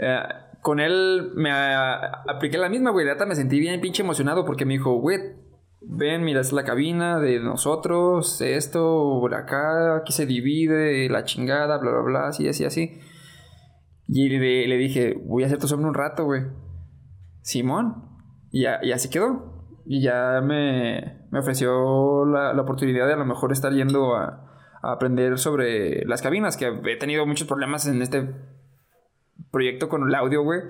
Eh, 0.00 0.22
con 0.62 0.78
él 0.78 1.32
me 1.34 1.50
apliqué 1.50 2.56
la 2.56 2.68
misma, 2.68 2.92
güey. 2.92 3.04
Me 3.26 3.34
sentí 3.34 3.58
bien 3.58 3.80
pinche 3.80 4.04
emocionado 4.04 4.44
porque 4.44 4.64
me 4.64 4.74
dijo, 4.74 5.00
güey, 5.00 5.18
ven, 5.88 6.22
mira, 6.22 6.40
es 6.40 6.52
la 6.52 6.64
cabina 6.64 7.18
de 7.18 7.40
nosotros, 7.40 8.40
esto, 8.40 9.18
por 9.20 9.34
acá, 9.34 9.96
aquí 9.96 10.12
se 10.12 10.26
divide, 10.26 11.08
la 11.08 11.24
chingada, 11.24 11.78
bla, 11.78 11.90
bla, 11.90 12.02
bla, 12.02 12.28
así, 12.28 12.46
así, 12.46 12.64
así. 12.64 13.00
Y 14.06 14.28
le, 14.28 14.76
dije, 14.76 15.20
voy 15.24 15.42
a 15.42 15.46
hacer 15.46 15.58
tu 15.58 15.66
sombra 15.66 15.88
un 15.88 15.94
rato, 15.94 16.24
güey. 16.24 16.42
Simón. 17.42 18.04
Y, 18.50 18.64
así 18.66 19.10
quedó. 19.10 19.66
Y 19.84 20.02
ya 20.02 20.40
me, 20.42 21.26
me 21.30 21.38
ofreció 21.38 22.24
la, 22.26 22.52
la, 22.52 22.62
oportunidad 22.62 23.06
de 23.06 23.14
a 23.14 23.16
lo 23.16 23.26
mejor 23.26 23.52
estar 23.52 23.72
yendo 23.72 24.14
a, 24.16 24.46
a, 24.82 24.92
aprender 24.92 25.38
sobre 25.38 26.04
las 26.06 26.22
cabinas, 26.22 26.56
que 26.56 26.66
he 26.66 26.96
tenido 26.96 27.26
muchos 27.26 27.46
problemas 27.46 27.86
en 27.86 28.00
este 28.00 28.34
proyecto 29.50 29.88
con 29.88 30.08
el 30.08 30.14
audio, 30.14 30.42
güey. 30.42 30.60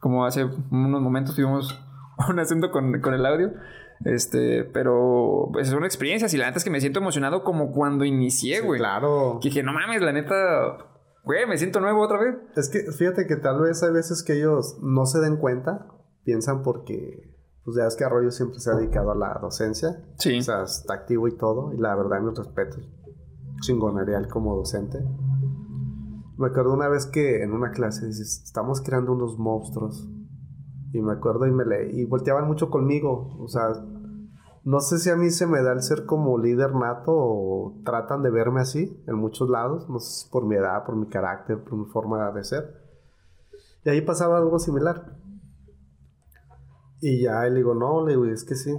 Como 0.00 0.24
hace 0.24 0.44
unos 0.44 1.00
momentos 1.00 1.34
tuvimos 1.34 1.80
un 2.28 2.38
asunto 2.38 2.70
con, 2.70 3.00
con 3.00 3.14
el 3.14 3.26
audio. 3.26 3.52
Este, 4.04 4.64
pero 4.64 5.48
pues 5.52 5.68
es 5.68 5.74
una 5.74 5.86
experiencia. 5.86 6.28
Si 6.28 6.36
la 6.36 6.46
neta 6.46 6.58
es 6.58 6.64
que 6.64 6.70
me 6.70 6.80
siento 6.80 7.00
emocionado 7.00 7.42
como 7.42 7.72
cuando 7.72 8.04
inicié, 8.04 8.60
güey. 8.60 8.78
claro. 8.78 9.38
Que 9.40 9.48
dije, 9.48 9.62
no 9.62 9.72
mames, 9.72 10.02
la 10.02 10.12
neta, 10.12 10.34
güey, 11.24 11.46
me 11.46 11.56
siento 11.56 11.80
nuevo 11.80 12.02
otra 12.02 12.18
vez. 12.18 12.36
Es 12.56 12.68
que 12.68 12.90
fíjate 12.92 13.26
que 13.26 13.36
tal 13.36 13.60
vez 13.60 13.82
hay 13.82 13.92
veces 13.92 14.22
que 14.22 14.34
ellos 14.34 14.78
no 14.82 15.06
se 15.06 15.20
den 15.20 15.36
cuenta, 15.36 15.86
piensan 16.24 16.62
porque, 16.62 17.34
pues 17.64 17.76
ya 17.76 17.86
es 17.86 17.96
que 17.96 18.04
Arroyo 18.04 18.30
siempre 18.30 18.60
se 18.60 18.70
ha 18.70 18.74
dedicado 18.74 19.12
a 19.12 19.16
la 19.16 19.38
docencia. 19.40 20.04
Sí. 20.18 20.38
O 20.38 20.42
sea, 20.42 20.64
está 20.64 20.94
activo 20.94 21.28
y 21.28 21.36
todo. 21.36 21.72
Y 21.72 21.78
la 21.78 21.94
verdad, 21.94 22.20
mis 22.20 22.36
respetos. 22.36 22.88
Chingonería 23.60 24.20
como 24.28 24.56
docente. 24.56 24.98
Me 26.36 26.48
acuerdo 26.48 26.74
una 26.74 26.88
vez 26.88 27.06
que 27.06 27.42
en 27.42 27.52
una 27.52 27.70
clase 27.70 28.06
dices, 28.06 28.42
estamos 28.44 28.80
creando 28.82 29.12
unos 29.12 29.38
monstruos 29.38 30.10
y 30.94 31.02
me 31.02 31.12
acuerdo 31.12 31.44
y 31.46 31.50
me 31.50 31.64
le... 31.64 31.90
Y 31.90 32.04
volteaban 32.04 32.46
mucho 32.46 32.70
conmigo. 32.70 33.36
O 33.40 33.48
sea, 33.48 33.72
no 34.62 34.80
sé 34.80 35.00
si 35.00 35.10
a 35.10 35.16
mí 35.16 35.30
se 35.30 35.44
me 35.44 35.60
da 35.60 35.72
el 35.72 35.82
ser 35.82 36.06
como 36.06 36.38
líder 36.38 36.72
nato 36.72 37.10
o 37.12 37.82
tratan 37.84 38.22
de 38.22 38.30
verme 38.30 38.60
así 38.60 39.02
en 39.08 39.16
muchos 39.16 39.50
lados. 39.50 39.90
No 39.90 39.98
sé 39.98 40.22
si 40.22 40.30
por 40.30 40.46
mi 40.46 40.54
edad, 40.54 40.84
por 40.86 40.94
mi 40.94 41.08
carácter, 41.08 41.64
por 41.64 41.76
mi 41.76 41.86
forma 41.86 42.30
de 42.30 42.44
ser. 42.44 42.80
Y 43.84 43.90
ahí 43.90 44.02
pasaba 44.02 44.38
algo 44.38 44.60
similar. 44.60 45.18
Y 47.00 47.22
ya 47.22 47.42
le 47.42 47.56
digo, 47.56 47.74
no, 47.74 48.06
le 48.06 48.12
digo, 48.12 48.26
es 48.26 48.44
que 48.44 48.54
sí. 48.54 48.78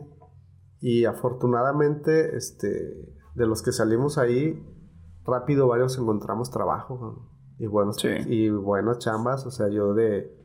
Y 0.80 1.03
afortunadamente, 1.03 2.38
este, 2.38 3.13
de 3.36 3.45
los 3.45 3.61
que 3.61 3.74
salimos 3.74 4.18
ahí, 4.18 4.66
rápido 5.26 5.68
varios 5.68 5.97
encontramos 5.97 6.49
trabajo. 6.49 7.28
Y 7.59 7.68
buenos, 7.68 8.01
y 8.05 8.49
buenas 8.51 8.99
chambas. 8.99 9.45
O 9.45 9.51
sea, 9.51 9.68
yo 9.68 9.93
de 9.93 10.44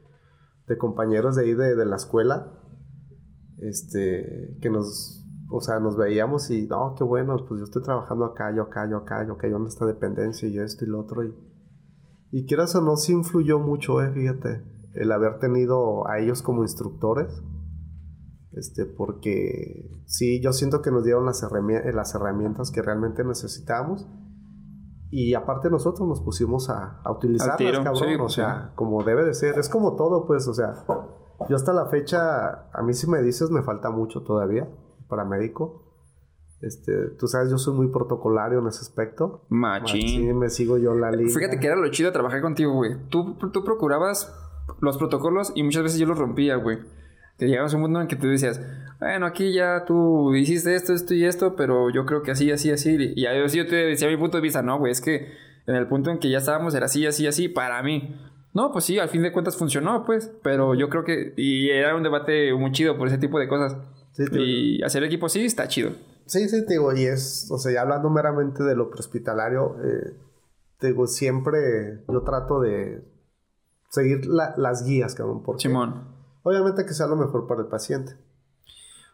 de 0.70 0.78
compañeros 0.78 1.34
de 1.34 1.42
ahí 1.42 1.54
de, 1.54 1.84
la 1.84 1.96
escuela, 1.96 2.46
este, 3.58 4.56
que 4.62 4.70
nos, 4.70 5.26
o 5.50 5.60
sea, 5.60 5.80
nos 5.80 5.96
veíamos 5.96 6.48
y, 6.50 6.68
no, 6.68 6.94
qué 6.96 7.02
bueno, 7.02 7.36
pues 7.48 7.58
yo 7.58 7.64
estoy 7.64 7.82
trabajando 7.82 8.24
acá, 8.24 8.54
yo 8.54 8.62
acá, 8.62 8.88
yo 8.88 8.98
acá, 8.98 9.26
yo 9.26 9.32
acá, 9.32 9.48
yo 9.48 9.56
en 9.56 9.66
esta 9.66 9.84
dependencia 9.84 10.48
y 10.48 10.58
esto 10.58 10.84
y 10.84 10.88
lo 10.88 11.00
otro. 11.00 11.24
Y, 11.24 11.34
y 12.30 12.46
quieras 12.46 12.76
o 12.76 12.82
no, 12.82 12.96
sí 12.96 13.12
influyó 13.12 13.58
mucho, 13.58 14.00
eh, 14.00 14.12
fíjate, 14.12 14.62
el 14.94 15.10
haber 15.10 15.40
tenido 15.40 16.08
a 16.08 16.20
ellos 16.20 16.40
como 16.40 16.62
instructores. 16.62 17.42
Este, 18.52 18.84
porque 18.84 19.90
sí, 20.06 20.40
yo 20.40 20.52
siento 20.52 20.82
que 20.82 20.92
nos 20.92 21.04
dieron 21.04 21.26
las, 21.26 21.44
las 21.94 22.14
herramientas 22.14 22.70
que 22.70 22.82
realmente 22.82 23.24
necesitábamos 23.24 24.08
y 25.10 25.34
aparte 25.34 25.70
nosotros 25.70 26.08
nos 26.08 26.20
pusimos 26.20 26.70
a, 26.70 27.00
a 27.02 27.12
utilizarlas, 27.12 27.80
cabrón. 27.80 28.20
o 28.20 28.28
sea, 28.28 28.72
como 28.76 29.02
debe 29.02 29.24
de 29.24 29.34
ser. 29.34 29.58
Es 29.58 29.68
como 29.68 29.96
todo, 29.96 30.26
pues, 30.26 30.46
o 30.46 30.54
sea. 30.54 30.84
Yo 31.48 31.56
hasta 31.56 31.72
la 31.72 31.86
fecha, 31.86 32.70
a 32.70 32.82
mí 32.82 32.92
si 32.92 33.08
me 33.08 33.22
dices, 33.22 33.50
me 33.50 33.62
falta 33.62 33.90
mucho 33.90 34.22
todavía 34.22 34.68
para 35.08 35.24
médico. 35.24 35.86
Este, 36.60 36.92
tú 37.18 37.26
sabes, 37.26 37.50
yo 37.50 37.56
soy 37.56 37.74
muy 37.74 37.88
protocolario 37.88 38.58
en 38.58 38.66
ese 38.66 38.80
aspecto. 38.80 39.46
Machín. 39.48 40.06
Sí, 40.06 40.32
me 40.34 40.50
sigo 40.50 40.76
yo 40.76 40.94
la 40.94 41.10
línea. 41.10 41.34
Fíjate 41.34 41.58
que 41.58 41.66
era 41.66 41.76
lo 41.76 41.90
chido 41.90 42.10
de 42.10 42.12
trabajar 42.12 42.42
contigo, 42.42 42.74
güey. 42.74 43.08
Tú, 43.08 43.36
tú 43.50 43.64
procurabas 43.64 44.32
los 44.80 44.98
protocolos 44.98 45.52
y 45.54 45.62
muchas 45.62 45.82
veces 45.82 45.98
yo 45.98 46.06
los 46.06 46.18
rompía, 46.18 46.56
güey. 46.56 46.78
Te 47.38 47.46
llegabas 47.46 47.72
a 47.72 47.76
un 47.76 47.82
mundo 47.82 48.00
en 48.02 48.06
que 48.06 48.16
tú 48.16 48.28
decías, 48.28 48.60
bueno, 49.00 49.26
aquí 49.26 49.52
ya 49.52 49.84
tú 49.86 50.34
hiciste 50.34 50.74
esto, 50.74 50.92
esto 50.92 51.14
y 51.14 51.24
esto, 51.24 51.56
pero 51.56 51.90
yo 51.90 52.04
creo 52.06 52.22
que 52.22 52.30
así, 52.32 52.50
así, 52.52 52.70
así. 52.70 52.96
Y 53.16 53.26
ahí 53.26 53.42
yo 53.48 53.66
te 53.66 53.76
decía 53.76 54.08
mi 54.08 54.16
punto 54.16 54.36
de 54.36 54.42
vista, 54.42 54.62
no, 54.62 54.78
güey, 54.78 54.92
es 54.92 55.00
que 55.00 55.32
en 55.66 55.74
el 55.74 55.88
punto 55.88 56.10
en 56.10 56.18
que 56.18 56.30
ya 56.30 56.38
estábamos 56.38 56.74
era 56.74 56.86
así, 56.86 57.06
así, 57.06 57.26
así, 57.26 57.48
para 57.48 57.82
mí. 57.82 58.14
No, 58.52 58.72
pues 58.72 58.84
sí, 58.84 58.98
al 58.98 59.08
fin 59.08 59.22
de 59.22 59.32
cuentas 59.32 59.56
funcionó, 59.56 60.04
pues. 60.04 60.30
Pero 60.42 60.74
yo 60.74 60.88
creo 60.88 61.04
que. 61.04 61.34
Y 61.36 61.70
era 61.70 61.94
un 61.96 62.02
debate 62.02 62.52
muy 62.54 62.72
chido 62.72 62.98
por 62.98 63.06
ese 63.08 63.18
tipo 63.18 63.38
de 63.38 63.46
cosas. 63.48 63.76
Sí, 64.12 64.24
y 64.38 64.82
hacer 64.82 65.04
equipo 65.04 65.28
sí 65.28 65.44
está 65.44 65.68
chido. 65.68 65.92
Sí, 66.26 66.48
sí, 66.48 66.66
te 66.66 66.74
digo, 66.74 66.92
y 66.94 67.04
es, 67.04 67.48
o 67.50 67.58
sea, 67.58 67.72
ya 67.72 67.82
hablando 67.82 68.10
meramente 68.10 68.62
de 68.64 68.74
lo 68.76 68.90
prehospitalario, 68.90 69.76
eh, 69.84 70.14
te 70.78 70.88
digo, 70.88 71.06
siempre 71.06 72.02
yo 72.08 72.22
trato 72.22 72.60
de 72.60 73.02
seguir 73.88 74.26
la- 74.26 74.54
las 74.56 74.84
guías, 74.84 75.14
cabrón, 75.14 75.42
porque 75.42 75.62
Simón. 75.62 76.08
obviamente 76.42 76.84
que 76.84 76.92
sea 76.94 77.06
lo 77.06 77.16
mejor 77.16 77.46
para 77.46 77.62
el 77.62 77.68
paciente. 77.68 78.12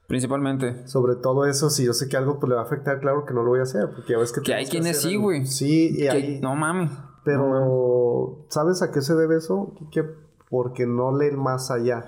Principalmente. 0.09 0.87
Sobre 0.87 1.17
todo 1.17 1.47
eso, 1.47 1.69
si 1.71 1.85
yo 1.85 1.93
sé 1.93 2.09
que 2.09 2.17
algo 2.17 2.39
pues, 2.39 2.49
le 2.49 2.55
va 2.55 2.63
a 2.63 2.65
afectar, 2.65 3.01
claro 3.01 3.25
que 3.25 3.35
no 3.35 3.43
lo 3.43 3.51
voy 3.51 3.61
a 3.61 3.65
hacer, 3.65 3.91
porque 3.95 4.13
ya 4.13 4.19
ves 4.19 4.33
que... 4.33 4.41
Que 4.41 4.55
hay 4.55 4.67
quienes 4.67 5.01
sí, 5.03 5.15
el- 5.15 5.21
güey. 5.21 5.47
Sí, 5.47 5.91
y 5.95 5.99
Que- 6.03 6.11
hay- 6.11 6.41
no 6.41 6.55
mames. 6.55 6.91
Pero, 7.25 8.45
¿sabes 8.49 8.83
a 8.83 8.91
qué 8.93 9.01
se 9.03 9.15
debe 9.15 9.37
eso? 9.39 9.73
Que 9.91 10.05
porque 10.49 10.87
no 10.87 11.17
leen 11.17 11.39
más 11.39 11.71
allá. 11.73 12.05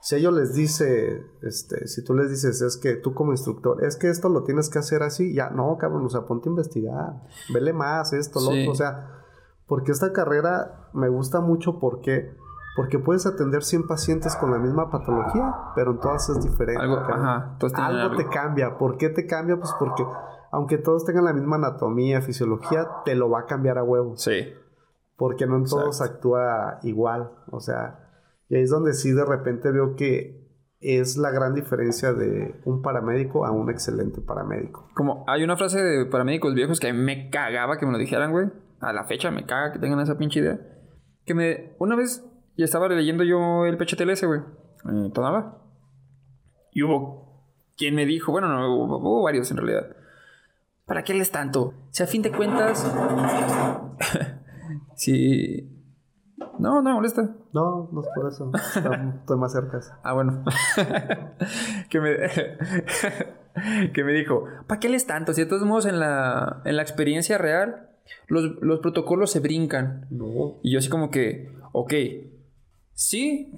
Si 0.00 0.14
a 0.14 0.18
ellos 0.18 0.32
les 0.34 0.54
dice, 0.54 1.22
este, 1.42 1.86
si 1.86 2.02
tú 2.02 2.14
les 2.14 2.30
dices, 2.30 2.60
es 2.62 2.76
que 2.76 2.94
tú 2.94 3.14
como 3.14 3.32
instructor, 3.32 3.84
es 3.84 3.96
que 3.96 4.08
esto 4.08 4.28
lo 4.30 4.42
tienes 4.42 4.68
que 4.68 4.78
hacer 4.80 5.02
así, 5.02 5.32
ya, 5.34 5.50
no, 5.50 5.76
cabrón, 5.78 6.04
o 6.06 6.08
sea, 6.08 6.22
ponte 6.22 6.48
a 6.48 6.50
investigar, 6.50 7.22
vele 7.54 7.72
más, 7.72 8.12
esto, 8.12 8.40
lo 8.40 8.50
Sí. 8.50 8.62
otro, 8.62 8.72
o 8.72 8.74
sea, 8.74 9.20
porque 9.68 9.92
esta 9.92 10.12
carrera 10.12 10.88
me 10.92 11.08
gusta 11.08 11.40
mucho 11.40 11.78
porque, 11.78 12.34
porque 12.76 12.98
puedes 12.98 13.26
atender 13.26 13.62
100 13.62 13.86
pacientes 13.86 14.34
con 14.36 14.50
la 14.50 14.58
misma 14.58 14.90
patología, 14.90 15.54
pero 15.74 15.92
en 15.92 16.00
todas 16.00 16.28
es 16.30 16.42
diferente. 16.42 16.80
Algo, 16.80 16.96
ajá. 16.96 17.56
Tienen 17.58 17.76
Algo 17.80 18.16
te 18.16 18.22
algo. 18.22 18.32
cambia. 18.32 18.78
¿Por 18.78 18.96
qué 18.96 19.10
te 19.10 19.26
cambia? 19.26 19.56
Pues 19.56 19.74
porque 19.78 20.04
aunque 20.50 20.78
todos 20.78 21.04
tengan 21.04 21.24
la 21.24 21.32
misma 21.32 21.56
anatomía, 21.56 22.22
fisiología, 22.22 22.86
te 23.04 23.14
lo 23.14 23.30
va 23.30 23.40
a 23.40 23.46
cambiar 23.46 23.78
a 23.78 23.84
huevo. 23.84 24.16
Sí. 24.16 24.52
Porque 25.16 25.46
no 25.46 25.56
en 25.56 25.64
todos 25.64 26.00
actúa 26.00 26.78
igual. 26.82 27.30
O 27.50 27.60
sea, 27.60 28.08
y 28.48 28.56
ahí 28.56 28.62
es 28.62 28.70
donde 28.70 28.94
sí 28.94 29.12
de 29.12 29.24
repente 29.24 29.70
veo 29.70 29.94
que 29.94 30.42
es 30.80 31.16
la 31.16 31.30
gran 31.30 31.54
diferencia 31.54 32.12
de 32.12 32.60
un 32.64 32.82
paramédico 32.82 33.46
a 33.46 33.50
un 33.50 33.70
excelente 33.70 34.20
paramédico. 34.20 34.88
Como 34.94 35.24
hay 35.28 35.44
una 35.44 35.56
frase 35.56 35.80
de 35.80 36.06
paramédicos 36.06 36.54
viejos 36.54 36.80
que 36.80 36.92
me 36.92 37.30
cagaba 37.30 37.78
que 37.78 37.86
me 37.86 37.92
lo 37.92 37.98
dijeran, 37.98 38.32
güey. 38.32 38.50
A 38.80 38.92
la 38.92 39.04
fecha 39.04 39.30
me 39.30 39.46
caga 39.46 39.72
que 39.72 39.78
tengan 39.78 40.00
esa 40.00 40.18
pinche 40.18 40.40
idea. 40.40 40.58
Que 41.24 41.34
me... 41.34 41.76
Una 41.78 41.94
vez 41.94 42.26
ya 42.56 42.64
estaba 42.64 42.88
leyendo 42.88 43.24
yo 43.24 43.66
el 43.66 43.76
PHTLS, 43.76 44.24
güey. 44.24 44.40
En 44.84 45.12
Tonalá. 45.12 45.58
Y 46.72 46.82
hubo 46.82 47.44
quien 47.76 47.94
me 47.94 48.06
dijo... 48.06 48.32
Bueno, 48.32 48.48
no, 48.48 48.74
hubo, 48.74 48.98
hubo 48.98 49.22
varios 49.22 49.50
en 49.50 49.58
realidad. 49.58 49.96
¿Para 50.86 51.04
qué 51.04 51.14
les 51.14 51.30
tanto? 51.30 51.74
Si 51.90 52.02
a 52.02 52.06
fin 52.06 52.22
de 52.22 52.32
cuentas... 52.32 52.92
si... 54.94 55.68
No, 56.58 56.82
no, 56.82 56.94
molesta. 56.94 57.22
No, 57.52 57.88
no 57.92 58.00
es 58.02 58.08
por 58.14 58.28
eso. 58.28 58.50
Estoy 59.20 59.38
más 59.38 59.52
cerca. 59.52 59.80
Ah, 60.02 60.12
bueno. 60.12 60.44
que 61.88 62.00
me 62.00 62.16
que 63.92 64.04
me 64.04 64.12
dijo, 64.12 64.44
¿para 64.66 64.80
qué 64.80 64.88
les 64.88 65.06
tanto? 65.06 65.34
Si 65.34 65.42
de 65.42 65.46
todos 65.46 65.64
modos 65.64 65.86
en 65.86 65.98
la, 65.98 66.62
en 66.64 66.76
la 66.76 66.82
experiencia 66.82 67.38
real 67.38 67.90
los, 68.28 68.60
los 68.60 68.80
protocolos 68.80 69.30
se 69.30 69.40
brincan. 69.40 70.06
No. 70.10 70.58
Y 70.62 70.72
yo 70.72 70.78
así 70.78 70.88
como 70.88 71.10
que, 71.10 71.50
ok, 71.72 71.92
sí, 73.06 73.52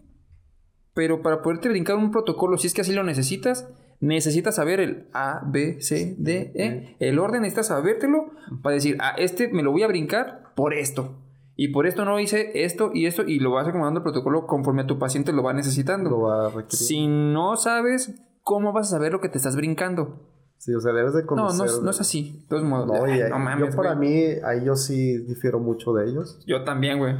pero 0.95 1.23
para 1.23 1.43
poderte 1.43 1.69
brincar 1.69 1.97
un 1.97 2.11
protocolo, 2.11 2.57
si 2.57 2.67
es 2.69 2.75
que 2.75 2.83
así 2.83 2.93
lo 2.93 3.03
necesitas, 3.03 3.69
necesitas 4.01 4.57
saber 4.57 4.81
el 4.81 5.09
A, 5.13 5.43
B, 5.47 5.81
C, 5.81 6.15
D, 6.19 6.53
E. 6.55 6.97
El 7.01 7.19
orden 7.19 7.43
necesitas 7.43 7.69
sabértelo 7.69 8.31
para 8.63 8.75
decir, 8.75 8.97
ah, 9.01 9.15
este 9.19 9.49
me 9.49 9.63
lo 9.63 9.73
voy 9.73 9.83
a 9.83 9.89
brincar 9.89 10.53
por 10.55 10.73
esto. 10.75 11.17
Y 11.57 11.69
por 11.69 11.87
esto 11.87 12.05
no 12.05 12.19
hice 12.19 12.65
esto 12.65 12.91
y 12.93 13.07
esto 13.07 13.23
y 13.27 13.39
lo 13.39 13.53
vas 13.53 13.69
acomodando 13.69 13.99
el 14.01 14.05
protocolo 14.05 14.47
conforme 14.47 14.83
a 14.83 14.87
tu 14.87 14.99
paciente 14.99 15.33
lo 15.33 15.43
va 15.45 15.53
necesitando. 15.53 16.11
Lo 16.11 16.21
va 16.23 16.47
a 16.47 16.49
requerir. 16.51 16.73
Si 16.73 17.07
no 17.07 17.57
sabes, 17.57 18.13
¿cómo 18.43 18.73
vas 18.73 18.89
a 18.89 18.97
saber 18.97 19.13
lo 19.13 19.21
que 19.21 19.29
te 19.29 19.39
estás 19.39 19.55
brincando? 19.57 20.31
Sí, 20.59 20.75
o 20.75 20.81
sea, 20.81 20.93
debes 20.93 21.13
de 21.15 21.21
No, 21.23 21.27
conocer. 21.29 21.59
no, 21.59 21.65
es- 21.67 21.83
no 21.83 21.91
es 21.91 22.01
así. 22.01 22.41
De 22.43 22.49
todos 22.49 22.65
modos. 22.65 22.87
No, 22.89 23.05
Ay, 23.05 23.21
no 23.31 23.39
mames, 23.39 23.71
yo 23.71 23.77
para 23.77 23.95
güey. 23.95 24.09
mí, 24.09 24.41
ahí 24.45 24.65
yo 24.65 24.75
sí 24.77 25.19
difiero 25.19 25.61
mucho 25.61 25.93
de 25.93 26.09
ellos. 26.11 26.41
Yo 26.47 26.65
también, 26.65 26.99
güey. 26.99 27.15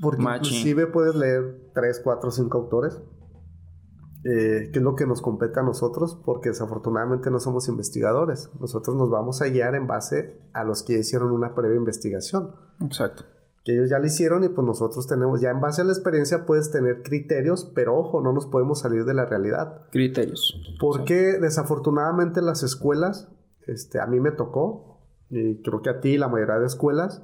Porque 0.00 0.22
Machín. 0.22 0.54
inclusive 0.54 0.86
puedes 0.86 1.14
leer 1.14 1.70
3, 1.74 2.00
4, 2.02 2.30
5 2.30 2.58
autores. 2.58 3.00
eh, 4.22 4.68
que 4.70 4.80
es 4.80 4.82
lo 4.82 4.96
que 4.96 5.06
nos 5.06 5.22
compete 5.22 5.60
a 5.60 5.62
nosotros, 5.62 6.20
porque 6.26 6.50
desafortunadamente 6.50 7.30
no 7.30 7.40
somos 7.40 7.68
investigadores. 7.68 8.50
Nosotros 8.60 8.94
nos 8.94 9.08
vamos 9.08 9.40
a 9.40 9.46
guiar 9.46 9.74
en 9.74 9.86
base 9.86 10.38
a 10.52 10.62
los 10.62 10.82
que 10.82 10.98
hicieron 10.98 11.30
una 11.32 11.54
previa 11.54 11.78
investigación. 11.78 12.54
Exacto. 12.84 13.24
Que 13.64 13.72
ellos 13.72 13.88
ya 13.88 13.98
la 13.98 14.06
hicieron 14.08 14.44
y 14.44 14.50
pues 14.50 14.66
nosotros 14.66 15.06
tenemos, 15.06 15.40
ya 15.40 15.48
en 15.50 15.62
base 15.62 15.80
a 15.80 15.84
la 15.84 15.92
experiencia 15.92 16.44
puedes 16.44 16.70
tener 16.70 17.02
criterios, 17.02 17.72
pero 17.74 17.96
ojo, 17.96 18.20
no 18.20 18.34
nos 18.34 18.46
podemos 18.46 18.80
salir 18.80 19.06
de 19.06 19.14
la 19.14 19.24
realidad. 19.24 19.86
Criterios. 19.90 20.54
Porque 20.78 21.38
desafortunadamente 21.40 22.42
las 22.42 22.62
escuelas, 22.62 23.28
este, 23.66 24.00
a 24.00 24.06
mí 24.06 24.20
me 24.20 24.32
tocó, 24.32 25.00
y 25.30 25.62
creo 25.62 25.80
que 25.80 25.88
a 25.88 26.00
ti, 26.00 26.18
la 26.18 26.28
mayoría 26.28 26.58
de 26.58 26.66
escuelas, 26.66 27.22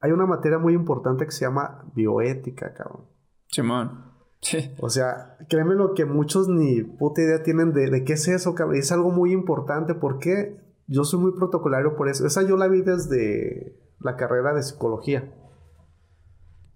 hay 0.00 0.12
una 0.12 0.26
materia 0.26 0.58
muy 0.58 0.74
importante 0.74 1.24
que 1.24 1.32
se 1.32 1.44
llama 1.44 1.84
bioética, 1.94 2.72
cabrón. 2.74 3.06
Simón. 3.48 4.08
Sí. 4.40 4.72
O 4.80 4.88
sea, 4.88 5.36
créeme 5.48 5.74
lo 5.74 5.94
que 5.94 6.04
muchos 6.04 6.48
ni 6.48 6.82
puta 6.82 7.22
idea 7.22 7.42
tienen 7.42 7.72
de, 7.72 7.90
de 7.90 8.04
qué 8.04 8.12
es 8.12 8.28
eso, 8.28 8.54
cabrón. 8.54 8.76
Y 8.76 8.80
es 8.80 8.92
algo 8.92 9.10
muy 9.10 9.32
importante 9.32 9.94
porque 9.94 10.60
yo 10.86 11.04
soy 11.04 11.20
muy 11.20 11.32
protocolario 11.32 11.96
por 11.96 12.08
eso. 12.08 12.26
Esa 12.26 12.42
yo 12.42 12.56
la 12.56 12.68
vi 12.68 12.82
desde 12.82 13.76
la 14.00 14.16
carrera 14.16 14.54
de 14.54 14.62
psicología. 14.62 15.34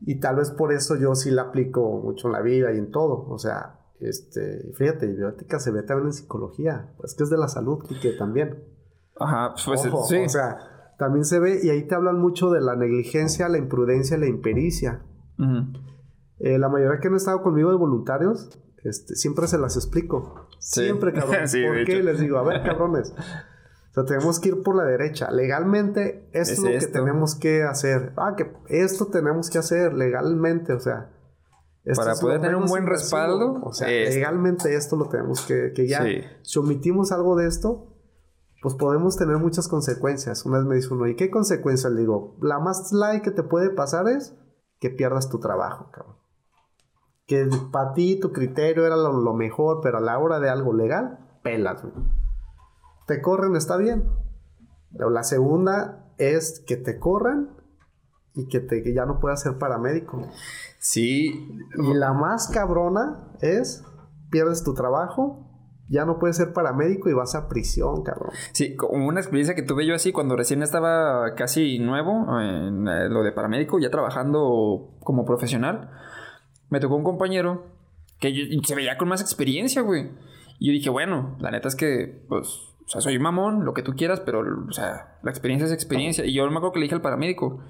Y 0.01 0.19
tal 0.19 0.37
vez 0.37 0.51
por 0.51 0.73
eso 0.73 0.97
yo 0.97 1.15
sí 1.15 1.31
la 1.31 1.43
aplico 1.43 2.01
mucho 2.03 2.27
en 2.27 2.33
la 2.33 2.43
vida 2.43 2.73
y 2.73 2.79
en 2.79 2.91
todo. 2.91 3.27
O 3.29 3.39
sea, 3.39 3.79
este, 4.01 4.73
fíjate, 4.75 5.07
bioética 5.07 5.61
se 5.61 5.71
ve 5.71 5.85
también 5.85 6.09
en 6.09 6.13
psicología. 6.15 6.93
Es 7.05 7.15
que 7.15 7.23
es 7.23 7.31
de 7.31 7.39
la 7.39 7.47
salud 7.47 7.85
que 8.01 8.13
también. 8.13 8.65
Ajá, 9.17 9.55
pues 9.65 9.87
Ojo, 9.87 10.05
sí. 10.05 10.17
O 10.17 10.29
sea, 10.29 10.59
también 10.99 11.25
se 11.25 11.39
ve 11.41 11.61
y 11.63 11.71
ahí 11.71 11.87
te 11.87 11.95
hablan 11.95 12.21
mucho 12.21 12.51
de 12.51 12.61
la 12.61 12.77
negligencia, 12.77 13.49
la 13.49 13.59
imprudencia, 13.59 14.17
la 14.19 14.27
impericia. 14.27 15.03
Ujú. 15.39 15.73
Eh, 16.39 16.59
la 16.59 16.69
mayoría 16.69 16.99
que 17.01 17.09
han 17.09 17.15
estado 17.17 17.43
conmigo 17.43 17.71
de 17.71 17.77
voluntarios, 17.77 18.51
este, 18.85 19.15
siempre 19.15 19.47
se 19.47 19.59
las 19.59 19.77
explico. 19.77 20.47
Sí. 20.59 20.83
Siempre, 20.83 21.13
cabrón. 21.15 21.49
Sí, 21.49 21.63
¿Por 21.65 21.85
qué? 21.85 21.95
hecho. 21.99 22.03
Les 22.05 22.21
digo, 22.21 22.39
a 22.39 22.43
ver, 22.43 22.63
cabrones. 22.63 23.13
O 23.13 23.95
sea, 23.95 24.05
tenemos 24.05 24.41
que 24.41 24.49
ir 24.49 24.63
por 24.63 24.75
la 24.75 24.85
derecha. 24.85 25.31
Legalmente, 25.31 26.29
esto 26.33 26.41
Es 26.41 26.51
es, 26.53 26.59
lo 26.61 26.71
que 26.71 26.77
esto. 26.77 26.93
tenemos 26.99 27.35
que 27.35 27.63
hacer. 27.63 28.13
Ah, 28.17 28.35
que 28.37 28.51
esto 28.69 29.07
tenemos 29.07 29.51
que 29.51 29.59
hacer 29.59 29.93
legalmente, 29.95 30.73
o 30.73 30.81
sea. 30.81 31.11
Para 31.97 32.15
poder 32.15 32.41
tener 32.41 32.55
un 32.57 32.67
buen 32.67 32.87
respaldo, 32.87 33.61
O 33.65 33.73
sea, 33.73 33.91
esto. 33.91 34.15
legalmente 34.15 34.75
esto 34.77 34.95
lo 34.97 35.09
tenemos 35.09 35.43
que, 35.45 35.73
que 35.75 35.89
ya. 35.89 36.05
Sí. 36.05 36.21
Si 36.43 36.59
omitimos 36.61 37.11
algo 37.13 37.37
de 37.37 37.49
esto, 37.49 37.92
pues 38.63 38.77
podemos 38.77 39.17
tener 39.17 39.39
muchas 39.39 39.67
consecuencias. 39.67 40.47
Una 40.47 40.59
vez 40.59 40.67
me 40.67 40.77
dice 40.77 40.95
uno, 40.95 41.09
¿y 41.09 41.17
qué 41.17 41.31
consecuencias? 41.31 41.93
Le 41.93 42.01
digo, 42.01 42.37
la 42.41 42.61
más 42.61 42.93
light 42.93 43.23
que 43.23 43.33
te 43.33 43.43
puede 43.43 43.71
pasar 43.71 44.09
es 44.09 44.37
que 44.79 44.89
pierdas 44.89 45.29
tu 45.29 45.41
trabajo, 45.41 45.91
cabrón. 45.91 46.17
Que 47.27 47.49
para 47.73 47.93
ti 47.93 48.21
tu 48.21 48.33
criterio 48.33 48.87
era 48.87 48.97
lo, 48.97 49.13
lo 49.21 49.35
mejor, 49.35 49.81
pero 49.83 49.99
a 49.99 50.01
la 50.01 50.17
hora 50.19 50.39
de 50.39 50.49
algo 50.49 50.73
legal, 50.73 51.19
pelas, 51.43 51.83
güey. 51.83 51.93
Te 53.09 53.21
corren, 53.21 53.57
está 53.57 53.77
bien. 53.77 54.09
Pero 54.93 55.11
la 55.11 55.25
segunda 55.25 56.15
es 56.19 56.63
que 56.65 56.77
te 56.77 57.01
corran 57.01 57.57
y 58.35 58.47
que, 58.47 58.61
te, 58.61 58.83
que 58.85 58.95
ya 58.95 59.07
no 59.07 59.19
puedas 59.19 59.43
ser 59.43 59.59
paramédico. 59.59 60.23
Sí. 60.79 61.51
Y 61.79 61.95
la 61.95 62.13
más 62.13 62.47
cabrona 62.49 63.33
es, 63.41 63.85
pierdes 64.31 64.63
tu 64.63 64.75
trabajo, 64.75 65.52
ya 65.93 66.07
no 66.07 66.19
puedes 66.19 66.39
ser 66.39 66.55
paramédico 66.55 67.11
y 67.11 67.13
vas 67.13 67.35
a 67.35 67.49
prisión, 67.49 68.03
cabrón. 68.03 68.31
Sí, 68.53 68.77
como 68.77 69.07
una 69.07 69.21
experiencia 69.21 69.55
que 69.55 69.63
tuve 69.63 69.87
yo 69.87 69.95
así 69.95 70.11
cuando 70.11 70.37
recién 70.37 70.63
estaba 70.63 71.35
casi 71.35 71.79
nuevo 71.79 72.41
en 72.41 72.89
eh, 72.89 73.11
lo 73.11 73.23
de 73.23 73.31
paramédico, 73.33 73.79
ya 73.79 73.91
trabajando 73.91 74.97
como 75.01 75.27
profesional. 75.27 75.91
Me 76.71 76.81
tocó 76.81 76.97
un 76.97 77.05
compañero 77.05 77.67
que 78.19 78.59
se 78.65 78.75
veía 78.75 78.97
con 78.97 79.09
más 79.09 79.21
experiencia, 79.21 79.83
güey. 79.83 80.11
Y 80.59 80.69
yo 80.69 80.73
dije, 80.73 80.89
bueno, 80.89 81.37
la 81.41 81.51
neta 81.51 81.69
es 81.69 81.77
que, 81.77 82.25
pues, 82.27 82.49
o 82.87 82.89
sea, 82.89 83.03
soy 83.03 83.19
mamón, 83.19 83.67
lo 83.67 83.75
que 83.75 83.83
tú 83.83 83.93
quieras, 83.93 84.21
pero, 84.21 84.41
o 84.41 84.73
sea, 84.73 85.19
la 85.23 85.31
experiencia 85.31 85.67
es 85.67 85.73
experiencia. 85.73 86.25
Y 86.25 86.33
yo 86.33 86.49
me 86.49 86.57
acuerdo 86.57 86.73
que 86.73 86.79
le 86.79 86.85
dije 86.85 86.95
al 86.95 87.03
paramédico, 87.03 87.63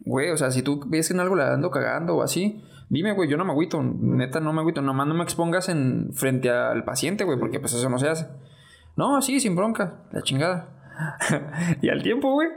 güey, 0.00 0.30
o 0.30 0.36
sea, 0.36 0.50
si 0.50 0.62
tú 0.62 0.82
ves 0.88 1.06
que 1.06 1.14
en 1.14 1.20
algo 1.20 1.36
la 1.36 1.54
ando 1.54 1.70
cagando 1.70 2.16
o 2.16 2.22
así, 2.22 2.64
dime, 2.90 3.12
güey, 3.12 3.30
yo 3.30 3.38
no 3.38 3.46
me 3.46 3.52
agüito, 3.52 3.82
neta 3.82 4.40
no 4.40 4.52
me 4.52 4.60
agüito, 4.60 4.82
nomás 4.82 5.06
no 5.06 5.14
me 5.14 5.22
expongas 5.22 5.70
en 5.70 6.12
frente 6.12 6.50
al 6.50 6.84
paciente, 6.84 7.24
güey, 7.24 7.38
porque 7.38 7.60
pues 7.60 7.72
eso 7.72 7.88
no 7.88 7.98
se 7.98 8.08
hace. 8.08 8.26
No, 8.96 9.22
sí, 9.22 9.40
sin 9.40 9.56
bronca, 9.56 10.02
la 10.12 10.20
chingada. 10.20 10.76
y 11.80 11.88
al 11.88 12.02
tiempo, 12.02 12.32
güey, 12.32 12.48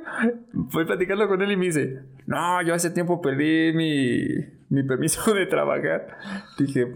voy 0.52 0.86
platicando 0.86 1.28
con 1.30 1.42
él 1.42 1.52
y 1.54 1.56
me 1.56 1.66
dice, 1.68 2.02
no, 2.26 2.62
yo 2.64 2.74
hace 2.74 2.90
tiempo 2.90 3.22
perdí 3.22 3.72
mi, 3.74 4.26
mi 4.70 4.84
permiso 4.84 5.34
de 5.36 5.46
trabajar. 5.46 6.18
Dije, 6.58 6.88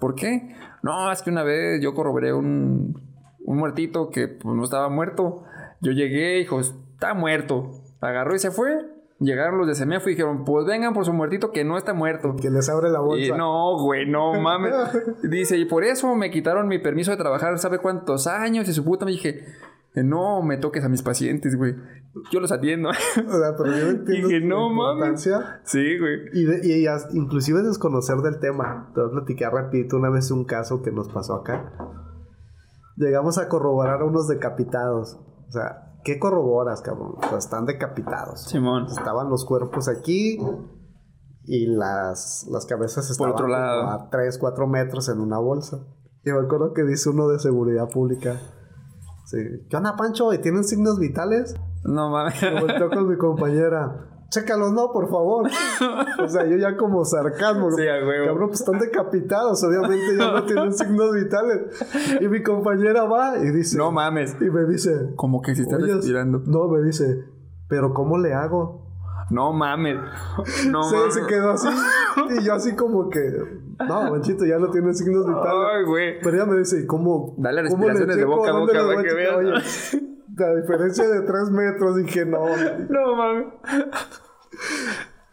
¿por 0.00 0.14
qué? 0.14 0.56
No, 0.82 1.12
es 1.12 1.22
que 1.22 1.30
una 1.30 1.44
vez 1.44 1.80
yo 1.82 1.94
corroboré 1.94 2.32
un, 2.32 3.00
un 3.44 3.56
muertito 3.58 4.10
que 4.10 4.26
pues, 4.26 4.56
no 4.56 4.64
estaba 4.64 4.88
muerto. 4.88 5.44
Yo 5.80 5.92
llegué, 5.92 6.38
dijo, 6.38 6.60
está 6.60 7.14
muerto. 7.14 7.70
Agarró 8.00 8.34
y 8.34 8.38
se 8.38 8.50
fue. 8.50 8.95
Llegaron 9.18 9.56
los 9.58 9.66
de 9.66 9.74
Semefo 9.74 10.08
y 10.08 10.12
dijeron, 10.12 10.44
pues 10.44 10.66
vengan 10.66 10.92
por 10.92 11.04
su 11.06 11.12
muertito 11.12 11.50
que 11.50 11.64
no 11.64 11.78
está 11.78 11.94
muerto. 11.94 12.36
Que 12.40 12.50
les 12.50 12.68
abre 12.68 12.90
la 12.90 13.00
bolsa. 13.00 13.34
Y 13.34 13.38
no, 13.38 13.78
güey, 13.82 14.06
no 14.10 14.32
mames. 14.40 14.74
Dice, 15.22 15.56
y 15.56 15.64
por 15.64 15.84
eso 15.84 16.14
me 16.14 16.30
quitaron 16.30 16.68
mi 16.68 16.78
permiso 16.78 17.10
de 17.12 17.16
trabajar, 17.16 17.58
¿sabe 17.58 17.78
cuántos 17.78 18.26
años? 18.26 18.68
Y 18.68 18.74
su 18.74 18.84
puta 18.84 19.06
me 19.06 19.12
dije, 19.12 19.46
no 19.94 20.42
me 20.42 20.58
toques 20.58 20.84
a 20.84 20.90
mis 20.90 21.02
pacientes, 21.02 21.56
güey. 21.56 21.74
Yo 22.30 22.40
los 22.40 22.52
atiendo. 22.52 22.90
O 22.90 22.92
sea, 23.38 23.56
pero 23.56 23.70
yo 23.70 23.88
entiendo 23.90 24.28
Dije, 24.28 24.40
no 24.40 24.70
importancia. 24.70 25.60
Sí, 25.64 25.98
güey. 25.98 26.18
Y, 26.34 26.44
de- 26.44 26.66
y 26.78 26.86
as- 26.86 27.14
inclusive 27.14 27.62
desconocer 27.62 28.16
del 28.18 28.38
tema. 28.38 28.90
Te 28.94 29.00
voy 29.00 29.08
a 29.08 29.12
platicar 29.12 29.52
rapidito 29.54 29.96
una 29.96 30.10
vez 30.10 30.30
un 30.30 30.44
caso 30.44 30.82
que 30.82 30.92
nos 30.92 31.08
pasó 31.08 31.36
acá. 31.36 31.72
Llegamos 32.96 33.38
a 33.38 33.48
corroborar 33.48 34.00
a 34.00 34.04
unos 34.04 34.28
decapitados. 34.28 35.18
O 35.48 35.52
sea, 35.52 35.85
¿qué 36.06 36.20
corroboras, 36.20 36.82
cabrón? 36.82 37.16
O 37.18 37.28
sea, 37.28 37.38
están 37.38 37.66
decapitados. 37.66 38.44
Simón. 38.44 38.86
Estaban 38.86 39.28
los 39.28 39.44
cuerpos 39.44 39.88
aquí 39.88 40.38
y 41.42 41.66
las, 41.66 42.46
las 42.48 42.64
cabezas 42.64 43.10
estaban 43.10 43.32
otro 43.32 43.46
como 43.46 43.58
lado. 43.58 43.88
a 43.90 44.08
3, 44.08 44.38
4 44.38 44.66
metros 44.68 45.08
en 45.08 45.20
una 45.20 45.38
bolsa. 45.38 45.84
Y 46.24 46.30
me 46.30 46.38
acuerdo 46.38 46.72
que 46.74 46.84
dice 46.84 47.10
uno 47.10 47.26
de 47.26 47.40
seguridad 47.40 47.88
pública. 47.88 48.40
Sí. 49.24 49.38
¿Qué 49.68 49.76
onda, 49.76 49.96
Pancho? 49.96 50.32
¿Y 50.32 50.38
tienen 50.38 50.62
signos 50.62 51.00
vitales? 51.00 51.56
No 51.82 52.10
mames. 52.10 52.40
Me 52.40 52.60
volteó 52.60 52.88
con 52.88 53.08
mi 53.08 53.16
compañera. 53.18 54.15
Chécalos, 54.30 54.72
no, 54.72 54.90
por 54.92 55.08
favor. 55.08 55.48
O 56.18 56.28
sea, 56.28 56.46
yo 56.46 56.56
ya 56.56 56.76
como 56.76 57.04
sarcasmo. 57.04 57.70
Sí. 57.70 57.84
Cabrón, 57.84 58.48
pues 58.48 58.60
están 58.60 58.78
decapitados. 58.80 59.62
Obviamente 59.62 60.16
ya 60.18 60.32
no 60.32 60.44
tienen 60.44 60.72
signos 60.76 61.12
vitales. 61.14 61.60
Y 62.20 62.26
mi 62.28 62.42
compañera 62.42 63.04
va 63.04 63.38
y 63.38 63.50
dice. 63.50 63.76
No 63.76 63.92
mames. 63.92 64.36
Y 64.40 64.50
me 64.50 64.64
dice. 64.64 65.12
Como 65.14 65.40
que 65.42 65.54
si 65.54 65.62
está 65.62 65.76
"Oye, 65.76 65.94
respirando. 65.94 66.42
No, 66.46 66.68
me 66.68 66.82
dice. 66.82 67.24
Pero 67.68 67.92
¿cómo 67.94 68.18
le 68.18 68.32
hago? 68.34 68.86
No 69.30 69.52
mames. 69.52 69.98
No 70.70 70.82
se, 70.84 70.96
mames. 70.96 71.14
se 71.14 71.26
quedó 71.26 71.50
así. 71.50 71.68
Y 72.38 72.44
yo 72.44 72.54
así 72.54 72.74
como 72.74 73.08
que. 73.10 73.20
No, 73.86 74.10
manchito, 74.10 74.44
ya 74.46 74.58
no 74.58 74.70
tiene 74.70 74.92
signos 74.94 75.26
vitales. 75.26 75.68
Ay, 75.74 75.84
güey. 75.84 76.20
Pero 76.22 76.36
ella 76.36 76.46
me 76.46 76.58
dice, 76.58 76.80
¿y 76.80 76.86
cómo? 76.86 77.34
Dale 77.38 77.68
¿cómo 77.68 77.84
le 77.84 77.92
respiraciones 77.92 78.16
de 78.16 78.24
boca 78.24 78.50
a 78.50 78.52
¿Dónde 78.52 78.72
boca 78.72 78.94
para 78.94 79.02
que 79.02 79.14
veas. 79.14 79.96
La 80.36 80.54
diferencia 80.54 81.08
de 81.08 81.20
tres 81.22 81.50
metros, 81.50 81.96
dije, 81.96 82.24
no. 82.26 82.40
No 82.90 83.16
mames. 83.16 83.46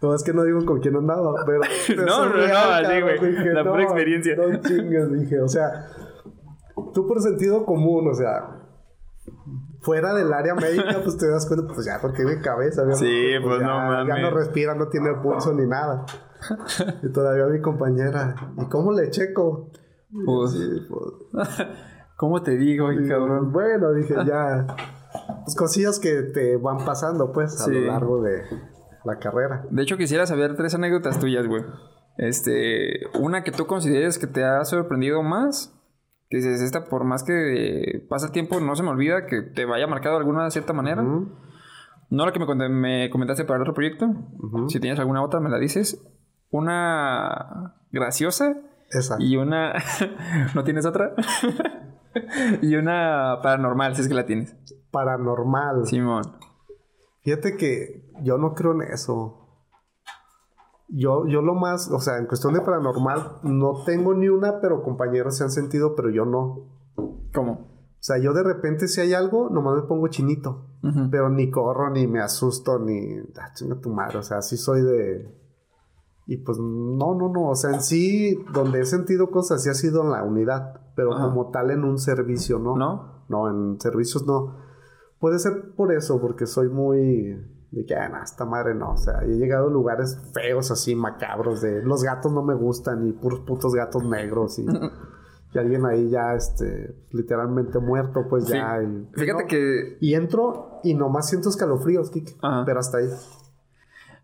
No, 0.01 0.13
es 0.13 0.23
que 0.23 0.33
no 0.33 0.43
digo 0.43 0.65
con 0.65 0.79
quién 0.81 0.95
andaba, 0.95 1.33
pero. 1.45 1.61
No, 2.05 2.25
no, 2.29 2.35
no, 2.35 2.43
así, 2.43 3.01
güey. 3.01 3.53
La 3.53 3.63
pura 3.63 3.83
experiencia. 3.83 4.35
No 4.35 4.59
chingues, 4.61 5.11
dije. 5.13 5.39
O 5.41 5.47
sea, 5.47 5.87
tú 6.93 7.07
por 7.07 7.21
sentido 7.21 7.65
común, 7.65 8.09
o 8.09 8.13
sea. 8.13 8.59
Fuera 9.81 10.13
del 10.13 10.31
área 10.31 10.55
médica, 10.55 11.01
pues 11.03 11.17
te 11.17 11.27
das 11.29 11.45
cuenta, 11.45 11.67
pues 11.73 11.85
ya 11.85 11.97
no 12.01 12.13
tiene 12.13 12.39
cabeza, 12.39 12.83
obviamente, 12.83 13.05
Sí, 13.05 13.33
pues, 13.43 13.59
ya, 13.59 13.67
no 13.67 13.73
Ya 14.07 14.07
mames. 14.07 14.21
no 14.21 14.29
respira, 14.31 14.75
no 14.75 14.87
tiene 14.87 15.13
pulso 15.21 15.53
ni 15.53 15.67
nada. 15.67 16.05
Y 17.01 17.11
todavía 17.11 17.47
mi 17.47 17.59
compañera, 17.61 18.33
¿y 18.57 18.65
cómo 18.69 18.93
le 18.93 19.09
checo? 19.09 19.71
Pues, 20.25 20.51
Sí, 20.51 20.87
pues, 20.89 21.47
¿Cómo 22.17 22.41
te 22.43 22.57
digo, 22.57 22.87
cabrón? 23.07 23.51
Bueno, 23.51 23.91
dije, 23.93 24.15
ya. 24.25 24.67
Pues 25.43 25.55
cosillas 25.55 25.99
que 25.99 26.21
te 26.33 26.57
van 26.57 26.85
pasando, 26.85 27.31
pues, 27.31 27.59
a 27.61 27.65
Sí. 27.65 27.71
lo 27.71 27.81
largo 27.91 28.21
de 28.21 28.43
la 29.05 29.17
carrera. 29.19 29.65
De 29.69 29.83
hecho, 29.83 29.97
quisiera 29.97 30.25
saber 30.25 30.55
tres 30.55 30.73
anécdotas 30.75 31.19
tuyas, 31.19 31.47
güey. 31.47 31.63
Este, 32.17 33.01
una 33.19 33.43
que 33.43 33.51
tú 33.51 33.65
consideres 33.65 34.17
que 34.19 34.27
te 34.27 34.43
ha 34.43 34.63
sorprendido 34.65 35.21
más. 35.23 35.73
Que 36.29 36.37
dices, 36.37 36.61
esta, 36.61 36.85
por 36.85 37.03
más 37.03 37.23
que 37.23 38.05
pasa 38.09 38.27
el 38.27 38.31
tiempo, 38.31 38.59
no 38.59 38.75
se 38.75 38.81
me 38.83 38.89
olvida 38.89 39.25
que 39.27 39.41
te 39.41 39.65
vaya 39.65 39.85
marcado 39.87 40.15
de 40.15 40.19
alguna 40.21 40.49
cierta 40.49 40.73
manera. 40.73 41.03
No 41.03 42.25
la 42.25 42.31
que 42.31 42.39
me, 42.39 42.69
me 42.69 43.09
comentaste 43.09 43.43
para 43.45 43.57
el 43.57 43.61
otro 43.63 43.73
proyecto. 43.73 44.07
Si 44.67 44.79
tienes 44.79 44.99
alguna 44.99 45.21
otra, 45.23 45.39
me 45.39 45.49
la 45.49 45.57
dices. 45.59 46.03
Una 46.49 47.75
graciosa 47.91 48.55
Esa. 48.89 49.17
y 49.19 49.35
una. 49.37 49.73
¿No 50.55 50.63
tienes 50.63 50.85
otra? 50.85 51.13
y 52.61 52.75
una 52.75 53.39
paranormal, 53.41 53.95
si 53.95 54.01
es 54.01 54.07
que 54.07 54.13
la 54.13 54.25
tienes. 54.25 54.55
Paranormal. 54.91 55.87
Simón. 55.87 56.23
Fíjate 57.21 57.55
que 57.55 58.11
yo 58.21 58.37
no 58.37 58.53
creo 58.53 58.73
en 58.73 58.81
eso. 58.81 59.39
Yo, 60.89 61.25
yo 61.27 61.41
lo 61.41 61.55
más, 61.55 61.89
o 61.89 61.99
sea, 61.99 62.17
en 62.17 62.27
cuestión 62.27 62.53
de 62.53 62.61
paranormal, 62.61 63.39
no 63.43 63.83
tengo 63.85 64.13
ni 64.13 64.29
una, 64.29 64.59
pero 64.59 64.83
compañeros 64.83 65.37
se 65.37 65.43
han 65.43 65.51
sentido, 65.51 65.95
pero 65.95 66.09
yo 66.09 66.25
no. 66.25 66.69
¿Cómo? 67.33 67.51
O 68.03 68.05
sea, 68.05 68.17
yo 68.17 68.33
de 68.33 68.43
repente 68.43 68.87
si 68.89 68.99
hay 68.99 69.13
algo, 69.13 69.49
nomás 69.49 69.75
me 69.75 69.83
pongo 69.83 70.07
chinito. 70.09 70.67
Pero 71.09 71.29
ni 71.29 71.49
corro, 71.49 71.89
ni 71.91 72.07
me 72.07 72.19
asusto, 72.19 72.77
ni... 72.77 73.17
Ah, 73.39 73.53
chinga 73.55 73.79
tu 73.79 73.89
madre, 73.89 74.17
o 74.17 74.21
sea, 74.21 74.41
sí 74.41 74.57
soy 74.57 74.81
de... 74.81 75.33
Y 76.27 76.37
pues 76.37 76.57
no, 76.59 77.15
no, 77.15 77.29
no, 77.29 77.49
o 77.49 77.55
sea, 77.55 77.71
en 77.71 77.81
sí, 77.81 78.37
donde 78.51 78.81
he 78.81 78.85
sentido 78.85 79.31
cosas, 79.31 79.63
sí 79.63 79.69
ha 79.69 79.73
sido 79.73 80.03
en 80.03 80.11
la 80.11 80.23
unidad, 80.23 80.81
pero 80.95 81.13
Ajá. 81.13 81.25
como 81.25 81.51
tal 81.51 81.71
en 81.71 81.83
un 81.83 81.97
servicio, 81.97 82.59
¿no? 82.59 82.75
¿No? 82.75 83.25
No, 83.29 83.49
en 83.49 83.79
servicios 83.79 84.25
no. 84.25 84.57
Puede 85.19 85.39
ser 85.39 85.73
por 85.75 85.93
eso, 85.93 86.19
porque 86.21 86.45
soy 86.45 86.69
muy... 86.69 87.49
De 87.71 87.85
que, 87.87 87.95
ah, 87.95 88.07
no, 88.09 88.21
esta 88.21 88.45
madre 88.45 88.75
no. 88.75 88.91
O 88.91 88.97
sea, 88.97 89.21
he 89.23 89.29
llegado 89.37 89.67
a 89.67 89.71
lugares 89.71 90.19
feos 90.33 90.69
así, 90.69 90.95
macabros, 90.95 91.61
de... 91.61 91.81
Los 91.81 92.03
gatos 92.03 92.31
no 92.31 92.43
me 92.43 92.53
gustan, 92.53 93.07
y 93.07 93.13
puros 93.13 93.39
putos 93.41 93.73
gatos 93.73 94.03
negros, 94.03 94.59
y... 94.59 94.65
y 95.53 95.57
alguien 95.57 95.85
ahí 95.85 96.09
ya, 96.09 96.35
este... 96.35 96.95
Literalmente 97.11 97.79
muerto, 97.79 98.27
pues 98.29 98.45
Sí. 98.45 98.53
ya... 98.53 98.81
y- 98.83 99.07
Fíjate 99.13 99.43
no. 99.43 99.47
que 99.47 99.97
Y 100.01 100.13
entro 100.13 100.79
y 100.83 100.93
nomás 100.93 101.29
siento 101.29 101.49
escalofríos. 101.49 102.11
Ajá. 102.41 102.63
Pero 102.65 102.79
hasta 102.79 102.97
ahí. 102.99 103.07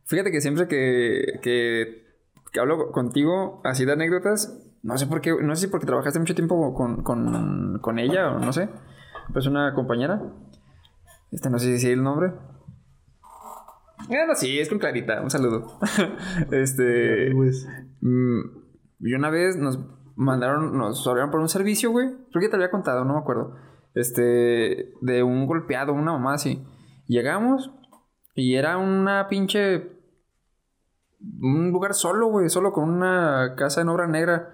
Fíjate 0.05 0.31
que 0.31 0.41
siempre 0.41 0.67
que, 0.67 1.39
que, 1.41 2.03
que 2.51 2.59
hablo 2.59 2.91
contigo 2.91 3.61
así 3.63 3.85
de 3.85 3.93
anécdotas, 3.93 4.59
no 4.81 4.97
sé 4.97 5.07
por 5.07 5.21
qué, 5.21 5.35
no 5.41 5.55
sé 5.55 5.65
si 5.65 5.67
porque 5.67 5.85
trabajaste 5.85 6.19
mucho 6.19 6.35
tiempo 6.35 6.73
con, 6.73 7.03
con, 7.03 7.79
con 7.79 7.99
ella 7.99 8.31
o 8.31 8.39
no 8.39 8.53
sé, 8.53 8.69
pues 9.33 9.45
una 9.45 9.73
compañera. 9.73 10.21
Esta 11.31 11.49
no 11.49 11.59
sé 11.59 11.77
si 11.77 11.89
el 11.89 12.01
nombre. 12.01 12.33
Bueno, 14.07 14.33
sí, 14.35 14.59
es 14.59 14.69
con 14.69 14.79
Clarita, 14.79 15.21
un 15.21 15.29
saludo. 15.29 15.79
este. 16.51 17.31
Pues, 17.35 17.67
mm, 18.01 18.39
y 19.01 19.13
una 19.13 19.29
vez 19.29 19.57
nos 19.57 19.79
mandaron, 20.15 20.77
nos 20.77 21.05
hablaron 21.07 21.29
por 21.29 21.41
un 21.41 21.49
servicio, 21.49 21.91
güey. 21.91 22.07
Creo 22.31 22.41
que 22.41 22.49
te 22.49 22.55
había 22.55 22.71
contado, 22.71 23.05
no 23.05 23.13
me 23.13 23.19
acuerdo. 23.19 23.55
Este, 23.93 24.93
de 25.01 25.23
un 25.23 25.45
golpeado, 25.45 25.93
una 25.93 26.13
mamá 26.13 26.33
así. 26.33 26.65
Llegamos 27.07 27.71
y 28.33 28.55
era 28.55 28.77
una 28.77 29.27
pinche. 29.27 29.99
Un 31.41 31.71
lugar 31.71 31.93
solo, 31.93 32.27
güey, 32.27 32.49
solo 32.49 32.71
con 32.71 32.89
una 32.89 33.55
casa 33.57 33.81
en 33.81 33.89
obra 33.89 34.07
negra 34.07 34.53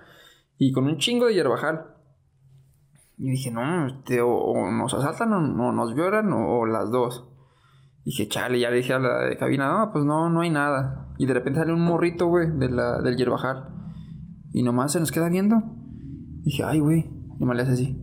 y 0.57 0.71
con 0.71 0.85
un 0.85 0.97
chingo 0.97 1.25
de 1.25 1.33
hierbajal. 1.33 1.85
Y 3.17 3.29
dije, 3.31 3.51
no, 3.51 3.87
este, 3.87 4.21
o, 4.21 4.71
nos 4.71 4.93
asaltan 4.93 5.33
o, 5.33 5.37
o 5.37 5.71
nos 5.71 5.93
violan 5.93 6.31
o, 6.33 6.65
las 6.65 6.91
dos. 6.91 7.27
Dije, 8.03 8.27
chale, 8.27 8.59
ya 8.59 8.69
le 8.69 8.77
dije 8.77 8.93
a 8.93 8.99
la 8.99 9.23
de 9.23 9.37
cabina, 9.37 9.69
no, 9.69 9.91
pues 9.91 10.05
no, 10.05 10.29
no 10.29 10.41
hay 10.41 10.49
nada. 10.49 11.13
Y 11.17 11.25
de 11.25 11.33
repente 11.33 11.59
sale 11.59 11.73
un 11.73 11.81
morrito, 11.81 12.27
güey, 12.27 12.47
de 12.51 12.67
del 12.67 13.17
hierbajal. 13.17 13.69
Y 14.51 14.63
nomás 14.63 14.91
se 14.91 14.99
nos 14.99 15.11
queda 15.11 15.29
viendo. 15.29 15.61
Dije, 16.43 16.63
ay, 16.63 16.79
güey, 16.79 17.09
nomás 17.39 17.57
le 17.57 17.63
hace 17.63 17.71
así. 17.71 18.01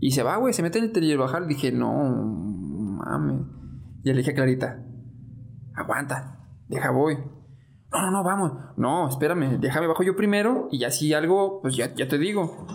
Y 0.00 0.12
se 0.12 0.22
va, 0.22 0.36
güey, 0.36 0.52
se 0.54 0.62
mete 0.62 0.78
en 0.78 0.90
el 0.94 1.02
hierbajal. 1.02 1.46
Dije, 1.48 1.72
no, 1.72 1.92
mames. 1.92 3.46
Y 4.02 4.10
le 4.10 4.18
dije 4.18 4.30
a 4.30 4.34
Clarita, 4.34 4.84
aguanta, 5.74 6.46
deja 6.68 6.90
voy. 6.90 7.16
No, 7.94 8.02
no, 8.02 8.10
no, 8.10 8.24
vamos. 8.24 8.52
No, 8.76 9.08
espérame, 9.08 9.58
déjame 9.60 9.86
bajo 9.86 10.02
yo 10.02 10.16
primero 10.16 10.68
y 10.72 10.80
ya 10.80 10.90
si 10.90 11.14
algo, 11.14 11.60
pues 11.62 11.76
ya, 11.76 11.94
ya 11.94 12.08
te 12.08 12.18
digo. 12.18 12.66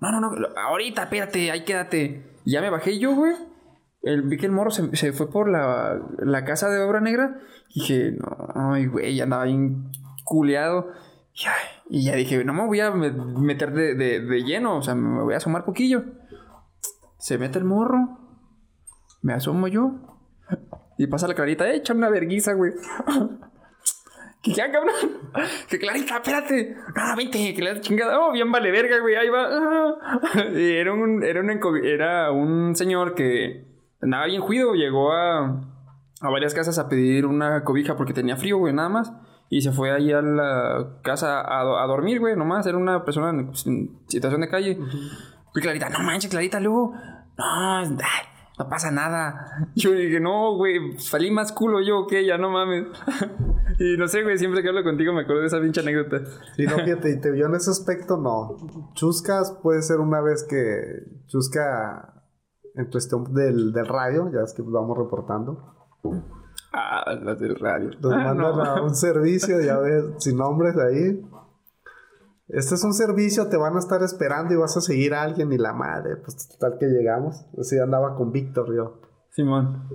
No, 0.00 0.12
no, 0.12 0.20
no, 0.20 0.30
ahorita, 0.68 1.02
espérate, 1.04 1.50
ahí 1.50 1.64
quédate. 1.64 2.38
Y 2.44 2.52
ya 2.52 2.60
me 2.60 2.70
bajé 2.70 2.98
yo, 2.98 3.14
güey. 3.14 3.34
El, 4.02 4.22
vi 4.22 4.36
que 4.36 4.46
el 4.46 4.52
morro 4.52 4.70
se, 4.70 4.94
se 4.96 5.12
fue 5.12 5.28
por 5.30 5.48
la, 5.50 6.00
la 6.18 6.44
casa 6.44 6.68
de 6.68 6.80
obra 6.80 7.00
negra. 7.00 7.40
Dije, 7.74 8.12
no, 8.12 8.72
ay, 8.72 8.86
güey, 8.86 9.16
ya 9.16 9.24
andaba 9.24 9.44
bien 9.44 9.90
culeado. 10.24 10.92
Y, 11.88 11.98
y 11.98 12.04
ya 12.04 12.14
dije, 12.14 12.44
no 12.44 12.52
me 12.52 12.64
voy 12.66 12.78
a 12.80 12.92
me- 12.92 13.10
meter 13.10 13.72
de, 13.72 13.94
de- 13.94 14.20
de 14.20 14.42
lleno, 14.44 14.76
o 14.78 14.82
sea, 14.82 14.94
me 14.94 15.22
voy 15.22 15.34
a 15.34 15.38
asomar 15.38 15.64
poquillo. 15.64 16.04
Se 17.18 17.36
mete 17.36 17.58
el 17.58 17.64
morro. 17.64 18.18
Me 19.22 19.32
asomo 19.32 19.66
yo. 19.66 19.92
Y 20.98 21.08
pasa 21.08 21.26
la 21.26 21.34
clarita, 21.34 21.68
echa 21.72 21.92
una 21.94 22.08
verguiza, 22.10 22.52
güey. 22.52 22.72
Que 24.42 24.52
ya, 24.54 24.70
cabrón. 24.70 24.94
Que 25.68 25.78
clarita, 25.78 26.16
espérate. 26.16 26.76
No, 26.94 27.16
vente, 27.16 27.54
que 27.54 27.62
la 27.62 27.80
chingada. 27.80 28.18
Oh, 28.20 28.32
bien 28.32 28.50
vale 28.50 28.70
verga, 28.70 28.98
güey. 29.00 29.16
Ahí 29.16 29.28
va. 29.28 29.48
Ah. 29.50 30.22
Era 30.54 30.92
un, 30.92 31.22
era 31.22 31.40
un, 31.40 31.84
era 31.84 32.30
un 32.30 32.76
señor 32.76 33.14
que 33.14 33.64
andaba 34.00 34.26
bien 34.26 34.40
juido. 34.40 34.74
Llegó 34.74 35.12
a, 35.12 35.46
a 36.20 36.30
varias 36.30 36.54
casas 36.54 36.78
a 36.78 36.88
pedir 36.88 37.26
una 37.26 37.64
cobija 37.64 37.96
porque 37.96 38.12
tenía 38.12 38.36
frío, 38.36 38.58
güey, 38.58 38.72
nada 38.72 38.88
más. 38.88 39.12
Y 39.48 39.60
se 39.60 39.72
fue 39.72 39.92
ahí 39.92 40.12
a 40.12 40.22
la 40.22 40.98
casa 41.02 41.40
a, 41.40 41.60
a 41.82 41.86
dormir, 41.86 42.18
güey, 42.20 42.36
nomás. 42.36 42.66
Era 42.66 42.78
una 42.78 43.04
persona 43.04 43.30
en, 43.30 43.50
en 43.66 43.98
situación 44.08 44.40
de 44.40 44.48
calle. 44.48 44.78
Y 45.54 45.60
Clarita, 45.60 45.88
no 45.88 46.00
manches, 46.00 46.30
Clarita, 46.30 46.60
luego. 46.60 46.94
No, 47.38 47.44
ay, 47.44 47.96
no 48.58 48.68
pasa 48.68 48.90
nada. 48.90 49.68
Yo 49.74 49.92
dije, 49.92 50.20
no, 50.20 50.56
güey, 50.56 50.98
salí 50.98 51.30
más 51.30 51.52
culo 51.52 51.80
yo 51.80 52.06
que 52.06 52.20
ella, 52.20 52.38
no 52.38 52.50
mames. 52.50 52.86
y 53.78 53.96
no 53.96 54.08
sé, 54.08 54.22
güey, 54.22 54.38
siempre 54.38 54.62
que 54.62 54.68
hablo 54.68 54.82
contigo 54.82 55.12
me 55.12 55.22
acuerdo 55.22 55.42
de 55.42 55.48
esa 55.48 55.60
pinche 55.60 55.80
anécdota. 55.80 56.24
Sí, 56.56 56.64
no, 56.66 56.76
fíjate, 56.76 57.10
y 57.10 57.20
te 57.20 57.30
vio 57.30 57.46
en 57.46 57.54
ese 57.54 57.70
aspecto, 57.70 58.16
no. 58.16 58.56
Chuscas 58.94 59.58
puede 59.62 59.82
ser 59.82 59.98
una 60.00 60.20
vez 60.20 60.44
que 60.48 60.64
Chusca, 61.26 62.22
en 62.74 62.86
cuestión 62.90 63.32
del, 63.34 63.72
del 63.72 63.86
radio, 63.86 64.30
ya 64.32 64.40
es 64.40 64.54
que 64.54 64.62
vamos 64.62 64.96
reportando. 64.96 65.74
Ah, 66.72 67.14
las 67.22 67.38
del 67.38 67.56
radio. 67.56 67.90
Nos 68.00 68.12
Ah, 68.12 68.16
mandan 68.18 68.56
no. 68.56 68.62
a 68.64 68.82
un 68.82 68.94
servicio, 68.94 69.60
ya 69.60 69.78
ves, 69.78 70.04
sin 70.18 70.36
nombres 70.36 70.76
ahí. 70.76 71.22
Este 72.48 72.76
es 72.76 72.84
un 72.84 72.94
servicio, 72.94 73.48
te 73.48 73.56
van 73.56 73.74
a 73.74 73.80
estar 73.80 74.02
esperando 74.02 74.54
y 74.54 74.56
vas 74.56 74.76
a 74.76 74.80
seguir 74.80 75.14
a 75.14 75.22
alguien 75.22 75.52
y 75.52 75.58
la 75.58 75.72
madre. 75.72 76.16
Pues 76.16 76.48
total 76.48 76.78
que 76.78 76.86
llegamos. 76.86 77.44
Así 77.58 77.78
andaba 77.78 78.14
con 78.14 78.30
Víctor 78.30 78.74
yo. 78.74 79.00
Simón. 79.30 79.88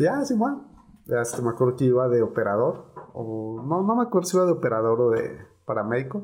Ya, 0.00 0.24
Simón. 0.24 0.66
Ya 1.06 1.20
este, 1.20 1.42
me 1.42 1.50
acuerdo 1.50 1.76
que 1.76 1.84
iba 1.84 2.08
de 2.08 2.22
operador. 2.22 2.92
O 3.12 3.62
no, 3.66 3.82
no 3.82 3.96
me 3.96 4.02
acuerdo 4.02 4.26
si 4.26 4.36
iba 4.36 4.46
de 4.46 4.52
operador 4.52 5.00
o 5.00 5.10
de 5.10 5.38
paramédico. 5.66 6.22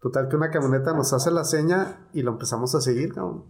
Total 0.00 0.28
que 0.28 0.36
una 0.36 0.50
camioneta 0.50 0.92
nos 0.92 1.12
hace 1.12 1.30
la 1.30 1.44
seña 1.44 2.08
y 2.12 2.22
lo 2.22 2.32
empezamos 2.32 2.74
a 2.74 2.80
seguir, 2.80 3.12
cabrón. 3.12 3.44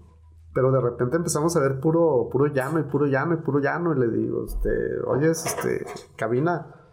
Pero 0.55 0.73
de 0.73 0.81
repente 0.81 1.19
empezamos 1.19 1.55
a 1.55 1.61
ver 1.61 1.81
puro, 1.81 2.31
puro 2.33 2.47
llano 2.47 2.81
y 2.81 2.85
puro 2.85 3.07
llano 3.07 3.35
y 3.35 3.43
puro 3.43 3.59
llano. 3.59 3.95
Y 3.95 3.99
le 3.99 4.09
digo, 4.09 4.47
este, 4.47 4.71
oye, 5.07 5.31
este, 5.31 5.85
cabina, 6.17 6.86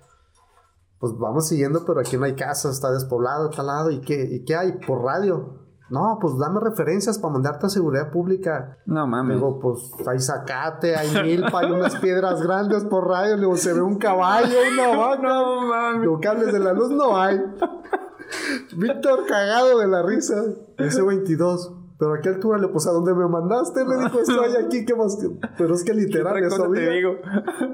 pues 1.03 1.17
vamos 1.17 1.49
siguiendo, 1.49 1.83
pero 1.85 1.99
aquí 1.99 2.15
no 2.15 2.23
hay 2.23 2.33
casa, 2.33 2.69
está 2.69 2.89
despoblado, 2.89 3.49
tal 3.49 3.67
lado. 3.67 3.91
¿Y 3.91 3.99
qué, 3.99 4.23
¿Y 4.23 4.45
qué 4.45 4.55
hay? 4.55 4.71
Por 4.87 5.03
radio. 5.03 5.59
No, 5.89 6.17
pues 6.21 6.37
dame 6.37 6.61
referencias 6.61 7.19
para 7.19 7.33
mandarte 7.33 7.65
a 7.65 7.69
seguridad 7.69 8.09
pública. 8.09 8.77
No 8.85 9.05
mames. 9.05 9.35
Digo, 9.35 9.59
pues 9.59 9.91
hay 10.07 10.21
zacate, 10.21 10.95
hay 10.95 11.09
milpa, 11.21 11.59
hay 11.59 11.71
unas 11.71 11.97
piedras 11.97 12.41
grandes 12.41 12.85
por 12.85 13.05
radio. 13.05 13.35
Digo, 13.35 13.57
se 13.57 13.73
ve 13.73 13.81
un 13.81 13.97
caballo, 13.97 14.55
una 14.71 14.95
vaca. 14.95 15.21
No 15.23 15.61
mames. 15.67 16.01
Digo, 16.03 16.21
cables 16.21 16.53
de 16.53 16.59
la 16.59 16.71
luz 16.71 16.89
no 16.91 17.19
hay. 17.19 17.37
Víctor 18.77 19.25
cagado 19.27 19.79
de 19.79 19.87
la 19.87 20.03
risa. 20.03 20.41
Ese 20.77 21.01
22. 21.01 21.82
Pero 22.03 22.13
a 22.15 22.19
qué 22.21 22.29
altura 22.29 22.57
le 22.57 22.67
pues 22.67 22.85
a 22.87 22.91
dónde 22.91 23.13
me 23.13 23.27
mandaste, 23.27 23.85
le 23.85 23.97
dijo, 24.03 24.19
estoy 24.19 24.65
aquí, 24.65 24.85
¿qué 24.85 24.93
más? 24.93 25.17
Pero 25.57 25.73
es 25.73 25.83
que 25.85 25.93
literal, 25.93 26.37
eso 26.43 26.49
cosa 26.57 26.69
te 26.71 26.79
había. 26.79 26.89
digo. 26.89 27.11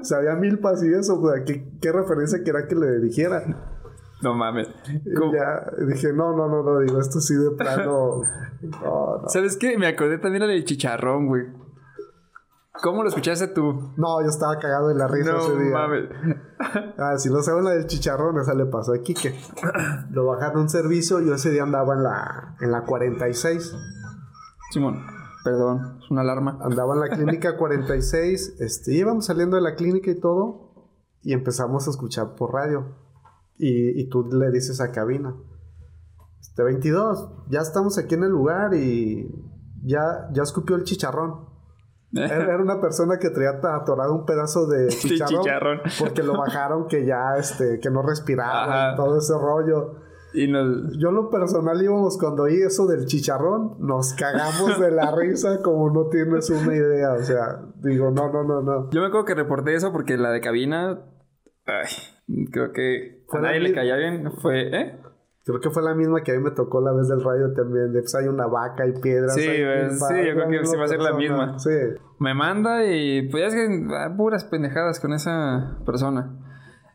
O 0.00 0.04
sea, 0.04 0.18
había 0.18 0.34
milpas 0.36 0.82
y 0.84 0.92
eso, 0.92 1.20
pues, 1.20 1.42
¿qué, 1.44 1.68
qué 1.80 1.90
referencia 1.90 2.38
quería 2.44 2.68
que 2.68 2.76
le 2.76 3.00
dijera? 3.00 3.42
No 4.22 4.34
mames. 4.34 4.68
Y 5.04 5.14
¿Cómo- 5.14 5.32
ya 5.32 5.84
dije, 5.86 6.12
no, 6.12 6.36
no, 6.36 6.46
no, 6.48 6.62
no, 6.62 6.78
digo, 6.80 7.00
esto 7.00 7.20
sí 7.20 7.34
de 7.34 7.50
plano. 7.56 8.20
No, 8.62 9.22
no. 9.22 9.28
¿Sabes 9.30 9.56
qué? 9.56 9.78
Me 9.78 9.86
acordé 9.88 10.18
también 10.18 10.42
la 10.42 10.52
del 10.52 10.64
chicharrón, 10.66 11.26
güey. 11.28 11.44
¿Cómo 12.82 13.02
lo 13.02 13.08
escuchaste 13.08 13.48
tú? 13.48 13.72
No, 13.96 14.20
yo 14.22 14.28
estaba 14.28 14.58
cagado 14.58 14.88
de 14.88 14.94
la 14.94 15.08
risa 15.08 15.32
No 15.32 15.38
ese 15.38 15.56
día. 15.58 15.72
mames. 15.72 16.04
Ah, 16.98 17.16
si 17.16 17.30
no 17.30 17.40
saben 17.42 17.64
la 17.64 17.70
del 17.70 17.86
chicharrón, 17.86 18.38
esa 18.38 18.52
le 18.54 18.66
pasó 18.66 18.92
a 18.92 18.98
Quique. 18.98 19.34
Lo 20.10 20.26
bajaron 20.26 20.60
un 20.62 20.68
servicio 20.68 21.20
yo 21.20 21.34
ese 21.34 21.50
día 21.50 21.62
andaba 21.62 21.94
en 21.94 22.02
la, 22.02 22.56
en 22.60 22.70
la 22.70 22.82
46. 22.84 23.74
Simón, 24.70 25.04
perdón, 25.44 25.98
es 26.02 26.10
una 26.10 26.20
alarma. 26.22 26.58
Andaba 26.62 26.94
en 26.94 27.00
la 27.00 27.08
clínica 27.08 27.56
46. 27.58 28.56
Este, 28.60 28.94
íbamos 28.94 29.26
saliendo 29.26 29.56
de 29.56 29.62
la 29.62 29.74
clínica 29.74 30.10
y 30.10 30.18
todo. 30.20 30.70
Y 31.22 31.32
empezamos 31.32 31.86
a 31.86 31.90
escuchar 31.90 32.34
por 32.34 32.52
radio. 32.54 32.96
Y, 33.58 34.00
y 34.00 34.08
tú 34.08 34.28
le 34.32 34.50
dices 34.50 34.80
a 34.80 34.90
cabina. 34.90 35.34
Este 36.40 36.62
22, 36.62 37.28
ya 37.50 37.60
estamos 37.60 37.98
aquí 37.98 38.14
en 38.14 38.24
el 38.24 38.30
lugar 38.30 38.72
y 38.74 39.28
ya, 39.84 40.28
ya 40.32 40.42
escupió 40.42 40.76
el 40.76 40.84
chicharrón. 40.84 41.50
Era 42.12 42.56
una 42.56 42.80
persona 42.80 43.18
que 43.18 43.30
traía 43.30 43.50
atorado 43.50 44.14
un 44.14 44.24
pedazo 44.24 44.66
de 44.66 44.88
chicharrón, 44.88 45.42
chicharrón. 45.42 45.80
porque 45.98 46.22
lo 46.22 46.36
bajaron 46.38 46.88
que 46.88 47.04
ya 47.04 47.36
este 47.38 47.78
que 47.78 47.90
no 47.90 48.02
respiraba 48.02 48.88
Ajá. 48.88 48.96
todo 48.96 49.18
ese 49.18 49.34
rollo. 49.34 49.96
Y 50.32 50.48
nos... 50.48 50.96
Yo 50.98 51.08
en 51.08 51.14
lo 51.14 51.30
personal 51.30 51.82
íbamos 51.82 52.18
cuando 52.18 52.44
oí 52.44 52.62
eso 52.62 52.86
del 52.86 53.06
chicharrón, 53.06 53.76
nos 53.80 54.14
cagamos 54.14 54.78
de 54.78 54.90
la 54.90 55.14
risa 55.14 55.60
como 55.62 55.90
no 55.90 56.08
tienes 56.08 56.48
una 56.50 56.74
idea, 56.74 57.12
o 57.14 57.22
sea, 57.22 57.62
digo, 57.82 58.10
no, 58.10 58.32
no, 58.32 58.44
no, 58.44 58.62
no. 58.62 58.90
Yo 58.90 59.00
me 59.00 59.08
acuerdo 59.08 59.26
que 59.26 59.34
reporté 59.34 59.74
eso 59.74 59.92
porque 59.92 60.16
la 60.16 60.30
de 60.30 60.40
cabina... 60.40 61.00
Ay, 61.66 62.46
creo 62.50 62.72
que 62.72 63.24
a 63.30 63.38
nadie 63.40 63.60
le 63.60 63.72
caía 63.72 63.96
bien. 63.96 64.32
Fue... 64.40 64.68
¿Eh? 64.68 65.00
Creo 65.44 65.60
que 65.60 65.70
fue 65.70 65.82
la 65.82 65.94
misma 65.94 66.22
que 66.22 66.32
a 66.32 66.34
mí 66.36 66.42
me 66.42 66.50
tocó 66.50 66.80
la 66.80 66.92
vez 66.92 67.08
del 67.08 67.24
radio 67.24 67.52
también, 67.54 67.92
de 67.92 68.00
pues 68.00 68.14
hay 68.14 68.28
una 68.28 68.46
vaca 68.46 68.86
y 68.86 68.92
piedras. 69.00 69.34
Sí, 69.34 69.46
pues, 69.46 69.98
sí, 69.98 70.14
yo 70.26 70.34
creo 70.34 70.48
que 70.48 70.66
sí 70.66 70.76
va 70.76 70.84
a 70.84 70.88
ser 70.88 71.00
la 71.00 71.14
misma. 71.14 71.58
Sí. 71.58 71.70
Me 72.18 72.34
manda 72.34 72.84
y 72.84 73.28
pues 73.28 73.42
ya 73.42 73.46
es 73.48 73.54
que 73.54 73.86
ah, 73.94 74.14
puras 74.16 74.44
pendejadas 74.44 75.00
con 75.00 75.12
esa 75.14 75.78
persona. 75.86 76.38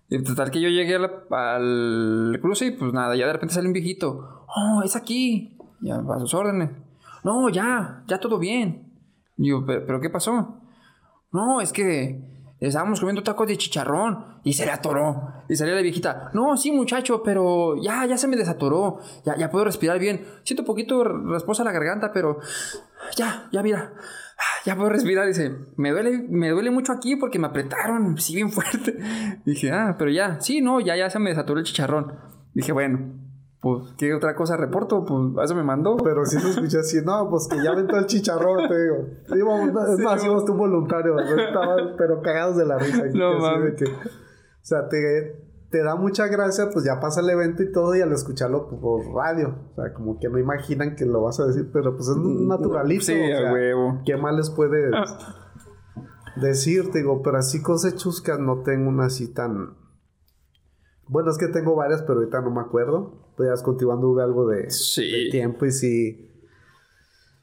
Y 0.10 0.24
total 0.24 0.52
que 0.52 0.62
yo 0.62 0.70
llegué 0.70 1.00
la- 1.00 1.24
al 1.56 2.38
cruce 2.42 2.68
y 2.68 2.72
pues 2.72 2.94
nada, 2.94 3.16
ya 3.16 3.26
de 3.26 3.34
repente 3.34 3.56
sale 3.56 3.68
un 3.68 3.74
viejito. 3.74 4.46
Oh, 4.56 4.82
es 4.84 4.96
aquí. 4.96 5.58
Ya, 5.82 5.96
a 5.98 6.20
sus 6.20 6.34
órdenes. 6.34 6.70
No, 7.24 7.50
ya, 7.50 8.04
ya 8.08 8.20
todo 8.20 8.38
bien. 8.38 8.94
Y 9.38 9.50
yo, 9.50 9.66
¿pero, 9.66 9.86
pero 9.86 10.00
qué 10.00 10.10
pasó? 10.10 10.62
No, 11.32 11.60
es 11.60 11.74
que 11.74 12.22
estábamos 12.60 13.00
comiendo 13.00 13.24
tacos 13.24 13.48
de 13.48 13.58
chicharrón 13.58 14.40
y 14.44 14.54
se 14.54 14.66
le 14.66 14.72
atoró. 14.72 15.34
Y 15.50 15.56
salía 15.56 15.76
la 15.76 15.82
viejita. 15.82 16.30
No, 16.34 16.56
sí, 16.56 16.72
muchacho, 16.72 17.22
pero 17.24 17.76
ya, 17.82 18.06
ya 18.06 18.18
se 18.18 18.28
me 18.28 18.38
desatoró. 18.38 19.00
Ya, 19.26 19.36
ya 19.38 19.50
puedo 19.50 19.66
respirar 19.66 20.00
bien. 20.00 20.26
Siento 20.44 20.62
un 20.62 20.68
poquito 20.68 21.04
rasposa 21.04 21.64
la 21.64 21.72
garganta, 21.72 22.12
pero 22.14 22.40
ya, 23.18 23.50
ya, 23.52 23.62
mira. 23.64 23.94
Ya 24.66 24.76
puedo 24.76 24.90
respirar. 24.90 25.28
Dice, 25.28 25.56
me 25.78 25.92
duele, 25.92 26.26
me 26.30 26.50
duele 26.50 26.72
mucho 26.72 26.92
aquí 26.92 27.16
porque 27.16 27.40
me 27.40 27.48
apretaron, 27.48 28.18
sí, 28.18 28.36
bien 28.36 28.52
fuerte. 28.52 28.98
Dije, 29.46 29.72
ah, 29.72 29.96
pero 29.98 30.10
ya, 30.12 30.40
sí, 30.42 30.62
no, 30.62 30.80
ya, 30.80 30.96
ya 30.96 31.10
se 31.10 31.20
me 31.20 31.30
desatoró 31.30 31.60
el 31.60 31.66
chicharrón. 31.66 32.14
Dije, 32.54 32.72
bueno, 32.72 33.14
pues, 33.62 33.94
¿qué 33.98 34.14
otra 34.14 34.36
cosa 34.36 34.58
reporto? 34.58 35.06
Pues, 35.06 35.46
eso 35.46 35.56
me 35.56 35.64
mandó. 35.64 35.98
Pero 35.98 36.26
sí 36.26 36.40
se 36.40 36.50
escuchó 36.50 36.80
así, 36.80 36.98
no, 37.06 37.30
pues 37.30 37.48
que 37.48 37.64
ya 37.64 37.72
aventó 37.72 37.98
el 37.98 38.06
chicharrón, 38.08 38.68
te 38.68 38.82
digo. 38.84 39.08
Íbamos, 39.36 39.70
es 39.90 39.98
Sí, 39.98 40.04
más, 40.04 40.24
íbamos 40.24 40.46
tú 40.46 40.54
voluntario, 40.56 41.16
¿no? 41.16 41.22
Estabas, 41.22 41.82
pero 41.98 42.22
cagados 42.22 42.58
de 42.58 42.66
la 42.66 42.78
risa. 42.78 43.04
No 43.14 43.40
mames. 43.40 43.76
que- 43.76 43.86
o 43.86 44.68
sea, 44.68 44.88
te, 44.90 45.45
te 45.70 45.84
da 45.84 45.96
mucha 45.96 46.28
gracia, 46.28 46.70
pues 46.72 46.86
ya 46.86 47.00
pasa 47.00 47.22
el 47.22 47.30
evento 47.30 47.64
y 47.64 47.72
todo, 47.72 47.96
y 47.96 48.02
al 48.02 48.12
escucharlo 48.14 48.68
pues, 48.70 48.80
por 48.82 49.06
radio. 49.14 49.56
O 49.72 49.76
sea, 49.76 49.94
como 49.94 50.20
que 50.20 50.30
no 50.30 50.38
imaginan 50.40 50.96
que 50.96 51.06
lo 51.06 51.22
vas 51.22 51.40
a 51.40 51.48
decir, 51.48 51.70
pero 51.74 51.96
pues 51.96 52.08
es 52.10 52.18
naturalito. 52.18 53.04
Sí, 53.06 53.14
o 53.14 53.26
sea, 53.38 53.52
huevo. 53.54 54.02
¿Qué 54.06 54.16
más 54.18 54.36
les 54.36 54.50
puede 54.50 54.90
decir? 56.38 56.92
Te 56.92 57.00
digo, 57.00 57.22
pero 57.22 57.38
así 57.38 57.62
cosas 57.62 57.96
chuscas 57.96 58.40
no 58.40 58.62
tengo 58.64 58.90
una 58.90 59.06
así 59.06 59.34
tan. 59.34 59.76
Bueno, 61.08 61.30
es 61.32 61.38
que 61.38 61.48
tengo 61.48 61.76
varias, 61.76 62.02
pero 62.02 62.20
ahorita 62.20 62.42
no 62.42 62.52
me 62.52 62.62
acuerdo. 62.62 63.32
Pues 63.38 63.48
ya 63.50 63.54
es 63.54 63.62
continuando 63.62 64.10
hubo 64.10 64.22
algo 64.22 64.48
de, 64.48 64.70
Sí. 64.72 65.26
de 65.26 65.30
tiempo 65.32 65.66
y 65.66 65.72
sí. 65.72 66.32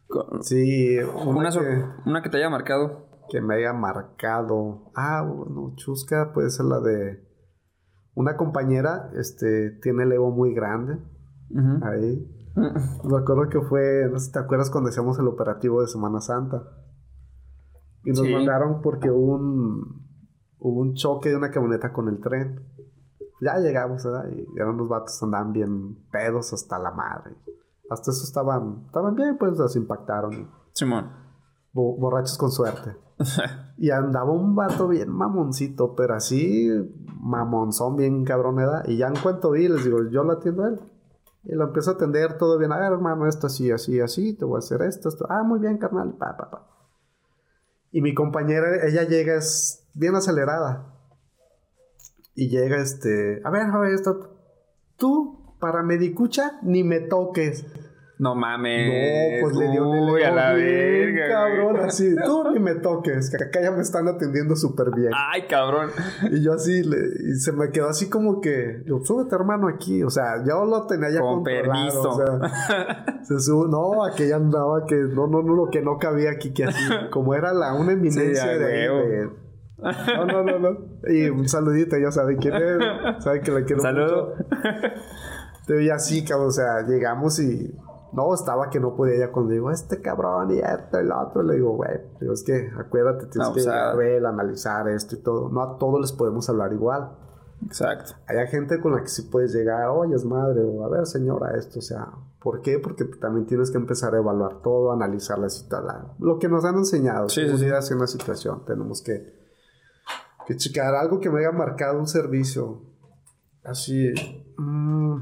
Con- 0.09 0.43
Sí, 0.43 0.99
una, 0.99 1.39
Una, 1.39 1.53
sor- 1.53 1.65
que, 1.65 1.85
una 2.07 2.23
que 2.23 2.29
te 2.31 2.39
haya 2.39 2.51
marcado. 2.51 3.07
que 3.31 3.41
me 3.41 3.55
haya 3.55 3.73
marcado. 3.73 4.91
Ah, 4.95 5.23
bueno, 5.23 5.73
chusca 5.77 6.33
puede 6.33 6.51
ser 6.51 6.67
la 6.67 6.81
de. 6.81 7.23
Una 8.15 8.37
compañera 8.37 9.11
este, 9.17 9.71
tiene 9.83 10.03
el 10.05 10.13
ego 10.13 10.31
muy 10.31 10.55
grande. 10.55 10.99
Ahí. 11.83 12.29
Me 12.55 13.17
acuerdo 13.19 13.49
que 13.49 13.61
fue, 13.63 14.09
no 14.11 14.19
sé 14.19 14.27
si 14.27 14.33
te 14.33 14.39
acuerdas 14.39 14.71
cuando 14.71 14.91
hacíamos 14.91 15.19
el 15.19 15.27
operativo 15.29 15.81
de 15.81 15.87
Semana 15.89 16.21
Santa. 16.21 16.63
Y 18.05 18.11
nos 18.11 18.21
Sí. 18.21 18.33
mandaron 18.35 18.83
porque 18.83 19.11
hubo 19.11 19.35
un, 19.37 20.07
hubo 20.59 20.81
un 20.81 20.95
choque 20.95 21.31
de 21.31 21.37
una 21.37 21.51
camioneta 21.51 21.93
con 21.93 22.09
el 22.09 22.21
tren. 22.21 22.61
Ya 23.41 23.59
llegamos, 23.59 24.05
¿verdad? 24.05 24.25
Y 24.31 24.47
eran 24.61 24.77
los 24.77 24.89
vatos 24.89 25.21
andaban 25.23 25.53
bien 25.53 25.97
pedos 26.11 26.53
hasta 26.53 26.79
la 26.79 26.91
madre. 26.93 27.35
Hasta 27.91 28.11
eso 28.11 28.25
estaban, 28.25 28.85
estaban 28.87 29.15
bien, 29.15 29.37
pues 29.39 29.57
los 29.59 29.75
impactaron. 29.77 30.51
Simón. 30.73 31.11
Bo- 31.73 31.97
borrachos 31.99 32.37
con 32.39 32.51
suerte. 32.51 32.97
Y 33.79 33.91
andaba 33.91 34.31
un 34.31 34.55
vato 34.55 34.87
bien 34.87 35.11
mamoncito, 35.11 35.97
pero 35.97 36.15
así 36.15 36.71
mamonzón, 37.21 37.97
bien 37.97 38.25
cabrón, 38.25 38.57
¿verdad? 38.57 38.85
Y 38.87 38.99
ya 38.99 39.09
en 39.09 39.17
cuanto 39.17 39.53
vi, 39.53 39.67
les 39.67 39.85
digo, 39.85 40.09
yo 40.09 40.23
lo 40.23 40.35
atiendo 40.35 40.65
a 40.65 40.69
él. 40.69 40.81
Y 41.45 41.55
lo 41.55 41.65
empiezo 41.65 41.91
a 41.91 41.95
atender 41.95 42.39
todo 42.39 42.59
bien. 42.59 42.73
A 42.73 42.79
ver, 42.79 42.93
hermano, 42.93 43.27
esto 43.27 43.49
así, 43.49 43.71
así, 43.71 44.01
así, 44.01 44.35
te 44.35 44.45
voy 44.45 44.57
a 44.57 44.59
hacer 44.59 44.83
esto, 44.83 45.09
esto. 45.09 45.27
Ah, 45.29 45.43
muy 45.43 45.59
bien, 45.59 45.79
carnal. 45.79 46.15
Pa, 46.15 46.37
pa, 46.37 46.51
pa. 46.51 46.67
Y 47.91 48.01
mi 48.01 48.15
compañera, 48.15 48.87
ella 48.87 49.03
llega, 49.03 49.35
es 49.35 49.89
bien 49.95 50.15
acelerada. 50.15 50.95
Y 52.35 52.49
llega 52.49 52.77
este, 52.77 53.43
a 53.45 53.51
ver, 53.51 53.63
a 53.63 53.79
ver, 53.79 53.95
esto. 53.95 54.31
Tú, 54.97 55.57
para 55.59 55.83
medicucha, 55.83 56.61
ni 56.63 56.85
me 56.85 57.01
toques. 57.01 57.67
No 58.23 58.37
mames. 58.37 58.87
No, 58.87 59.41
pues 59.43 59.57
le 59.57 59.69
dio 59.73 59.89
Uy, 59.89 60.23
a 60.23 60.31
la 60.31 60.53
bien, 60.55 61.13
verga. 61.17 61.29
cabrón, 61.29 61.73
güey. 61.73 61.85
así, 61.87 62.15
tú 62.25 62.51
ni 62.53 62.61
me 62.61 62.77
toques, 62.77 63.31
que 63.37 63.43
acá 63.43 63.61
ya 63.61 63.73
me 63.73 63.83
están 63.83 64.07
atendiendo 64.07 64.55
súper 64.55 64.93
bien. 64.95 65.11
Ay, 65.13 65.43
cabrón. 65.49 65.91
Y 66.31 66.41
yo 66.41 66.53
así, 66.53 66.85
le- 66.85 66.99
y 67.33 67.35
se 67.41 67.51
me 67.51 67.71
quedó 67.71 67.89
así 67.89 68.09
como 68.09 68.41
que, 68.41 68.85
súbete 69.03 69.35
hermano 69.35 69.67
aquí, 69.67 70.05
o 70.05 70.11
sea, 70.11 70.37
yo 70.47 70.65
lo 70.65 70.87
tenía 70.87 71.11
ya 71.11 71.19
Con 71.21 71.43
controlado, 71.43 71.73
permiso. 71.73 72.09
o 72.11 72.17
sea, 72.49 73.05
se 73.25 73.41
sube, 73.41 73.69
no, 73.69 74.05
aquella 74.05 74.37
andaba 74.37 74.85
que, 74.87 74.95
no, 74.95 75.27
no, 75.27 75.43
no, 75.43 75.57
lo 75.57 75.69
que 75.71 75.83
no 75.83 75.99
cabía 75.99 76.31
aquí, 76.31 76.53
que 76.53 76.63
así, 76.65 76.85
como 77.11 77.35
era 77.35 77.53
la, 77.53 77.75
una 77.75 77.91
eminencia 77.93 78.53
Sí, 78.53 78.59
de, 78.59 79.29
no, 80.17 80.27
no, 80.27 80.45
no, 80.45 80.59
no, 80.61 80.79
y 81.09 81.29
un 81.29 81.49
saludito, 81.49 81.97
ya 81.99 82.13
saben 82.13 82.37
quién 82.37 82.55
es, 82.55 83.25
saben 83.25 83.43
que 83.43 83.51
la 83.51 83.65
quiero 83.65 83.83
Saludo. 83.83 84.35
mucho, 84.37 85.81
y 85.81 85.91
así, 85.91 86.25
cabrón, 86.25 86.49
o 86.49 86.53
sea, 86.53 86.83
llegamos 86.87 87.41
y, 87.41 87.75
no, 88.13 88.35
estaba 88.35 88.69
que 88.71 88.79
no 88.81 88.95
podía 88.95 89.19
ya 89.27 89.33
cuando 89.33 89.53
digo, 89.53 89.71
este 89.71 90.01
cabrón 90.01 90.51
y 90.51 90.59
esto 90.59 91.01
y 91.01 91.05
lo 91.07 91.21
otro, 91.21 91.43
le 91.43 91.55
digo, 91.55 91.77
güey, 91.77 91.91
es 92.21 92.43
que 92.43 92.71
acuérdate, 92.79 93.27
tienes 93.27 93.49
No, 93.49 93.55
que 93.55 93.61
o 93.61 93.65
sea- 93.65 93.95
ver, 93.95 94.25
analizar 94.27 94.89
esto 94.89 95.17
y 95.17 95.19
todo, 95.23 95.49
no 95.49 95.63
a 95.63 95.79
todos 95.79 96.01
les 96.01 96.13
podemos 96.13 96.49
hablar 96.49 96.73
igual. 96.73 97.17
Exacto. 97.65 98.15
Hay 98.27 98.45
gente 98.49 98.81
con 98.81 98.93
la 98.93 99.03
que 99.03 99.09
sí 99.09 99.23
puedes 99.23 99.55
llegar, 99.55 99.89
oye, 99.89 100.15
es 100.17 100.25
madre, 100.25 100.63
o 100.65 100.85
a 100.85 100.89
ver, 100.89 101.07
señora, 101.07 101.57
esto, 101.57 101.79
o 101.79 101.83
sea, 101.83 102.09
¿por 102.41 102.61
qué? 102.61 102.81
Porque 102.81 103.05
también 103.05 103.47
tienes 103.47 103.71
que 103.71 103.79
empezar 103.79 104.15
a 104.15 104.19
evaluar 104.19 104.63
todo, 104.63 104.91
analizar 104.93 105.39
la 105.39 105.49
situación, 105.49 106.09
lo 106.19 106.39
que 106.41 106.49
nos 106.49 106.65
han 106.65 106.75
enseñado, 106.77 107.29
Sí, 107.29 107.43
sí, 107.49 107.57
sí. 107.59 107.65
en 107.67 107.97
una 107.99 108.07
situación, 108.09 108.65
tenemos 108.67 109.01
que, 109.01 109.33
que 110.47 110.57
checar 110.57 110.93
algo 110.97 111.21
que 111.21 111.31
me 111.31 111.39
haya 111.39 111.53
marcado 111.53 112.01
un 112.01 112.09
servicio, 112.09 112.83
así, 113.65 114.13
mm, 114.59 115.17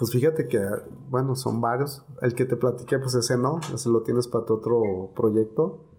pues 0.00 0.12
fíjate 0.12 0.48
que, 0.48 0.58
bueno, 1.10 1.36
son 1.36 1.60
varios, 1.60 2.06
el 2.22 2.34
que 2.34 2.46
te 2.46 2.56
platiqué, 2.56 2.98
pues 2.98 3.14
ese 3.14 3.36
no, 3.36 3.60
ese 3.74 3.90
lo 3.90 4.02
tienes 4.02 4.28
para 4.28 4.46
tu 4.46 4.54
otro 4.54 5.12
proyecto, 5.14 5.90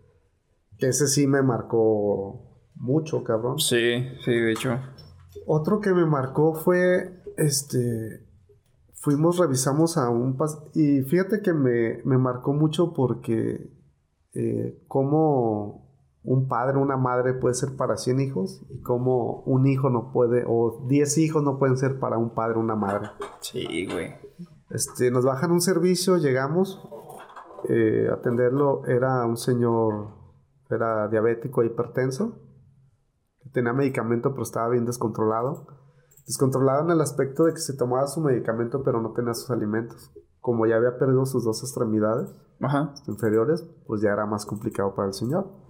que 0.79 0.87
ese 0.87 1.05
sí 1.05 1.27
me 1.27 1.43
marcó 1.43 2.65
mucho, 2.73 3.23
cabrón. 3.23 3.59
Sí, 3.59 4.03
sí, 4.25 4.31
de 4.31 4.53
hecho. 4.53 4.79
Otro 5.45 5.81
que 5.81 5.93
me 5.93 6.07
marcó 6.07 6.55
fue, 6.55 7.21
este, 7.37 8.27
fuimos, 8.95 9.37
revisamos 9.37 9.99
a 9.99 10.09
un 10.09 10.35
pas 10.35 10.63
y 10.73 11.03
fíjate 11.03 11.43
que 11.43 11.53
me, 11.53 12.01
me 12.03 12.17
marcó 12.17 12.53
mucho 12.53 12.93
porque 12.93 13.71
eh, 14.33 14.83
cómo 14.87 15.80
un 16.23 16.47
padre, 16.47 16.77
una 16.77 16.97
madre 16.97 17.33
puede 17.33 17.55
ser 17.55 17.75
para 17.75 17.97
100 17.97 18.19
hijos 18.19 18.63
y 18.69 18.81
cómo 18.81 19.41
un 19.45 19.65
hijo 19.65 19.89
no 19.89 20.11
puede, 20.11 20.43
o 20.47 20.85
10 20.87 21.17
hijos 21.17 21.43
no 21.43 21.57
pueden 21.57 21.77
ser 21.77 21.99
para 21.99 22.17
un 22.17 22.33
padre, 22.33 22.59
una 22.59 22.75
madre. 22.75 23.09
Sí, 23.39 23.87
güey. 23.91 24.13
Este, 24.69 25.11
nos 25.11 25.25
bajan 25.25 25.51
un 25.51 25.61
servicio, 25.61 26.17
llegamos, 26.17 26.87
eh, 27.67 28.07
atenderlo, 28.11 28.85
era 28.85 29.25
un 29.25 29.35
señor, 29.35 30.09
era 30.69 31.07
diabético, 31.07 31.63
hipertenso, 31.63 32.35
tenía 33.51 33.73
medicamento 33.73 34.31
pero 34.31 34.43
estaba 34.43 34.69
bien 34.69 34.85
descontrolado. 34.85 35.65
Descontrolado 36.27 36.85
en 36.85 36.91
el 36.91 37.01
aspecto 37.01 37.45
de 37.45 37.53
que 37.53 37.59
se 37.59 37.75
tomaba 37.75 38.07
su 38.07 38.21
medicamento 38.21 38.83
pero 38.83 39.01
no 39.01 39.11
tenía 39.13 39.33
sus 39.33 39.49
alimentos. 39.49 40.11
Como 40.39 40.65
ya 40.65 40.75
había 40.77 40.97
perdido 40.97 41.25
sus 41.25 41.43
dos 41.43 41.61
extremidades 41.61 42.33
Ajá. 42.61 42.93
inferiores, 43.07 43.67
pues 43.87 44.01
ya 44.01 44.11
era 44.11 44.25
más 44.25 44.45
complicado 44.45 44.95
para 44.95 45.07
el 45.07 45.13
señor. 45.13 45.60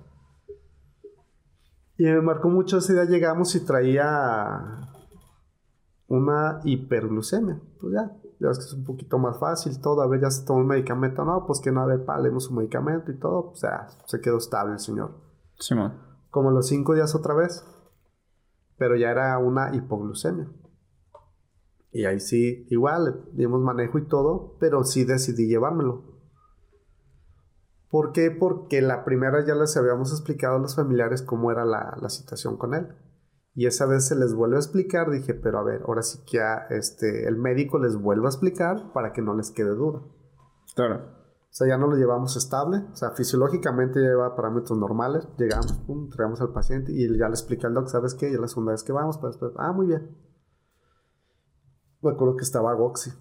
Y 2.01 2.05
me 2.05 2.19
marcó 2.19 2.49
mucho 2.49 2.79
ese 2.79 2.93
día 2.93 3.05
llegamos 3.05 3.53
y 3.53 3.63
traía 3.63 4.89
una 6.07 6.59
hiperglucemia. 6.63 7.61
Pues 7.79 7.93
ya, 7.93 8.17
ya 8.39 8.49
es 8.49 8.57
que 8.57 8.65
es 8.65 8.73
un 8.73 8.85
poquito 8.85 9.19
más 9.19 9.37
fácil 9.37 9.79
todo. 9.79 10.01
A 10.01 10.07
ver, 10.07 10.19
ya 10.19 10.31
se 10.31 10.43
tomó 10.43 10.61
un 10.61 10.65
medicamento. 10.65 11.23
No, 11.23 11.45
pues 11.45 11.61
que 11.61 11.71
no, 11.71 11.81
a 11.81 11.85
ver, 11.85 12.03
palemos 12.03 12.45
su 12.45 12.55
medicamento 12.55 13.11
y 13.11 13.19
todo. 13.19 13.49
Pues 13.49 13.61
ya, 13.61 13.87
se 14.07 14.19
quedó 14.19 14.39
estable 14.39 14.73
el 14.73 14.79
señor. 14.79 15.11
Simón. 15.59 15.93
Como 16.31 16.49
a 16.49 16.53
los 16.53 16.69
cinco 16.69 16.95
días 16.95 17.13
otra 17.13 17.35
vez. 17.35 17.63
Pero 18.79 18.95
ya 18.95 19.11
era 19.11 19.37
una 19.37 19.75
hipoglucemia. 19.75 20.49
Y 21.91 22.05
ahí 22.05 22.19
sí, 22.19 22.65
igual, 22.71 23.27
le 23.31 23.43
dimos 23.43 23.61
manejo 23.61 23.99
y 23.99 24.07
todo, 24.07 24.57
pero 24.59 24.83
sí 24.85 25.03
decidí 25.03 25.47
llevármelo. 25.47 26.10
¿Por 27.91 28.13
qué? 28.13 28.31
Porque 28.31 28.81
la 28.81 29.03
primera 29.03 29.45
ya 29.45 29.53
les 29.53 29.75
habíamos 29.75 30.11
explicado 30.11 30.55
a 30.55 30.59
los 30.59 30.75
familiares 30.75 31.21
cómo 31.21 31.51
era 31.51 31.65
la, 31.65 31.97
la 32.01 32.09
situación 32.09 32.55
con 32.57 32.73
él. 32.73 32.87
Y 33.53 33.65
esa 33.65 33.85
vez 33.85 34.07
se 34.07 34.15
les 34.15 34.33
vuelve 34.33 34.55
a 34.55 34.59
explicar, 34.59 35.11
dije, 35.11 35.33
pero 35.33 35.59
a 35.59 35.63
ver, 35.63 35.81
ahora 35.85 36.01
sí 36.01 36.19
que 36.25 36.37
ya, 36.37 36.67
este, 36.69 37.27
el 37.27 37.35
médico 37.35 37.79
les 37.79 37.97
vuelve 37.97 38.25
a 38.27 38.29
explicar 38.29 38.93
para 38.93 39.11
que 39.11 39.21
no 39.21 39.35
les 39.35 39.51
quede 39.51 39.75
duda. 39.75 40.03
Claro. 40.73 41.01
O 41.51 41.53
sea, 41.53 41.67
ya 41.67 41.77
no 41.77 41.87
lo 41.87 41.97
llevamos 41.97 42.37
estable. 42.37 42.77
O 42.93 42.95
sea, 42.95 43.11
fisiológicamente 43.11 44.01
ya 44.01 44.07
lleva 44.07 44.37
parámetros 44.37 44.79
normales. 44.79 45.27
Llegamos, 45.37 45.73
pum, 45.85 46.09
traemos 46.09 46.39
al 46.39 46.53
paciente 46.53 46.93
y 46.93 47.05
ya 47.17 47.27
le 47.27 47.33
explica 47.33 47.67
al 47.67 47.73
doc, 47.73 47.89
¿sabes 47.89 48.15
qué? 48.15 48.31
Ya 48.31 48.39
la 48.39 48.47
segunda 48.47 48.71
vez 48.71 48.83
que 48.83 48.93
vamos, 48.93 49.17
pues, 49.17 49.35
pues, 49.37 49.51
ah, 49.57 49.73
muy 49.73 49.87
bien. 49.87 50.17
Me 52.01 52.11
acuerdo 52.11 52.37
que 52.37 52.43
estaba 52.43 52.73
Goxi. 52.73 53.11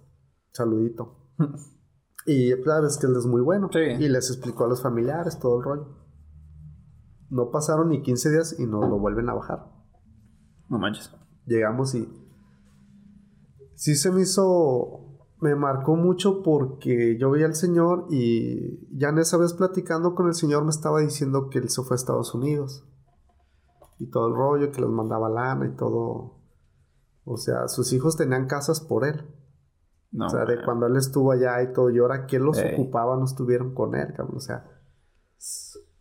Saludito. 0.53 1.17
y 2.27 2.53
sabes 2.65 2.99
que 2.99 3.07
él 3.07 3.17
es 3.17 3.27
muy 3.27 3.41
bueno. 3.41 3.69
Sí. 3.73 3.81
Y 3.81 4.09
les 4.09 4.31
explicó 4.31 4.65
a 4.65 4.69
los 4.69 4.83
familiares 4.83 5.39
todo 5.39 5.59
el 5.59 5.65
rollo. 5.65 5.97
No 7.31 7.51
pasaron 7.51 7.91
ni 7.91 8.03
15 8.03 8.31
días 8.31 8.57
y 8.59 8.67
nos 8.67 8.89
lo 8.89 8.99
vuelven 8.99 9.29
a 9.29 9.35
bajar. 9.35 9.67
No 10.69 10.79
manches. 10.79 11.11
Llegamos 11.47 11.95
y 11.95 12.09
sí 13.75 13.97
se 13.97 14.11
me 14.11 14.23
hizo, 14.23 15.19
me 15.41 15.55
marcó 15.55 15.97
mucho 15.97 16.43
porque 16.43 17.17
yo 17.19 17.31
vi 17.31 17.43
al 17.43 17.55
señor 17.55 18.07
y 18.11 18.87
ya 18.97 19.09
en 19.09 19.19
esa 19.19 19.37
vez 19.37 19.55
platicando 19.55 20.15
con 20.15 20.27
el 20.27 20.35
señor 20.35 20.65
me 20.65 20.71
estaba 20.71 21.01
diciendo 21.01 21.49
que 21.49 21.59
él 21.59 21.71
se 21.71 21.83
fue 21.83 21.95
a 21.95 21.97
Estados 21.97 22.35
Unidos 22.35 22.85
y 24.01 24.11
todo 24.11 24.29
el 24.29 24.35
rollo, 24.35 24.73
que 24.73 24.81
les 24.81 24.91
mandaba 24.91 25.29
lana 25.29 25.67
y 25.67 25.77
todo. 25.77 26.41
O 27.25 27.37
sea, 27.37 27.69
sus 27.69 27.93
hijos 27.93 28.17
tenían 28.17 28.47
casas 28.47 28.81
por 28.81 29.05
él. 29.05 29.27
No. 30.13 30.27
o 30.27 30.29
sea, 30.29 30.45
de 30.45 30.63
cuando 30.65 30.87
él 30.87 30.97
estuvo 30.97 31.31
allá 31.33 31.63
y 31.63 31.73
todo, 31.73 31.91
y 31.91 31.99
ahora 31.99 32.27
que 32.27 32.39
los 32.41 32.59
Ey. 32.59 32.75
ocupaba 32.75 33.17
no 33.17 33.25
estuvieron 33.25 33.75
con 33.75 33.95
él, 33.95 34.13
cabrón. 34.17 34.37
O 34.39 34.41
sea, 34.41 34.65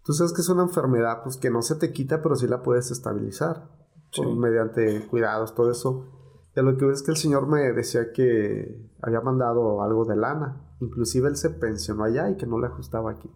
tú 0.03 0.13
sabes 0.13 0.33
que 0.33 0.41
es 0.41 0.49
una 0.49 0.63
enfermedad, 0.63 1.21
pues 1.23 1.37
que 1.37 1.49
no 1.51 1.61
se 1.61 1.75
te 1.75 1.91
quita, 1.91 2.21
pero 2.21 2.35
sí 2.35 2.47
la 2.47 2.61
puedes 2.61 2.91
estabilizar. 2.91 3.69
por- 4.15 4.35
mediante 4.35 5.05
cuidados, 5.07 5.53
todo 5.53 5.69
eso. 5.69 6.07
Y 6.55 6.59
a 6.59 6.63
lo 6.63 6.75
que 6.77 6.85
ves 6.85 6.97
es 7.01 7.03
que 7.05 7.11
el 7.11 7.17
señor 7.17 7.45
me 7.47 7.71
decía 7.73 8.11
que 8.11 8.89
había 9.03 9.21
mandado 9.21 9.83
algo 9.83 10.03
de 10.05 10.15
lana. 10.15 10.75
Inclusive 10.79 11.27
él 11.29 11.35
se 11.35 11.51
pensionó 11.51 12.05
allá 12.05 12.27
y 12.31 12.35
que 12.35 12.47
no 12.47 12.57
le 12.57 12.65
ajustaba 12.65 13.11
aquí. 13.11 13.29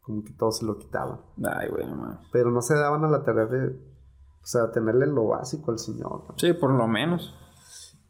Como 0.00 0.24
que 0.24 0.32
todo 0.32 0.50
se 0.50 0.64
lo 0.64 0.78
quitaban. 0.78 1.20
Ay, 1.44 1.68
güey, 1.68 1.86
no 1.86 1.96
mames. 1.96 2.20
Pero 2.32 2.50
no 2.50 2.62
se 2.62 2.74
daban 2.74 3.04
a 3.04 3.10
la 3.10 3.22
tarea 3.22 3.44
de, 3.44 3.66
o 3.68 4.46
sea, 4.46 4.70
tenerle 4.70 5.06
lo 5.08 5.26
básico 5.26 5.70
al 5.72 5.78
señor. 5.78 6.24
¿no? 6.26 6.34
Sí, 6.38 6.54
por 6.54 6.70
lo 6.72 6.88
menos. 6.88 7.34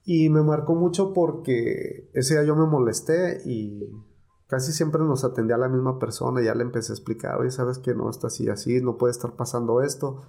Y 0.04 0.28
me 0.30 0.42
marcó 0.42 0.74
mucho 0.74 1.12
porque 1.12 2.10
ese 2.14 2.34
día 2.34 2.44
yo 2.44 2.56
me 2.56 2.66
molesté 2.66 3.40
y 3.44 3.88
casi 4.48 4.72
siempre 4.72 5.00
nos 5.02 5.24
atendía 5.24 5.56
la 5.56 5.68
misma 5.68 5.98
persona 5.98 6.40
y 6.42 6.46
ya 6.46 6.54
le 6.54 6.62
empecé 6.64 6.92
a 6.92 6.96
explicar, 6.96 7.38
oye, 7.40 7.50
sabes 7.50 7.78
que 7.78 7.94
no 7.94 8.10
está 8.10 8.26
así, 8.26 8.48
así, 8.48 8.80
no 8.82 8.96
puede 8.98 9.12
estar 9.12 9.36
pasando 9.36 9.80
esto, 9.80 10.20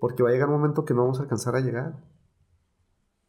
porque 0.00 0.22
va 0.22 0.30
a 0.30 0.32
llegar 0.32 0.48
un 0.48 0.54
momento 0.56 0.84
que 0.84 0.94
no 0.94 1.02
vamos 1.02 1.18
a 1.20 1.22
alcanzar 1.24 1.54
a 1.56 1.60
llegar. 1.60 2.02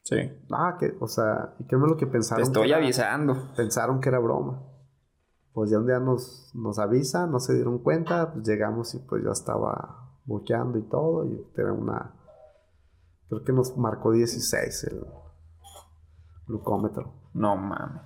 Sí. 0.03 0.15
Ah, 0.52 0.77
que, 0.80 0.95
o 1.02 1.07
sea, 1.07 1.56
y 1.60 1.65
qué 1.68 1.76
es 1.76 1.81
lo 1.81 1.98
que 1.98 2.06
Te 2.06 2.11
pensaron. 2.14 2.44
estoy 2.44 2.64
que 2.64 2.69
era- 2.69 2.77
avisando. 2.77 3.35
pensaron 3.57 3.99
que 3.99 4.07
era 4.10 4.19
broma. 4.19 4.64
Pues 5.52 5.69
ya 5.69 5.80
un 5.80 5.85
día 5.88 5.99
nos, 5.99 6.52
nos 6.56 6.80
avisa, 6.80 7.27
no 7.27 7.39
se 7.39 7.56
dieron 7.56 7.80
cuenta, 7.80 8.31
pues 8.31 8.48
llegamos 8.48 8.94
y 8.95 8.99
pues 8.99 9.23
ya 9.23 9.31
estaba 9.31 10.18
boqueando 10.23 10.77
y 10.77 10.84
todo, 10.88 11.26
y 11.26 11.45
era 11.57 11.73
una, 11.73 12.15
creo 13.27 13.44
que 13.44 13.52
nos 13.53 13.76
marcó 13.77 14.11
16 14.11 14.84
el 14.85 15.03
glucómetro. 16.48 17.14
No 17.34 17.56
mames. 17.57 18.02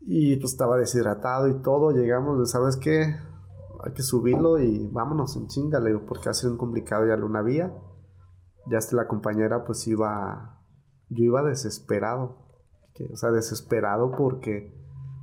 Y 0.00 0.36
pues 0.36 0.52
estaba 0.52 0.76
deshidratado 0.76 1.48
y 1.48 1.62
todo, 1.62 1.92
llegamos, 1.92 2.38
de, 2.40 2.46
¿sabes 2.46 2.76
qué? 2.76 3.16
Hay 3.84 3.92
que 3.94 4.02
subirlo 4.02 4.58
y 4.58 4.88
vámonos 4.92 5.36
en 5.36 5.46
chinga, 5.48 5.80
le 5.80 5.90
digo, 5.90 6.06
porque 6.06 6.28
ha 6.28 6.34
sido 6.34 6.52
un 6.52 6.58
complicado 6.58 7.06
ya 7.06 7.14
una 7.24 7.42
vía. 7.42 7.72
Ya 8.70 8.78
hasta 8.78 8.96
la 8.96 9.08
compañera 9.08 9.64
pues 9.64 9.86
iba, 9.88 10.60
yo 11.08 11.24
iba 11.24 11.42
desesperado, 11.42 12.36
que, 12.94 13.08
o 13.12 13.16
sea, 13.16 13.30
desesperado 13.30 14.12
porque, 14.16 14.72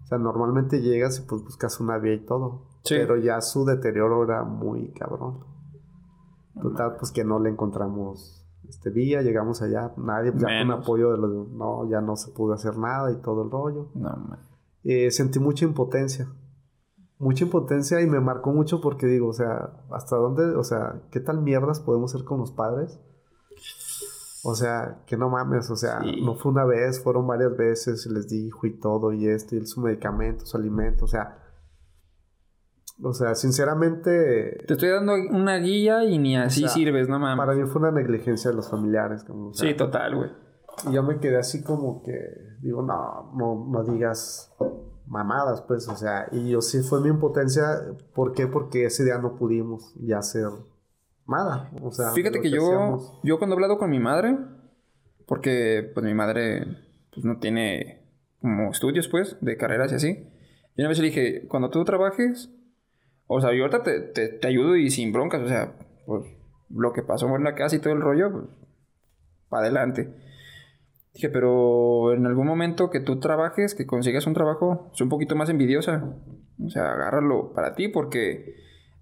o 0.04 0.08
sea, 0.08 0.18
normalmente 0.18 0.82
llegas 0.82 1.20
y 1.20 1.22
pues 1.28 1.42
buscas 1.44 1.80
una 1.80 1.98
vía 1.98 2.16
y 2.16 2.26
todo, 2.26 2.68
Sí. 2.84 2.96
pero 2.98 3.18
ya 3.18 3.40
su 3.42 3.64
deterioro 3.66 4.24
era 4.24 4.44
muy 4.44 4.92
cabrón. 4.94 5.46
Total, 6.62 6.98
pues 6.98 7.12
que 7.12 7.24
no 7.24 7.40
le 7.40 7.50
encontramos 7.50 8.39
este 8.68 8.90
vía, 8.90 9.22
llegamos 9.22 9.62
allá, 9.62 9.94
nadie, 9.98 10.32
ya 10.36 10.62
con 10.62 10.72
apoyo 10.72 11.12
de 11.12 11.18
los, 11.18 11.50
no, 11.50 11.90
ya 11.90 12.02
no 12.02 12.16
se 12.16 12.32
pudo 12.32 12.54
hacer 12.54 12.78
nada 12.78 13.12
y 13.12 13.16
todo 13.22 13.44
el 13.44 13.52
rollo 13.52 13.90
No 13.96 14.38
eh, 14.84 15.12
sentí 15.12 15.40
mucha 15.40 15.66
impotencia. 15.66 16.28
Mucha 17.18 17.44
impotencia 17.44 18.00
y 18.02 18.08
me 18.08 18.22
marcó 18.22 18.52
mucho 18.54 18.80
porque 18.80 19.06
digo, 19.06 19.28
o 19.28 19.34
sea, 19.34 19.74
¿hasta 19.92 20.16
dónde, 20.16 20.56
o 20.56 20.64
sea, 20.64 21.02
qué 21.12 21.20
tal 21.20 21.42
mierdas 21.42 21.82
podemos 21.82 22.12
ser 22.12 22.24
con 22.24 22.40
los 22.40 22.52
padres? 22.52 22.98
O 24.44 24.56
sea, 24.56 25.04
que 25.06 25.18
no 25.18 25.30
mames, 25.30 25.70
o 25.70 25.76
sea, 25.76 26.00
Sí. 26.02 26.22
no 26.24 26.36
fue 26.36 26.52
una 26.54 26.64
vez, 26.64 27.04
fueron 27.04 27.28
varias 27.28 27.58
veces, 27.58 28.06
les 28.08 28.30
dijo 28.30 28.66
y 28.68 28.80
todo, 28.80 29.12
y 29.12 29.28
esto, 29.28 29.56
y 29.58 29.66
su 29.66 29.82
medicamento, 29.82 30.46
su 30.46 30.56
alimento, 30.58 31.06
o 31.06 31.08
sea. 31.08 31.38
O 33.02 33.14
sea, 33.14 33.34
sinceramente, 33.36 34.64
Te 34.68 34.74
estoy 34.74 34.90
dando 34.90 35.14
una 35.32 35.58
guía 35.58 36.04
y 36.04 36.18
ni 36.18 36.36
así 36.38 36.62
sea, 36.62 36.70
sirves, 36.70 37.08
no 37.08 37.18
mames. 37.20 37.38
para 37.38 37.54
mí 37.58 37.66
fue 37.68 37.82
una 37.82 37.92
negligencia 37.92 38.52
de 38.52 38.58
los 38.58 38.70
familiares. 38.70 39.24
Como, 39.24 39.50
o 39.50 39.54
sea, 39.54 39.70
Sí, 39.70 39.76
total, 39.76 40.16
güey. 40.16 40.30
Y 40.90 40.94
yo 40.94 41.04
me 41.04 41.20
quedé 41.20 41.38
así 41.38 41.64
como 41.64 42.04
que, 42.04 42.14
digo, 42.62 42.82
no, 42.82 43.32
no, 43.36 43.68
no 43.70 43.84
digas 43.84 44.54
mamadas, 45.08 45.62
pues, 45.64 45.88
o 45.90 45.96
sea, 45.96 46.28
y 46.32 46.50
yo 46.50 46.62
sí 46.62 46.82
fue 46.82 47.02
mi 47.02 47.10
impotencia, 47.10 47.64
¿por 48.14 48.34
qué? 48.34 48.48
Porque 48.48 48.86
ese 48.86 49.04
día 49.04 49.18
no 49.18 49.36
pudimos 49.36 49.94
ya 50.00 50.20
hacer 50.20 50.48
nada, 51.28 51.72
o 51.82 51.92
sea, 51.92 52.12
Fíjate 52.12 52.42
que 52.42 52.50
yo, 52.52 52.64
hacíamos. 52.68 53.20
yo 53.24 53.38
cuando 53.40 53.56
he 53.56 53.58
hablado 53.58 53.78
con 53.78 53.90
mi 53.90 54.00
madre, 54.00 54.38
porque 55.26 55.90
pues 55.94 56.06
mi 56.06 56.14
madre 56.14 56.66
pues, 57.14 57.26
no 57.26 57.40
tiene 57.40 58.06
como 58.40 58.70
estudios 58.72 59.08
pues 59.08 59.36
de 59.42 59.58
carreras 59.58 59.92
y 59.92 59.96
así, 59.96 60.28
y 60.76 60.82
una 60.82 60.90
vez 60.90 61.00
le 61.00 61.06
dije, 61.08 61.48
cuando 61.48 61.70
tú 61.72 61.84
trabajes, 61.84 62.50
o 63.32 63.40
sea, 63.40 63.54
yo 63.54 63.64
ahorita 63.64 63.84
te, 63.84 64.00
te, 64.02 64.28
te 64.28 64.48
ayudo 64.48 64.76
y 64.76 64.90
sin 64.90 65.14
broncas, 65.14 65.44
o 65.44 65.48
sea, 65.48 65.76
pues 66.08 66.26
lo 66.70 66.94
que 66.94 67.04
pasó 67.04 67.28
en 67.36 67.44
la 67.44 67.54
casa 67.54 67.76
y 67.76 67.80
todo 67.80 67.94
el 67.94 68.02
rollo, 68.02 68.32
pues, 68.32 68.46
para 69.50 69.64
adelante. 69.64 70.10
Dije, 71.14 71.30
pero 71.30 72.12
en 72.14 72.26
algún 72.26 72.48
momento 72.48 72.90
que 72.90 73.00
tú 73.00 73.20
trabajes, 73.20 73.76
que 73.76 73.86
consigas 73.86 74.26
un 74.26 74.34
trabajo, 74.34 74.90
es 74.94 75.02
un 75.02 75.10
poquito 75.10 75.36
más 75.36 75.50
envidiosa. 75.50 76.16
O 76.64 76.70
sea, 76.70 76.92
agárralo 76.92 77.54
para 77.54 77.76
ti 77.76 77.88
porque 77.88 78.56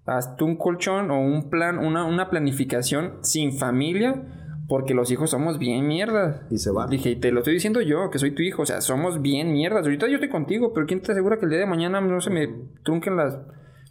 hazte 0.04 0.44
un 0.44 0.56
colchón 0.56 1.10
o 1.10 1.20
un 1.20 1.48
plan, 1.48 1.78
una, 1.78 2.04
una 2.04 2.28
planificación 2.28 3.18
sin 3.22 3.52
familia, 3.52 4.22
porque 4.68 4.92
los 4.92 5.10
hijos 5.10 5.30
somos 5.30 5.58
bien 5.58 5.86
mierdas. 5.86 6.42
Y 6.50 6.58
se 6.58 6.70
van. 6.70 6.90
Dije, 6.90 7.10
y 7.10 7.16
te 7.16 7.32
lo 7.32 7.40
estoy 7.40 7.54
diciendo 7.54 7.80
yo, 7.80 8.10
que 8.10 8.18
soy 8.18 8.32
tu 8.34 8.42
hijo, 8.42 8.62
o 8.62 8.66
sea, 8.66 8.82
somos 8.82 9.22
bien 9.22 9.54
mierdas. 9.54 9.84
Ahorita 9.84 10.06
yo 10.06 10.16
estoy 10.16 10.28
contigo, 10.28 10.74
pero 10.74 10.86
¿quién 10.86 11.00
te 11.00 11.12
asegura 11.12 11.38
que 11.38 11.46
el 11.46 11.50
día 11.50 11.60
de 11.60 11.66
mañana 11.66 12.02
no 12.02 12.20
se 12.20 12.28
me 12.28 12.46
trunquen 12.84 13.16
las 13.16 13.38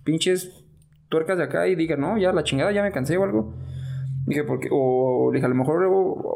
pinches 0.07 0.63
tuercas 1.09 1.37
de 1.37 1.43
acá 1.43 1.67
y 1.67 1.75
diga, 1.75 1.97
no, 1.97 2.17
ya 2.17 2.31
la 2.31 2.43
chingada, 2.43 2.71
ya 2.71 2.81
me 2.81 2.93
cansé 2.93 3.17
o 3.17 3.23
algo? 3.25 3.53
Dije, 4.25 4.43
porque, 4.45 4.69
o 4.71 5.29
dije, 5.33 5.45
a 5.45 5.49
lo 5.49 5.55
mejor 5.55 5.85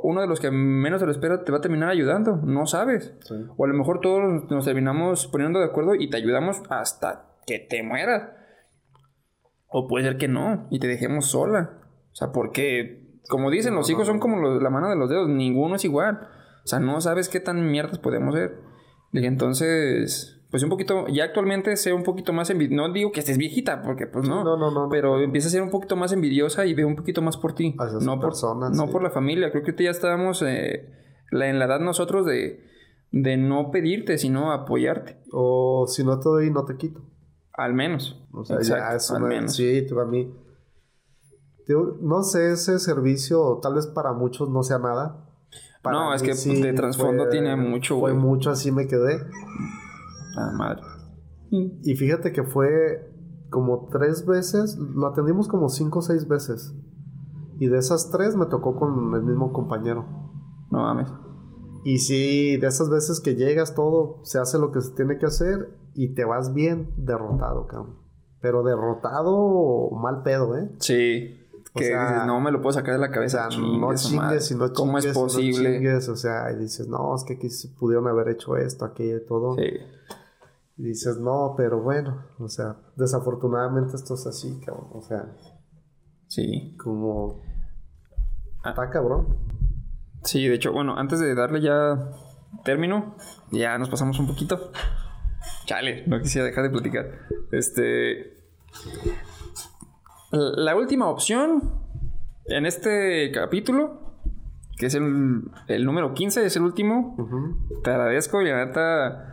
uno 0.04 0.22
de 0.22 0.28
los 0.28 0.40
que 0.42 0.52
menos 0.52 1.00
se 1.00 1.06
lo 1.06 1.12
espera 1.14 1.44
te 1.46 1.52
va 1.54 1.60
a 1.60 1.62
terminar 1.62 1.90
ayudando, 1.90 2.36
no 2.38 2.66
sabes. 2.68 3.14
Sí. 3.22 3.36
O 3.58 3.66
a 3.66 3.68
lo 3.68 3.74
mejor 3.74 4.00
todos 4.02 4.50
nos 4.50 4.66
terminamos 4.66 5.28
poniendo 5.28 5.60
de 5.60 5.66
acuerdo 5.66 5.96
y 5.96 6.10
te 6.10 6.18
ayudamos 6.18 6.62
hasta 6.70 7.26
que 7.48 7.60
te 7.60 7.82
mueras. 7.84 8.30
O 9.68 9.88
puede 9.88 10.06
ser 10.06 10.18
que 10.18 10.28
no 10.28 10.68
y 10.70 10.80
te 10.80 10.88
dejemos 10.88 11.28
sola. 11.28 11.80
O 12.12 12.16
sea, 12.16 12.32
porque, 12.34 13.20
como 13.30 13.50
dicen, 13.50 13.74
los 13.76 13.90
hijos 13.90 14.06
son 14.08 14.20
como 14.20 14.38
los- 14.38 14.62
la 14.62 14.70
mano 14.70 14.90
de 14.90 14.96
los 14.98 15.10
dedos, 15.10 15.30
ninguno 15.30 15.76
es 15.76 15.86
igual. 15.86 16.28
O 16.64 16.68
sea, 16.68 16.80
no 16.80 17.00
sabes 17.02 17.30
qué 17.30 17.40
tan 17.40 17.72
mierdas 17.72 18.00
podemos 18.00 18.36
ser. 18.36 18.58
Dije, 19.14 19.28
entonces, 19.28 20.41
pues 20.52 20.62
un 20.64 20.70
poquito, 20.70 21.08
ya 21.08 21.24
actualmente 21.24 21.76
sé 21.78 21.94
un 21.94 22.04
poquito 22.04 22.34
más 22.34 22.50
envidiosa. 22.50 22.88
No 22.88 22.94
digo 22.94 23.12
que 23.12 23.22
estés 23.22 23.38
viejita, 23.38 23.82
porque 23.82 24.06
pues 24.06 24.28
no. 24.28 24.44
No, 24.44 24.58
no, 24.58 24.70
no, 24.70 24.84
no. 24.84 24.90
Pero 24.90 25.20
empieza 25.22 25.48
a 25.48 25.52
ser 25.52 25.62
un 25.64 25.70
poquito 25.72 25.96
más 25.96 26.12
envidiosa 26.12 26.66
y 26.66 26.74
veo 26.74 26.88
un 26.88 26.96
poquito 26.98 27.22
más 27.22 27.38
por 27.38 27.54
ti. 27.56 27.74
Hacia 27.80 28.00
no 28.06 28.20
por, 28.20 28.30
persona, 28.30 28.70
no 28.70 28.86
sí. 28.88 28.92
por 28.92 29.02
la 29.02 29.10
familia. 29.10 29.50
Creo 29.52 29.64
que 29.64 29.72
ahorita 29.72 29.84
ya 29.86 29.92
estábamos 29.92 30.42
eh, 30.46 30.90
la- 31.32 31.48
en 31.48 31.58
la 31.58 31.66
edad 31.66 31.80
nosotros 31.80 32.26
de, 32.26 32.64
de 33.12 33.38
no 33.38 33.72
pedirte, 33.72 34.18
sino 34.18 34.52
apoyarte. 34.52 35.22
O 35.32 35.86
si 35.88 36.04
no 36.04 36.20
te 36.20 36.28
doy, 36.30 36.52
no 36.52 36.66
te 36.66 36.76
quito. 36.76 37.02
Al 37.54 37.74
menos. 37.74 38.22
O 38.34 38.44
sea, 38.44 38.58
Exacto, 38.58 38.84
ya 38.90 38.96
es 38.98 39.10
al 39.12 39.24
una... 39.24 39.30
menos. 39.30 39.56
Sí, 39.56 39.86
tú 39.88 40.00
a 40.00 40.06
mí... 40.06 40.32
No 42.02 42.24
sé, 42.24 42.52
ese 42.52 42.80
servicio 42.80 43.60
tal 43.62 43.76
vez 43.76 43.88
para 43.88 44.12
muchos 44.12 44.50
no 44.50 44.62
sea 44.64 44.78
nada. 44.80 45.26
Para 45.82 45.98
No, 45.98 46.14
es 46.14 46.22
que 46.22 46.34
de 46.34 46.74
trasfondo 46.74 47.30
tiene 47.30 47.56
mucho, 47.56 47.98
Fue 48.00 48.14
mucho, 48.14 48.50
así 48.52 48.72
me 48.74 48.88
quedé. 48.88 49.22
Ah, 50.38 50.52
madre. 50.58 50.82
Y 51.50 51.96
fíjate 51.96 52.32
que 52.32 52.44
fue 52.44 53.10
como 53.50 53.90
tres 53.92 54.26
veces, 54.26 54.78
lo 54.78 55.08
atendimos 55.08 55.48
como 55.50 55.68
cinco 55.70 56.00
o 56.00 56.02
seis 56.02 56.28
veces. 56.28 56.74
Y 57.60 57.68
de 57.68 57.78
esas 57.78 58.10
tres 58.10 58.36
me 58.36 58.46
tocó 58.46 58.76
con 58.76 59.14
el 59.14 59.24
mismo 59.24 59.52
compañero. 59.52 60.06
No 60.72 60.80
mames. 60.80 61.10
Y 61.84 61.98
sí, 62.00 62.58
de 62.58 62.68
esas 62.68 62.90
veces 62.90 63.20
que 63.20 63.36
llegas 63.36 63.76
todo, 63.76 64.20
se 64.24 64.40
hace 64.40 64.58
lo 64.58 64.72
que 64.72 64.82
se 64.82 64.92
tiene 64.96 65.18
que 65.18 65.26
hacer 65.26 65.78
y 65.94 66.14
te 66.14 66.24
vas 66.26 66.54
bien 66.54 66.94
derrotado, 66.96 67.68
cabrón. 67.68 67.98
Pero 68.40 68.64
derrotado 68.64 69.90
mal 69.92 70.24
pedo, 70.24 70.58
¿eh? 70.58 70.72
Sí. 70.80 71.38
O 71.74 71.80
Que 71.80 71.86
sea, 71.86 72.10
dices, 72.12 72.28
no 72.28 72.40
me 72.40 72.52
lo 72.52 72.62
puedo 72.62 72.74
sacar 72.74 72.94
de 72.96 73.00
la 73.00 73.08
O 73.10 73.12
cabeza. 73.12 73.50
sea, 73.50 73.60
no 73.60 73.94
chingues 73.96 74.52
y 74.52 74.56
no 74.56 74.68
chingues. 74.68 74.72
¿Cómo 74.78 74.98
es 74.98 75.06
no 75.08 75.14
posible? 75.14 75.74
chingues, 75.78 76.10
o 76.10 76.16
sea, 76.16 76.52
y 76.52 76.58
dices, 76.60 76.88
no, 76.88 77.14
es 77.16 77.24
que 77.24 77.34
aquí 77.34 77.50
se 77.50 77.68
pudieron 77.78 78.08
haber 78.08 78.30
hecho 78.30 78.56
esto, 78.58 78.86
aquello 78.86 79.18
y 79.18 79.26
todo. 79.26 79.56
Sí. 79.56 79.64
Y 80.78 80.84
dices, 80.84 81.18
no, 81.18 81.54
pero 81.58 81.82
bueno, 81.82 82.26
o 82.40 82.48
sea, 82.48 82.78
desafortunadamente 82.96 83.96
esto 83.96 84.16
es 84.16 84.26
así, 84.26 84.60
cabrón. 84.66 84.88
O 84.94 85.02
sea, 85.02 85.36
Sí. 86.28 86.76
como. 86.82 87.42
Ah. 88.64 88.70
Está 88.70 88.90
cabrón. 88.90 89.38
Sí, 90.24 90.48
de 90.48 90.56
hecho, 90.56 90.72
bueno, 90.72 90.96
antes 90.98 91.20
de 91.20 91.36
darle 91.36 91.62
ya 91.62 92.10
término, 92.64 93.16
ya 93.52 93.78
nos 93.78 93.90
pasamos 93.90 94.18
un 94.20 94.28
poquito. 94.28 94.72
Chale, 95.66 96.06
no 96.08 96.20
quisiera 96.22 96.46
dejar 96.48 96.64
de 96.64 96.70
platicar. 96.70 97.06
Este. 97.52 98.38
La 100.32 100.76
última 100.76 101.08
opción 101.10 101.62
en 102.46 102.66
este 102.66 103.32
capítulo, 103.32 104.16
que 104.78 104.86
es 104.86 104.96
el, 104.96 105.44
el 105.68 105.86
número 105.86 106.14
15, 106.14 106.46
es 106.46 106.56
el 106.56 106.64
último. 106.64 107.18
Te 107.84 107.90
agradezco 107.90 108.42
y 108.42 108.46
la 108.50 108.66
neta. 108.66 109.28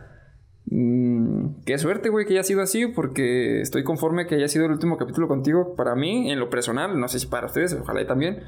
Mm, 0.69 1.63
qué 1.65 1.77
suerte, 1.77 2.09
güey, 2.09 2.25
que 2.25 2.33
haya 2.33 2.43
sido 2.43 2.61
así, 2.61 2.87
porque 2.87 3.61
estoy 3.61 3.83
conforme 3.83 4.27
que 4.27 4.35
haya 4.35 4.47
sido 4.47 4.65
el 4.65 4.71
último 4.71 4.97
capítulo 4.97 5.27
contigo. 5.27 5.75
Para 5.75 5.95
mí, 5.95 6.31
en 6.31 6.39
lo 6.39 6.49
personal, 6.49 6.99
no 6.99 7.07
sé 7.07 7.19
si 7.19 7.27
para 7.27 7.47
ustedes, 7.47 7.73
ojalá 7.73 8.01
y 8.01 8.07
también. 8.07 8.43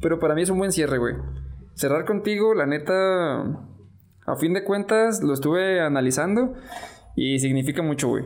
Pero 0.00 0.18
para 0.18 0.34
mí 0.34 0.42
es 0.42 0.50
un 0.50 0.58
buen 0.58 0.72
cierre, 0.72 0.98
güey. 0.98 1.14
Cerrar 1.74 2.04
contigo, 2.04 2.54
la 2.54 2.66
neta. 2.66 3.42
A 4.26 4.36
fin 4.36 4.52
de 4.52 4.64
cuentas, 4.64 5.22
lo 5.22 5.32
estuve 5.32 5.80
analizando 5.80 6.54
y 7.16 7.38
significa 7.38 7.82
mucho, 7.82 8.08
güey. 8.08 8.24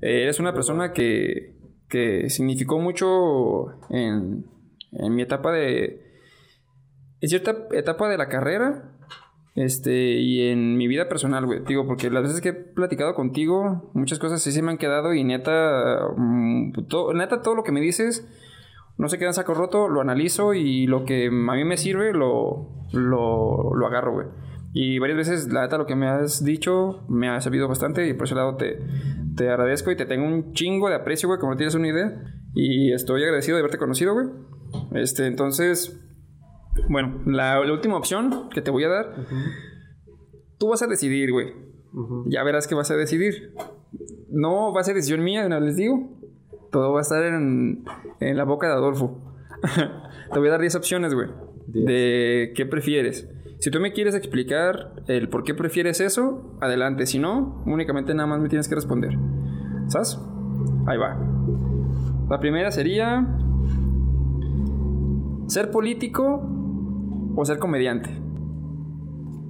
Eh, 0.00 0.22
Eres 0.22 0.40
una 0.40 0.52
persona 0.52 0.92
que, 0.92 1.56
que 1.88 2.28
significó 2.30 2.78
mucho 2.78 3.70
en, 3.90 4.46
en 4.92 5.14
mi 5.14 5.22
etapa 5.22 5.52
de. 5.52 6.06
En 7.20 7.28
cierta 7.28 7.56
etapa 7.72 8.08
de 8.08 8.18
la 8.18 8.28
carrera. 8.28 8.92
Este, 9.54 10.12
y 10.20 10.48
en 10.48 10.76
mi 10.76 10.86
vida 10.86 11.08
personal, 11.08 11.44
güey. 11.44 11.60
Digo, 11.66 11.86
porque 11.86 12.08
las 12.10 12.22
veces 12.22 12.40
que 12.40 12.50
he 12.50 12.52
platicado 12.54 13.14
contigo, 13.14 13.90
muchas 13.94 14.18
cosas 14.18 14.40
sí 14.42 14.52
se 14.52 14.62
me 14.62 14.70
han 14.70 14.78
quedado 14.78 15.12
y 15.14 15.24
neta. 15.24 15.98
mm, 16.16 16.72
to- 16.88 17.12
neta, 17.14 17.42
todo 17.42 17.54
lo 17.54 17.62
que 17.64 17.72
me 17.72 17.80
dices 17.80 18.26
no 18.96 19.08
se 19.08 19.18
queda 19.18 19.28
en 19.28 19.34
saco 19.34 19.54
roto, 19.54 19.88
lo 19.88 20.00
analizo 20.02 20.52
y 20.54 20.86
lo 20.86 21.04
que 21.04 21.28
a 21.28 21.30
mí 21.30 21.64
me 21.64 21.76
sirve 21.78 22.12
lo, 22.12 22.68
lo, 22.92 23.74
lo 23.74 23.86
agarro, 23.86 24.12
güey. 24.12 24.26
Y 24.72 24.98
varias 24.98 25.16
veces, 25.16 25.52
la 25.52 25.62
neta, 25.62 25.78
lo 25.78 25.86
que 25.86 25.96
me 25.96 26.06
has 26.06 26.44
dicho 26.44 27.04
me 27.08 27.28
ha 27.28 27.40
servido 27.40 27.66
bastante 27.66 28.06
y 28.06 28.12
por 28.14 28.26
ese 28.26 28.34
lado 28.36 28.56
te, 28.56 28.78
te 29.36 29.48
agradezco 29.48 29.90
y 29.90 29.96
te 29.96 30.04
tengo 30.06 30.26
un 30.26 30.52
chingo 30.52 30.88
de 30.90 30.94
aprecio, 30.96 31.28
güey, 31.28 31.40
como 31.40 31.52
no 31.52 31.56
tienes 31.56 31.74
una 31.74 31.88
idea. 31.88 32.12
Y 32.54 32.92
estoy 32.92 33.22
agradecido 33.24 33.56
de 33.56 33.62
haberte 33.62 33.78
conocido, 33.78 34.12
güey. 34.14 34.26
Este, 34.92 35.26
entonces, 35.26 35.98
bueno, 36.88 37.20
la, 37.26 37.64
la 37.64 37.72
última 37.72 37.96
opción 37.96 38.48
que 38.50 38.62
te 38.62 38.70
voy 38.70 38.84
a 38.84 38.88
dar, 38.88 39.14
tú 40.58 40.68
vas 40.68 40.82
a 40.82 40.86
decidir, 40.86 41.32
güey. 41.32 41.52
Ya 42.26 42.42
verás 42.44 42.66
que 42.66 42.74
vas 42.74 42.90
a 42.90 42.96
decidir. 42.96 43.54
No 44.28 44.72
va 44.72 44.80
a 44.80 44.84
ser 44.84 44.94
decisión 44.94 45.24
mía, 45.24 45.48
no 45.48 45.58
les 45.60 45.76
digo. 45.76 46.08
Todo 46.70 46.92
va 46.92 47.00
a 47.00 47.02
estar 47.02 47.22
en, 47.24 47.84
en 48.20 48.36
la 48.36 48.44
boca 48.44 48.68
de 48.68 48.74
Adolfo. 48.74 49.18
Te 50.32 50.38
voy 50.38 50.48
a 50.48 50.52
dar 50.52 50.60
10 50.60 50.76
opciones, 50.76 51.14
güey. 51.14 51.28
De 51.66 52.52
qué 52.54 52.64
prefieres. 52.66 53.28
Si 53.58 53.70
tú 53.70 53.80
me 53.80 53.92
quieres 53.92 54.14
explicar 54.14 55.02
el 55.06 55.28
por 55.28 55.42
qué 55.42 55.54
prefieres 55.54 56.00
eso, 56.00 56.56
adelante. 56.60 57.06
Si 57.06 57.18
no, 57.18 57.62
únicamente 57.66 58.14
nada 58.14 58.28
más 58.28 58.40
me 58.40 58.48
tienes 58.48 58.68
que 58.68 58.76
responder. 58.76 59.18
¿Sabes? 59.88 60.18
Ahí 60.86 60.96
va. 60.96 61.18
La 62.28 62.38
primera 62.38 62.70
sería... 62.70 63.36
¿Ser 65.48 65.72
político 65.72 66.59
o 67.36 67.44
ser 67.44 67.58
comediante? 67.58 68.10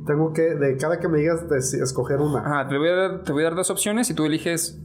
Tengo 0.07 0.33
que, 0.33 0.55
de 0.55 0.77
cada 0.77 0.99
que 0.99 1.09
me 1.09 1.19
digas, 1.19 1.43
escoger 1.75 2.21
una. 2.21 2.41
Ajá, 2.41 2.69
te 2.69 2.79
voy, 2.79 2.89
a 2.89 2.95
dar, 2.95 3.23
te 3.23 3.33
voy 3.33 3.43
a 3.43 3.47
dar 3.47 3.55
dos 3.55 3.71
opciones 3.71 4.11
y 4.11 4.15
tú 4.15 4.25
eliges 4.25 4.83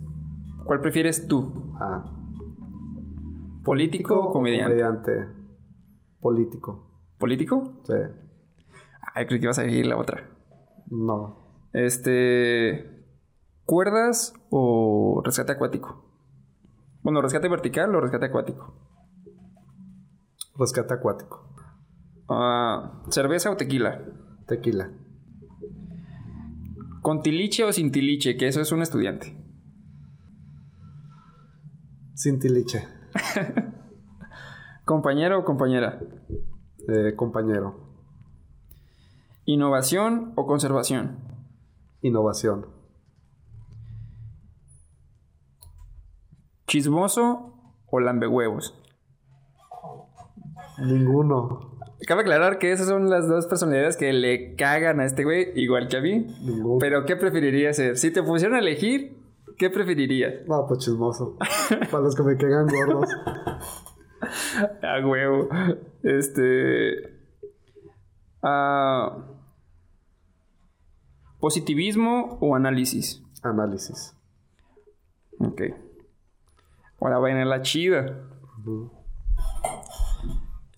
cuál 0.66 0.82
prefieres 0.82 1.28
tú. 1.28 1.74
Ah. 1.80 2.04
¿Político 3.64 4.20
o 4.20 4.32
comediante? 4.32 4.80
Comediante. 4.80 5.28
Político. 6.20 6.92
¿Político? 7.18 7.82
Sí. 7.84 7.94
Ay, 9.14 9.26
creí 9.26 9.40
que 9.40 9.46
ibas 9.46 9.60
a 9.60 9.64
elegir 9.64 9.88
la 9.88 9.98
otra. 9.98 10.30
No. 10.88 11.70
Este. 11.74 12.92
¿Cuerdas 13.66 14.34
o 14.52 15.22
rescate 15.26 15.54
acuático? 15.54 16.06
Bueno, 17.02 17.22
rescate 17.22 17.48
vertical 17.48 17.96
o 17.96 18.02
rescate 18.02 18.26
acuático. 18.26 18.76
Rescate 20.58 20.94
acuático. 20.94 21.55
Ah, 22.28 23.04
¿Cerveza 23.10 23.52
o 23.52 23.58
tequila? 23.58 24.02
Tequila. 24.48 24.92
¿Con 27.02 27.22
tiliche 27.22 27.64
o 27.64 27.72
sin 27.72 27.92
tiliche? 27.92 28.36
Que 28.36 28.48
eso 28.48 28.62
es 28.62 28.72
un 28.72 28.82
estudiante. 28.82 29.38
Sin 32.16 32.40
tiliche. 32.40 32.88
¿Compañero 34.86 35.40
o 35.40 35.46
compañera? 35.46 36.00
Eh, 36.88 37.16
compañero. 37.16 37.76
¿Innovación 39.46 40.34
o 40.36 40.48
conservación? 40.48 41.20
Innovación. 42.02 42.68
¿Chismoso 46.68 47.54
o 47.86 48.00
lambehuevos? 48.00 48.74
Ninguno. 50.80 51.75
Cabe 52.08 52.22
aclarar 52.22 52.60
que 52.60 52.72
esas 52.72 52.88
son 52.88 53.10
las 53.10 53.28
dos 53.28 53.48
personalidades 53.48 53.98
que 53.98 54.12
le 54.12 54.56
cagan 54.56 55.00
a 55.00 55.06
este 55.06 55.24
güey, 55.24 55.52
igual 55.56 55.88
que 55.88 55.98
a 55.98 56.02
mí. 56.02 56.28
Pero, 56.80 57.06
¿qué 57.06 57.16
preferiría 57.16 57.74
ser? 57.74 57.98
Si 57.98 58.12
te 58.12 58.22
pusieran 58.22 58.58
a 58.58 58.60
elegir, 58.60 59.18
¿qué 59.58 59.70
preferirías? 59.70 60.46
No, 60.48 60.66
pues 60.68 60.80
chismoso. 60.80 61.38
Para 61.92 62.04
los 62.04 62.16
que 62.16 62.24
me 62.24 62.38
quedan 62.38 62.68
gordos. 62.68 63.10
A 64.82 65.06
huevo. 65.06 65.50
Este. 66.04 67.18
ah, 68.44 69.26
¿Positivismo 71.40 72.38
o 72.42 72.56
análisis? 72.56 73.24
Análisis. 73.42 74.16
Ok. 75.40 75.62
Ahora 77.00 77.20
va 77.20 77.32
en 77.32 77.48
la 77.50 77.62
chida. 77.62 78.22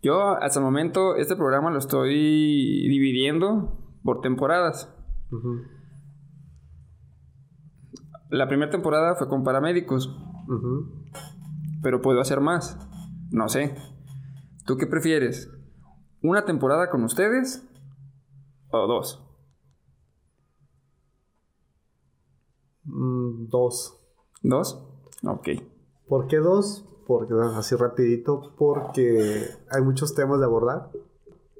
Yo, 0.01 0.37
hasta 0.37 0.59
el 0.59 0.65
momento, 0.65 1.15
este 1.15 1.35
programa 1.35 1.71
lo 1.71 1.79
estoy 1.79 2.87
dividiendo 2.87 3.77
por 4.03 4.21
temporadas. 4.21 4.93
La 8.29 8.47
primera 8.47 8.71
temporada 8.71 9.15
fue 9.15 9.27
con 9.27 9.43
paramédicos, 9.43 10.15
pero 11.81 12.01
puedo 12.01 12.21
hacer 12.21 12.41
más. 12.41 12.77
No 13.31 13.49
sé. 13.49 13.75
¿Tú 14.65 14.77
qué 14.77 14.85
prefieres? 14.87 15.51
¿Una 16.21 16.45
temporada 16.45 16.89
con 16.89 17.03
ustedes 17.03 17.67
o 18.69 18.87
dos? 18.87 19.23
Mm, 22.83 23.47
dos. 23.47 23.97
¿Dos? 24.41 24.83
Ok. 25.23 25.49
¿Por 26.07 26.27
qué 26.27 26.37
dos? 26.37 26.86
Porque 27.07 27.33
así 27.55 27.75
rapidito, 27.75 28.53
porque 28.57 29.47
hay 29.71 29.81
muchos 29.81 30.13
temas 30.13 30.39
de 30.39 30.45
abordar. 30.45 30.91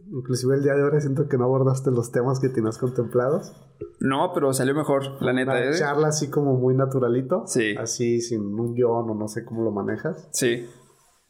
Inclusive 0.10 0.56
el 0.56 0.64
día 0.64 0.74
de 0.74 0.84
hoy 0.84 1.02
siento 1.02 1.28
que 1.28 1.38
no 1.38 1.46
abordaste 1.46 1.90
los 1.92 2.12
temas 2.12 2.40
que 2.40 2.50
tenías 2.50 2.78
contemplados. 2.78 3.54
No, 4.00 4.32
pero 4.34 4.54
salió 4.54 4.76
mejor, 4.76 5.22
la 5.22 5.34
neta, 5.34 5.52
Una 5.52 5.64
¿eh? 5.64 5.74
charla 5.78 6.10
así 6.10 6.30
como 6.30 6.56
muy 6.56 6.76
naturalito. 6.76 7.44
Sí. 7.48 7.76
Así 7.78 8.22
sin 8.22 8.42
un 8.42 8.74
guion 8.74 9.10
o 9.10 9.16
no 9.16 9.28
sé 9.28 9.46
cómo 9.46 9.64
lo 9.64 9.72
manejas. 9.72 10.28
Sí. 10.32 10.70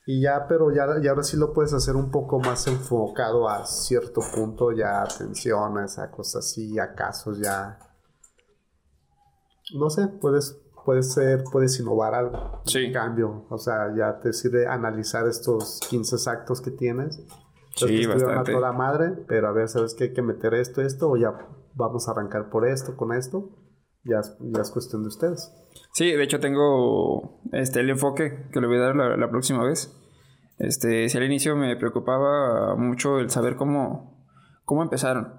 Y 0.06 0.22
ya, 0.22 0.46
pero 0.48 0.74
ya, 0.74 0.86
ya 1.02 1.10
ahora 1.12 1.24
sí 1.24 1.38
lo 1.38 1.54
puedes 1.54 1.74
hacer 1.74 1.96
un 1.96 2.12
poco 2.12 2.40
más 2.40 2.66
enfocado 2.68 3.50
a 3.50 3.66
cierto 3.66 4.22
punto, 4.34 4.72
ya 4.72 5.02
atenciones, 5.02 6.00
a 6.00 6.10
cosas 6.10 6.46
así, 6.46 6.80
a 6.80 6.94
casos 6.96 7.40
ya. 7.40 7.78
No 9.78 9.90
sé, 9.90 10.08
puedes, 10.08 10.62
puedes 10.88 11.12
ser, 11.14 11.44
puedes 11.52 11.78
innovar 11.82 12.16
algo. 12.16 12.62
Sí. 12.66 12.86
En 12.86 12.94
cambio, 12.94 13.46
o 13.50 13.58
sea, 13.58 13.94
ya 13.94 14.22
te 14.22 14.32
sirve 14.32 14.68
analizar 14.68 15.28
estos 15.28 15.82
15 15.90 16.16
actos 16.30 16.62
que 16.62 16.72
tienes. 16.72 17.20
Los 17.82 17.90
Sí, 17.92 18.00
que 18.00 18.08
bastante. 18.08 18.52
a 18.52 18.56
toda 18.56 18.72
madre, 18.72 19.12
pero 19.28 19.50
a 19.50 19.52
ver, 19.52 19.68
¿sabes 19.68 19.94
qué? 19.96 20.06
Hay 20.06 20.14
que 20.14 20.22
meter 20.22 20.54
esto, 20.54 20.82
esto, 20.82 21.10
o 21.12 21.18
ya 21.18 21.34
vamos 21.76 22.08
a 22.08 22.12
arrancar 22.14 22.50
por 22.50 22.66
esto, 22.66 22.96
con 22.96 23.12
esto. 23.12 23.50
Ya, 24.06 24.20
es- 24.22 24.38
ya 24.40 24.62
es 24.62 24.72
cuestión 24.72 25.02
de 25.02 25.10
ustedes. 25.10 25.52
Sí, 25.92 26.10
de 26.10 26.24
hecho 26.24 26.40
tengo 26.40 27.42
este 27.52 27.82
el 27.82 27.90
enfoque 27.90 28.48
que 28.54 28.62
le 28.62 28.68
voy 28.68 28.78
a 28.78 28.80
dar 28.80 28.96
la, 28.96 29.18
la 29.18 29.30
próxima 29.30 29.66
vez. 29.66 29.94
Este, 30.58 31.10
si 31.10 31.18
al 31.18 31.26
inicio 31.26 31.58
me 31.58 31.76
preocupaba 31.76 32.76
mucho 32.78 33.20
el 33.20 33.30
saber 33.30 33.58
cómo, 33.58 34.26
cómo 34.64 34.84
empezaron. 34.84 35.34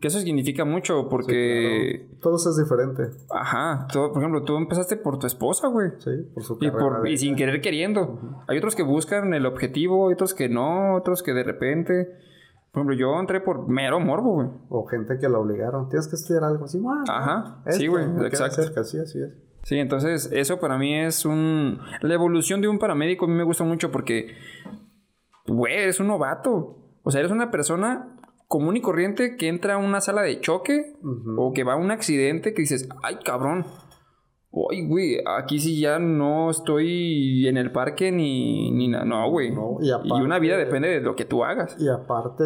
Que 0.00 0.08
eso 0.08 0.18
significa 0.18 0.64
mucho 0.64 1.08
porque, 1.08 2.06
Claro. 2.08 2.18
Todo 2.20 2.36
eso 2.36 2.50
es 2.50 2.56
diferente. 2.56 3.02
ajá, 3.30 3.86
tú, 3.92 4.10
por 4.12 4.18
ejemplo, 4.22 4.42
tú 4.42 4.56
empezaste 4.56 4.96
por 4.96 5.18
tu 5.20 5.28
esposa, 5.28 5.68
güey. 5.68 5.90
Sí, 5.98 6.10
por 6.34 6.42
su 6.42 6.54
Y, 6.60 6.66
carrera 6.70 6.98
por, 6.98 7.08
y 7.08 7.16
sin 7.16 7.36
querer 7.36 7.60
queriendo. 7.60 8.18
Hay 8.48 8.58
otros 8.58 8.74
que 8.74 8.82
buscan 8.82 9.32
el 9.34 9.46
objetivo, 9.46 10.08
hay 10.08 10.14
otros 10.14 10.34
que 10.34 10.48
no, 10.48 10.96
otros 10.96 11.22
que 11.22 11.32
de 11.32 11.44
repente. 11.44 12.08
Por 12.72 12.80
ejemplo, 12.80 12.96
yo 12.96 13.20
entré 13.20 13.40
por 13.40 13.68
mero 13.68 14.00
morbo, 14.00 14.32
güey. 14.34 14.48
O 14.68 14.84
gente 14.86 15.18
que 15.20 15.28
la 15.28 15.38
obligaron. 15.38 15.88
Tienes 15.88 16.08
que 16.08 16.16
estudiar 16.16 16.42
algo 16.44 16.64
así. 16.64 16.80
"Ah, 16.84 17.04
Ajá, 17.62 17.62
sí, 17.70 17.86
güey, 17.86 18.04
exacto. 18.26 18.62
cerca", 18.62 18.82
sí, 18.82 18.98
así 18.98 19.18
es. 19.20 19.30
Sí, 19.62 19.78
entonces 19.78 20.28
eso 20.32 20.58
para 20.58 20.76
mí 20.76 20.92
es 20.98 21.24
un... 21.24 21.78
La 22.00 22.14
evolución 22.14 22.60
de 22.62 22.66
un 22.68 22.80
paramédico 22.80 23.26
a 23.26 23.28
mí 23.28 23.34
me 23.34 23.44
gusta 23.44 23.62
mucho 23.62 23.92
porque, 23.92 24.34
güey, 25.46 25.74
eres 25.74 26.00
un 26.00 26.08
novato. 26.08 26.78
O 27.04 27.10
sea, 27.10 27.20
eres 27.20 27.30
una 27.30 27.50
persona 27.50 28.11
común 28.52 28.76
y 28.76 28.82
corriente 28.82 29.38
que 29.38 29.48
entra 29.48 29.74
a 29.74 29.78
una 29.78 30.02
sala 30.02 30.20
de 30.20 30.38
choque 30.40 30.94
o 31.38 31.54
que 31.54 31.64
va 31.64 31.72
a 31.72 31.76
un 31.76 31.90
accidente 31.90 32.52
que 32.52 32.60
dices, 32.60 32.86
ay, 33.02 33.16
cabrón. 33.24 33.64
Ay, 34.70 34.86
güey, 34.86 35.16
aquí 35.38 35.58
sí 35.58 35.80
ya 35.80 35.98
no 35.98 36.50
estoy 36.50 37.48
en 37.48 37.56
el 37.56 37.72
parque 37.72 38.12
ni, 38.12 38.70
ni 38.72 38.88
nada. 38.88 39.06
No, 39.06 39.30
güey. 39.30 39.54
No, 39.54 39.78
y 39.80 40.12
una 40.12 40.38
vida 40.38 40.58
depende 40.58 40.88
de 40.88 41.00
lo 41.00 41.16
que 41.16 41.24
tú 41.24 41.44
hagas. 41.44 41.80
Y 41.80 41.88
aparte, 41.88 42.44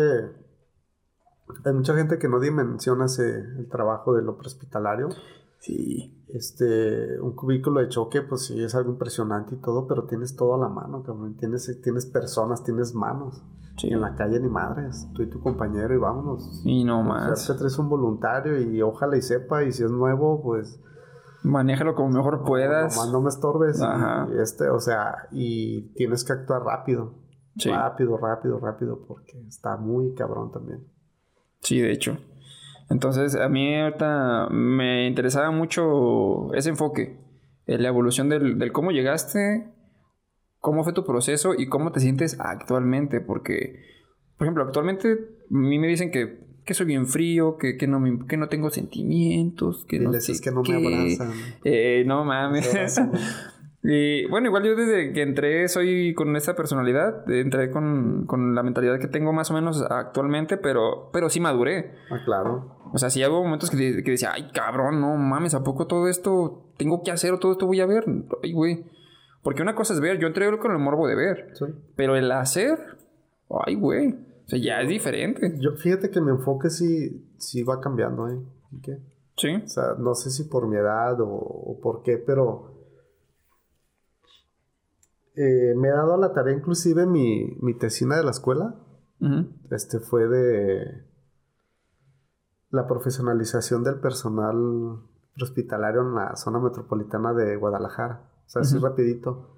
hay 1.65 1.73
mucha 1.73 1.97
gente 1.97 2.21
que 2.21 2.29
no 2.29 2.39
dimensiona 2.39 3.07
ese, 3.07 3.41
el 3.59 3.69
trabajo 3.69 4.15
del 4.15 4.29
hospitalario. 4.29 5.09
Sí. 5.59 6.23
Este, 6.29 7.21
un 7.21 7.35
cubículo 7.35 7.81
de 7.81 7.89
choque, 7.89 8.23
pues 8.23 8.47
sí, 8.47 8.63
es 8.63 8.77
algo 8.77 8.93
impresionante 8.93 9.57
y 9.57 9.59
todo, 9.59 9.89
pero 9.89 10.05
tienes 10.05 10.37
todo 10.37 10.55
a 10.55 10.59
la 10.59 10.69
mano, 10.69 11.03
cabrón. 11.03 11.37
Tienes, 11.37 11.81
tienes 11.83 12.07
personas, 12.07 12.63
tienes 12.63 12.95
manos. 12.95 13.43
Sí. 13.77 13.89
En 13.93 14.01
la 14.01 14.15
calle 14.15 14.41
ni 14.41 14.49
madres. 14.49 15.07
Tú 15.15 15.23
y 15.23 15.31
tu 15.31 15.41
compañero 15.41 15.95
y 15.95 15.99
vámonos. 15.99 16.63
Y 16.65 16.85
no 16.85 17.01
O 17.01 17.05
sea, 17.05 17.13
más. 17.31 17.47
te 17.47 17.55
traes 17.55 17.79
un 17.79 17.89
voluntario 17.89 18.61
y 18.61 18.81
ojalá 18.83 19.17
y 19.17 19.23
sepa, 19.23 19.65
y 19.65 19.73
si 19.73 19.85
es 19.85 19.91
nuevo, 19.91 20.43
pues 20.43 20.81
Manéjalo 21.43 21.95
como 21.95 22.09
mejor 22.11 22.43
puedas. 22.45 22.97
Nomás 22.97 23.13
no 23.13 23.21
me 23.21 23.29
estorbes. 23.29 23.79
y- 23.81 23.85
Ajá. 23.85 24.27
Y 24.35 24.41
este, 24.41 24.69
o 24.69 24.81
sea, 24.81 25.29
y 25.31 25.93
tienes 25.95 26.25
que 26.25 26.33
actuar 26.33 26.63
rápido. 26.63 27.15
Sí. 27.57 27.71
Rápido, 27.71 28.17
rápido, 28.19 28.59
rápido, 28.59 29.05
porque 29.07 29.39
está 29.47 29.77
muy 29.77 30.13
cabrón 30.15 30.51
también. 30.51 30.85
Sí, 31.61 31.81
de 31.81 31.93
hecho. 31.93 32.19
Entonces, 32.91 33.37
a 33.37 33.49
mí 33.49 33.79
ahorita 33.81 34.49
me 34.51 35.07
interesaba 35.07 35.51
mucho 35.51 36.53
ese 36.55 36.71
enfoque, 36.71 37.21
eh, 37.67 37.79
la 37.79 37.89
evolución 37.89 38.29
del, 38.29 38.59
del 38.59 38.73
cómo 38.73 38.91
llegaste, 38.91 39.73
cómo 40.67 40.83
fue 40.83 40.93
tu 40.93 41.05
proceso 41.05 41.55
y 41.57 41.69
cómo 41.69 41.93
te 41.93 42.01
sientes 42.01 42.41
actualmente. 42.41 43.21
Porque, 43.21 43.85
por 44.37 44.47
ejemplo, 44.49 44.65
actualmente 44.65 45.13
a 45.13 45.17
mí 45.49 45.79
me 45.79 45.87
dicen 45.87 46.11
que, 46.11 46.41
que 46.65 46.75
soy 46.75 46.87
bien 46.87 47.07
frío, 47.07 47.57
que, 47.57 47.77
que, 47.77 47.87
no, 47.87 48.01
me- 48.01 48.27
que 48.27 48.37
no 48.37 48.49
tengo 48.49 48.71
sentimientos, 48.71 49.85
que 49.89 50.01
no 50.01 50.11
sé 50.13 50.43
que 50.43 50.51
no 50.51 50.63
me 50.63 50.75
abrazan. 50.75 51.31
Eh, 51.65 52.03
no 52.05 52.25
mames. 52.25 53.01
Y 53.89 54.27
bueno, 54.27 54.49
igual 54.49 54.65
yo 54.65 54.75
desde 54.75 55.13
que 55.13 55.23
entré 55.23 55.69
soy 55.69 56.13
con 56.15 56.35
esta 56.35 56.57
personalidad, 56.57 57.31
entré 57.31 57.71
con, 57.71 58.25
con 58.27 58.57
la 58.57 58.65
mentalidad 58.65 58.99
que 58.99 59.07
tengo 59.07 59.33
más 59.33 59.53
o 59.53 59.55
menos 59.55 59.81
actualmente, 59.89 60.57
pero, 60.57 61.09
pero 61.13 61.31
sí 61.31 61.39
maduré. 61.39 61.93
Ah, 62.11 62.19
claro. 62.25 62.75
O 62.93 62.99
sea, 62.99 63.11
sí 63.11 63.25
hubo 63.25 63.45
momentos 63.45 63.71
que, 63.71 64.03
que 64.03 64.11
decía, 64.11 64.33
ay, 64.35 64.49
cabrón, 64.53 65.01
no 65.01 65.15
mames, 65.17 65.55
¿a 65.55 65.63
poco 65.63 65.87
todo 65.87 66.09
esto 66.09 66.65
tengo 66.77 67.05
que 67.05 67.13
hacer 67.13 67.33
o 67.33 67.39
todo 67.39 67.53
esto 67.53 67.67
voy 67.69 67.79
a 67.81 67.87
ver? 67.87 68.07
Ay, 68.43 68.53
güey. 68.55 68.87
Porque 69.47 69.63
una 69.63 69.77
cosa 69.77 69.95
es 69.95 70.01
ver, 70.01 70.19
yo 70.19 70.27
entré 70.27 70.59
con 70.59 70.73
el 70.73 70.79
morbo 70.81 71.07
de 71.07 71.15
ver, 71.15 71.51
Sí. 71.55 71.67
pero 71.95 72.17
el 72.17 72.33
hacer, 72.33 72.81
ay, 73.65 73.77
güey. 73.77 74.09
O 74.13 74.49
sea, 74.49 74.59
ya 74.59 74.81
es 74.81 74.89
diferente. 74.89 75.55
Yo, 75.61 75.77
fíjate 75.77 76.11
que 76.11 76.21
mi 76.21 76.31
enfoque 76.31 76.69
sí, 76.69 77.33
sí 77.39 77.63
va 77.63 77.81
cambiando, 77.81 78.29
¿eh? 78.29 78.41
¿Y 78.73 78.81
qué? 78.81 78.99
Sí. 79.37 79.55
O 79.65 79.69
sea, 79.69 79.95
no 79.99 80.17
sé 80.17 80.31
si 80.31 80.45
por 80.49 80.67
mi 80.67 80.75
edad 80.77 81.21
o, 81.21 81.29
o 81.29 81.81
por 81.81 82.03
qué, 82.03 82.19
pero 82.19 82.75
eh, 85.37 85.75
me 85.77 85.87
he 85.89 85.93
dado 85.93 86.15
a 86.15 86.19
la 86.19 86.33
tarea, 86.33 86.53
inclusive 86.57 87.07
mi, 87.07 87.57
mi 87.61 87.75
tesina 87.79 88.17
de 88.17 88.25
la 88.25 88.33
escuela, 88.33 88.75
este 89.71 90.01
fue 90.01 90.27
de 90.27 91.05
la 92.71 92.87
profesionalización 92.89 93.85
del 93.85 94.01
personal 94.01 94.57
hospitalario 95.41 96.01
en 96.03 96.15
la 96.17 96.35
zona 96.35 96.59
metropolitana 96.59 97.33
de 97.33 97.55
Guadalajara. 97.57 98.33
O 98.47 98.49
sea, 98.49 98.63
así 98.63 98.77
Ujú. 98.77 98.87
rapidito. 98.87 99.53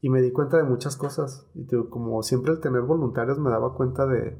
Y 0.00 0.08
me 0.10 0.22
di 0.22 0.32
cuenta 0.32 0.56
de 0.56 0.64
muchas 0.64 0.96
cosas. 0.96 1.50
Y 1.54 1.64
digo, 1.64 1.90
como 1.90 2.22
siempre 2.22 2.52
el 2.52 2.60
tener 2.60 2.82
voluntarios 2.82 3.38
me 3.38 3.50
daba 3.50 3.74
cuenta 3.74 4.06
de, 4.06 4.38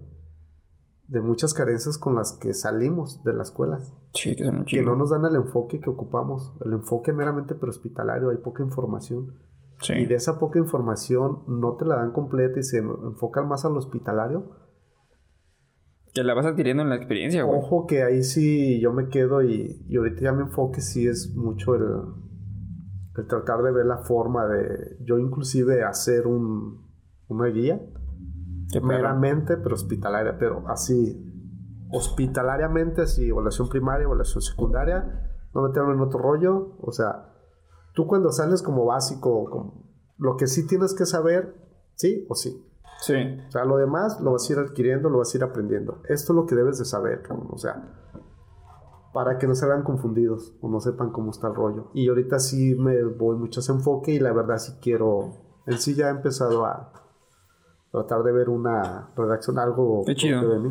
de 1.09 1.21
muchas 1.21 1.53
carencias 1.55 1.99
con 1.99 2.15
las 2.15 2.33
que 2.33 2.55
salimos 2.55 3.23
de 3.25 3.35
la 3.35 3.43
escuela. 3.43 3.79
Sí, 4.15 4.37
que 4.37 4.45
son 4.45 4.65
Que 4.65 4.83
no 4.83 4.97
nos 4.97 5.11
dan 5.11 5.25
el 5.25 5.37
enfoque 5.37 5.81
que 5.81 5.91
ocupamos. 5.91 6.55
El 6.65 6.73
enfoque 6.73 7.13
meramente 7.13 7.55
prehospitalario. 7.55 8.31
Hay 8.31 8.39
poca 8.39 8.63
información. 8.63 9.35
Sí. 9.83 9.95
Y 9.95 10.07
de 10.07 10.15
esa 10.15 10.39
poca 10.39 10.59
información 10.59 11.43
no 11.49 11.77
te 11.77 11.85
la 11.87 11.97
dan 11.97 12.13
completa 12.13 12.59
y 12.61 12.63
se 12.63 12.79
enfocan 12.79 13.49
más 13.49 13.65
al 13.65 13.77
hospitalario. 13.77 14.51
Que 16.13 16.25
la 16.25 16.35
vas 16.35 16.45
adquiriendo 16.47 16.83
en 16.83 16.89
la 16.89 16.97
experiencia, 16.97 17.45
güey. 17.45 17.59
Ojo 17.59 17.87
que 17.87 18.03
ahí 18.03 18.23
sí 18.23 18.81
yo 18.81 18.93
me 18.93 19.09
quedo 19.09 19.43
y, 19.43 19.85
y 19.89 19.97
ahorita 19.97 20.23
ya 20.23 20.33
mi 20.33 20.43
enfoque 20.43 20.81
sí 20.81 21.07
es 21.07 21.35
mucho 21.37 21.77
el, 21.77 21.85
el 23.21 23.27
tratar 23.27 23.63
de 23.63 23.73
ver 23.73 23.87
la 23.87 23.99
forma 23.99 24.47
de 24.47 24.97
yo 25.01 25.19
inclusive 25.19 25.85
hacer 25.85 26.27
un, 26.27 26.87
una 27.29 27.47
guía 27.47 27.81
meramente 28.83 29.57
pero 29.57 29.75
hospitalaria, 29.75 30.39
pero 30.39 30.65
así 30.69 31.27
hospitalariamente, 31.93 33.03
así 33.03 33.29
evaluación 33.29 33.69
primaria, 33.69 34.05
evaluación 34.05 34.43
secundaria, 34.43 35.29
no 35.55 35.63
meterme 35.63 35.93
en 35.95 36.01
otro 36.01 36.21
rollo, 36.21 36.77
o 36.81 36.93
sea, 36.93 37.35
tú 37.95 38.07
cuando 38.07 38.31
sales 38.31 38.63
como 38.63 38.87
básico, 38.87 39.51
como, 39.51 39.91
lo 40.19 40.37
que 40.37 40.47
sí 40.47 40.67
tienes 40.67 40.95
que 40.95 41.07
saber, 41.07 41.55
sí 41.97 42.27
o 42.29 42.35
sí. 42.35 42.65
Sí. 43.01 43.15
O 43.49 43.51
sea, 43.51 43.65
lo 43.65 43.79
demás 43.79 44.21
lo 44.21 44.33
vas 44.33 44.49
a 44.49 44.53
ir 44.53 44.59
adquiriendo, 44.59 45.09
lo 45.09 45.19
vas 45.19 45.35
a 45.35 45.39
ir 45.39 45.43
aprendiendo. 45.43 46.03
Esto 46.09 46.33
es 46.33 46.37
lo 46.37 46.47
que 46.47 46.55
debes 46.55 46.79
de 46.79 46.85
saber. 46.85 47.23
O 47.49 47.57
sea, 47.57 47.83
para 49.13 49.39
que 49.39 49.47
no 49.47 49.55
se 49.55 49.65
hagan 49.65 49.83
confundidos 49.83 50.55
o 50.61 50.69
no 50.71 50.81
sepan 50.81 51.11
cómo 51.11 51.31
está 51.31 51.49
el 51.49 51.55
rollo. 51.55 51.91
Y 51.95 52.09
ahorita 52.09 52.39
sí 52.39 52.75
me 52.77 53.03
voy 53.05 53.37
mucho 53.37 53.61
a 53.61 53.63
ese 53.63 53.73
enfoque 53.73 54.13
y 54.13 54.21
la 54.21 54.33
verdad 54.33 54.59
sí 54.59 54.73
quiero... 54.81 55.35
En 55.67 55.79
sí 55.79 55.95
ya 55.95 56.09
he 56.09 56.11
empezado 56.11 56.65
a 56.65 56.93
tratar 57.93 58.23
de 58.23 58.33
ver 58.33 58.49
una 58.49 59.11
redacción, 59.17 59.59
algo 59.59 60.05
Qué 60.07 60.15
chido. 60.15 60.49
de 60.49 60.59
mí. 60.61 60.71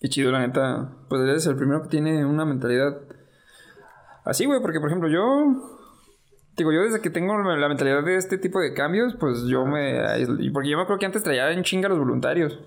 Qué 0.00 0.08
chido, 0.08 0.30
la 0.30 0.40
neta. 0.40 0.92
Pues 1.08 1.22
eres 1.22 1.46
el 1.46 1.56
primero 1.56 1.82
que 1.82 1.88
tiene 1.88 2.24
una 2.24 2.44
mentalidad 2.44 3.00
así, 4.24 4.44
güey. 4.44 4.60
Porque, 4.60 4.80
por 4.80 4.88
ejemplo, 4.88 5.08
yo. 5.08 5.24
Digo, 6.56 6.72
yo 6.72 6.82
desde 6.82 7.00
que 7.00 7.10
tengo 7.10 7.36
la 7.38 7.68
mentalidad 7.68 8.02
de 8.04 8.16
este 8.16 8.38
tipo 8.38 8.60
de 8.60 8.72
cambios, 8.72 9.14
pues 9.18 9.44
yo 9.44 9.64
me. 9.66 9.98
Porque 10.52 10.70
yo 10.70 10.76
me 10.76 10.82
acuerdo 10.82 10.98
que 10.98 11.06
antes 11.06 11.22
traía 11.22 11.50
en 11.50 11.62
chinga 11.62 11.86
a 11.86 11.90
los 11.90 11.98
voluntarios. 11.98 12.58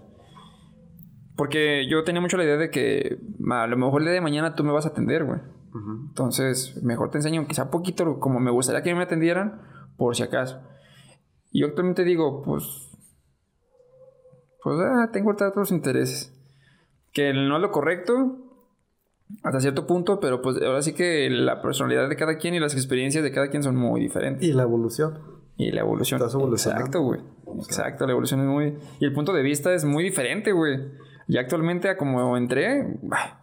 Porque 1.40 1.88
yo 1.88 2.04
tenía 2.04 2.20
mucho 2.20 2.36
la 2.36 2.44
idea 2.44 2.58
de 2.58 2.70
que 2.70 3.18
a 3.50 3.66
lo 3.66 3.78
mejor 3.78 4.02
el 4.02 4.08
día 4.08 4.14
de 4.16 4.20
mañana 4.20 4.56
tú 4.56 4.66
me 4.66 4.74
vas 4.74 4.86
a 4.86 4.90
atender, 4.90 5.24
güey. 5.24 5.40
Entonces, 6.10 6.84
mejor 6.84 7.12
te 7.12 7.20
enseño, 7.20 7.48
sea 7.52 7.72
poquito, 7.72 8.20
como 8.20 8.42
me 8.42 8.52
gustaría 8.52 8.82
que 8.82 8.94
me 8.94 9.04
atendieran, 9.04 9.62
por 9.96 10.18
si 10.18 10.24
acaso. 10.24 10.60
Y 11.50 11.62
yo 11.62 11.68
actualmente 11.68 12.04
digo, 12.04 12.42
pues. 12.44 12.92
Pues, 14.62 14.82
ah, 14.82 15.12
tengo 15.14 15.32
otros 15.32 15.72
intereses. 15.72 16.38
Que 17.14 17.32
no 17.32 17.56
es 17.56 17.62
lo 17.62 17.72
correcto, 17.72 18.36
hasta 19.42 19.62
cierto 19.62 19.88
punto, 19.88 20.20
pero 20.20 20.42
pues 20.42 20.62
ahora 20.62 20.82
sí 20.82 20.92
que 20.92 21.30
la 21.30 21.62
personalidad 21.62 22.10
de 22.10 22.18
cada 22.18 22.36
quien 22.36 22.54
y 22.54 22.60
las 22.60 22.74
experiencias 22.74 23.24
de 23.24 23.32
cada 23.32 23.50
quien 23.50 23.64
son 23.64 23.78
muy 23.78 24.02
diferentes. 24.02 24.46
Y 24.46 24.52
la 24.52 24.64
evolución. 24.64 25.20
Y 25.56 25.72
la 25.72 25.80
evolución. 25.80 26.22
Estás. 26.22 26.36
Exacto, 26.36 27.00
güey. 27.02 27.22
Exacto, 27.64 28.06
la 28.06 28.12
evolución 28.12 28.42
es 28.42 28.46
muy. 28.48 28.78
Y 29.00 29.06
el 29.06 29.14
punto 29.14 29.32
de 29.32 29.42
vista 29.42 29.74
es 29.74 29.86
muy 29.86 30.04
diferente, 30.04 30.52
güey. 30.52 31.09
Y 31.32 31.38
actualmente, 31.38 31.96
como 31.96 32.36
entré, 32.36 33.00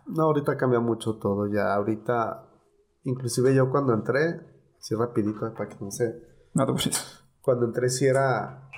No, 0.08 0.22
ahorita 0.24 0.56
cambia 0.56 0.80
mucho 0.80 1.18
todo. 1.20 1.46
Ya 1.46 1.72
ahorita, 1.72 2.48
inclusive 3.04 3.54
yo 3.54 3.70
cuando 3.70 3.94
entré, 3.94 4.40
así 4.76 4.96
rapidito, 4.96 5.54
para 5.54 5.68
que 5.68 5.76
no 5.80 5.92
sé, 5.92 6.20
no 6.52 6.66
te 6.66 6.72
preocupes. 6.72 7.24
cuando 7.40 7.64
entré 7.66 7.88
sí 7.88 8.04
era 8.06 8.68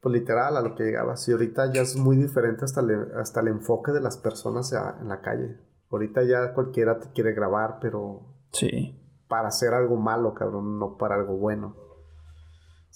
pues 0.00 0.12
literal 0.12 0.56
a 0.56 0.60
lo 0.60 0.74
que 0.74 0.82
llegaba. 0.82 1.16
Sí, 1.16 1.30
ahorita 1.30 1.72
ya 1.72 1.82
es 1.82 1.96
muy 1.96 2.16
diferente 2.16 2.64
hasta 2.64 2.80
el, 2.80 3.12
hasta 3.16 3.40
el 3.40 3.48
enfoque 3.48 3.92
de 3.92 4.00
las 4.00 4.16
personas 4.18 4.72
a- 4.72 4.98
en 5.00 5.08
la 5.08 5.20
calle. 5.20 5.60
Ahorita 5.90 6.24
ya 6.24 6.52
cualquiera 6.52 6.98
te 6.98 7.12
quiere 7.12 7.32
grabar, 7.32 7.78
pero 7.80 8.22
Sí. 8.52 9.00
para 9.28 9.48
hacer 9.48 9.72
algo 9.72 9.96
malo, 9.96 10.34
cabrón, 10.34 10.80
no 10.80 10.96
para 10.96 11.14
algo 11.14 11.36
bueno. 11.36 11.76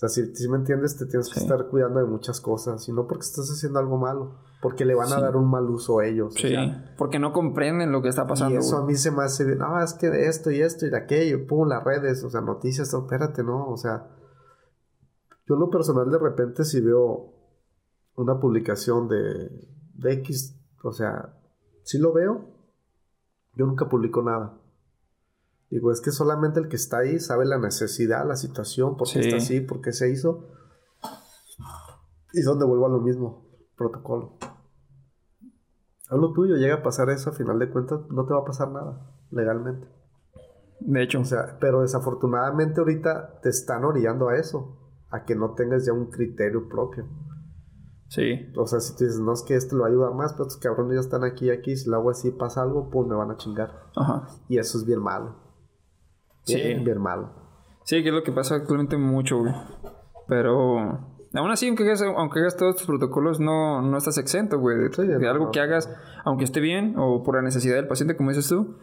O 0.02 0.08
sea, 0.08 0.08
si, 0.08 0.34
si 0.34 0.48
me 0.48 0.56
entiendes, 0.56 0.96
te 0.96 1.04
tienes 1.04 1.28
que 1.28 1.40
estar 1.40 1.66
cuidando 1.68 2.00
de 2.00 2.06
muchas 2.06 2.40
cosas. 2.40 2.88
Y 2.88 2.92
no 2.92 3.06
porque 3.06 3.20
estés 3.26 3.50
haciendo 3.50 3.80
algo 3.80 3.98
malo, 3.98 4.36
porque 4.62 4.86
le 4.86 4.94
van 4.94 5.12
a 5.12 5.20
dar 5.20 5.36
un 5.36 5.50
mal 5.50 5.64
uso 5.68 5.98
a 5.98 6.06
ellos. 6.06 6.34
o 6.34 6.38
Sí. 6.38 6.48
sea, 6.48 6.94
Porque 6.96 7.18
no 7.18 7.34
comprenden 7.34 7.92
lo 7.92 8.00
que 8.00 8.08
está 8.08 8.26
pasando. 8.26 8.54
y 8.54 8.58
eso 8.58 8.78
a 8.78 8.86
mí 8.86 8.94
se 8.94 9.10
me 9.10 9.24
hace, 9.24 9.44
no, 9.56 9.78
es 9.82 9.92
que 9.92 10.08
de 10.08 10.26
esto 10.28 10.50
y 10.50 10.62
esto 10.62 10.86
y 10.86 10.90
de 10.90 10.96
aquello, 10.96 11.46
pum, 11.46 11.68
las 11.68 11.84
redes, 11.84 12.24
o 12.24 12.30
sea, 12.30 12.40
noticias, 12.40 12.90
no, 12.94 13.00
espérate, 13.00 13.42
no, 13.44 13.68
o 13.68 13.76
sea, 13.76 14.08
yo 15.46 15.54
en 15.56 15.60
lo 15.60 15.68
personal 15.68 16.10
de 16.10 16.18
repente 16.18 16.64
si 16.64 16.80
veo 16.80 17.34
una 18.14 18.40
publicación 18.40 19.06
de, 19.06 19.50
de 19.96 20.12
X, 20.14 20.56
o 20.82 20.92
sea, 20.92 21.36
si 21.82 21.98
lo 21.98 22.14
veo, 22.14 22.48
yo 23.54 23.66
nunca 23.66 23.86
publico 23.90 24.22
nada. 24.22 24.59
Digo, 25.70 25.92
es 25.92 26.00
que 26.00 26.10
solamente 26.10 26.58
el 26.60 26.68
que 26.68 26.76
está 26.76 26.98
ahí 26.98 27.20
sabe 27.20 27.46
la 27.46 27.58
necesidad, 27.58 28.26
la 28.26 28.36
situación, 28.36 28.96
por 28.96 29.06
qué 29.06 29.22
Sí. 29.22 29.28
está 29.28 29.36
así, 29.36 29.60
por 29.60 29.80
qué 29.80 29.92
se 29.92 30.10
hizo. 30.10 30.48
Y 32.32 32.40
es 32.40 32.44
donde 32.44 32.64
vuelvo 32.66 32.86
a 32.86 32.90
lo 32.90 33.00
mismo, 33.00 33.46
protocolo. 33.76 34.36
Haz 36.08 36.18
lo 36.18 36.32
tuyo, 36.32 36.56
llega 36.56 36.76
a 36.76 36.82
pasar 36.82 37.08
eso, 37.10 37.30
a 37.30 37.32
final 37.32 37.58
de 37.58 37.70
cuentas 37.70 38.00
no 38.10 38.26
te 38.26 38.34
va 38.34 38.40
a 38.40 38.44
pasar 38.44 38.68
nada, 38.70 39.14
legalmente. 39.30 39.86
De 40.80 41.02
hecho, 41.02 41.20
O 41.20 41.24
sea, 41.24 41.56
pero 41.60 41.82
desafortunadamente 41.82 42.80
ahorita 42.80 43.40
te 43.42 43.48
están 43.50 43.84
orillando 43.84 44.28
a 44.28 44.36
eso, 44.36 44.76
a 45.10 45.24
que 45.24 45.36
no 45.36 45.54
tengas 45.54 45.84
ya 45.86 45.92
un 45.92 46.06
criterio 46.10 46.68
propio. 46.68 47.06
sí. 48.08 48.50
O 48.56 48.66
sea, 48.66 48.80
si 48.80 48.96
tú 48.96 49.04
dices, 49.04 49.20
no 49.20 49.32
es 49.32 49.42
que 49.42 49.54
este 49.54 49.76
lo 49.76 49.84
ayuda 49.84 50.10
más, 50.10 50.32
pero 50.32 50.44
estos 50.48 50.56
cabrones 50.60 50.94
ya 50.94 51.00
están 51.00 51.22
aquí 51.22 51.46
y 51.46 51.50
aquí, 51.50 51.76
si 51.76 51.88
lo 51.88 51.96
hago 51.96 52.10
así 52.10 52.30
pasa 52.32 52.62
algo, 52.62 52.90
pues 52.90 53.06
me 53.06 53.14
van 53.14 53.30
a 53.30 53.36
chingar. 53.36 53.70
Ajá. 53.94 54.26
Y 54.48 54.58
eso 54.58 54.78
es 54.78 54.84
bien 54.84 55.00
malo. 55.00 55.36
Sí. 56.52 56.74
Bien, 56.84 57.00
malo. 57.00 57.30
Sí, 57.84 58.02
que 58.02 58.08
es 58.10 58.14
lo 58.14 58.22
que 58.22 58.32
pasa 58.32 58.56
actualmente 58.56 58.96
mucho, 58.96 59.38
güey. 59.38 59.52
Pero 60.28 60.78
aún 61.34 61.50
así, 61.50 61.66
aunque 61.68 61.84
hagas, 61.84 62.02
aunque 62.02 62.40
hagas 62.40 62.56
todos 62.56 62.76
tus 62.76 62.86
protocolos, 62.86 63.40
no, 63.40 63.82
no 63.82 63.96
estás 63.96 64.18
exento, 64.18 64.58
güey. 64.58 64.78
De, 64.78 64.92
Sí, 64.92 65.02
algo 65.26 65.50
que 65.50 65.60
hagas, 65.60 65.92
aunque 66.24 66.44
esté 66.44 66.60
bien 66.60 66.94
o 66.98 67.22
por 67.22 67.36
la 67.36 67.42
necesidad 67.42 67.74
del 67.76 67.88
paciente, 67.88 68.16
como 68.16 68.30
dices 68.30 68.48
tú. 68.48 68.76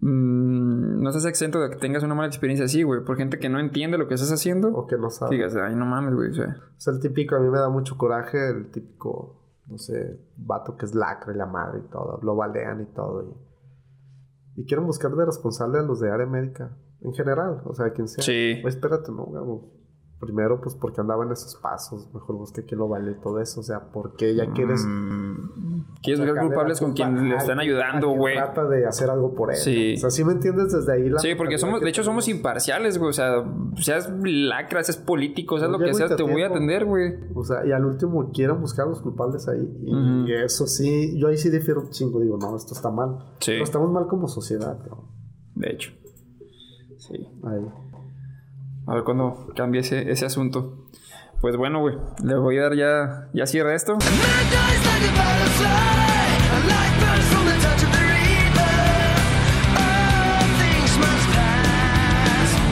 mm, 0.00 1.02
no 1.02 1.08
estás 1.08 1.24
exento 1.26 1.60
de 1.60 1.70
que 1.70 1.76
tengas 1.76 2.02
una 2.02 2.14
mala 2.14 2.28
experiencia 2.28 2.66
así, 2.66 2.82
güey. 2.82 3.04
Por 3.04 3.16
gente 3.16 3.38
que 3.38 3.48
no 3.48 3.58
entiende 3.58 3.98
lo 3.98 4.06
que 4.08 4.14
estás 4.14 4.32
haciendo. 4.32 4.68
O 4.68 4.86
que 4.86 4.96
no 4.96 5.08
que 5.08 5.14
sabes. 5.14 5.30
digas, 5.30 5.56
ay, 5.56 5.74
no 5.74 5.86
mames, 5.86 6.14
güey. 6.14 6.30
O 6.30 6.34
sea, 6.34 6.56
Es 6.78 6.86
el 6.88 7.00
típico, 7.00 7.36
a 7.36 7.40
mí 7.40 7.48
me 7.48 7.58
da 7.58 7.68
mucho 7.68 7.96
coraje, 7.96 8.50
el 8.50 8.70
típico, 8.70 9.40
no 9.66 9.78
sé, 9.78 10.20
vato 10.36 10.76
que 10.76 10.86
es 10.86 10.94
lacra 10.94 11.32
y 11.32 11.36
la 11.36 11.46
madre 11.46 11.80
y 11.84 11.90
todo, 11.90 12.20
lo 12.22 12.36
balean 12.36 12.82
y 12.82 12.86
todo. 12.94 13.22
Y, 14.56 14.60
y 14.60 14.64
quieren 14.66 14.86
buscar 14.86 15.10
de 15.12 15.24
responsable 15.24 15.78
a 15.78 15.82
los 15.82 16.00
de 16.00 16.10
área 16.10 16.26
médica, 16.26 16.76
en 17.04 17.12
general, 17.12 17.62
o 17.64 17.74
sea, 17.74 17.92
quien 17.92 18.08
sea. 18.08 18.24
Sí. 18.24 18.58
Pues 18.62 18.74
espérate, 18.74 19.12
no. 19.12 19.84
Primero, 20.20 20.58
pues 20.60 20.74
porque 20.74 21.00
andaba 21.02 21.24
en 21.24 21.32
esos 21.32 21.56
pasos, 21.56 22.08
mejor 22.14 22.36
busque 22.36 22.64
quién 22.64 22.78
lo 22.78 22.88
vale 22.88 23.12
todo 23.14 23.40
eso, 23.40 23.60
o 23.60 23.62
sea, 23.62 23.90
porque 23.92 24.34
ya 24.34 24.50
quieres... 24.52 24.82
mm, 24.86 25.96
quieres 26.02 26.20
buscar 26.24 26.46
culpables 26.46 26.78
con 26.78 26.92
culpa 26.92 27.10
quien 27.10 27.28
le 27.28 27.36
están 27.36 27.60
ayudando, 27.60 28.08
güey. 28.10 28.36
Trata 28.36 28.64
de 28.66 28.86
hacer 28.86 29.10
algo 29.10 29.34
por 29.34 29.50
él. 29.50 29.56
Sí. 29.56 29.94
O 29.96 29.98
sea, 29.98 30.10
si 30.10 30.24
me 30.24 30.32
entiendes 30.32 30.72
desde 30.72 30.92
ahí 30.94 31.10
la 31.10 31.18
Sí, 31.18 31.34
porque 31.34 31.58
somos, 31.58 31.82
de 31.82 31.90
hecho, 31.90 32.02
somos 32.04 32.26
imparciales, 32.28 32.96
güey. 32.96 33.10
O 33.10 33.12
sea, 33.12 33.44
seas 33.76 34.10
lacra, 34.22 34.82
seas 34.82 34.96
político, 34.96 35.58
seas 35.58 35.68
Pues 35.68 35.80
lo 35.80 35.86
que 35.86 35.94
seas, 35.94 36.10
te 36.10 36.16
te 36.16 36.22
voy 36.22 36.42
a 36.42 36.46
atender, 36.46 36.86
güey. 36.86 37.16
O 37.34 37.44
sea, 37.44 37.66
y 37.66 37.72
al 37.72 37.84
último 37.84 38.30
quieren 38.32 38.60
buscar 38.60 38.86
a 38.86 38.90
los 38.90 39.02
culpables 39.02 39.46
ahí. 39.48 39.68
Y, 39.82 40.32
eso 40.32 40.66
sí, 40.66 41.18
yo 41.18 41.28
ahí 41.28 41.36
sí 41.36 41.50
difiero 41.50 41.82
un 41.82 41.90
chingo. 41.90 42.20
Digo, 42.20 42.38
no, 42.38 42.56
esto 42.56 42.72
está 42.72 42.90
mal. 42.90 43.18
Sí. 43.40 43.52
Pero 43.52 43.64
estamos 43.64 43.90
mal 43.90 44.06
como 44.06 44.28
sociedad, 44.28 44.78
cabrón. 44.78 45.08
De 45.54 45.70
hecho. 45.70 45.92
Sí. 47.06 47.28
Ahí. 47.44 47.60
A 48.86 48.94
ver 48.94 49.04
cuándo 49.04 49.48
cambie 49.54 49.82
ese, 49.82 50.10
ese 50.10 50.24
asunto. 50.24 50.86
Pues 51.40 51.56
bueno, 51.56 51.80
güey. 51.80 51.96
Le 52.22 52.36
voy 52.36 52.56
a 52.58 52.62
dar 52.62 52.74
ya. 52.74 53.28
Ya 53.34 53.46
cierra 53.46 53.74
esto. 53.74 53.98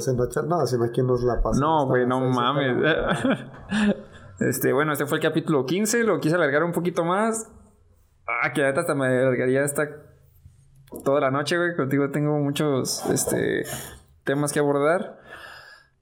Se 0.01 0.15
no, 0.15 0.25
no, 0.49 0.67
si 0.67 0.79
no, 0.79 0.91
¿quién 0.93 1.07
nos 1.07 1.23
la 1.23 1.41
pasa? 1.41 1.61
No, 1.61 1.87
güey, 1.87 2.07
no 2.07 2.21
mames. 2.21 2.77
Este, 4.41 4.73
bueno, 4.73 4.93
este 4.93 5.07
fue 5.07 5.19
el 5.19 5.23
capítulo 5.23 5.67
15. 5.67 6.03
Lo 6.03 6.19
quise 6.19 6.35
alargar 6.35 6.65
un 6.65 6.73
poquito 6.73 7.05
más. 7.05 7.49
Ah, 8.27 8.53
que 8.53 8.65
ahorita 8.65 8.81
hasta 8.81 8.95
me 8.97 9.07
alargaría 9.07 9.63
hasta 9.63 9.89
toda 11.05 11.21
la 11.21 11.31
noche, 11.31 11.57
güey. 11.57 11.77
Contigo 11.77 12.11
tengo 12.11 12.41
muchos 12.41 13.07
este, 13.07 13.63
temas 14.25 14.53
que 14.53 14.59
abordar. 14.59 15.21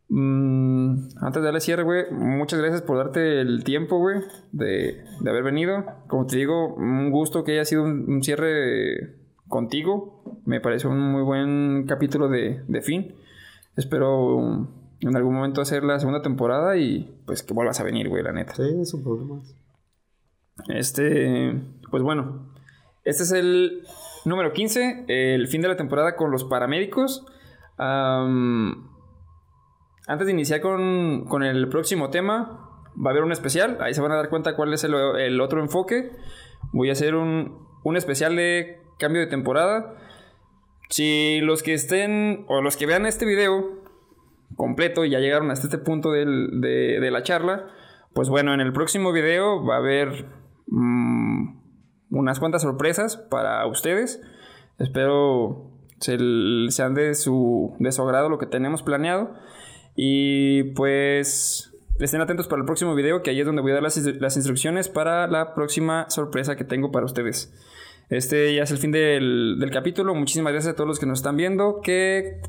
Mm, 0.08 1.08
antes 1.20 1.40
de 1.40 1.46
darle 1.46 1.60
cierre, 1.60 1.84
güey, 1.84 2.10
muchas 2.10 2.58
gracias 2.60 2.82
por 2.82 2.98
darte 2.98 3.40
el 3.40 3.62
tiempo, 3.62 3.98
güey, 3.98 4.20
de, 4.52 5.04
de 5.20 5.30
haber 5.30 5.44
venido. 5.44 5.84
Como 6.08 6.26
te 6.26 6.36
digo, 6.36 6.74
un 6.74 7.10
gusto 7.10 7.44
que 7.44 7.52
haya 7.52 7.64
sido 7.64 7.84
un, 7.84 8.04
un 8.08 8.22
cierre 8.22 9.16
contigo. 9.48 10.40
Me 10.44 10.60
parece 10.60 10.88
un 10.88 10.98
muy 10.98 11.22
buen 11.22 11.86
capítulo 11.86 12.28
de, 12.28 12.62
de 12.66 12.82
fin. 12.82 13.14
Espero 13.76 14.68
en 15.00 15.16
algún 15.16 15.34
momento 15.34 15.60
hacer 15.60 15.82
la 15.84 15.98
segunda 15.98 16.22
temporada 16.22 16.76
y 16.76 17.22
pues 17.26 17.42
que 17.42 17.54
vuelvas 17.54 17.80
a 17.80 17.84
venir, 17.84 18.08
güey, 18.08 18.22
la 18.22 18.32
neta. 18.32 18.54
Sí, 18.54 18.62
es 18.80 18.92
un 18.94 19.02
problema. 19.02 19.42
Este, 20.68 21.54
pues 21.90 22.02
bueno, 22.02 22.52
este 23.04 23.22
es 23.22 23.32
el 23.32 23.82
número 24.24 24.52
15, 24.52 25.04
el 25.08 25.48
fin 25.48 25.62
de 25.62 25.68
la 25.68 25.76
temporada 25.76 26.16
con 26.16 26.30
los 26.30 26.44
paramédicos. 26.44 27.26
Antes 30.06 30.26
de 30.26 30.32
iniciar 30.32 30.60
con, 30.60 31.24
con 31.24 31.42
el 31.42 31.68
próximo 31.68 32.10
tema, 32.10 32.82
va 32.96 33.10
a 33.10 33.12
haber 33.12 33.22
un 33.22 33.32
especial, 33.32 33.78
ahí 33.80 33.94
se 33.94 34.00
van 34.00 34.12
a 34.12 34.16
dar 34.16 34.28
cuenta 34.28 34.56
cuál 34.56 34.72
es 34.74 34.84
el, 34.84 35.40
otro 35.40 35.60
enfoque. 35.60 36.12
voy 36.72 36.90
a 36.90 36.92
hacer 36.92 37.14
un, 37.14 37.66
un 37.84 37.96
especial 37.96 38.36
de 38.36 38.80
cambio 38.98 39.20
de 39.22 39.28
temporada. 39.28 39.96
Si 40.88 41.40
los 41.40 41.62
que 41.62 41.74
estén 41.74 42.44
o 42.48 42.60
los 42.60 42.76
que 42.76 42.86
vean 42.86 43.06
este 43.06 43.24
video 43.24 43.80
completo 44.56 45.04
y 45.04 45.10
ya 45.10 45.20
llegaron 45.20 45.50
hasta 45.50 45.68
este 45.68 45.78
punto 45.78 46.10
de, 46.10 46.26
de 46.26 47.10
la 47.10 47.22
charla, 47.22 47.68
pues 48.12 48.28
bueno, 48.28 48.52
en 48.52 48.60
el 48.60 48.72
próximo 48.72 49.12
video 49.12 49.64
va 49.64 49.76
a 49.76 49.78
haber 49.78 50.26
mm, 50.66 51.60
unas 52.10 52.40
cuantas 52.40 52.62
sorpresas 52.62 53.16
para 53.16 53.64
ustedes. 53.66 54.20
Espero 54.78 55.69
se, 56.00 56.18
sean 56.70 56.94
de 56.94 57.14
su, 57.14 57.74
de 57.78 57.92
su 57.92 58.02
agrado 58.02 58.28
lo 58.28 58.38
que 58.38 58.46
tenemos 58.46 58.82
planeado. 58.82 59.34
Y 59.96 60.64
pues 60.74 61.72
estén 61.98 62.20
atentos 62.20 62.48
para 62.48 62.60
el 62.60 62.66
próximo 62.66 62.94
video, 62.94 63.22
que 63.22 63.30
ahí 63.30 63.40
es 63.40 63.46
donde 63.46 63.62
voy 63.62 63.72
a 63.72 63.74
dar 63.74 63.82
las, 63.82 63.96
las 63.96 64.36
instrucciones 64.36 64.88
para 64.88 65.26
la 65.26 65.54
próxima 65.54 66.08
sorpresa 66.08 66.56
que 66.56 66.64
tengo 66.64 66.90
para 66.90 67.06
ustedes. 67.06 67.52
Este 68.08 68.54
ya 68.54 68.64
es 68.64 68.70
el 68.70 68.78
fin 68.78 68.90
del, 68.90 69.56
del 69.60 69.70
capítulo. 69.70 70.14
Muchísimas 70.14 70.52
gracias 70.52 70.72
a 70.72 70.76
todos 70.76 70.88
los 70.88 70.98
que 70.98 71.06
nos 71.06 71.20
están 71.20 71.36
viendo, 71.36 71.80
que 71.80 72.40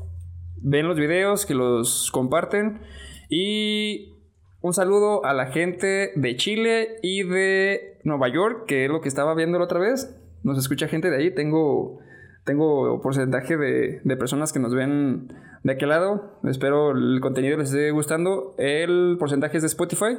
ven 0.56 0.88
los 0.88 0.96
videos, 0.96 1.46
que 1.46 1.54
los 1.54 2.10
comparten. 2.10 2.80
Y 3.28 4.14
un 4.60 4.74
saludo 4.74 5.24
a 5.24 5.34
la 5.34 5.46
gente 5.46 6.12
de 6.14 6.36
Chile 6.36 6.96
y 7.02 7.22
de 7.22 7.98
Nueva 8.04 8.28
York, 8.28 8.64
que 8.66 8.84
es 8.84 8.90
lo 8.90 9.00
que 9.00 9.08
estaba 9.08 9.34
viendo 9.34 9.58
la 9.58 9.64
otra 9.64 9.78
vez. 9.78 10.16
Nos 10.42 10.58
escucha 10.58 10.88
gente 10.88 11.10
de 11.10 11.16
ahí. 11.16 11.34
Tengo, 11.34 12.00
tengo 12.44 13.00
porcentaje 13.00 13.56
de, 13.56 14.00
de 14.02 14.16
personas 14.16 14.52
que 14.52 14.58
nos 14.58 14.74
ven 14.74 15.32
de 15.62 15.72
aquel 15.72 15.90
lado. 15.90 16.38
Espero 16.44 16.90
el 16.92 17.20
contenido 17.20 17.56
les 17.58 17.70
esté 17.70 17.90
gustando. 17.90 18.54
El 18.58 19.16
porcentaje 19.18 19.56
es 19.56 19.62
de 19.62 19.68
Spotify. 19.68 20.18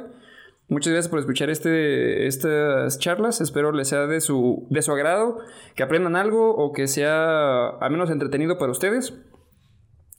Muchas 0.68 0.92
gracias 0.94 1.10
por 1.10 1.18
escuchar 1.18 1.50
este, 1.50 2.26
estas 2.26 2.98
charlas. 2.98 3.42
Espero 3.42 3.72
les 3.72 3.88
sea 3.88 4.06
de 4.06 4.20
su, 4.20 4.66
de 4.70 4.80
su 4.80 4.92
agrado, 4.92 5.38
que 5.74 5.82
aprendan 5.82 6.16
algo 6.16 6.54
o 6.54 6.72
que 6.72 6.86
sea 6.86 7.68
al 7.68 7.90
menos 7.90 8.10
entretenido 8.10 8.56
para 8.56 8.72
ustedes. 8.72 9.14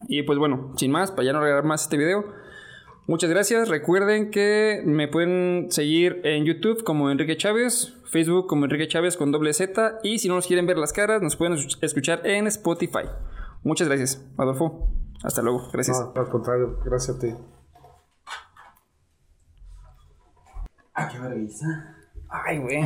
Y 0.07 0.22
pues 0.23 0.38
bueno, 0.38 0.73
sin 0.77 0.91
más, 0.91 1.11
para 1.11 1.26
ya 1.26 1.34
no 1.34 1.41
regalar 1.41 1.64
más 1.64 1.84
este 1.84 1.98
video. 1.98 2.26
Muchas 3.07 3.30
gracias. 3.30 3.69
Recuerden 3.69 4.32
que 4.32 4.82
me 4.84 5.07
pueden 5.07 5.68
seguir 5.69 6.22
en 6.23 6.44
YouTube 6.45 6.84
como 6.84 7.11
Enrique 7.11 7.38
Chávez, 7.38 7.94
Facebook 8.06 8.48
como 8.48 8.65
Enrique 8.65 8.88
Chávez 8.88 9.15
con 9.15 9.32
doble 9.32 9.53
Z. 9.53 9.99
Y 10.03 10.18
si 10.19 10.27
no 10.27 10.36
nos 10.36 10.48
quieren 10.48 10.65
ver 10.65 10.77
las 10.77 10.91
caras, 10.91 11.22
nos 11.22 11.36
pueden 11.36 11.56
escuchar 11.82 12.26
en 12.26 12.48
Spotify. 12.48 13.06
Muchas 13.64 13.88
gracias, 13.88 14.26
Adolfo. 14.38 14.90
Hasta 15.23 15.44
luego. 15.44 15.69
Gracias. 15.72 15.99
No, 15.99 16.14
al 16.19 16.30
contrario, 16.30 16.80
gracias 16.84 17.18
a 17.18 17.19
ti. 17.19 17.34
Ah, 20.95 21.10
qué 21.11 21.19
vergüenza. 21.19 21.95
Ay, 22.30 22.57
güey. 22.60 22.84